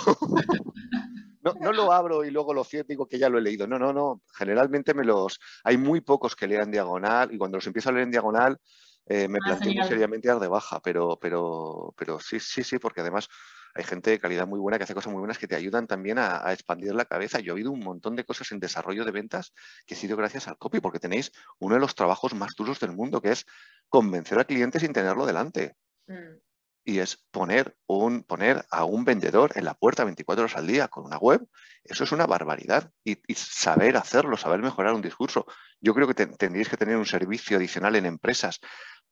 No, 1.42 1.54
no, 1.60 1.72
lo 1.72 1.92
abro 1.92 2.24
y 2.24 2.30
luego 2.30 2.54
lo 2.54 2.62
cierro 2.62 2.86
y 2.88 2.92
digo 2.92 3.06
que 3.06 3.18
ya 3.18 3.28
lo 3.28 3.38
he 3.38 3.42
leído. 3.42 3.66
No, 3.66 3.78
no, 3.78 3.92
no. 3.92 4.22
Generalmente 4.32 4.94
me 4.94 5.04
los. 5.04 5.40
Hay 5.64 5.76
muy 5.76 6.00
pocos 6.00 6.36
que 6.36 6.46
lean 6.46 6.70
diagonal 6.70 7.34
y 7.34 7.38
cuando 7.38 7.58
los 7.58 7.66
empiezo 7.66 7.88
a 7.88 7.92
leer 7.92 8.04
en 8.04 8.12
diagonal 8.12 8.58
eh, 9.06 9.26
me 9.26 9.38
ah, 9.42 9.46
planteo 9.46 9.72
muy 9.72 9.88
seriamente 9.88 10.28
dar 10.28 10.38
de 10.38 10.48
baja. 10.48 10.80
Pero, 10.80 11.18
pero, 11.20 11.92
pero 11.96 12.20
sí, 12.20 12.38
sí, 12.38 12.62
sí, 12.62 12.78
porque 12.78 13.00
además 13.00 13.28
hay 13.74 13.84
gente 13.84 14.10
de 14.10 14.18
calidad 14.18 14.46
muy 14.46 14.60
buena 14.60 14.78
que 14.78 14.84
hace 14.84 14.94
cosas 14.94 15.12
muy 15.12 15.20
buenas 15.20 15.38
que 15.38 15.48
te 15.48 15.56
ayudan 15.56 15.86
también 15.86 16.18
a, 16.18 16.52
expandir 16.52 16.94
la 16.94 17.04
cabeza. 17.04 17.40
Yo 17.40 17.52
he 17.52 17.56
oído 17.56 17.70
un 17.70 17.80
montón 17.80 18.16
de 18.16 18.24
cosas 18.24 18.52
en 18.52 18.60
desarrollo 18.60 19.04
de 19.04 19.12
ventas 19.12 19.52
que 19.86 19.94
he 19.94 19.96
sido 19.96 20.16
gracias 20.16 20.48
al 20.48 20.58
copy, 20.58 20.80
porque 20.80 20.98
tenéis 20.98 21.32
uno 21.58 21.74
de 21.74 21.80
los 21.80 21.94
trabajos 21.94 22.34
más 22.34 22.50
duros 22.56 22.80
del 22.80 22.92
mundo, 22.92 23.20
que 23.20 23.32
es 23.32 23.46
convencer 23.88 24.38
al 24.38 24.46
cliente 24.46 24.78
sin 24.78 24.92
tenerlo 24.92 25.24
delante. 25.24 25.76
Mm. 26.06 26.36
Y 26.84 26.98
es 26.98 27.24
poner, 27.30 27.76
un, 27.86 28.24
poner 28.24 28.66
a 28.70 28.84
un 28.84 29.04
vendedor 29.04 29.52
en 29.54 29.64
la 29.64 29.74
puerta 29.74 30.04
24 30.04 30.44
horas 30.44 30.56
al 30.56 30.66
día 30.66 30.88
con 30.88 31.04
una 31.04 31.16
web. 31.16 31.46
Eso 31.84 32.04
es 32.04 32.12
una 32.12 32.26
barbaridad. 32.26 32.90
Y, 33.04 33.16
saber 33.34 33.96
hacerlo, 33.96 34.36
saber 34.36 34.60
mejorar 34.60 34.92
un 34.92 35.02
discurso. 35.02 35.46
Yo 35.80 35.94
creo 35.94 36.08
que 36.08 36.14
tendríais 36.14 36.68
que 36.68 36.76
tener 36.76 36.96
un 36.96 37.06
servicio 37.06 37.56
adicional 37.56 37.94
en 37.96 38.06
empresas 38.06 38.60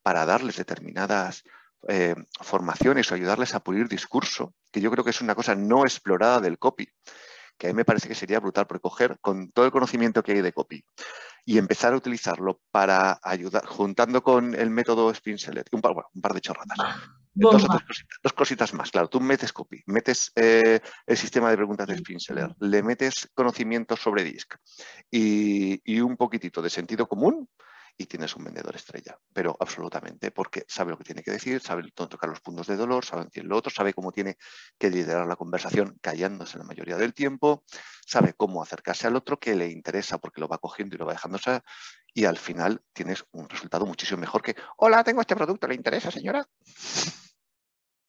para 0.03 0.27
darles 0.27 0.57
determinadas 0.57 1.45
eh, 1.89 2.15
formaciones 2.41 3.11
o 3.11 3.15
ayudarles 3.15 3.55
a 3.55 3.61
pulir 3.61 3.89
discurso, 3.89 4.55
que 4.71 4.81
yo 4.81 4.91
creo 4.91 5.05
que 5.05 5.11
es 5.11 5.21
una 5.21 5.35
cosa 5.35 5.55
no 5.55 5.85
explorada 5.85 6.41
del 6.41 6.59
copy, 6.59 6.89
que 7.57 7.69
a 7.69 7.71
mí 7.71 7.77
me 7.77 7.85
parece 7.85 8.09
que 8.09 8.15
sería 8.15 8.41
brutal, 8.41 8.67
porque 8.67 8.83
coger 8.83 9.19
con 9.21 9.51
todo 9.51 9.67
el 9.67 9.71
conocimiento 9.71 10.23
que 10.23 10.33
hay 10.33 10.41
de 10.41 10.53
copy 10.53 10.85
y 11.45 11.59
empezar 11.59 11.93
a 11.93 11.97
utilizarlo 11.97 12.61
para 12.71 13.19
ayudar, 13.23 13.67
juntando 13.67 14.23
con 14.23 14.55
el 14.55 14.71
método 14.71 15.11
Spin 15.11 15.37
un 15.73 15.81
par, 15.81 15.93
un 16.15 16.23
par 16.23 16.35
de 16.35 16.41
chorradas. 16.41 16.79
Dos, 17.33 17.65
cositas, 18.35 18.75
más, 18.75 18.91
claro, 18.91 19.09
tú 19.09 19.21
metes 19.21 19.53
copy, 19.53 19.83
metes 19.87 20.33
eh, 20.35 20.81
el 21.07 21.17
sistema 21.17 21.49
de 21.51 21.57
preguntas 21.57 21.87
de 21.87 21.95
Spin 21.95 22.19
le 22.61 22.83
metes 22.83 23.31
conocimiento 23.35 23.97
sobre 23.97 24.25
DISC 24.25 24.57
y, 25.11 25.81
y 25.85 26.01
un 26.01 26.17
poquitito 26.17 26.61
de 26.61 26.71
sentido 26.71 27.07
común 27.07 27.49
y 27.97 28.07
tienes 28.07 28.37
un 28.37 28.45
vendedor 28.45 28.77
estrella, 28.77 29.19
pero 29.33 29.57
absolutamente, 29.59 30.31
porque 30.31 30.65
sabe 30.69 30.91
lo 30.91 30.99
que 30.99 31.05
tiene 31.05 31.23
que 31.23 31.33
decir, 31.33 31.61
sabe 31.61 31.83
dónde 31.95 32.11
tocar 32.11 32.31
los 32.31 32.41
puntos 32.41 32.67
de 32.67 32.77
dolor, 32.77 33.05
sabe 33.05 33.25
decir 33.25 33.45
lo 33.45 33.57
otro, 33.57 33.71
sabe 33.71 33.95
cómo 33.95 34.13
tiene 34.13 34.37
que 34.79 34.91
liderar 34.91 35.27
la 35.27 35.37
conversación 35.37 35.99
callándose 36.01 36.59
la 36.59 36.65
mayoría 36.65 36.97
del 36.97 37.15
tiempo, 37.15 37.65
sabe 38.07 38.35
cómo 38.35 38.63
acercarse 38.63 39.07
al 39.07 39.17
otro 39.17 39.39
que 39.39 39.55
le 39.55 39.69
interesa 39.71 40.19
porque 40.19 40.41
lo 40.41 40.49
va 40.49 40.59
cogiendo 40.59 40.95
y 40.95 40.99
lo 40.99 41.07
va 41.07 41.13
dejando 41.13 41.31
y 42.13 42.25
al 42.25 42.37
final 42.37 42.83
tienes 42.93 43.25
un 43.33 43.49
resultado 43.49 43.87
muchísimo 43.87 44.21
mejor 44.21 44.43
que, 44.43 44.57
hola, 44.79 45.05
tengo 45.05 45.21
este 45.21 45.37
producto, 45.37 45.69
¿le 45.69 45.75
interesa, 45.75 46.11
señora? 46.11 46.47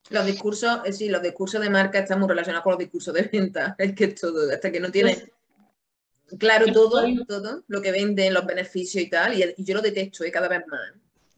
Los 0.10 0.26
discursos, 0.26 0.82
eh, 0.86 0.92
sí, 0.92 1.08
los 1.08 1.22
discursos 1.22 1.62
de 1.62 1.70
marca 1.70 2.00
están 2.00 2.20
muy 2.20 2.28
relacionados 2.28 2.64
con 2.64 2.72
los 2.72 2.80
discursos 2.80 3.14
de 3.14 3.24
venta. 3.24 3.76
Es 3.78 3.94
que 3.94 4.08
todo, 4.10 4.52
hasta 4.52 4.72
que 4.72 4.80
no 4.80 4.92
tiene 4.92 5.32
claro 6.38 6.72
todo, 6.72 7.04
todo, 7.28 7.64
lo 7.68 7.82
que 7.82 7.92
venden, 7.92 8.34
los 8.34 8.46
beneficios 8.46 9.04
y 9.04 9.10
tal, 9.10 9.38
y, 9.38 9.54
yo 9.58 9.76
lo 9.76 9.82
detesto 9.82 10.24
¿eh? 10.24 10.32
cada 10.32 10.48
vez 10.48 10.66
más. 10.68 10.94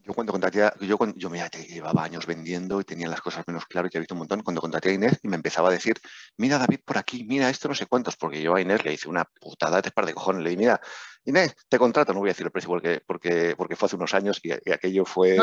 Yo 0.06 0.12
cuando 0.12 0.32
contraté, 0.32 0.68
yo, 0.80 0.98
cuando, 0.98 1.16
yo 1.16 1.30
mira, 1.30 1.48
llevaba 1.48 2.04
años 2.04 2.26
vendiendo 2.26 2.78
y 2.78 2.84
tenía 2.84 3.08
las 3.08 3.22
cosas 3.22 3.42
menos 3.46 3.64
claras, 3.64 3.90
ya 3.90 3.98
he 3.98 4.00
visto 4.00 4.14
un 4.14 4.18
montón, 4.18 4.42
cuando 4.42 4.60
contraté 4.60 4.90
a 4.90 4.92
Inés 4.92 5.18
y 5.22 5.28
me 5.28 5.36
empezaba 5.36 5.70
a 5.70 5.72
decir, 5.72 5.94
mira 6.36 6.58
David 6.58 6.80
por 6.84 6.98
aquí, 6.98 7.24
mira 7.24 7.48
esto 7.48 7.68
no 7.68 7.74
sé 7.74 7.86
cuántos, 7.86 8.14
porque 8.16 8.42
yo 8.42 8.54
a 8.54 8.60
Inés 8.60 8.84
le 8.84 8.92
hice 8.92 9.08
una 9.08 9.24
putada 9.24 9.80
de 9.80 9.90
par 9.90 10.04
de 10.04 10.12
cojones, 10.12 10.42
le 10.42 10.50
dije, 10.50 10.58
mira, 10.60 10.80
Inés, 11.26 11.56
te 11.68 11.78
contrato, 11.78 12.12
no 12.12 12.20
voy 12.20 12.28
a 12.28 12.32
decir 12.32 12.44
el 12.44 12.52
precio 12.52 12.68
porque, 12.68 13.02
porque, 13.06 13.54
porque 13.56 13.76
fue 13.76 13.86
hace 13.86 13.96
unos 13.96 14.12
años 14.12 14.40
y, 14.42 14.52
aquello 14.70 15.04
fue... 15.06 15.36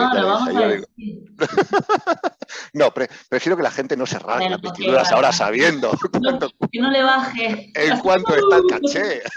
No, 2.73 2.93
prefiero 3.29 3.57
que 3.57 3.63
la 3.63 3.71
gente 3.71 3.97
no 3.97 4.05
se 4.05 4.19
rasgue 4.19 4.49
las 4.49 4.61
vestiduras 4.61 5.11
ahora 5.11 5.31
sabiendo. 5.31 5.91
que 6.71 6.79
no 6.79 6.91
le 6.91 7.01
baje. 7.01 7.71
En 7.73 7.99
cuanto 7.99 8.35
está 8.35 8.57
el 8.57 8.67
caché. 8.67 9.21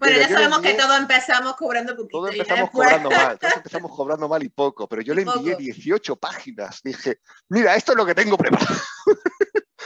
Bueno, 0.00 0.18
ya 0.18 0.28
sabemos 0.28 0.58
que 0.60 0.74
todos 0.74 0.98
empezamos 0.98 1.54
cobrando 1.54 1.96
poquito. 1.96 2.18
Todos 2.18 2.32
empezamos 2.32 2.70
cobrando 2.70 3.10
mal, 3.10 3.38
todos 3.38 3.54
empezamos 3.54 3.96
cobrando 3.96 4.28
mal 4.28 4.42
y 4.42 4.48
poco, 4.48 4.88
pero 4.88 5.00
yo 5.00 5.14
le 5.14 5.22
envié 5.22 5.54
18 5.56 6.16
páginas. 6.16 6.80
Dije, 6.82 7.20
mira, 7.48 7.76
esto 7.76 7.92
es 7.92 7.98
lo 7.98 8.04
que 8.04 8.14
tengo 8.14 8.36
preparado. 8.36 8.74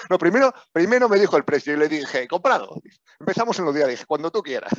No, 0.08 0.18
primero, 0.18 0.52
primero 0.72 1.08
me 1.08 1.18
dijo 1.18 1.36
el 1.36 1.44
precio 1.44 1.72
y 1.72 1.76
le 1.76 1.88
dije, 1.88 2.26
comprado. 2.28 2.80
Empezamos 3.20 3.58
en 3.58 3.64
los 3.64 3.74
días, 3.74 3.88
dije, 3.88 4.06
cuando 4.06 4.30
tú 4.30 4.42
quieras 4.42 4.72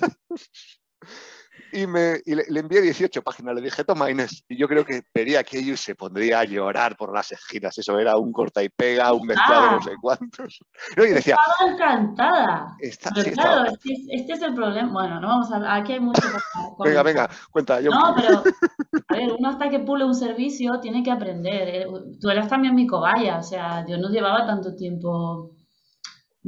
y, 1.72 1.88
me, 1.88 2.22
le, 2.26 2.60
envié 2.60 2.82
18 2.82 3.22
páginas. 3.22 3.56
Le 3.56 3.62
dije, 3.62 3.84
toma 3.84 4.10
Inés. 4.10 4.44
Y 4.48 4.58
yo 4.58 4.68
creo 4.68 4.86
que 4.86 5.04
vería 5.14 5.40
aquello 5.40 5.74
y 5.74 5.78
se 5.78 5.96
pondría 5.96 6.40
a 6.40 6.44
llorar 6.46 6.96
por 6.98 7.14
las 7.14 7.32
esquinas. 7.32 7.78
Eso 7.78 7.98
era 8.00 8.18
un 8.18 8.32
corta 8.32 8.64
y 8.64 8.70
pega, 8.70 9.14
un 9.14 9.28
mezclado, 9.28 9.68
ah, 9.70 9.72
no 9.74 9.82
sé 9.82 9.92
cuántos. 10.02 10.60
y 10.98 11.02
decía, 11.02 11.36
estaba 11.36 11.72
encantada. 11.72 12.78
pero 13.16 13.32
claro, 13.32 13.72
este, 14.12 14.34
es, 14.34 14.42
el 14.42 14.54
problema. 14.54 14.92
Bueno, 14.92 15.20
no 15.20 15.28
vamos 15.28 15.52
a 15.52 15.76
aquí 15.76 15.94
hay 15.94 16.00
mucho. 16.00 16.22
venga, 16.84 17.04
venga, 17.04 17.30
cuenta. 17.52 17.82
Yo... 17.82 17.92
No, 17.92 18.14
pero 18.16 18.44
a 19.10 19.16
ver, 19.16 19.32
uno 19.38 19.50
hasta 19.50 19.70
que 19.70 19.80
pule 19.80 20.06
un 20.06 20.16
servicio 20.16 20.80
tiene 20.80 21.04
que 21.04 21.12
aprender. 21.12 21.68
¿eh? 21.70 21.88
Tú 22.20 22.30
eras 22.30 22.48
también 22.48 22.76
mi 22.76 22.88
cobaya, 22.88 23.38
o 23.38 23.44
sea, 23.44 23.86
yo 23.88 23.98
no 23.98 24.10
llevaba 24.10 24.46
tanto 24.46 24.76
tiempo 24.76 25.56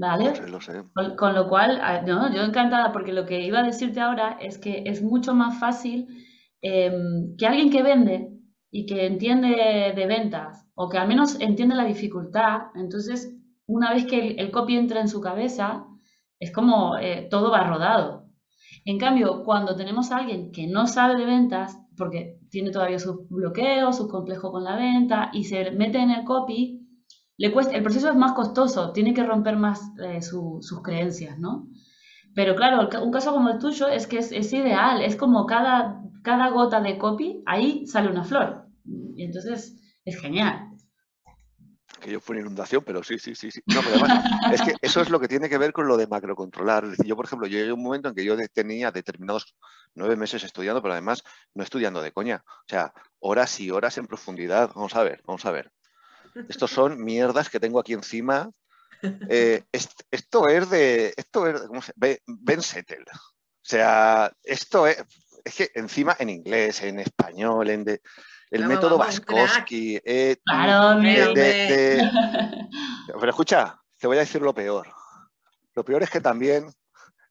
¿Vale? 0.02 0.34
Con, 1.16 1.36
lo 1.36 1.48
cual, 1.48 1.80
ah, 1.80 2.02
no, 2.02 2.34
yo 2.34 2.42
encantada, 2.42 2.92
porque 2.92 3.14
lo 3.14 3.28
que 3.28 3.46
iba 3.46 3.60
a 3.60 3.64
decirte 3.64 4.00
ahora 4.00 4.36
es 4.42 4.58
que 4.58 4.82
es 4.88 5.04
mucho 5.04 5.36
más 5.36 5.60
fácil 5.60 6.08
em, 6.60 7.36
que 7.38 7.46
alguien 7.46 7.70
que 7.70 7.84
vende 7.84 8.32
y 8.72 8.88
que 8.88 9.06
entiende 9.06 9.94
de 9.96 10.06
ventas, 10.08 10.66
o 10.74 10.90
que 10.90 10.98
al 10.98 11.08
menos 11.08 11.40
entiende 11.40 11.76
la 11.76 11.86
dificultad, 11.86 12.72
entonces 12.74 13.38
una 13.68 13.94
vez 13.94 14.08
que 14.08 14.32
el, 14.32 14.50
copy 14.50 14.76
entra 14.76 15.02
en 15.02 15.08
su 15.08 15.22
cabeza, 15.22 15.86
es 16.40 16.52
como 16.52 16.98
eh, 16.98 17.28
todo 17.30 17.52
va 17.52 17.68
rodado. 17.68 18.26
En 18.86 18.98
cambio, 18.98 19.44
cuando 19.44 19.76
tenemos 19.76 20.12
a 20.12 20.18
alguien 20.18 20.52
que 20.52 20.66
no 20.66 20.88
sabe 20.88 21.16
de 21.16 21.26
ventas, 21.26 21.78
porque 21.96 22.40
tiene 22.50 22.72
todavía 22.72 22.98
sus 22.98 23.30
bloqueos, 23.30 23.98
sus 23.98 24.10
complejos 24.10 24.50
con 24.50 24.64
la 24.64 24.76
venta, 24.78 25.30
y 25.32 25.44
se 25.44 25.70
mete 25.70 26.00
en 26.00 26.10
el 26.10 26.24
copy, 26.24 26.81
el 27.38 27.84
proceso 27.84 28.10
es 28.10 28.16
más 28.16 28.34
costoso, 28.34 28.92
tiene 28.92 29.14
que 29.14 29.24
romper 29.24 29.56
más 29.58 29.82
eh, 30.04 30.22
sus 30.22 30.82
creencias, 30.84 31.40
¿no? 31.40 31.68
Pero 32.34 32.56
claro, 32.56 32.88
un 33.02 33.12
caso 33.12 33.34
como 33.34 33.50
el 33.50 33.60
tuyo 33.60 33.88
es 33.88 34.08
que 34.08 34.20
es, 34.20 34.54
ideal, 34.54 35.02
es 35.02 35.16
como 35.16 35.46
cada, 35.46 36.02
cada 36.24 36.50
gota 36.50 36.80
de 36.80 36.98
copy, 36.98 37.44
ahí 37.46 37.86
sale 37.88 38.10
una 38.10 38.24
flor. 38.24 38.68
Y 39.16 39.24
entonces 39.24 39.76
es 40.06 40.20
genial. 40.20 40.70
Que 42.00 42.12
yo 42.12 42.20
fue 42.20 42.40
inundación, 42.40 42.84
pero 42.86 43.04
sí, 43.04 43.20
sí, 43.20 43.36
sí. 43.36 43.52
sí. 43.52 43.62
No, 43.68 43.82
pero 43.82 44.06
además, 44.06 44.24
es 44.54 44.62
que 44.62 44.76
eso 44.82 45.02
es 45.02 45.10
lo 45.10 45.20
que 45.20 45.28
tiene 45.28 45.50
que 45.50 45.58
ver 45.58 45.74
con 45.74 45.88
lo 45.88 45.98
de 45.98 46.08
macrocontrolar. 46.08 46.86
Es 46.86 46.98
yo, 47.06 47.16
por 47.16 47.26
ejemplo, 47.26 47.48
llegué 47.48 47.70
a 47.70 47.74
un 47.74 47.84
momento 47.84 48.10
en 48.10 48.16
que 48.16 48.26
yo 48.26 48.36
tenía 48.54 48.92
determinados 48.92 49.56
nueve 49.94 50.16
meses 50.16 50.44
estudiando, 50.44 50.82
pero 50.82 50.94
además 50.94 51.24
no 51.54 51.64
estudiando 51.64 52.02
de 52.02 52.12
coña. 52.12 52.44
O 52.48 52.68
sea, 52.68 52.94
horas 53.20 53.60
y 53.60 53.72
horas 53.72 53.98
en 53.98 54.08
profundidad. 54.08 54.72
Vamos 54.74 54.96
a 54.96 55.04
ver, 55.04 55.22
vamos 55.28 55.46
a 55.46 55.52
ver. 55.52 55.72
Estos 56.50 56.72
son 56.72 57.04
mierdas 57.04 57.50
que 57.50 57.60
tengo 57.60 57.80
aquí 57.80 57.94
encima. 57.94 58.50
Eh, 59.30 59.64
esto 60.12 60.48
es 60.48 60.70
de. 60.70 61.14
Esto 61.18 61.48
es, 61.48 61.62
¿cómo 61.62 61.82
se 61.82 61.94
Ben 61.96 62.62
Settle. 62.62 63.06
O 63.12 63.64
sea, 63.64 64.32
esto 64.44 64.88
es, 64.88 65.04
es 65.44 65.56
que 65.56 65.72
encima 65.76 66.16
en 66.20 66.30
inglés, 66.30 66.82
en 66.82 67.00
español, 67.00 67.70
en 67.70 67.84
de, 67.84 68.02
el 68.52 68.68
método 68.68 68.98
Vaskowski. 68.98 70.00
Eh, 70.04 70.38
claro, 70.44 71.02
pero 73.20 73.30
escucha, 73.30 73.80
te 73.98 74.08
voy 74.08 74.18
a 74.18 74.22
decir 74.22 74.42
lo 74.42 74.54
peor. 74.54 74.94
Lo 75.74 75.86
peor 75.86 76.04
es 76.04 76.10
que 76.10 76.20
también 76.20 76.70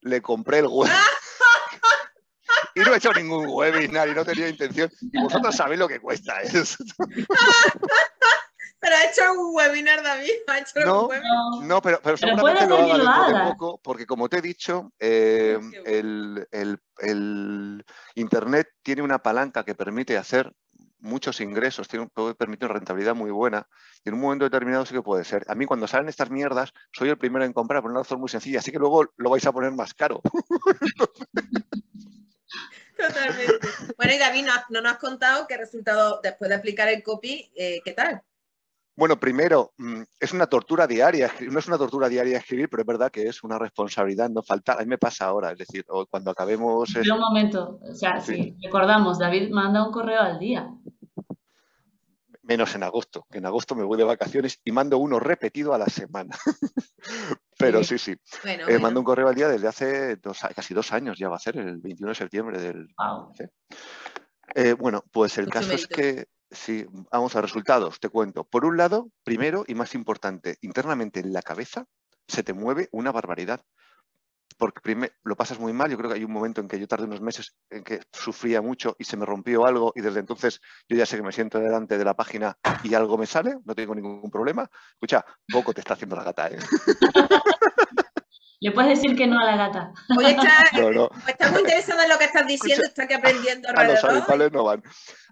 le 0.01 0.23
compré 0.23 0.61
el 0.61 0.67
web. 0.67 0.91
y 2.75 2.81
no 2.81 2.95
he 2.95 2.97
hecho 2.97 3.13
ningún 3.13 3.45
webinar 3.49 4.09
y 4.09 4.15
no 4.15 4.25
tenía 4.25 4.49
intención. 4.49 4.91
Y 5.01 5.21
vosotros 5.21 5.55
sabéis 5.55 5.79
lo 5.79 5.89
que 5.89 6.01
cuesta 6.01 6.41
eso. 6.41 6.83
Pero 8.81 8.97
ha 8.97 9.05
hecho 9.05 9.33
un 9.33 9.55
webinar, 9.55 10.03
David. 10.03 10.31
¿Ha 10.47 10.59
hecho 10.59 10.81
no, 10.81 11.03
un 11.03 11.11
webinar? 11.11 11.35
no, 11.63 11.83
pero, 11.83 12.01
pero, 12.03 12.17
seguramente 12.17 12.67
lo 12.67 12.77
haga 12.77 12.97
dentro 12.97 13.39
de 13.39 13.51
poco, 13.51 13.81
porque 13.83 14.07
como 14.07 14.29
te 14.29 14.39
he 14.39 14.43
dicho, 14.43 14.93
eh, 14.99 15.59
el, 15.85 16.49
el, 16.51 16.79
el, 16.99 17.85
Internet 18.15 18.69
tiene 18.83 19.03
una 19.03 19.19
palanca 19.19 19.65
que 19.65 19.75
permite 19.75 20.17
hacer 20.17 20.51
muchos 21.01 21.41
ingresos, 21.41 21.89
tiene, 21.89 22.09
puede 22.09 22.35
permitir 22.35 22.67
una 22.67 22.75
rentabilidad 22.75 23.15
muy 23.15 23.31
buena 23.31 23.67
y 24.05 24.09
en 24.09 24.15
un 24.15 24.21
momento 24.21 24.45
determinado 24.45 24.87
sí 24.87 24.95
que 24.95 25.03
puede 25.03 25.25
ser. 25.25 25.45
A 25.49 25.55
mí 25.55 25.67
cuando 25.67 25.87
salen 25.87 26.09
estas 26.09 26.31
mierdas 26.31 26.73
soy 26.93 27.11
el 27.11 27.19
primero 27.19 27.45
en 27.45 27.53
comprar 27.53 27.83
por 27.83 27.91
una 27.91 28.01
razón 28.01 28.21
muy 28.21 28.29
sencilla, 28.29 28.61
así 28.61 28.73
que 28.73 28.79
luego 28.79 29.13
lo 29.17 29.31
vais 29.31 29.47
a 29.47 29.53
poner 29.53 29.73
más 29.73 29.95
caro. 29.95 30.21
Totalmente. 32.97 33.67
Bueno, 33.97 34.13
y 34.13 34.19
David, 34.19 34.45
no, 34.45 34.53
no, 34.69 34.81
nos 34.83 34.93
has 34.93 34.99
contado 34.99 35.47
qué 35.47 35.57
resultado 35.57 36.21
después 36.23 36.51
de 36.51 36.55
aplicar 36.55 36.89
el 36.89 37.03
copy, 37.03 37.51
eh, 37.55 37.81
¿qué 37.83 37.93
tal? 37.93 38.23
Bueno, 39.01 39.19
primero, 39.19 39.73
mm, 39.79 40.03
es 40.21 40.35
una 40.35 40.47
tortura 40.47 40.87
diaria, 40.87 41.33
no 41.51 41.59
es 41.59 41.67
una 41.67 41.79
tortura 41.79 42.07
diaria 42.07 42.37
escribir, 42.37 42.69
pero 42.69 42.83
es 42.83 42.87
verdad 42.87 43.11
que 43.11 43.27
es 43.27 43.43
una 43.43 43.59
responsabilidad, 43.59 44.29
no 44.29 44.43
falta, 44.43 44.75
a 44.75 44.81
mí 44.81 44.85
me 44.85 44.99
pasa 44.99 45.25
ahora, 45.25 45.53
es 45.53 45.57
decir, 45.57 45.87
cuando 46.11 46.31
acabemos... 46.31 46.95
un 46.95 47.19
momento, 47.19 47.81
o 47.81 47.95
sea, 47.95 48.21
sí. 48.21 48.55
recordamos, 48.63 49.19
David 49.19 49.49
manda 49.53 49.87
un 49.87 49.91
correo 49.91 50.21
al 50.21 50.39
día. 50.39 50.71
Menos 52.43 52.75
en 52.75 52.83
agosto, 52.83 53.27
que 53.31 53.39
en 53.39 53.47
agosto 53.47 53.75
me 53.75 53.85
voy 53.85 53.97
de 53.97 54.05
vacaciones 54.05 54.61
y 54.65 54.71
mando 54.71 54.99
uno 54.99 55.19
repetido 55.19 55.73
a 55.73 55.79
la 55.79 55.87
semana. 55.87 56.37
pero 57.59 57.83
sí, 57.83 57.97
sí. 57.97 58.15
Eh, 58.45 58.79
mando 58.79 59.01
un 59.01 59.07
correo 59.07 59.29
al 59.29 59.35
día 59.35 59.49
desde 59.49 59.67
hace 59.67 60.21
casi 60.55 60.75
dos 60.75 60.93
años, 60.93 61.19
ya 61.19 61.31
va 61.31 61.37
a 61.37 61.41
ser, 61.41 61.57
el 61.57 61.79
21 61.79 62.11
de 62.11 62.15
septiembre 62.15 62.61
del... 62.61 62.89
Eh, 64.55 64.75
bueno, 64.75 65.03
pues 65.11 65.39
el 65.39 65.49
caso 65.49 65.73
es 65.73 65.87
que 65.87 66.27
Sí, 66.51 66.85
vamos 67.13 67.37
a 67.37 67.41
resultados, 67.41 68.01
te 68.01 68.09
cuento. 68.09 68.45
Por 68.45 68.65
un 68.65 68.77
lado, 68.77 69.11
primero 69.23 69.65
y 69.69 69.75
más 69.75 69.95
importante, 69.95 70.57
internamente 70.63 71.21
en 71.21 71.33
la 71.33 71.43
cabeza 71.43 71.87
se 72.27 72.43
te 72.43 72.53
mueve 72.53 72.89
una 72.93 73.13
barbaridad. 73.13 73.61
Porque 74.59 75.11
lo 75.23 75.37
pasas 75.37 75.59
muy 75.59 75.73
mal. 75.73 75.91
Yo 75.91 75.97
creo 75.97 76.11
que 76.11 76.17
hay 76.17 76.25
un 76.25 76.33
momento 76.33 76.61
en 76.61 76.69
que 76.69 76.79
yo 76.79 76.87
tardé 76.87 77.05
unos 77.05 77.23
meses 77.23 77.57
en 77.71 77.83
que 77.83 78.01
sufría 78.13 78.61
mucho 78.61 78.95
y 78.99 79.05
se 79.05 79.17
me 79.17 79.25
rompió 79.25 79.65
algo 79.65 79.93
y 79.95 80.03
desde 80.03 80.21
entonces 80.21 80.61
yo 80.89 80.97
ya 80.99 81.07
sé 81.07 81.17
que 81.17 81.23
me 81.23 81.33
siento 81.33 81.59
delante 81.61 81.97
de 81.97 82.05
la 82.05 82.15
página 82.15 82.59
y 82.83 82.93
algo 82.93 83.17
me 83.17 83.27
sale, 83.27 83.57
no 83.65 83.75
tengo 83.75 83.95
ningún 83.95 84.31
problema. 84.31 84.69
Escucha, 84.93 85.25
poco 85.51 85.73
te 85.73 85.81
está 85.81 85.95
haciendo 85.95 86.17
la 86.17 86.25
gata, 86.25 86.49
¿eh? 86.49 86.59
Le 88.63 88.73
puedes 88.73 89.01
decir 89.01 89.17
que 89.17 89.27
no 89.27 89.41
a 89.41 89.45
la 89.45 89.57
gata. 89.57 89.93
Oye, 90.19 90.33
está, 90.33 91.51
muy 91.51 91.61
interesado 91.61 92.03
en 92.03 92.11
lo 92.11 92.19
que 92.19 92.25
estás 92.25 92.47
diciendo, 92.47 92.85
está 92.87 93.09
que 93.09 93.15
aprendiendo 93.15 93.69
A 93.75 93.85
los 93.85 94.05
habituales 94.05 94.53
no 94.53 94.65
van. 94.65 94.83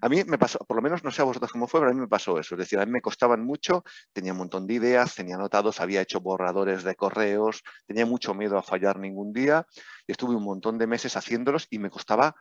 A 0.01 0.09
mí 0.09 0.23
me 0.25 0.39
pasó, 0.39 0.57
por 0.59 0.75
lo 0.77 0.81
menos 0.81 1.03
no 1.03 1.11
sé 1.11 1.21
a 1.21 1.25
vosotros 1.25 1.51
cómo 1.51 1.67
fue, 1.67 1.79
pero 1.79 1.91
a 1.91 1.93
mí 1.93 1.99
me 1.99 2.07
pasó 2.07 2.39
eso. 2.39 2.55
Es 2.55 2.59
decir, 2.59 2.79
a 2.79 2.85
mí 2.87 2.91
me 2.91 3.01
costaban 3.01 3.45
mucho, 3.45 3.83
tenía 4.13 4.31
un 4.31 4.39
montón 4.39 4.65
de 4.65 4.73
ideas, 4.73 5.13
tenía 5.13 5.35
anotados, 5.35 5.79
había 5.79 6.01
hecho 6.01 6.21
borradores 6.21 6.83
de 6.83 6.95
correos, 6.95 7.61
tenía 7.85 8.07
mucho 8.07 8.33
miedo 8.33 8.57
a 8.57 8.63
fallar 8.63 8.97
ningún 8.97 9.31
día 9.31 9.67
y 10.07 10.11
estuve 10.11 10.35
un 10.35 10.43
montón 10.43 10.79
de 10.79 10.87
meses 10.87 11.15
haciéndolos 11.15 11.67
y 11.69 11.77
me 11.77 11.91
costaba 11.91 12.35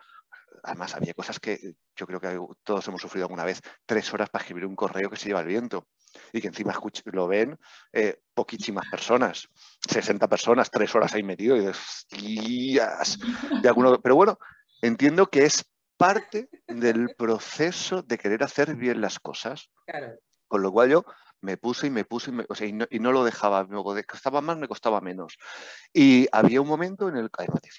además 0.63 0.95
había 0.95 1.15
cosas 1.15 1.39
que 1.41 1.75
yo 1.97 2.07
creo 2.07 2.21
que 2.21 2.39
todos 2.63 2.87
hemos 2.89 3.01
sufrido 3.01 3.27
alguna 3.27 3.45
vez, 3.45 3.61
tres 3.87 4.13
horas 4.13 4.31
para 4.31 4.43
escribir 4.43 4.67
un 4.67 4.77
correo 4.77 5.11
que 5.11 5.17
se 5.17 5.29
lleva 5.29 5.41
el 5.41 5.47
viento 5.47 5.87
y 6.33 6.41
que 6.41 6.49
encima 6.49 6.75
lo 7.07 7.29
ven 7.29 7.59
eh, 7.93 8.21
poquísimas 8.35 8.87
personas, 8.91 9.49
60 9.89 10.29
personas, 10.29 10.71
tres 10.71 10.95
horas 10.95 11.15
ahí 11.15 11.23
metido 11.23 11.57
y 11.57 11.65
de, 11.65 11.75
de 13.63 13.69
alguno, 13.69 14.01
pero 14.01 14.15
bueno, 14.15 14.39
entiendo 14.83 15.27
que 15.27 15.45
es 15.45 15.65
parte 15.97 16.49
del 16.67 17.15
proceso 17.17 18.03
de 18.03 18.19
querer 18.19 18.43
hacer 18.45 18.77
bien 18.77 19.01
las 19.01 19.19
cosas. 19.19 19.71
Claro. 19.87 20.19
Con 20.47 20.63
lo 20.63 20.73
cual 20.73 20.89
yo 20.89 21.05
me 21.41 21.57
puse 21.57 21.87
y 21.89 21.91
me 21.91 22.05
puse 22.05 22.31
y, 22.31 22.73
me- 22.73 22.89
y, 22.91 22.99
no, 23.01 23.13
lo 23.13 23.25
dejaba. 23.25 23.65
Me 23.65 24.05
costaba 24.05 24.41
más, 24.41 24.59
me 24.59 24.69
costaba 24.69 25.01
menos. 25.01 25.37
Y 25.93 26.27
había 26.33 26.61
un 26.61 26.69
momento 26.69 27.09
en 27.09 27.17
el 27.17 27.31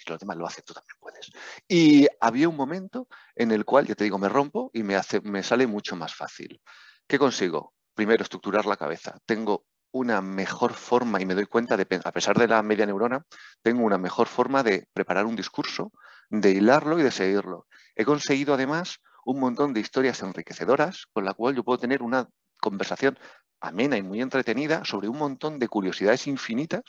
los 0.08 0.20
demás 0.20 0.38
lo 0.38 0.48
hacen, 0.48 0.64
tú 0.66 0.74
también 0.74 0.98
puedes. 1.00 1.32
Y 1.68 2.08
había 2.20 2.50
un 2.50 2.56
momento 2.56 3.08
en 3.36 3.52
el 3.52 3.66
cual, 3.66 3.86
ya 3.88 3.96
te 3.96 4.04
digo, 4.04 4.18
me 4.18 4.30
rompo 4.30 4.72
y 4.74 4.84
me, 4.84 4.96
hace, 4.96 5.22
me 5.22 5.44
sale 5.44 5.68
mucho 5.68 5.96
más 5.96 6.16
fácil. 6.16 6.62
¿Qué 7.08 7.20
consigo? 7.20 7.74
Primero, 7.94 8.24
estructurar 8.24 8.66
la 8.66 8.78
cabeza. 8.78 9.18
Tengo 9.26 9.66
una 9.92 10.22
mejor 10.22 10.74
forma, 10.74 11.20
y 11.22 11.26
me 11.26 11.36
doy 11.36 11.46
cuenta, 11.46 11.76
de, 11.76 11.88
a 12.04 12.12
pesar 12.12 12.38
de 12.38 12.48
la 12.48 12.62
media 12.62 12.86
neurona, 12.86 13.24
tengo 13.62 13.84
una 13.84 13.98
mejor 13.98 14.28
forma 14.28 14.64
de 14.64 14.88
preparar 14.94 15.26
un 15.26 15.36
discurso, 15.36 15.92
de 16.30 16.52
hilarlo 16.52 17.00
y 17.00 17.04
de 17.04 17.12
seguirlo. 17.12 17.68
He 17.96 18.06
conseguido 18.06 18.54
además 18.54 19.00
un 19.26 19.40
montón 19.40 19.74
de 19.74 19.80
historias 19.82 20.22
enriquecedoras 20.22 21.08
con 21.12 21.26
la 21.26 21.34
cual 21.34 21.56
yo 21.56 21.64
puedo 21.64 21.80
tener 21.80 22.02
una 22.04 22.28
conversación 22.60 23.18
amena 23.62 23.98
y 23.98 24.04
muy 24.04 24.22
entretenida 24.22 24.86
sobre 24.86 25.10
un 25.10 25.18
montón 25.18 25.60
de 25.60 25.68
curiosidades 25.68 26.28
infinitas 26.28 26.84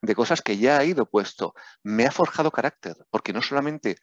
de 0.00 0.14
cosas 0.14 0.42
que 0.42 0.56
ya 0.58 0.78
ha 0.78 0.84
ido 0.84 1.06
puesto. 1.06 1.54
Me 1.82 2.06
ha 2.06 2.10
forjado 2.10 2.50
carácter, 2.50 2.96
porque 3.10 3.32
no 3.32 3.42
solamente 3.42 3.96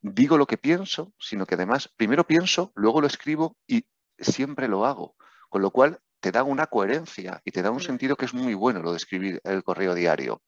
digo 0.00 0.38
lo 0.38 0.46
que 0.46 0.58
pienso, 0.58 1.12
sino 1.18 1.46
que 1.46 1.54
además 1.54 1.90
primero 1.96 2.26
pienso, 2.26 2.72
luego 2.74 3.00
lo 3.00 3.06
escribo 3.06 3.56
y 3.66 3.86
siempre 4.18 4.68
lo 4.68 4.86
hago. 4.86 5.16
Con 5.48 5.62
lo 5.62 5.70
cual 5.70 6.00
te 6.26 6.32
da 6.32 6.42
una 6.42 6.66
coherencia 6.66 7.40
y 7.44 7.52
te 7.52 7.62
da 7.62 7.70
un 7.70 7.78
sentido 7.78 8.16
que 8.16 8.24
es 8.24 8.34
muy 8.34 8.52
bueno 8.54 8.82
lo 8.82 8.90
de 8.90 8.96
escribir 8.96 9.40
el 9.44 9.62
correo 9.62 9.94
diario. 9.94 10.42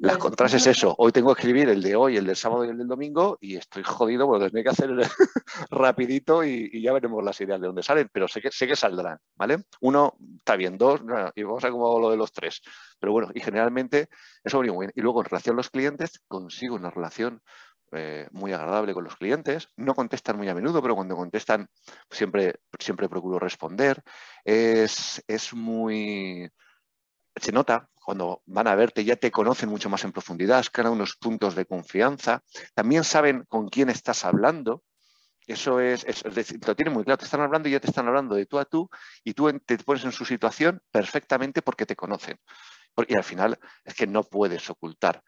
Las 0.00 0.18
Pues, 0.18 0.18
contras 0.18 0.54
es 0.54 0.68
eso. 0.68 0.94
Hoy 0.98 1.10
tengo 1.10 1.34
que 1.34 1.40
escribir 1.40 1.68
el 1.68 1.82
de 1.82 1.96
hoy, 1.96 2.16
el 2.16 2.24
del 2.26 2.36
sábado 2.36 2.64
y 2.64 2.68
el 2.68 2.78
del 2.78 2.86
domingo 2.86 3.36
y 3.40 3.56
estoy 3.56 3.82
jodido 3.82 4.30
lo 4.30 4.38
tendré 4.38 4.62
que 4.62 4.68
hacer 4.68 4.90
rapidito 5.70 6.44
y, 6.44 6.70
y 6.72 6.80
ya 6.80 6.92
veremos 6.92 7.24
las 7.24 7.40
ideas 7.40 7.60
de 7.60 7.66
dónde 7.66 7.82
salen, 7.82 8.08
pero 8.12 8.28
sé 8.28 8.40
que, 8.40 8.52
sé 8.52 8.68
que 8.68 8.76
saldrán, 8.76 9.18
¿vale? 9.34 9.64
Uno, 9.80 10.14
está 10.38 10.54
bien, 10.54 10.78
dos, 10.78 11.02
no, 11.02 11.32
y 11.34 11.42
vamos 11.42 11.64
a 11.64 11.66
ver 11.66 11.72
cómo 11.72 11.88
hago 11.88 11.98
lo 11.98 12.10
de 12.12 12.16
los 12.16 12.30
tres. 12.32 12.62
Pero 13.00 13.10
bueno, 13.12 13.30
y 13.34 13.40
generalmente 13.40 14.08
eso 14.44 14.58
va 14.58 14.64
muy 14.64 14.86
bien. 14.86 14.92
Y 14.94 15.00
luego 15.00 15.22
en 15.22 15.24
relación 15.26 15.54
a 15.54 15.58
los 15.58 15.70
clientes, 15.70 16.20
consigo 16.28 16.76
una 16.76 16.90
relación 16.90 17.42
eh, 17.96 18.28
muy 18.32 18.52
agradable 18.52 18.94
con 18.94 19.04
los 19.04 19.16
clientes. 19.16 19.68
No 19.76 19.94
contestan 19.94 20.36
muy 20.36 20.48
a 20.48 20.54
menudo, 20.54 20.82
pero 20.82 20.94
cuando 20.94 21.16
contestan 21.16 21.68
siempre, 22.10 22.60
siempre 22.78 23.08
procuro 23.08 23.38
responder. 23.38 24.02
Es, 24.44 25.22
es 25.26 25.54
muy... 25.54 26.50
Se 27.36 27.52
nota 27.52 27.88
cuando 28.04 28.42
van 28.46 28.68
a 28.68 28.74
verte, 28.74 29.04
ya 29.04 29.16
te 29.16 29.30
conocen 29.30 29.68
mucho 29.68 29.88
más 29.88 30.04
en 30.04 30.12
profundidad, 30.12 30.64
crean 30.72 30.92
unos 30.92 31.16
puntos 31.16 31.54
de 31.54 31.66
confianza. 31.66 32.42
También 32.74 33.02
saben 33.02 33.44
con 33.48 33.68
quién 33.68 33.88
estás 33.90 34.24
hablando. 34.24 34.84
Eso 35.46 35.80
es, 35.80 36.04
es, 36.04 36.24
es 36.24 36.34
decir, 36.34 36.60
lo 36.66 36.76
tienen 36.76 36.94
muy 36.94 37.04
claro. 37.04 37.18
Te 37.18 37.24
están 37.24 37.40
hablando 37.40 37.68
y 37.68 37.72
ya 37.72 37.80
te 37.80 37.88
están 37.88 38.06
hablando 38.06 38.34
de 38.34 38.46
tú 38.46 38.58
a 38.58 38.64
tú 38.64 38.88
y 39.24 39.34
tú 39.34 39.50
te 39.66 39.78
pones 39.78 40.04
en 40.04 40.12
su 40.12 40.24
situación 40.24 40.80
perfectamente 40.90 41.62
porque 41.62 41.86
te 41.86 41.96
conocen. 41.96 42.38
Y 43.08 43.16
al 43.16 43.24
final 43.24 43.58
es 43.84 43.94
que 43.94 44.06
no 44.06 44.22
puedes 44.22 44.70
ocultar 44.70 45.22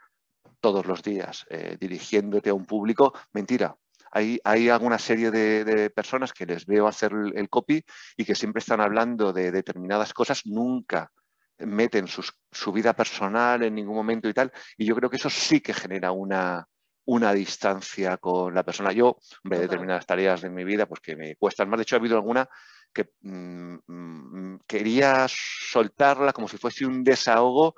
todos 0.66 0.84
los 0.86 1.00
días 1.00 1.46
eh, 1.48 1.76
dirigiéndote 1.78 2.50
a 2.50 2.54
un 2.54 2.66
público. 2.66 3.12
Mentira. 3.32 3.76
Hay, 4.10 4.40
hay 4.42 4.68
alguna 4.68 4.98
serie 4.98 5.30
de, 5.30 5.64
de 5.64 5.90
personas 5.90 6.32
que 6.32 6.44
les 6.44 6.66
veo 6.66 6.88
hacer 6.88 7.12
el, 7.12 7.38
el 7.38 7.48
copy 7.48 7.84
y 8.16 8.24
que 8.24 8.34
siempre 8.34 8.58
están 8.58 8.80
hablando 8.80 9.32
de 9.32 9.52
determinadas 9.52 10.12
cosas, 10.12 10.42
nunca 10.44 11.12
meten 11.58 12.08
sus- 12.08 12.32
su 12.50 12.72
vida 12.72 12.94
personal 12.94 13.62
en 13.62 13.76
ningún 13.76 13.94
momento 13.94 14.28
y 14.28 14.34
tal. 14.34 14.50
Y 14.76 14.86
yo 14.86 14.96
creo 14.96 15.08
que 15.08 15.18
eso 15.18 15.30
sí 15.30 15.60
que 15.60 15.72
genera 15.72 16.10
una, 16.10 16.66
una 17.04 17.32
distancia 17.32 18.16
con 18.16 18.52
la 18.52 18.64
persona. 18.64 18.90
Yo, 18.90 19.18
hombre, 19.44 19.60
determinadas 19.60 20.04
tareas 20.04 20.40
de 20.40 20.50
mi 20.50 20.64
vida, 20.64 20.86
pues 20.86 21.00
que 21.00 21.14
me 21.14 21.36
cuestan 21.36 21.68
más. 21.68 21.78
De 21.78 21.82
hecho, 21.82 21.94
ha 21.94 22.00
habido 22.00 22.16
alguna 22.16 22.48
que 22.92 23.10
mm, 23.20 23.76
mm, 23.86 24.58
quería 24.66 25.26
soltarla 25.28 26.32
como 26.32 26.48
si 26.48 26.56
fuese 26.58 26.84
un 26.86 27.04
desahogo 27.04 27.76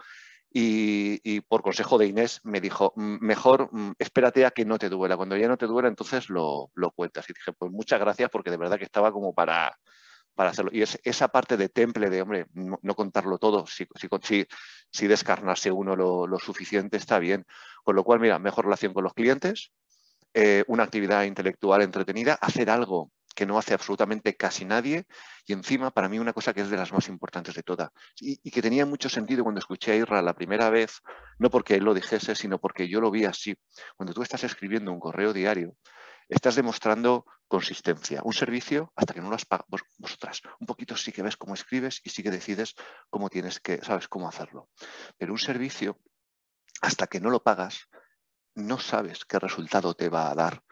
y, 0.51 1.41
por 1.43 1.63
consejo 1.63 1.99
de 1.99 2.07
Inés 2.07 2.41
me 2.45 2.61
dijo, 2.61 2.93
"Mm, 2.97 3.19
mejor 3.21 3.69
mm, 3.73 3.93
espérate 3.99 4.47
a 4.47 4.51
que 4.51 4.65
no 4.65 4.79
te 4.79 4.89
duela. 4.89 5.17
Cuando 5.17 5.37
ya 5.37 5.49
no 5.49 5.57
te 5.59 5.67
duela, 5.67 5.89
entonces 5.89 6.31
lo, 6.31 6.71
lo 6.75 6.91
cuentas. 6.93 7.29
Y 7.29 7.35
dije, 7.35 7.53
pues 7.53 7.71
muchas 7.73 8.01
gracias 8.01 8.31
porque 8.31 8.51
de 8.51 8.57
verdad 8.57 8.79
que 8.79 8.85
estaba 8.85 9.13
como 9.13 9.35
para, 9.35 9.79
para 10.35 10.51
hacerlo. 10.51 10.71
Y 10.73 10.83
es 10.83 10.99
esa 11.05 11.29
parte 11.29 11.57
de 11.57 11.69
temple 11.69 12.11
de, 12.11 12.23
hombre, 12.23 12.47
no, 12.55 12.95
contarlo 12.95 13.39
todo, 13.39 13.67
si, 13.67 13.87
si, 13.97 14.09
si, 14.23 14.47
si 14.91 15.07
descarnarse 15.07 15.71
uno 15.73 15.97
lo, 15.97 16.27
lo 16.27 16.39
suficiente 16.39 16.97
está 16.97 17.19
bien. 17.19 17.45
Con 17.85 17.97
lo 17.97 18.05
cual, 18.05 18.21
mira, 18.21 18.39
mejor 18.39 18.65
relación 18.65 18.95
con 18.95 19.05
los 19.05 19.15
clientes, 19.15 19.73
eh, 20.35 20.65
una 20.69 20.85
actividad 20.85 21.25
intelectual 21.25 21.83
entretenida, 21.83 22.35
hacer 22.35 22.71
algo 22.71 23.11
que 23.39 23.47
no 23.47 23.57
hace 23.57 23.72
absolutamente 23.72 24.34
casi 24.34 24.64
nadie 24.64 25.07
y 25.47 25.53
encima 25.53 25.93
para 25.93 26.09
mí 26.09 26.18
una 26.18 26.32
cosa 26.32 26.53
que 26.53 26.62
es 26.62 26.70
de 26.70 26.76
las 26.76 26.93
más 26.93 27.07
importantes 27.07 27.55
de 27.55 27.62
todas 27.62 27.91
y, 28.20 28.51
que 28.51 28.61
tenía 28.61 28.84
mucho 28.84 29.09
sentido 29.09 29.45
cuando 29.45 29.61
escuché 29.61 29.93
a 29.93 29.95
Irra 29.95 30.20
la 30.22 30.34
primera 30.34 30.70
vez, 30.70 31.03
no 31.39 31.49
porque 31.49 31.76
él 31.76 31.84
lo 31.84 31.95
dijese, 31.95 32.34
sino 32.34 32.59
porque 32.59 32.89
yo 32.89 33.01
lo 33.01 33.12
vi 33.12 33.26
así. 33.26 33.55
Cuando 33.97 34.12
tú 34.12 34.22
estás 34.22 34.43
escribiendo 34.43 34.91
un 34.91 34.99
correo 34.99 35.32
diario, 35.32 35.76
estás 36.28 36.57
demostrando 36.57 37.26
consistencia, 37.47 38.22
un 38.24 38.32
servicio 38.32 38.93
hasta 38.97 39.14
que 39.14 39.20
no 39.20 39.28
lo 39.28 39.36
has 39.36 39.45
pagado. 39.45 39.66
Vos, 39.68 39.82
vosotras, 39.99 40.43
un 40.59 40.66
poquito 40.66 40.97
sí 40.97 41.12
que 41.12 41.22
ves 41.22 41.36
cómo 41.36 41.55
escribes 41.55 42.01
y 42.03 42.11
sí 42.11 42.24
que 42.24 42.32
decides 42.32 42.74
cómo 43.09 43.30
tienes 43.30 43.61
que, 43.61 43.78
sabes 43.84 44.09
cómo 44.09 44.28
hacerlo. 44.28 44.68
Pero 45.16 45.32
un 45.32 45.39
servicio, 45.39 46.01
hasta 46.80 47.07
que 47.07 47.20
no 47.20 47.30
lo 47.30 47.41
pagas, 47.45 47.86
no 48.57 48.80
sabes 48.80 49.24
qué 49.24 49.39
resultado 49.39 49.95
te 49.95 50.09
va 50.09 50.28
a 50.28 50.34
dar. 50.34 50.64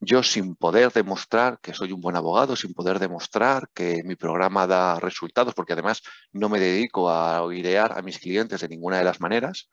Yo 0.00 0.22
sin 0.22 0.54
poder 0.54 0.92
demostrar 0.92 1.58
que 1.60 1.74
soy 1.74 1.92
un 1.92 2.00
buen 2.00 2.14
abogado, 2.14 2.54
sin 2.54 2.72
poder 2.72 3.00
demostrar 3.00 3.68
que 3.74 4.02
mi 4.04 4.14
programa 4.14 4.66
da 4.66 5.00
resultados, 5.00 5.54
porque 5.54 5.72
además 5.72 6.02
no 6.32 6.48
me 6.48 6.60
dedico 6.60 7.10
a 7.10 7.42
oirear 7.42 7.98
a 7.98 8.02
mis 8.02 8.18
clientes 8.18 8.60
de 8.60 8.68
ninguna 8.68 8.98
de 8.98 9.04
las 9.04 9.20
maneras, 9.20 9.68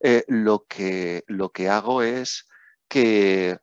eh, 0.00 0.24
lo, 0.28 0.66
que, 0.68 1.24
lo 1.28 1.50
que 1.50 1.70
hago 1.70 2.02
es 2.02 2.46
que 2.88 3.56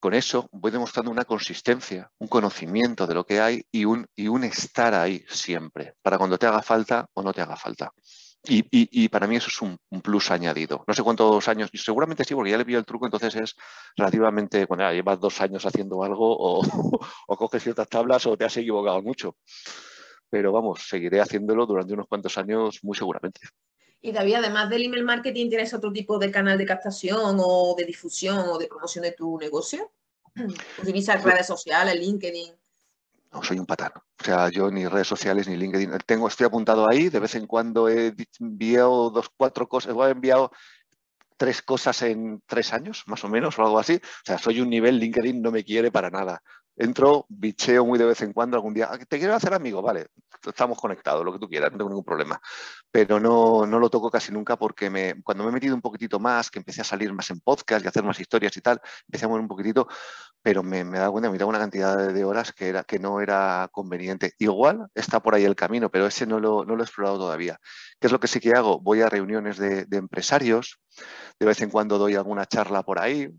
con 0.00 0.14
eso 0.14 0.48
voy 0.52 0.70
demostrando 0.70 1.10
una 1.10 1.24
consistencia, 1.24 2.10
un 2.18 2.28
conocimiento 2.28 3.06
de 3.06 3.14
lo 3.14 3.24
que 3.24 3.40
hay 3.40 3.66
y 3.70 3.84
un, 3.84 4.06
y 4.14 4.28
un 4.28 4.44
estar 4.44 4.94
ahí 4.94 5.24
siempre, 5.28 5.94
para 6.02 6.18
cuando 6.18 6.38
te 6.38 6.46
haga 6.46 6.62
falta 6.62 7.08
o 7.14 7.22
no 7.22 7.32
te 7.32 7.42
haga 7.42 7.56
falta. 7.56 7.92
Y, 8.46 8.58
y, 8.58 9.04
y, 9.04 9.08
para 9.08 9.26
mí 9.26 9.36
eso 9.36 9.48
es 9.48 9.62
un, 9.62 9.78
un, 9.90 10.02
plus 10.02 10.30
añadido. 10.30 10.84
No 10.86 10.92
sé 10.92 11.02
cuántos 11.02 11.48
años, 11.48 11.70
seguramente 11.72 12.24
sí, 12.24 12.34
porque 12.34 12.50
ya 12.50 12.58
le 12.58 12.66
pillo 12.66 12.78
el 12.78 12.84
truco, 12.84 13.06
entonces 13.06 13.34
es 13.36 13.54
relativamente, 13.96 14.66
bueno, 14.66 14.92
llevas 14.92 15.18
dos 15.18 15.40
años 15.40 15.64
haciendo 15.64 16.04
algo 16.04 16.36
o, 16.36 16.60
o, 17.26 17.36
coges 17.36 17.62
ciertas 17.62 17.88
tablas 17.88 18.26
o 18.26 18.36
te 18.36 18.44
has 18.44 18.56
equivocado 18.58 19.00
mucho. 19.00 19.36
Pero 20.28 20.52
vamos, 20.52 20.86
seguiré 20.86 21.20
haciéndolo 21.22 21.64
durante 21.64 21.94
unos 21.94 22.06
cuantos 22.06 22.36
años 22.36 22.80
muy 22.82 22.96
seguramente. 22.96 23.40
Y 24.02 24.12
David, 24.12 24.34
además 24.34 24.68
del 24.68 24.84
email 24.84 25.04
marketing, 25.04 25.48
¿tienes 25.48 25.72
otro 25.72 25.90
tipo 25.90 26.18
de 26.18 26.30
canal 26.30 26.58
de 26.58 26.66
captación 26.66 27.38
o 27.38 27.74
de 27.74 27.86
difusión 27.86 28.38
o 28.50 28.58
de 28.58 28.66
promoción 28.66 29.04
de 29.04 29.12
tu 29.12 29.38
negocio? 29.38 29.90
¿Utilizas 30.82 31.22
redes 31.22 31.46
sociales, 31.46 31.98
LinkedIn? 31.98 32.52
No, 33.34 33.42
soy 33.42 33.58
un 33.58 33.66
patán. 33.66 33.90
O 33.96 34.24
sea, 34.24 34.48
yo 34.48 34.70
ni 34.70 34.86
redes 34.86 35.08
sociales 35.08 35.48
ni 35.48 35.56
LinkedIn. 35.56 35.90
Tengo, 36.06 36.28
estoy 36.28 36.46
apuntado 36.46 36.88
ahí. 36.88 37.08
De 37.08 37.18
vez 37.18 37.34
en 37.34 37.46
cuando 37.48 37.88
he 37.88 38.14
enviado 38.38 39.10
dos, 39.10 39.28
cuatro 39.36 39.68
cosas. 39.68 39.94
He 39.96 40.10
enviado 40.10 40.52
tres 41.36 41.60
cosas 41.60 42.00
en 42.02 42.40
tres 42.46 42.72
años, 42.72 43.02
más 43.06 43.24
o 43.24 43.28
menos, 43.28 43.58
o 43.58 43.62
algo 43.64 43.80
así. 43.80 43.94
O 43.96 44.24
sea, 44.24 44.38
soy 44.38 44.60
un 44.60 44.70
nivel 44.70 44.98
LinkedIn, 44.98 45.42
no 45.42 45.50
me 45.50 45.64
quiere 45.64 45.90
para 45.90 46.10
nada. 46.10 46.42
Entro, 46.76 47.24
bicheo 47.28 47.84
muy 47.84 47.98
de 48.00 48.04
vez 48.04 48.20
en 48.22 48.32
cuando, 48.32 48.56
algún 48.56 48.74
día. 48.74 48.90
Te 49.08 49.18
quiero 49.18 49.34
hacer 49.34 49.54
amigo, 49.54 49.80
vale. 49.80 50.08
Estamos 50.44 50.76
conectados, 50.78 51.24
lo 51.24 51.32
que 51.32 51.38
tú 51.38 51.48
quieras, 51.48 51.70
no 51.70 51.78
tengo 51.78 51.90
ningún 51.90 52.04
problema. 52.04 52.40
Pero 52.90 53.20
no, 53.20 53.64
no 53.64 53.78
lo 53.78 53.88
toco 53.88 54.10
casi 54.10 54.32
nunca 54.32 54.56
porque 54.56 54.90
me, 54.90 55.22
cuando 55.22 55.44
me 55.44 55.50
he 55.50 55.52
metido 55.52 55.74
un 55.74 55.80
poquitito 55.80 56.18
más, 56.18 56.50
que 56.50 56.58
empecé 56.58 56.80
a 56.80 56.84
salir 56.84 57.12
más 57.12 57.30
en 57.30 57.40
podcast 57.40 57.84
y 57.84 57.86
a 57.86 57.90
hacer 57.90 58.02
más 58.02 58.18
historias 58.18 58.56
y 58.56 58.60
tal, 58.60 58.80
empecé 59.06 59.24
a 59.24 59.28
mover 59.28 59.42
un 59.42 59.48
poquitito, 59.48 59.86
pero 60.42 60.62
me, 60.64 60.84
me 60.84 60.96
he 60.96 61.00
dado 61.00 61.12
cuenta, 61.12 61.30
me 61.30 61.36
he 61.36 61.38
dado 61.38 61.48
una 61.48 61.60
cantidad 61.60 62.12
de 62.12 62.24
horas 62.24 62.52
que, 62.52 62.68
era, 62.68 62.82
que 62.82 62.98
no 62.98 63.20
era 63.20 63.68
conveniente. 63.70 64.32
Igual 64.38 64.88
está 64.94 65.20
por 65.20 65.34
ahí 65.36 65.44
el 65.44 65.54
camino, 65.54 65.90
pero 65.90 66.06
ese 66.06 66.26
no 66.26 66.40
lo, 66.40 66.64
no 66.64 66.74
lo 66.74 66.82
he 66.82 66.86
explorado 66.86 67.18
todavía. 67.18 67.58
¿Qué 68.00 68.08
es 68.08 68.12
lo 68.12 68.18
que 68.18 68.26
sí 68.26 68.40
que 68.40 68.50
hago? 68.50 68.80
Voy 68.80 69.00
a 69.00 69.08
reuniones 69.08 69.58
de, 69.58 69.84
de 69.84 69.96
empresarios, 69.96 70.80
de 71.38 71.46
vez 71.46 71.60
en 71.62 71.70
cuando 71.70 71.98
doy 71.98 72.16
alguna 72.16 72.46
charla 72.46 72.82
por 72.82 73.00
ahí. 73.00 73.30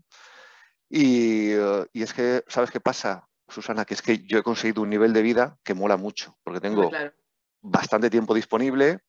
Y, 0.88 1.52
y, 1.92 2.02
es 2.02 2.14
que, 2.14 2.44
¿sabes 2.48 2.70
qué 2.70 2.80
pasa, 2.80 3.25
Susana? 3.48 3.84
Que 3.84 3.94
es 3.94 4.02
que 4.02 4.18
yo 4.26 4.38
he 4.38 4.42
conseguido 4.42 4.82
un 4.82 4.90
nivel 4.90 5.12
de 5.12 5.22
vida 5.22 5.58
que 5.62 5.74
mola 5.74 5.96
mucho, 5.96 6.36
porque 6.42 6.60
tengo 6.60 6.88
claro. 6.88 7.12
bastante 7.60 8.10
tiempo 8.10 8.34
disponible, 8.34 9.00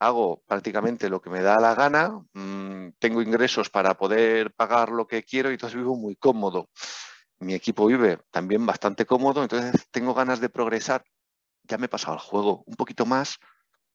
hago 0.00 0.42
prácticamente 0.46 1.10
lo 1.10 1.20
que 1.20 1.30
me 1.30 1.42
da 1.42 1.60
la 1.60 1.74
gana, 1.74 2.10
mmm, 2.32 2.88
tengo 2.98 3.22
ingresos 3.22 3.68
para 3.68 3.94
poder 3.94 4.52
pagar 4.54 4.88
lo 4.90 5.06
que 5.06 5.22
quiero 5.22 5.50
y 5.50 5.54
entonces 5.54 5.76
vivo 5.76 5.96
muy 5.96 6.16
cómodo. 6.16 6.70
Mi 7.38 7.54
equipo 7.54 7.86
vive 7.86 8.18
también 8.30 8.64
bastante 8.66 9.06
cómodo, 9.06 9.42
entonces 9.42 9.88
tengo 9.90 10.14
ganas 10.14 10.40
de 10.40 10.48
progresar. 10.48 11.04
Ya 11.64 11.78
me 11.78 11.86
he 11.86 11.88
pasado 11.88 12.14
al 12.14 12.18
juego 12.18 12.64
un 12.66 12.74
poquito 12.74 13.06
más, 13.06 13.38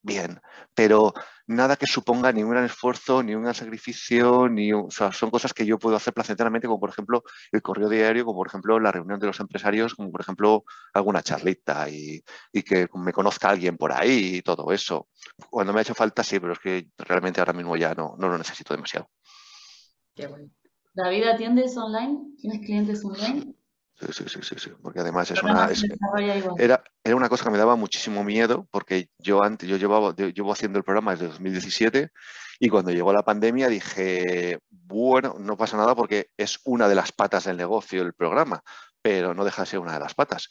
bien, 0.06 0.40
pero 0.74 1.14
nada 1.48 1.76
que 1.76 1.88
suponga 1.88 2.32
ni 2.32 2.44
un 2.44 2.52
gran 2.52 2.66
esfuerzo, 2.66 3.24
ni 3.24 3.36
un 3.36 3.44
gran 3.44 3.56
sacrificio, 3.56 4.48
ni 4.48 4.72
o 4.72 4.90
sea, 4.90 5.12
son 5.12 5.32
cosas 5.32 5.54
que 5.54 5.66
yo 5.66 5.80
puedo 5.80 5.96
hacer 5.96 6.14
placenteramente, 6.14 6.68
como 6.68 6.80
por 6.80 6.90
ejemplo 6.90 7.24
el 7.52 7.62
correo 7.62 7.90
diario, 7.90 8.24
como 8.26 8.38
por 8.38 8.48
ejemplo 8.48 8.80
la 8.80 8.92
reunión 8.92 9.20
de 9.20 9.28
los 9.28 9.40
empresarios, 9.40 9.96
como 9.96 10.12
por 10.12 10.22
ejemplo 10.22 10.64
alguna 10.94 11.24
charlita 11.24 11.90
y, 11.90 12.24
que 12.64 12.88
me 12.96 13.14
conozca 13.14 13.50
alguien 13.50 13.78
por 13.78 13.92
ahí 13.92 14.38
y 14.38 14.42
todo 14.42 14.72
eso. 14.72 15.08
Cuando 15.50 15.74
me 15.74 15.80
ha 15.80 15.82
hecho 15.82 15.96
falta, 15.96 16.24
sí, 16.24 16.40
pero 16.40 16.54
es 16.54 16.60
que 16.60 16.88
realmente 16.98 17.42
ahora 17.42 17.54
mismo 17.54 17.76
ya 17.76 17.94
no, 17.94 18.16
no 18.18 18.30
lo 18.30 18.38
necesito 18.38 18.74
demasiado. 18.74 19.10
Qué 20.16 20.28
bueno. 20.28 20.50
David, 20.94 21.24
¿atiendes 21.26 21.76
online? 21.78 22.36
¿Tienes 22.38 22.66
clientes 22.66 23.04
online? 23.04 23.55
Sí, 23.98 24.26
sí, 24.28 24.40
sí, 24.42 24.56
sí, 24.58 24.72
porque 24.82 25.00
además 25.00 25.32
es 25.32 25.42
una, 25.42 25.70
era, 26.58 26.84
era 27.02 27.16
una 27.16 27.30
cosa 27.30 27.46
que 27.46 27.52
me 27.52 27.58
daba 27.58 27.78
muchísimo 27.78 28.26
miedo, 28.26 28.68
porque 28.70 29.10
yo 29.20 29.42
antes, 29.42 29.70
yo 29.70 29.78
llevaba, 29.78 30.14
llevo 30.14 30.52
haciendo 30.52 30.78
el 30.78 30.84
programa 30.84 31.12
desde 31.12 31.28
2017 31.28 32.10
y 32.60 32.70
cuando 32.70 32.92
llegó 32.92 33.14
la 33.14 33.24
pandemia 33.24 33.70
dije, 33.70 34.60
bueno, 34.70 35.36
no 35.40 35.56
pasa 35.56 35.78
nada 35.78 35.96
porque 35.96 36.28
es 36.36 36.60
una 36.66 36.90
de 36.90 36.96
las 36.96 37.14
patas 37.14 37.46
del 37.46 37.56
negocio 37.56 38.02
el 38.02 38.14
programa, 38.14 38.62
pero 39.02 39.34
no 39.34 39.46
deja 39.46 39.62
de 39.62 39.68
ser 39.68 39.80
una 39.80 39.94
de 39.94 40.00
las 40.00 40.14
patas. 40.14 40.50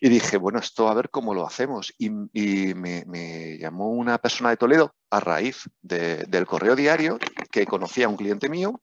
Y 0.00 0.08
dije, 0.08 0.36
bueno, 0.36 0.58
esto 0.58 0.88
a 0.88 0.94
ver 0.94 1.10
cómo 1.10 1.34
lo 1.34 1.46
hacemos. 1.46 1.92
Y, 1.98 2.10
me, 2.10 3.58
llamó 3.58 3.90
una 3.90 4.18
persona 4.18 4.50
de 4.50 4.56
Toledo 4.56 4.94
a 5.10 5.20
raíz 5.20 5.68
del 5.82 6.46
correo 6.46 6.74
diario 6.74 7.18
que 7.50 7.66
conocía 7.66 8.06
a 8.06 8.08
un 8.08 8.16
cliente 8.16 8.48
mío 8.48 8.80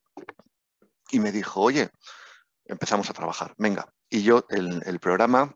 y 1.12 1.20
me 1.20 1.32
dijo, 1.32 1.60
oye, 1.60 1.90
empezamos 2.70 3.10
a 3.10 3.14
trabajar, 3.14 3.54
venga. 3.58 3.92
Y 4.10 4.24
yo, 4.24 4.46
el, 4.50 5.00
programa, 5.00 5.56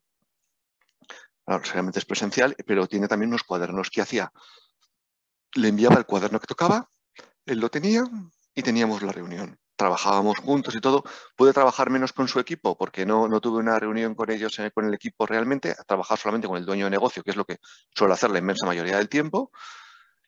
realmente 1.46 2.00
es 2.00 2.06
presencial, 2.06 2.56
pero 2.66 2.88
tiene 2.88 3.08
también 3.08 3.30
unos 3.30 3.44
cuadernos 3.44 3.90
que 3.90 4.02
hacía. 4.02 4.32
Le 5.56 5.68
enviaba 5.68 5.96
el 5.96 6.06
cuaderno 6.06 6.40
que 6.40 6.48
tocaba, 6.48 6.90
él 7.46 7.60
lo 7.60 7.70
tenía 7.70 8.04
y 8.54 8.64
teníamos 8.64 9.02
la 9.04 9.12
reunión. 9.12 9.60
Trabajábamos 9.76 10.38
juntos 10.40 10.76
y 10.76 10.82
todo. 10.82 11.04
Pude 11.36 11.54
trabajar 11.54 11.90
menos 11.90 12.14
con 12.14 12.28
su 12.28 12.40
equipo 12.40 12.78
porque 12.78 13.06
no, 13.06 13.28
no 13.28 13.42
tuve 13.42 13.60
una 13.60 13.80
reunión 13.80 14.16
con 14.16 14.30
ellos, 14.32 14.58
eh, 14.60 14.72
con 14.72 14.86
el 14.86 14.94
equipo 14.94 15.26
realmente, 15.26 15.76
trabajar 15.88 16.18
solamente 16.18 16.48
con 16.48 16.58
el 16.58 16.66
dueño 16.66 16.86
de 16.86 16.92
negocio, 16.92 17.24
que 17.24 17.32
es 17.32 17.38
lo 17.38 17.46
que 17.46 17.58
suelo 17.96 18.14
hacer 18.14 18.32
la 18.32 18.40
inmensa 18.40 18.66
mayoría 18.66 18.98
del 18.98 19.10
tiempo 19.10 19.52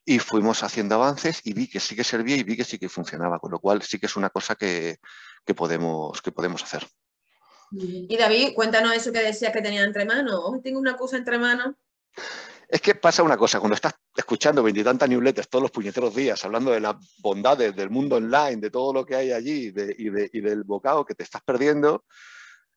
y 0.06 0.20
fuimos 0.20 0.62
haciendo 0.62 0.96
avances 0.96 1.42
y 1.44 1.54
vi 1.54 1.68
que 1.68 1.80
sí 1.80 1.96
que 1.96 2.04
servía 2.04 2.36
y 2.36 2.44
vi 2.44 2.56
que 2.56 2.64
sí 2.64 2.78
que 2.78 2.90
funcionaba, 2.90 3.40
con 3.40 3.52
lo 3.52 3.60
cual 3.60 3.82
sí 3.82 3.98
que 3.98 4.06
es 4.06 4.16
una 4.16 4.30
cosa 4.30 4.56
que, 4.56 5.00
podemos, 5.54 6.22
que 6.22 6.32
podemos 6.32 6.64
hacer. 6.64 6.88
Y 7.72 8.16
David, 8.18 8.54
cuéntanos 8.56 8.94
eso 8.94 9.12
que 9.12 9.20
decías 9.20 9.52
que 9.52 9.62
tenía 9.62 9.84
entre 9.84 10.06
manos. 10.06 10.40
Hoy 10.44 10.62
tengo 10.62 10.80
una 10.80 10.96
cosa 10.96 11.18
entre 11.18 11.38
manos. 11.38 11.76
Es 12.68 12.82
que 12.82 12.96
pasa 12.96 13.22
una 13.22 13.38
cosa, 13.38 13.60
cuando 13.60 13.76
estás 13.76 13.94
escuchando 14.16 14.64
veintitantas 14.64 15.08
newsletters 15.08 15.50
todos 15.50 15.64
los 15.64 15.72
puñeteros 15.72 16.16
días, 16.16 16.44
hablando 16.46 16.72
de 16.72 16.80
las 16.80 16.96
bondades 17.20 17.76
del 17.76 17.90
mundo 17.90 18.16
online, 18.16 18.58
de 18.58 18.72
todo 18.72 18.92
lo 18.92 19.06
que 19.06 19.16
hay 19.16 19.32
allí 19.32 19.72
y, 19.76 20.38
y 20.38 20.42
del 20.42 20.64
bocado 20.64 21.06
que 21.06 21.14
te 21.14 21.24
estás 21.24 21.44
perdiendo, 21.44 22.06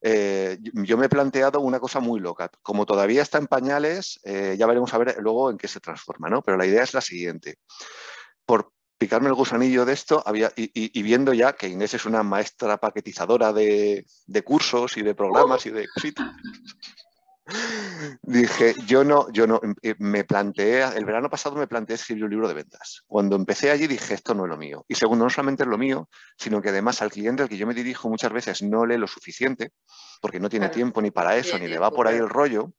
eh, 0.02 0.58
yo 0.60 0.98
me 0.98 1.06
he 1.06 1.08
planteado 1.08 1.60
una 1.60 1.80
cosa 1.80 2.00
muy 2.00 2.20
loca. 2.20 2.50
Como 2.62 2.84
todavía 2.84 3.22
está 3.22 3.38
en 3.38 3.46
pañales, 3.46 4.20
eh, 4.24 4.56
ya 4.58 4.66
veremos 4.66 4.92
a 4.92 4.98
ver 4.98 5.16
luego 5.20 5.50
en 5.50 5.56
qué 5.56 5.68
se 5.68 5.80
transforma, 5.80 6.28
¿no? 6.28 6.42
Pero 6.42 6.58
la 6.58 6.66
idea 6.66 6.82
es 6.82 6.92
la 6.92 7.00
siguiente. 7.00 7.58
Por 8.44 8.72
picarme 8.99 9.28
el 9.28 9.34
gusanillo 9.34 9.84
de 9.84 9.92
esto, 9.92 10.22
había, 10.26 10.53
y, 10.57 11.03
viendo 11.03 11.32
ya 11.32 11.55
que 11.55 11.68
Inés 11.68 11.94
es 11.94 12.05
una 12.05 12.22
maestra 12.22 12.76
paquetizadora 12.76 13.53
de, 13.53 14.05
de 14.26 14.42
cursos 14.42 14.96
y 14.96 15.03
de 15.03 15.14
programas 15.14 15.64
y 15.66 15.70
de 15.70 15.88
cositas, 15.88 16.26
Dije, 18.22 18.74
yo 18.86 19.05
no, 19.05 19.30
yo 19.32 19.46
no, 19.46 19.61
eh, 19.82 19.94
me 19.99 20.24
planteé, 20.24 20.82
el 20.96 21.05
verano 21.05 21.30
pasado 21.30 21.57
me 21.57 21.66
planteé 21.66 21.96
escribir 21.96 22.24
un 22.24 22.30
libro 22.30 22.49
de 22.49 22.55
ventas. 22.55 23.03
Cuando 23.07 23.36
empecé 23.36 23.70
allí 23.70 23.86
dije, 23.86 24.14
esto 24.14 24.34
no 24.34 24.44
es 24.44 24.51
lo 24.51 24.59
mío. 24.59 24.84
Y 24.88 24.94
segundo, 24.94 25.24
no 25.24 25.30
solamente 25.30 25.62
es 25.62 25.68
lo 25.68 25.78
mío, 25.78 26.09
sino 26.36 26.61
que 26.61 26.68
además 26.68 27.01
al 27.03 27.11
cliente 27.11 27.42
al 27.42 27.49
que 27.49 27.57
yo 27.57 27.66
me 27.66 27.74
dirijo 27.74 28.09
muchas 28.09 28.32
veces 28.32 28.62
no 28.62 28.84
lee 28.84 28.99
lo 28.99 29.07
suficiente, 29.07 29.72
porque 30.20 30.40
no 30.40 30.49
tiene 30.49 30.68
tiempo 30.68 31.01
ni 31.01 31.11
para 31.11 31.36
eso, 31.36 31.59
ni 31.59 31.68
le 31.68 31.78
va 31.78 31.90
por 31.90 32.07
ahí 32.07 32.16
el 32.16 32.28
rollo. 32.28 32.72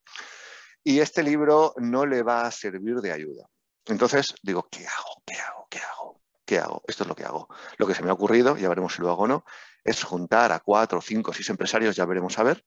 Y 0.83 0.99
este 0.99 1.23
libro 1.23 1.73
no 1.77 2.05
le 2.05 2.21
va 2.23 2.45
a 2.45 2.51
servir 2.51 2.97
de 2.97 3.11
ayuda. 3.11 3.47
Entonces 3.89 4.35
digo, 4.41 4.67
¿qué 4.71 4.85
hago? 4.87 5.23
¿Qué 5.25 5.35
hago? 5.35 5.67
¿Qué 5.69 5.79
hago? 5.79 6.21
¿Qué 6.45 6.59
hago? 6.59 6.83
Esto 6.87 7.03
es 7.03 7.09
lo 7.09 7.15
que 7.15 7.25
hago. 7.25 7.47
Lo 7.77 7.87
que 7.87 7.95
se 7.95 8.03
me 8.03 8.09
ha 8.09 8.13
ocurrido, 8.13 8.55
ya 8.57 8.69
veremos 8.69 8.93
si 8.93 9.01
lo 9.01 9.09
hago 9.09 9.23
o 9.23 9.27
no, 9.27 9.45
es 9.83 10.03
juntar 10.03 10.51
a 10.51 10.59
cuatro, 10.59 11.01
cinco, 11.01 11.33
seis 11.33 11.49
empresarios, 11.49 11.95
ya 11.95 12.05
veremos 12.05 12.37
a 12.39 12.43
ver, 12.43 12.63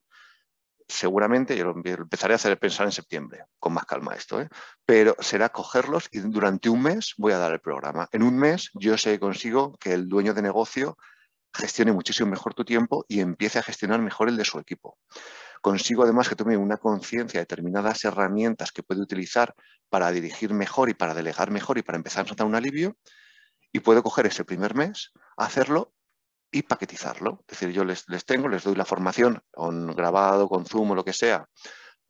seguramente, 0.88 1.56
yo 1.56 1.64
lo 1.64 1.74
empezaré 1.74 2.34
a 2.34 2.36
hacer 2.36 2.58
pensar 2.58 2.86
en 2.86 2.92
septiembre, 2.92 3.44
con 3.58 3.72
más 3.72 3.86
calma 3.86 4.14
esto, 4.14 4.40
¿eh? 4.40 4.48
pero 4.84 5.16
será 5.20 5.48
cogerlos 5.48 6.08
y 6.10 6.20
durante 6.20 6.68
un 6.68 6.82
mes 6.82 7.14
voy 7.16 7.32
a 7.32 7.38
dar 7.38 7.52
el 7.52 7.60
programa. 7.60 8.08
En 8.12 8.22
un 8.22 8.36
mes 8.36 8.70
yo 8.74 8.96
sé 8.98 9.18
consigo 9.18 9.76
que 9.78 9.92
el 9.92 10.08
dueño 10.08 10.34
de 10.34 10.42
negocio 10.42 10.96
gestione 11.54 11.92
muchísimo 11.92 12.30
mejor 12.30 12.54
tu 12.54 12.64
tiempo 12.64 13.04
y 13.08 13.20
empiece 13.20 13.58
a 13.58 13.62
gestionar 13.62 14.00
mejor 14.00 14.28
el 14.28 14.36
de 14.36 14.44
su 14.44 14.58
equipo. 14.58 14.98
Consigo 15.62 16.02
además 16.02 16.28
que 16.28 16.36
tome 16.36 16.56
una 16.56 16.76
conciencia 16.76 17.38
de 17.38 17.44
determinadas 17.44 18.04
herramientas 18.04 18.72
que 18.72 18.82
puede 18.82 19.00
utilizar 19.00 19.54
para 19.88 20.10
dirigir 20.10 20.52
mejor 20.52 20.90
y 20.90 20.94
para 20.94 21.14
delegar 21.14 21.50
mejor 21.50 21.78
y 21.78 21.82
para 21.82 21.96
empezar 21.96 22.26
a 22.26 22.28
notar 22.28 22.46
un 22.46 22.56
alivio 22.56 22.96
y 23.72 23.80
puedo 23.80 24.02
coger 24.02 24.26
ese 24.26 24.44
primer 24.44 24.74
mes, 24.74 25.12
hacerlo 25.36 25.94
y 26.50 26.62
paquetizarlo. 26.62 27.44
Es 27.46 27.58
decir, 27.58 27.74
yo 27.74 27.84
les, 27.84 28.04
tengo, 28.26 28.48
les 28.48 28.64
doy 28.64 28.74
la 28.74 28.84
formación 28.84 29.40
con 29.52 29.94
grabado, 29.94 30.48
con 30.48 30.66
Zoom 30.66 30.90
o 30.90 30.94
lo 30.94 31.04
que 31.04 31.14
sea 31.14 31.48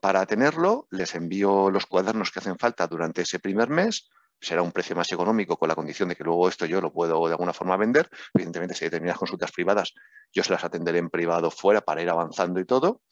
para 0.03 0.27
tenerlo, 0.27 0.89
les 0.91 1.15
envío 1.15 1.71
los 1.71 1.87
cuadernos 1.87 2.33
que 2.33 2.41
hacen 2.41 2.59
falta 2.59 2.89
durante 2.89 3.23
ese 3.23 3.39
primer 3.39 3.69
mes, 3.69 4.11
será 4.43 4.61
un 4.61 4.73
precio 4.73 4.97
más 4.97 5.11
económico 5.13 5.57
con 5.57 5.69
la 5.69 5.75
condición 5.75 6.09
de 6.09 6.17
que 6.17 6.25
luego 6.25 6.49
esto 6.49 6.67
yo 6.67 6.81
lo 6.81 6.93
puedo 6.93 7.27
de 7.27 7.33
alguna 7.33 7.53
forma 7.53 7.77
vender. 7.77 8.09
Evidentemente, 8.35 8.75
si 8.75 8.85
hay 8.85 8.91
determinadas 8.91 9.19
consultas 9.19 9.53
privadas, 9.53 9.95
yo 10.33 10.43
se 10.43 10.53
las 10.53 10.65
atenderé 10.65 10.99
en 10.99 11.11
privado 11.11 11.51
fuera 11.51 11.81
para 11.81 12.03
ir 12.03 12.11
avanzando 12.11 12.61
y 12.61 12.65
todo. 12.65 13.03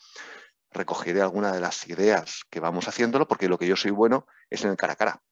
Recogeré 0.73 1.23
alguna 1.23 1.53
de 1.53 1.61
las 1.61 1.89
ideas 1.89 2.43
que 2.51 2.61
vamos 2.61 2.89
haciéndolo, 2.89 3.27
porque 3.29 3.49
lo 3.49 3.59
que 3.59 3.67
yo 3.67 3.77
soy 3.77 3.93
bueno 3.93 4.27
es 4.51 4.65
en 4.65 4.71
el 4.71 4.77
cara 4.77 4.95
a 4.95 4.97
cara. 4.97 5.23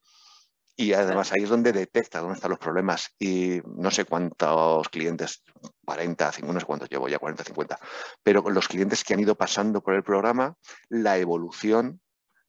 Y 0.80 0.92
además 0.92 1.32
ahí 1.32 1.42
es 1.42 1.48
donde 1.48 1.72
detecta 1.72 2.20
dónde 2.20 2.36
están 2.36 2.50
los 2.50 2.60
problemas. 2.60 3.10
Y 3.18 3.60
no 3.64 3.90
sé 3.90 4.04
cuántos 4.04 4.88
clientes, 4.90 5.42
40, 5.84 6.30
50, 6.30 6.54
no 6.54 6.60
sé 6.60 6.66
cuántos 6.66 6.88
llevo 6.88 7.08
ya, 7.08 7.18
40, 7.18 7.42
50, 7.42 7.80
pero 8.22 8.48
los 8.48 8.68
clientes 8.68 9.02
que 9.02 9.14
han 9.14 9.20
ido 9.20 9.34
pasando 9.34 9.82
por 9.82 9.94
el 9.94 10.04
programa, 10.04 10.54
la 10.88 11.18
evolución, 11.18 12.00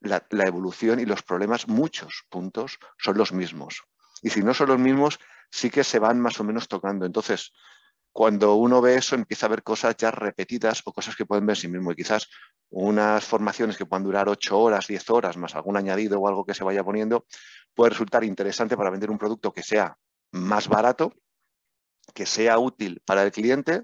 la, 0.01 0.23
evolución 0.45 0.99
y 0.99 1.05
los 1.05 1.23
problemas, 1.23 1.67
muchos 1.67 2.25
puntos, 2.29 2.77
son 2.97 3.17
los 3.17 3.31
mismos. 3.31 3.83
Y 4.21 4.29
si 4.29 4.41
no 4.41 4.53
son 4.53 4.69
los 4.69 4.79
mismos, 4.79 5.19
sí 5.51 5.69
que 5.69 5.83
se 5.83 5.99
van 5.99 6.19
más 6.19 6.39
o 6.39 6.43
menos 6.43 6.67
tocando. 6.67 7.05
Entonces, 7.05 7.51
cuando 8.11 8.55
uno 8.55 8.81
ve 8.81 8.95
eso, 8.95 9.15
empieza 9.15 9.45
a 9.45 9.49
ver 9.49 9.63
cosas 9.63 9.95
ya 9.97 10.11
repetidas 10.11 10.81
o 10.85 10.93
cosas 10.93 11.15
que 11.15 11.25
pueden 11.25 11.45
ver 11.45 11.57
sí 11.57 11.67
mismo. 11.67 11.91
Y 11.91 11.95
quizás 11.95 12.27
unas 12.69 13.23
formaciones 13.23 13.77
que 13.77 13.85
puedan 13.85 14.03
durar 14.03 14.29
8 14.29 14.57
horas, 14.57 14.87
10 14.87 15.09
horas, 15.09 15.37
más 15.37 15.55
algún 15.55 15.77
añadido 15.77 16.19
o 16.19 16.27
algo 16.27 16.45
que 16.45 16.53
se 16.53 16.63
vaya 16.63 16.83
poniendo, 16.83 17.25
puede 17.73 17.91
resultar 17.91 18.23
interesante 18.23 18.77
para 18.77 18.89
vender 18.89 19.11
un 19.11 19.17
producto 19.17 19.53
que 19.53 19.63
sea 19.63 19.97
más 20.31 20.67
barato, 20.67 21.13
que 22.13 22.25
sea 22.25 22.57
útil 22.59 23.01
para 23.05 23.23
el 23.23 23.31
cliente. 23.31 23.83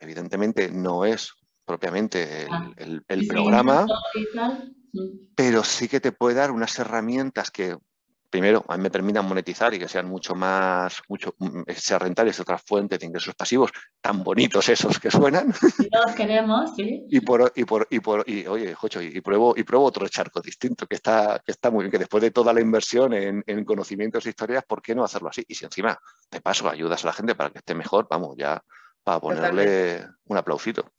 Evidentemente 0.00 0.70
no 0.70 1.04
es 1.04 1.32
propiamente 1.64 2.46
el, 2.76 3.04
ah, 3.08 3.16
programa, 3.28 3.86
pero 5.34 5.64
sí 5.64 5.88
que 5.88 6.00
te 6.00 6.12
puede 6.12 6.36
dar 6.36 6.50
unas 6.50 6.78
herramientas 6.78 7.50
que 7.50 7.76
primero, 8.30 8.64
a 8.68 8.76
mí 8.76 8.82
me 8.82 8.90
permitan 8.90 9.26
monetizar 9.26 9.72
y 9.74 9.78
que 9.78 9.88
sean 9.88 10.08
mucho 10.08 10.34
más, 10.34 11.02
mucho, 11.08 11.34
mm, 11.38 11.62
sea 11.74 11.98
rentables 11.98 12.38
otras 12.40 12.62
fuentes 12.62 12.98
de 12.98 13.06
ingresos 13.06 13.34
pasivos, 13.34 13.70
tan 14.00 14.22
bonitos 14.22 14.68
esos 14.68 14.98
que 14.98 15.10
suenan. 15.10 15.52
Y 15.78 15.88
todos 15.88 16.12
queremos, 16.14 16.74
sí. 16.76 17.06
Y 17.10 17.20
por, 17.20 17.52
y 17.54 17.64
por, 17.64 17.86
y 17.90 18.00
por, 18.00 18.28
y 18.28 18.46
oye, 18.46 18.74
Jocho, 18.74 19.00
y 19.00 19.20
pruebo, 19.20 19.54
y 19.56 19.62
pruebo 19.62 19.84
otro 19.86 20.06
charco 20.08 20.40
distinto, 20.40 20.86
que 20.86 20.96
está, 20.96 21.40
que 21.44 21.52
está 21.52 21.70
muy 21.70 21.84
bien, 21.84 21.90
que 21.90 21.98
después 21.98 22.22
de 22.22 22.30
toda 22.30 22.52
la 22.52 22.60
inversión 22.60 23.12
en, 23.14 23.42
en 23.46 23.64
conocimientos 23.64 24.26
e 24.26 24.30
historias, 24.30 24.64
¿por 24.64 24.82
qué 24.82 24.94
no 24.94 25.04
hacerlo 25.04 25.28
así? 25.30 25.44
Y 25.48 25.54
si 25.54 25.64
encima, 25.64 25.98
de 26.30 26.40
paso, 26.40 26.68
ayudas 26.68 27.04
a 27.04 27.08
la 27.08 27.12
gente 27.12 27.34
para 27.34 27.50
que 27.50 27.58
esté 27.58 27.74
mejor, 27.74 28.06
vamos, 28.10 28.36
ya 28.36 28.62
para 29.08 29.20
ponerle 29.20 30.06
un 30.26 30.36
aplausito. 30.36 30.92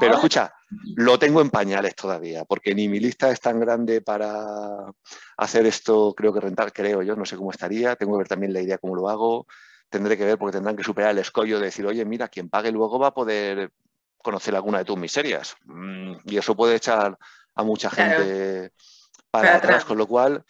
pero 0.00 0.14
escucha, 0.14 0.54
lo 0.96 1.18
tengo 1.18 1.42
en 1.42 1.50
pañales 1.50 1.94
todavía, 1.94 2.46
porque 2.46 2.74
ni 2.74 2.88
mi 2.88 3.00
lista 3.00 3.30
es 3.30 3.38
tan 3.38 3.60
grande 3.60 4.00
para 4.00 4.86
hacer 5.36 5.66
esto, 5.66 6.14
creo 6.16 6.32
que 6.32 6.40
rentar, 6.40 6.72
creo 6.72 7.02
yo, 7.02 7.16
no 7.16 7.26
sé 7.26 7.36
cómo 7.36 7.50
estaría, 7.50 7.96
tengo 7.96 8.12
que 8.12 8.18
ver 8.18 8.28
también 8.28 8.54
la 8.54 8.62
idea 8.62 8.78
cómo 8.78 8.96
lo 8.96 9.10
hago, 9.10 9.46
tendré 9.90 10.16
que 10.16 10.24
ver 10.24 10.38
porque 10.38 10.56
tendrán 10.56 10.74
que 10.74 10.84
superar 10.84 11.10
el 11.10 11.18
escollo 11.18 11.58
de 11.58 11.66
decir, 11.66 11.84
oye, 11.84 12.02
mira, 12.06 12.28
quien 12.28 12.48
pague 12.48 12.72
luego 12.72 12.98
va 12.98 13.08
a 13.08 13.14
poder 13.14 13.70
conocer 14.16 14.56
alguna 14.56 14.78
de 14.78 14.86
tus 14.86 14.96
miserias. 14.96 15.54
Mm, 15.66 16.14
y 16.24 16.38
eso 16.38 16.56
puede 16.56 16.76
echar 16.76 17.18
a 17.54 17.62
mucha 17.62 17.90
gente 17.90 18.72
para, 19.30 19.56
atrás, 19.56 19.84
con 19.84 19.98
lo 19.98 20.06
cual 20.06 20.42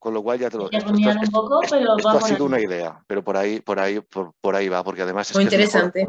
con 0.00 0.14
lo 0.14 0.22
cual 0.22 0.38
ya 0.38 0.48
te 0.48 0.56
lo 0.56 0.70
esto, 0.72 0.90
un 0.90 1.30
poco, 1.30 1.60
pero 1.68 1.96
esto 1.96 2.08
ha 2.08 2.20
sido 2.22 2.46
una 2.46 2.58
idea, 2.58 3.04
pero 3.06 3.22
por 3.22 3.36
ahí, 3.36 3.60
por 3.60 3.78
ahí, 3.78 4.00
por, 4.00 4.56
ahí 4.56 4.68
va, 4.68 4.82
porque 4.82 5.02
además 5.02 5.30
es 5.30 5.36
Muy 5.36 5.44
interesante. 5.44 6.08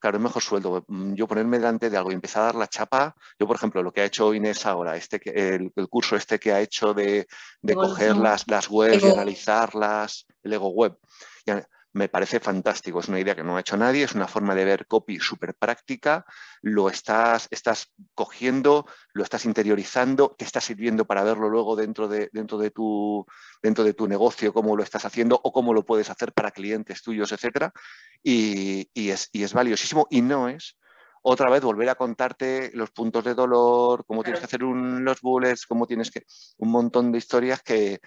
claro, 0.00 0.16
es 0.16 0.22
mejor 0.22 0.42
sueldo. 0.42 0.84
Mm, 0.88 1.14
yo 1.14 1.28
ponerme 1.28 1.58
delante 1.58 1.88
de 1.88 1.96
algo 1.96 2.10
y 2.10 2.14
empezar 2.14 2.42
a 2.42 2.46
dar 2.46 2.54
la 2.56 2.66
chapa, 2.66 3.14
yo 3.38 3.46
por 3.46 3.54
ejemplo, 3.54 3.80
lo 3.80 3.92
que 3.92 4.00
ha 4.00 4.06
hecho 4.06 4.34
Inés 4.34 4.66
ahora, 4.66 4.96
este, 4.96 5.20
el, 5.34 5.72
el 5.74 5.88
curso 5.88 6.16
este 6.16 6.40
que 6.40 6.52
ha 6.52 6.60
hecho 6.60 6.92
de, 6.92 7.28
de 7.62 7.74
coger 7.74 8.16
las, 8.16 8.48
las 8.48 8.68
webs 8.68 9.04
y 9.04 9.08
analizarlas, 9.08 10.26
el 10.42 10.52
Ego 10.54 10.70
Web, 10.70 10.98
me 11.92 12.08
parece 12.08 12.40
fantástico. 12.40 13.00
Es 13.00 13.08
una 13.08 13.20
idea 13.20 13.34
que 13.34 13.42
no 13.42 13.56
ha 13.56 13.60
hecho 13.60 13.76
nadie, 13.76 14.04
es 14.04 14.14
una 14.14 14.28
forma 14.28 14.54
de 14.54 14.64
ver 14.64 14.86
copy 14.86 15.18
súper 15.18 15.54
práctica, 15.54 16.24
lo 16.62 16.88
estás, 16.88 17.48
estás 17.50 17.92
cogiendo, 18.14 18.86
lo 19.12 19.22
estás 19.22 19.44
interiorizando, 19.44 20.34
te 20.36 20.44
está 20.44 20.60
sirviendo 20.60 21.06
para 21.06 21.24
verlo 21.24 21.48
luego 21.48 21.76
dentro 21.76 22.08
de, 22.08 22.28
dentro, 22.32 22.58
de 22.58 22.70
tu, 22.70 23.26
dentro 23.62 23.84
de 23.84 23.94
tu 23.94 24.06
negocio, 24.06 24.52
cómo 24.52 24.76
lo 24.76 24.82
estás 24.82 25.04
haciendo 25.04 25.40
o 25.42 25.52
cómo 25.52 25.72
lo 25.72 25.84
puedes 25.84 26.10
hacer 26.10 26.32
para 26.32 26.50
clientes 26.50 27.02
tuyos, 27.02 27.32
etc. 27.32 27.70
Y, 28.22 28.88
es, 28.94 29.28
y 29.32 29.42
es 29.42 29.52
valiosísimo 29.52 30.06
y 30.10 30.22
no 30.22 30.48
es 30.48 30.76
otra 31.22 31.50
vez 31.50 31.62
volver 31.62 31.88
a 31.88 31.96
contarte 31.96 32.70
los 32.74 32.90
puntos 32.90 33.24
de 33.24 33.34
dolor, 33.34 34.04
cómo 34.06 34.22
tienes 34.22 34.40
que 34.40 34.46
hacer 34.46 34.62
los 34.62 35.20
bullets, 35.20 35.66
cómo 35.66 35.86
tienes 35.86 36.10
que... 36.10 36.22
un 36.58 36.70
montón 36.70 37.10
de 37.10 37.18
historias 37.18 37.60
que, 37.62 38.00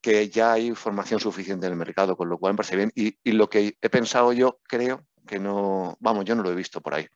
que 0.00 0.28
ya 0.28 0.52
hay 0.52 0.66
información 0.66 1.20
suficiente 1.20 1.66
en 1.66 1.72
el 1.72 1.78
mercado, 1.78 2.16
con 2.16 2.28
lo 2.28 2.38
cual 2.38 2.54
me 2.54 2.58
parece 2.58 2.76
bien. 2.76 2.92
Y, 2.94 3.14
lo 3.32 3.48
que 3.48 3.76
he 3.80 3.90
pensado 3.90 4.32
yo, 4.32 4.58
creo 4.62 5.06
que 5.26 5.38
no, 5.38 5.96
vamos, 6.00 6.24
yo 6.24 6.34
no 6.34 6.42
lo 6.42 6.50
he 6.50 6.54
visto 6.54 6.80
por 6.80 6.94
ahí. 6.94 7.06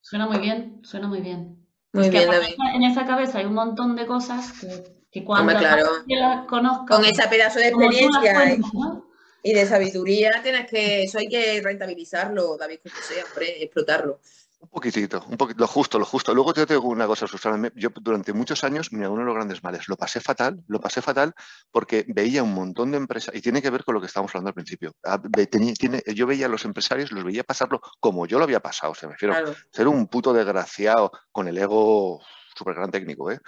Suena 0.00 0.26
muy 0.26 0.38
bien, 0.38 0.80
suena 0.82 1.08
muy 1.08 1.20
bien. 1.20 1.66
Muy 1.92 2.08
bien, 2.08 2.30
David. 2.30 2.54
En 2.74 2.84
esa 2.84 3.06
cabeza 3.06 3.38
hay 3.38 3.44
un 3.44 3.54
montón 3.54 3.94
de 3.96 4.06
cosas 4.06 4.52
que, 5.10 5.24
cuando 5.24 5.52
las 5.52 6.46
conozca... 6.46 6.96
Con 6.96 7.04
ese 7.04 7.28
pedazo 7.28 7.58
de 7.58 7.68
experiencia 7.68 8.56
y, 9.42 9.52
de 9.52 9.66
sabiduría, 9.66 10.30
tienes 10.42 10.70
que, 10.70 11.02
eso 11.02 11.18
hay 11.18 11.28
que 11.28 11.60
rentabilizarlo, 11.62 12.56
David, 12.56 12.78
como 12.82 12.94
sea, 12.96 13.24
hombre, 13.24 13.62
explotarlo. 13.62 14.20
Un 14.62 14.68
poquitito, 14.68 15.24
un 15.28 15.36
poquito, 15.36 15.58
lo 15.58 15.66
justo, 15.66 15.98
lo 15.98 16.04
justo. 16.04 16.32
Luego 16.32 16.54
te 16.54 16.64
digo 16.64 16.88
una 16.88 17.08
cosa, 17.08 17.26
Susana. 17.26 17.68
Yo 17.74 17.88
durante 18.00 18.32
muchos 18.32 18.62
años, 18.62 18.92
mira, 18.92 19.10
uno 19.10 19.22
de 19.22 19.26
los 19.26 19.34
grandes 19.34 19.60
males, 19.64 19.88
lo 19.88 19.96
pasé 19.96 20.20
fatal, 20.20 20.62
lo 20.68 20.80
pasé 20.80 21.02
fatal 21.02 21.34
porque 21.72 22.04
veía 22.06 22.44
un 22.44 22.54
montón 22.54 22.92
de 22.92 22.98
empresas, 22.98 23.34
y 23.34 23.40
tiene 23.40 23.60
que 23.60 23.70
ver 23.70 23.82
con 23.82 23.94
lo 23.94 24.00
que 24.00 24.06
estábamos 24.06 24.30
hablando 24.30 24.50
al 24.50 24.54
principio. 24.54 24.94
Ah, 25.02 25.20
tiene, 25.50 26.02
yo 26.14 26.28
veía 26.28 26.46
a 26.46 26.48
los 26.48 26.64
empresarios, 26.64 27.10
los 27.10 27.24
veía 27.24 27.42
pasarlo 27.42 27.80
como 27.98 28.24
yo 28.26 28.38
lo 28.38 28.44
había 28.44 28.60
pasado, 28.60 28.92
o 28.92 28.94
sea, 28.94 29.08
me 29.08 29.14
refiero 29.14 29.34
a 29.34 29.52
ser 29.72 29.88
un 29.88 30.06
puto 30.06 30.32
desgraciado 30.32 31.10
con 31.32 31.48
el 31.48 31.58
ego 31.58 32.20
súper 32.56 32.74
gran 32.74 32.92
técnico, 32.92 33.32
¿eh? 33.32 33.40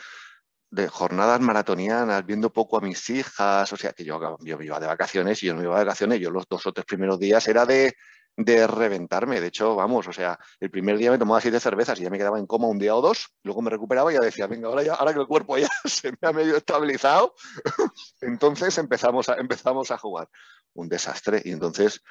de 0.71 0.89
jornadas 0.89 1.41
maratonianas, 1.41 2.27
viendo 2.27 2.53
poco 2.53 2.77
a 2.77 2.81
mis 2.81 3.09
hijas, 3.09 3.73
o 3.73 3.77
sea, 3.77 3.93
que 3.93 4.05
yo, 4.05 4.37
yo 4.41 4.61
iba 4.61 4.81
de 4.81 4.87
vacaciones 4.89 5.41
y 5.45 5.47
yo 5.47 5.55
no 5.55 5.63
iba 5.63 5.79
de 5.79 5.85
vacaciones, 5.85 6.19
yo 6.19 6.33
los 6.33 6.49
dos 6.49 6.67
o 6.67 6.73
tres 6.73 6.85
primeros 6.85 7.21
días 7.21 7.47
era 7.47 7.65
de, 7.65 7.95
de 8.37 8.67
reventarme. 8.67 9.41
De 9.41 9.49
hecho, 9.49 9.75
vamos, 9.75 10.09
o 10.09 10.13
sea, 10.13 10.39
el 10.61 10.71
primer 10.71 10.99
día 10.99 11.11
me 11.11 11.19
tomaba 11.19 11.41
siete 11.41 11.61
cervezas 11.61 11.99
y 11.99 12.03
ya 12.03 12.11
me 12.11 12.19
quedaba 12.19 12.39
en 12.39 12.47
coma 12.47 12.69
un 12.69 12.79
día 12.79 12.95
o 12.95 13.01
dos, 13.01 13.29
luego 13.43 13.63
me 13.63 13.71
recuperaba 13.71 14.11
y 14.11 14.17
ya 14.17 14.21
decía, 14.21 14.47
venga, 14.47 14.69
ahora, 14.69 14.83
ya, 14.83 14.95
ahora 14.95 15.15
que 15.15 15.21
el 15.21 15.27
cuerpo 15.27 15.57
ya 15.59 15.69
se 15.85 16.11
me 16.11 16.29
ha 16.29 16.33
medio 16.33 16.57
estabilizado, 16.57 17.35
entonces 18.21 18.77
empezamos 18.79 19.29
a, 19.29 19.35
empezamos 19.35 19.91
a 19.91 19.99
jugar. 19.99 20.29
Un 20.77 20.89
desastre. 20.89 21.41
Y 21.45 21.53
entonces, 21.53 22.03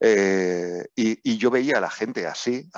eh, 0.00 0.86
y, 0.94 1.36
yo 1.36 1.50
veía 1.50 1.78
a 1.78 1.80
la 1.80 1.90
gente 1.90 2.26
así, 2.26 2.68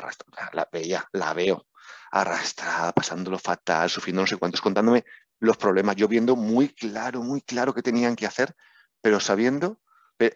la 0.53 0.69
veía, 0.73 1.05
la 1.13 1.33
veo, 1.33 1.67
arrastrada, 2.11 2.93
pasándolo 2.93 3.39
fatal, 3.39 3.89
sufriendo 3.89 4.23
no 4.23 4.27
sé 4.27 4.37
cuántos, 4.37 4.61
contándome 4.61 5.05
los 5.41 5.57
problemas, 5.57 5.97
yo 5.97 6.09
viendo 6.09 6.35
muy 6.35 6.71
claro, 6.71 7.23
muy 7.23 7.41
claro 7.43 7.73
qué 7.75 7.83
tenían 7.83 8.17
que 8.17 8.27
hacer, 8.27 8.55
pero 9.01 9.21
sabiendo 9.21 9.81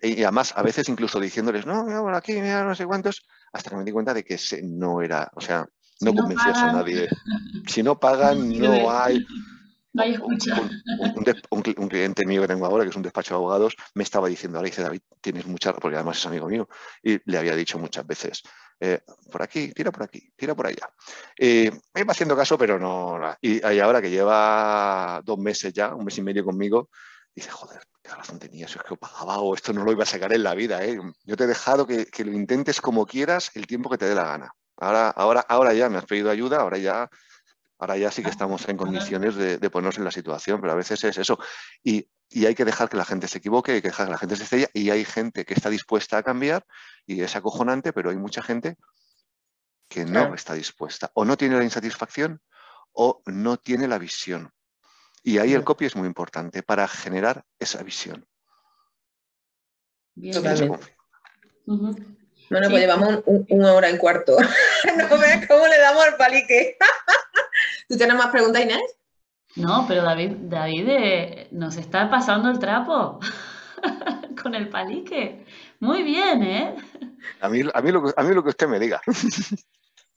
y 0.02 0.22
además 0.22 0.54
a 0.56 0.62
veces 0.62 0.88
incluso 0.88 1.18
diciéndoles, 1.18 1.66
no, 1.66 1.84
mira, 1.84 2.00
por 2.00 2.14
aquí, 2.14 2.34
mira, 2.34 2.64
no 2.64 2.74
sé 2.74 2.86
cuántos, 2.86 3.26
hasta 3.52 3.70
que 3.70 3.76
me 3.76 3.84
di 3.84 3.92
cuenta 3.92 4.14
de 4.14 4.24
que 4.24 4.34
ese 4.34 4.62
no 4.62 5.02
era, 5.02 5.30
o 5.34 5.40
sea, 5.40 5.66
no 6.02 6.14
convencías 6.14 6.58
a 6.58 6.72
nadie. 6.72 7.08
Si 7.66 7.82
no 7.82 7.98
pagan, 7.98 8.48
no 8.58 8.90
hay. 8.90 9.24
No 9.94 10.04
hay 10.04 10.14
escucha. 10.14 10.58
Un, 11.50 11.88
cliente 11.90 12.24
mío 12.24 12.40
que 12.40 12.48
tengo 12.48 12.64
ahora, 12.64 12.82
que 12.82 12.88
es 12.88 12.96
un 12.96 13.02
despacho 13.02 13.34
de 13.34 13.36
abogados, 13.36 13.76
me 13.92 14.02
estaba 14.02 14.26
diciendo, 14.26 14.56
ahora 14.56 14.70
dice, 14.70 14.80
David, 14.80 15.02
tienes 15.20 15.44
mucha, 15.44 15.74
porque 15.74 15.96
además 15.96 16.16
es 16.16 16.24
amigo 16.24 16.48
mío, 16.48 16.66
y 17.02 17.20
le 17.30 17.36
había 17.36 17.54
dicho 17.54 17.78
muchas 17.78 18.06
veces, 18.06 18.42
eh, 18.80 19.00
por 19.30 19.42
aquí, 19.42 19.70
tira 19.74 19.92
por 19.92 20.04
aquí, 20.04 20.32
tira 20.34 20.54
por 20.54 20.66
allá. 20.66 20.88
me 21.38 22.00
iba 22.00 22.10
haciendo 22.10 22.34
caso, 22.34 22.56
pero 22.56 22.78
no. 22.78 23.20
Y, 23.42 23.60
y 23.70 23.80
ahora 23.80 24.00
que 24.00 24.08
lleva 24.08 25.20
dos 25.26 25.38
meses 25.38 25.74
ya, 25.74 25.94
un 25.94 26.06
mes 26.06 26.16
y 26.16 26.22
medio 26.22 26.42
conmigo, 26.42 26.88
dice, 27.34 27.50
joder, 27.50 27.82
qué 28.02 28.10
razón 28.10 28.38
tenía, 28.38 28.66
eso 28.66 28.78
es 28.78 28.88
que 28.88 28.96
pagaba 28.96 29.38
o 29.38 29.54
esto 29.54 29.72
no 29.72 29.84
lo 29.84 29.92
iba 29.92 30.02
a 30.02 30.06
sacar 30.06 30.32
en 30.32 30.42
la 30.42 30.54
vida. 30.54 30.84
¿eh? 30.84 30.98
Yo 31.24 31.36
te 31.36 31.44
he 31.44 31.46
dejado 31.46 31.86
que, 31.86 32.06
lo 32.24 32.32
intentes 32.32 32.80
como 32.80 33.06
quieras 33.06 33.50
el 33.54 33.66
tiempo 33.66 33.90
que 33.90 33.98
te 33.98 34.06
dé 34.06 34.14
la 34.14 34.24
gana. 34.24 34.54
Ahora, 34.76 35.10
ahora, 35.10 35.40
ahora 35.48 35.74
ya 35.74 35.88
me 35.88 35.98
has 35.98 36.06
pedido 36.06 36.30
ayuda, 36.30 36.60
ahora 36.60 36.78
ya, 36.78 37.08
ahora 37.78 37.96
ya 37.96 38.10
sí 38.10 38.22
que 38.22 38.30
estamos 38.30 38.68
en 38.68 38.76
condiciones 38.76 39.36
de, 39.36 39.70
ponernos 39.70 39.98
en 39.98 40.04
la 40.04 40.10
situación, 40.10 40.60
pero 40.60 40.72
a 40.72 40.76
veces 40.76 41.02
es 41.04 41.18
eso. 41.18 41.38
Y, 41.82 42.08
hay 42.46 42.54
que 42.54 42.64
dejar 42.64 42.88
que 42.88 42.96
la 42.96 43.04
gente 43.04 43.28
se 43.28 43.38
equivoque, 43.38 43.72
hay 43.72 43.82
que 43.82 43.88
dejar 43.88 44.06
que 44.06 44.12
la 44.12 44.18
gente 44.18 44.36
se 44.36 44.44
estrella 44.44 44.68
y 44.72 44.88
hay 44.88 45.04
gente 45.04 45.44
que 45.44 45.52
está 45.52 45.68
dispuesta 45.68 46.16
a 46.16 46.22
cambiar 46.22 46.64
y 47.04 47.20
es 47.20 47.36
acojonante, 47.36 47.92
pero 47.92 48.08
hay 48.08 48.16
mucha 48.16 48.42
gente 48.42 48.78
que 49.86 50.06
no 50.06 50.34
está 50.34 50.54
dispuesta 50.54 51.10
o 51.12 51.26
no 51.26 51.36
tiene 51.36 51.58
la 51.58 51.64
insatisfacción 51.64 52.40
o 52.92 53.20
no 53.26 53.58
tiene 53.58 53.86
la 53.86 53.98
visión. 53.98 54.50
Y 55.22 55.38
ahí 55.38 55.54
el 55.54 55.64
copy 55.64 55.86
es 55.86 55.96
muy 55.96 56.06
importante 56.06 56.62
para 56.62 56.88
generar 56.88 57.44
esa 57.58 57.82
visión. 57.82 58.26
Bien. 60.14 60.42
Bueno, 62.52 62.68
pues 62.68 62.80
llevamos 62.82 63.22
una 63.26 63.72
hora 63.72 63.88
en 63.88 63.98
cuarto. 63.98 64.36
no 64.98 65.18
ves 65.18 65.46
cómo 65.46 65.66
le 65.66 65.78
damos 65.78 66.04
al 66.04 66.16
palique. 66.16 66.76
¿Tú 67.88 67.96
tienes 67.96 68.16
más 68.16 68.28
preguntas, 68.28 68.62
Inés? 68.62 68.96
No, 69.56 69.84
pero 69.86 70.02
David, 70.02 70.32
David 70.42 70.88
eh, 70.88 71.48
nos 71.52 71.76
está 71.76 72.10
pasando 72.10 72.50
el 72.50 72.58
trapo 72.58 73.20
con 74.42 74.54
el 74.54 74.68
palique. 74.68 75.46
Muy 75.80 76.02
bien, 76.02 76.42
¿eh? 76.42 76.76
A 77.40 77.48
mí, 77.48 77.62
a 77.72 77.80
mí, 77.80 77.92
lo, 77.92 78.12
a 78.16 78.22
mí 78.22 78.34
lo 78.34 78.42
que 78.42 78.50
usted 78.50 78.68
me 78.68 78.78
diga. 78.78 79.00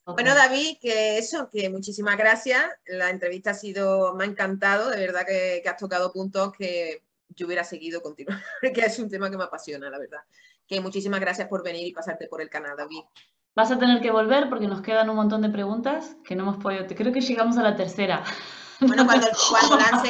Bueno, 0.06 0.36
David, 0.36 0.78
que 0.80 1.18
eso, 1.18 1.50
que 1.50 1.68
muchísimas 1.68 2.16
gracias. 2.16 2.64
La 2.86 3.10
entrevista 3.10 3.50
ha 3.50 3.54
sido, 3.54 4.14
me 4.14 4.22
ha 4.22 4.26
encantado, 4.28 4.88
de 4.90 4.98
verdad 4.98 5.26
que, 5.26 5.62
has 5.68 5.76
tocado 5.76 6.12
puntos 6.12 6.52
que 6.56 7.02
yo 7.30 7.46
hubiera 7.46 7.64
seguido 7.64 8.00
continuar, 8.00 8.40
que 8.74 8.80
es 8.82 8.98
un 9.00 9.10
tema 9.10 9.30
que 9.30 9.36
me 9.36 9.44
apasiona, 9.44 9.90
la 9.90 9.98
verdad. 9.98 10.20
Que 10.66 10.80
muchísimas 10.80 11.18
gracias 11.18 11.48
por 11.48 11.64
venir 11.64 11.88
y 11.88 11.92
pasarte 11.92 12.28
por 12.28 12.40
el 12.40 12.48
canal, 12.48 12.76
David. 12.76 13.00
Vas 13.56 13.72
a 13.72 13.78
tener 13.78 14.00
que 14.00 14.12
volver 14.12 14.48
porque 14.48 14.68
nos 14.68 14.80
quedan 14.80 15.10
un 15.10 15.16
montón 15.16 15.42
de 15.42 15.48
preguntas 15.48 16.16
que 16.24 16.36
no 16.36 16.44
hemos 16.44 16.62
podido. 16.62 16.86
Creo 16.86 17.12
que 17.12 17.20
llegamos 17.20 17.56
a 17.56 17.62
la 17.62 17.74
tercera. 17.74 18.22
Bueno, 18.80 19.06
cuando, 19.06 19.26
lance, 19.76 20.08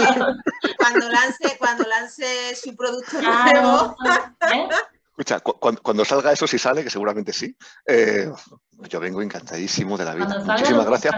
cuando, 0.77 1.09
lance, 1.09 1.57
cuando 1.59 1.85
lance 1.85 2.57
su 2.57 2.77
producto 2.77 3.23
nuevo. 3.23 3.97
¿eh? 4.53 4.69
Escucha, 5.17 5.41
cuando, 5.41 6.05
salga 6.05 6.31
eso, 6.31 6.47
si 6.47 6.59
sale, 6.59 6.85
que 6.85 6.91
seguramente 6.91 7.33
sí, 7.33 7.57
eh, 7.87 8.31
yo 8.91 9.01
vengo 9.01 9.23
encantadísimo 9.23 9.97
de 9.97 10.05
la 10.05 10.15
vida. 10.15 10.45
Muchísimas 10.45 10.85
gracias 10.85 11.15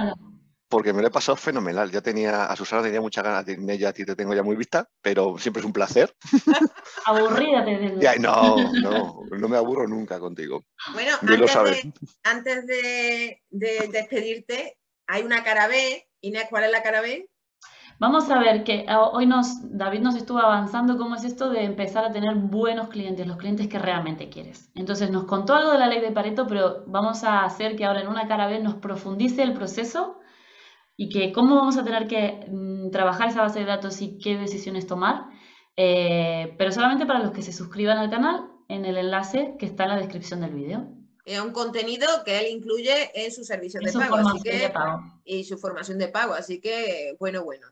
porque 0.68 0.92
me 0.92 1.02
lo 1.02 1.08
he 1.08 1.10
pasado 1.10 1.34
fenomenal. 1.34 1.90
Ya 1.90 2.00
tenía, 2.00 2.44
a 2.44 2.54
Susana 2.54 2.82
tenía 2.82 3.00
muchas 3.00 3.24
ganas 3.24 3.44
de 3.44 3.58
ella, 3.68 3.88
a 3.88 3.92
ti 3.92 4.04
te 4.04 4.14
tengo 4.14 4.34
ya 4.34 4.42
muy 4.42 4.54
vista, 4.54 4.88
pero 5.00 5.36
siempre 5.38 5.60
es 5.60 5.66
un 5.66 5.72
placer. 5.72 6.14
Aburrida 7.06 7.64
te 7.64 8.18
no, 8.20 8.72
no, 8.72 9.22
no 9.30 9.48
me 9.48 9.56
aburro 9.56 9.88
nunca 9.88 10.20
contigo. 10.20 10.64
Bueno, 10.92 11.16
antes, 12.22 12.66
de, 12.66 13.42
de, 13.50 13.88
despedirte, 13.90 14.78
hay 15.06 15.22
una 15.22 15.42
cara 15.42 15.66
B. 15.66 16.08
Inés, 16.20 16.46
¿cuál 16.50 16.64
es 16.64 16.70
la 16.70 16.82
cara 16.82 17.00
B? 17.00 17.28
Vamos 18.00 18.30
a 18.30 18.38
ver 18.38 18.62
que 18.62 18.84
ah, 18.86 19.08
hoy 19.08 19.26
nos, 19.26 19.76
David 19.76 20.00
nos 20.00 20.14
estuvo 20.14 20.38
avanzando 20.38 20.96
cómo 20.96 21.16
es 21.16 21.24
esto 21.24 21.50
de 21.50 21.64
empezar 21.64 22.04
a 22.04 22.12
tener 22.12 22.36
buenos 22.36 22.88
clientes, 22.88 23.26
los 23.26 23.36
clientes 23.38 23.66
que 23.66 23.78
realmente 23.78 24.28
quieres. 24.28 24.70
Entonces 24.76 25.10
nos 25.10 25.24
contó 25.24 25.54
algo 25.54 25.72
de 25.72 25.78
la 25.78 25.88
ley 25.88 26.00
de 26.00 26.12
Pareto, 26.12 26.46
pero 26.46 26.84
vamos 26.86 27.24
a 27.24 27.44
hacer 27.44 27.74
que 27.74 27.84
ahora 27.84 28.02
en 28.02 28.08
una 28.08 28.28
cara 28.28 28.46
B 28.46 28.60
nos 28.60 28.76
profundice 28.76 29.42
el 29.42 29.52
proceso 29.52 30.20
y 30.96 31.08
que 31.08 31.32
cómo 31.32 31.56
vamos 31.56 31.76
a 31.76 31.84
tener 31.84 32.06
que 32.06 32.46
mm, 32.48 32.90
trabajar 32.90 33.30
esa 33.30 33.42
base 33.42 33.60
de 33.60 33.64
datos 33.64 34.00
y 34.00 34.18
qué 34.18 34.36
decisiones 34.36 34.86
tomar, 34.86 35.26
eh, 35.76 36.54
pero 36.56 36.70
solamente 36.70 37.04
para 37.04 37.18
los 37.18 37.32
que 37.32 37.42
se 37.42 37.52
suscriban 37.52 37.98
al 37.98 38.10
canal 38.10 38.48
en 38.68 38.84
el 38.84 38.96
enlace 38.96 39.56
que 39.58 39.66
está 39.66 39.84
en 39.84 39.90
la 39.90 39.96
descripción 39.96 40.40
del 40.40 40.54
vídeo. 40.54 40.86
Es 41.24 41.40
un 41.40 41.50
contenido 41.50 42.06
que 42.24 42.38
él 42.38 42.46
incluye 42.46 43.10
en 43.14 43.32
su 43.32 43.44
servicio 43.44 43.80
de 43.80 43.92
pago, 43.92 44.16
así 44.16 44.40
que, 44.40 44.72
y 45.24 45.44
su 45.44 45.58
formación 45.58 45.98
de 45.98 46.08
pago, 46.08 46.34
así 46.34 46.60
que 46.60 47.16
bueno, 47.18 47.42
bueno. 47.42 47.66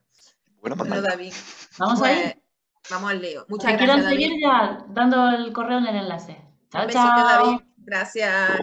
Bueno, 0.61 0.77
David. 0.77 1.33
Vamos 1.78 2.03
a 2.03 2.12
ir. 2.12 2.23
Pues, 2.23 2.91
vamos 2.91 3.11
al 3.11 3.23
lío. 3.23 3.47
Muchas 3.49 3.73
gracias. 3.81 4.09
seguir 4.09 4.33
ya 4.41 4.85
dando 4.89 5.28
el 5.31 5.53
correo 5.53 5.78
en 5.78 5.87
el 5.87 5.97
enlace. 5.97 6.41
Chao, 6.70 6.89
chao. 6.89 7.24
David. 7.24 7.61
Gracias. 7.78 8.61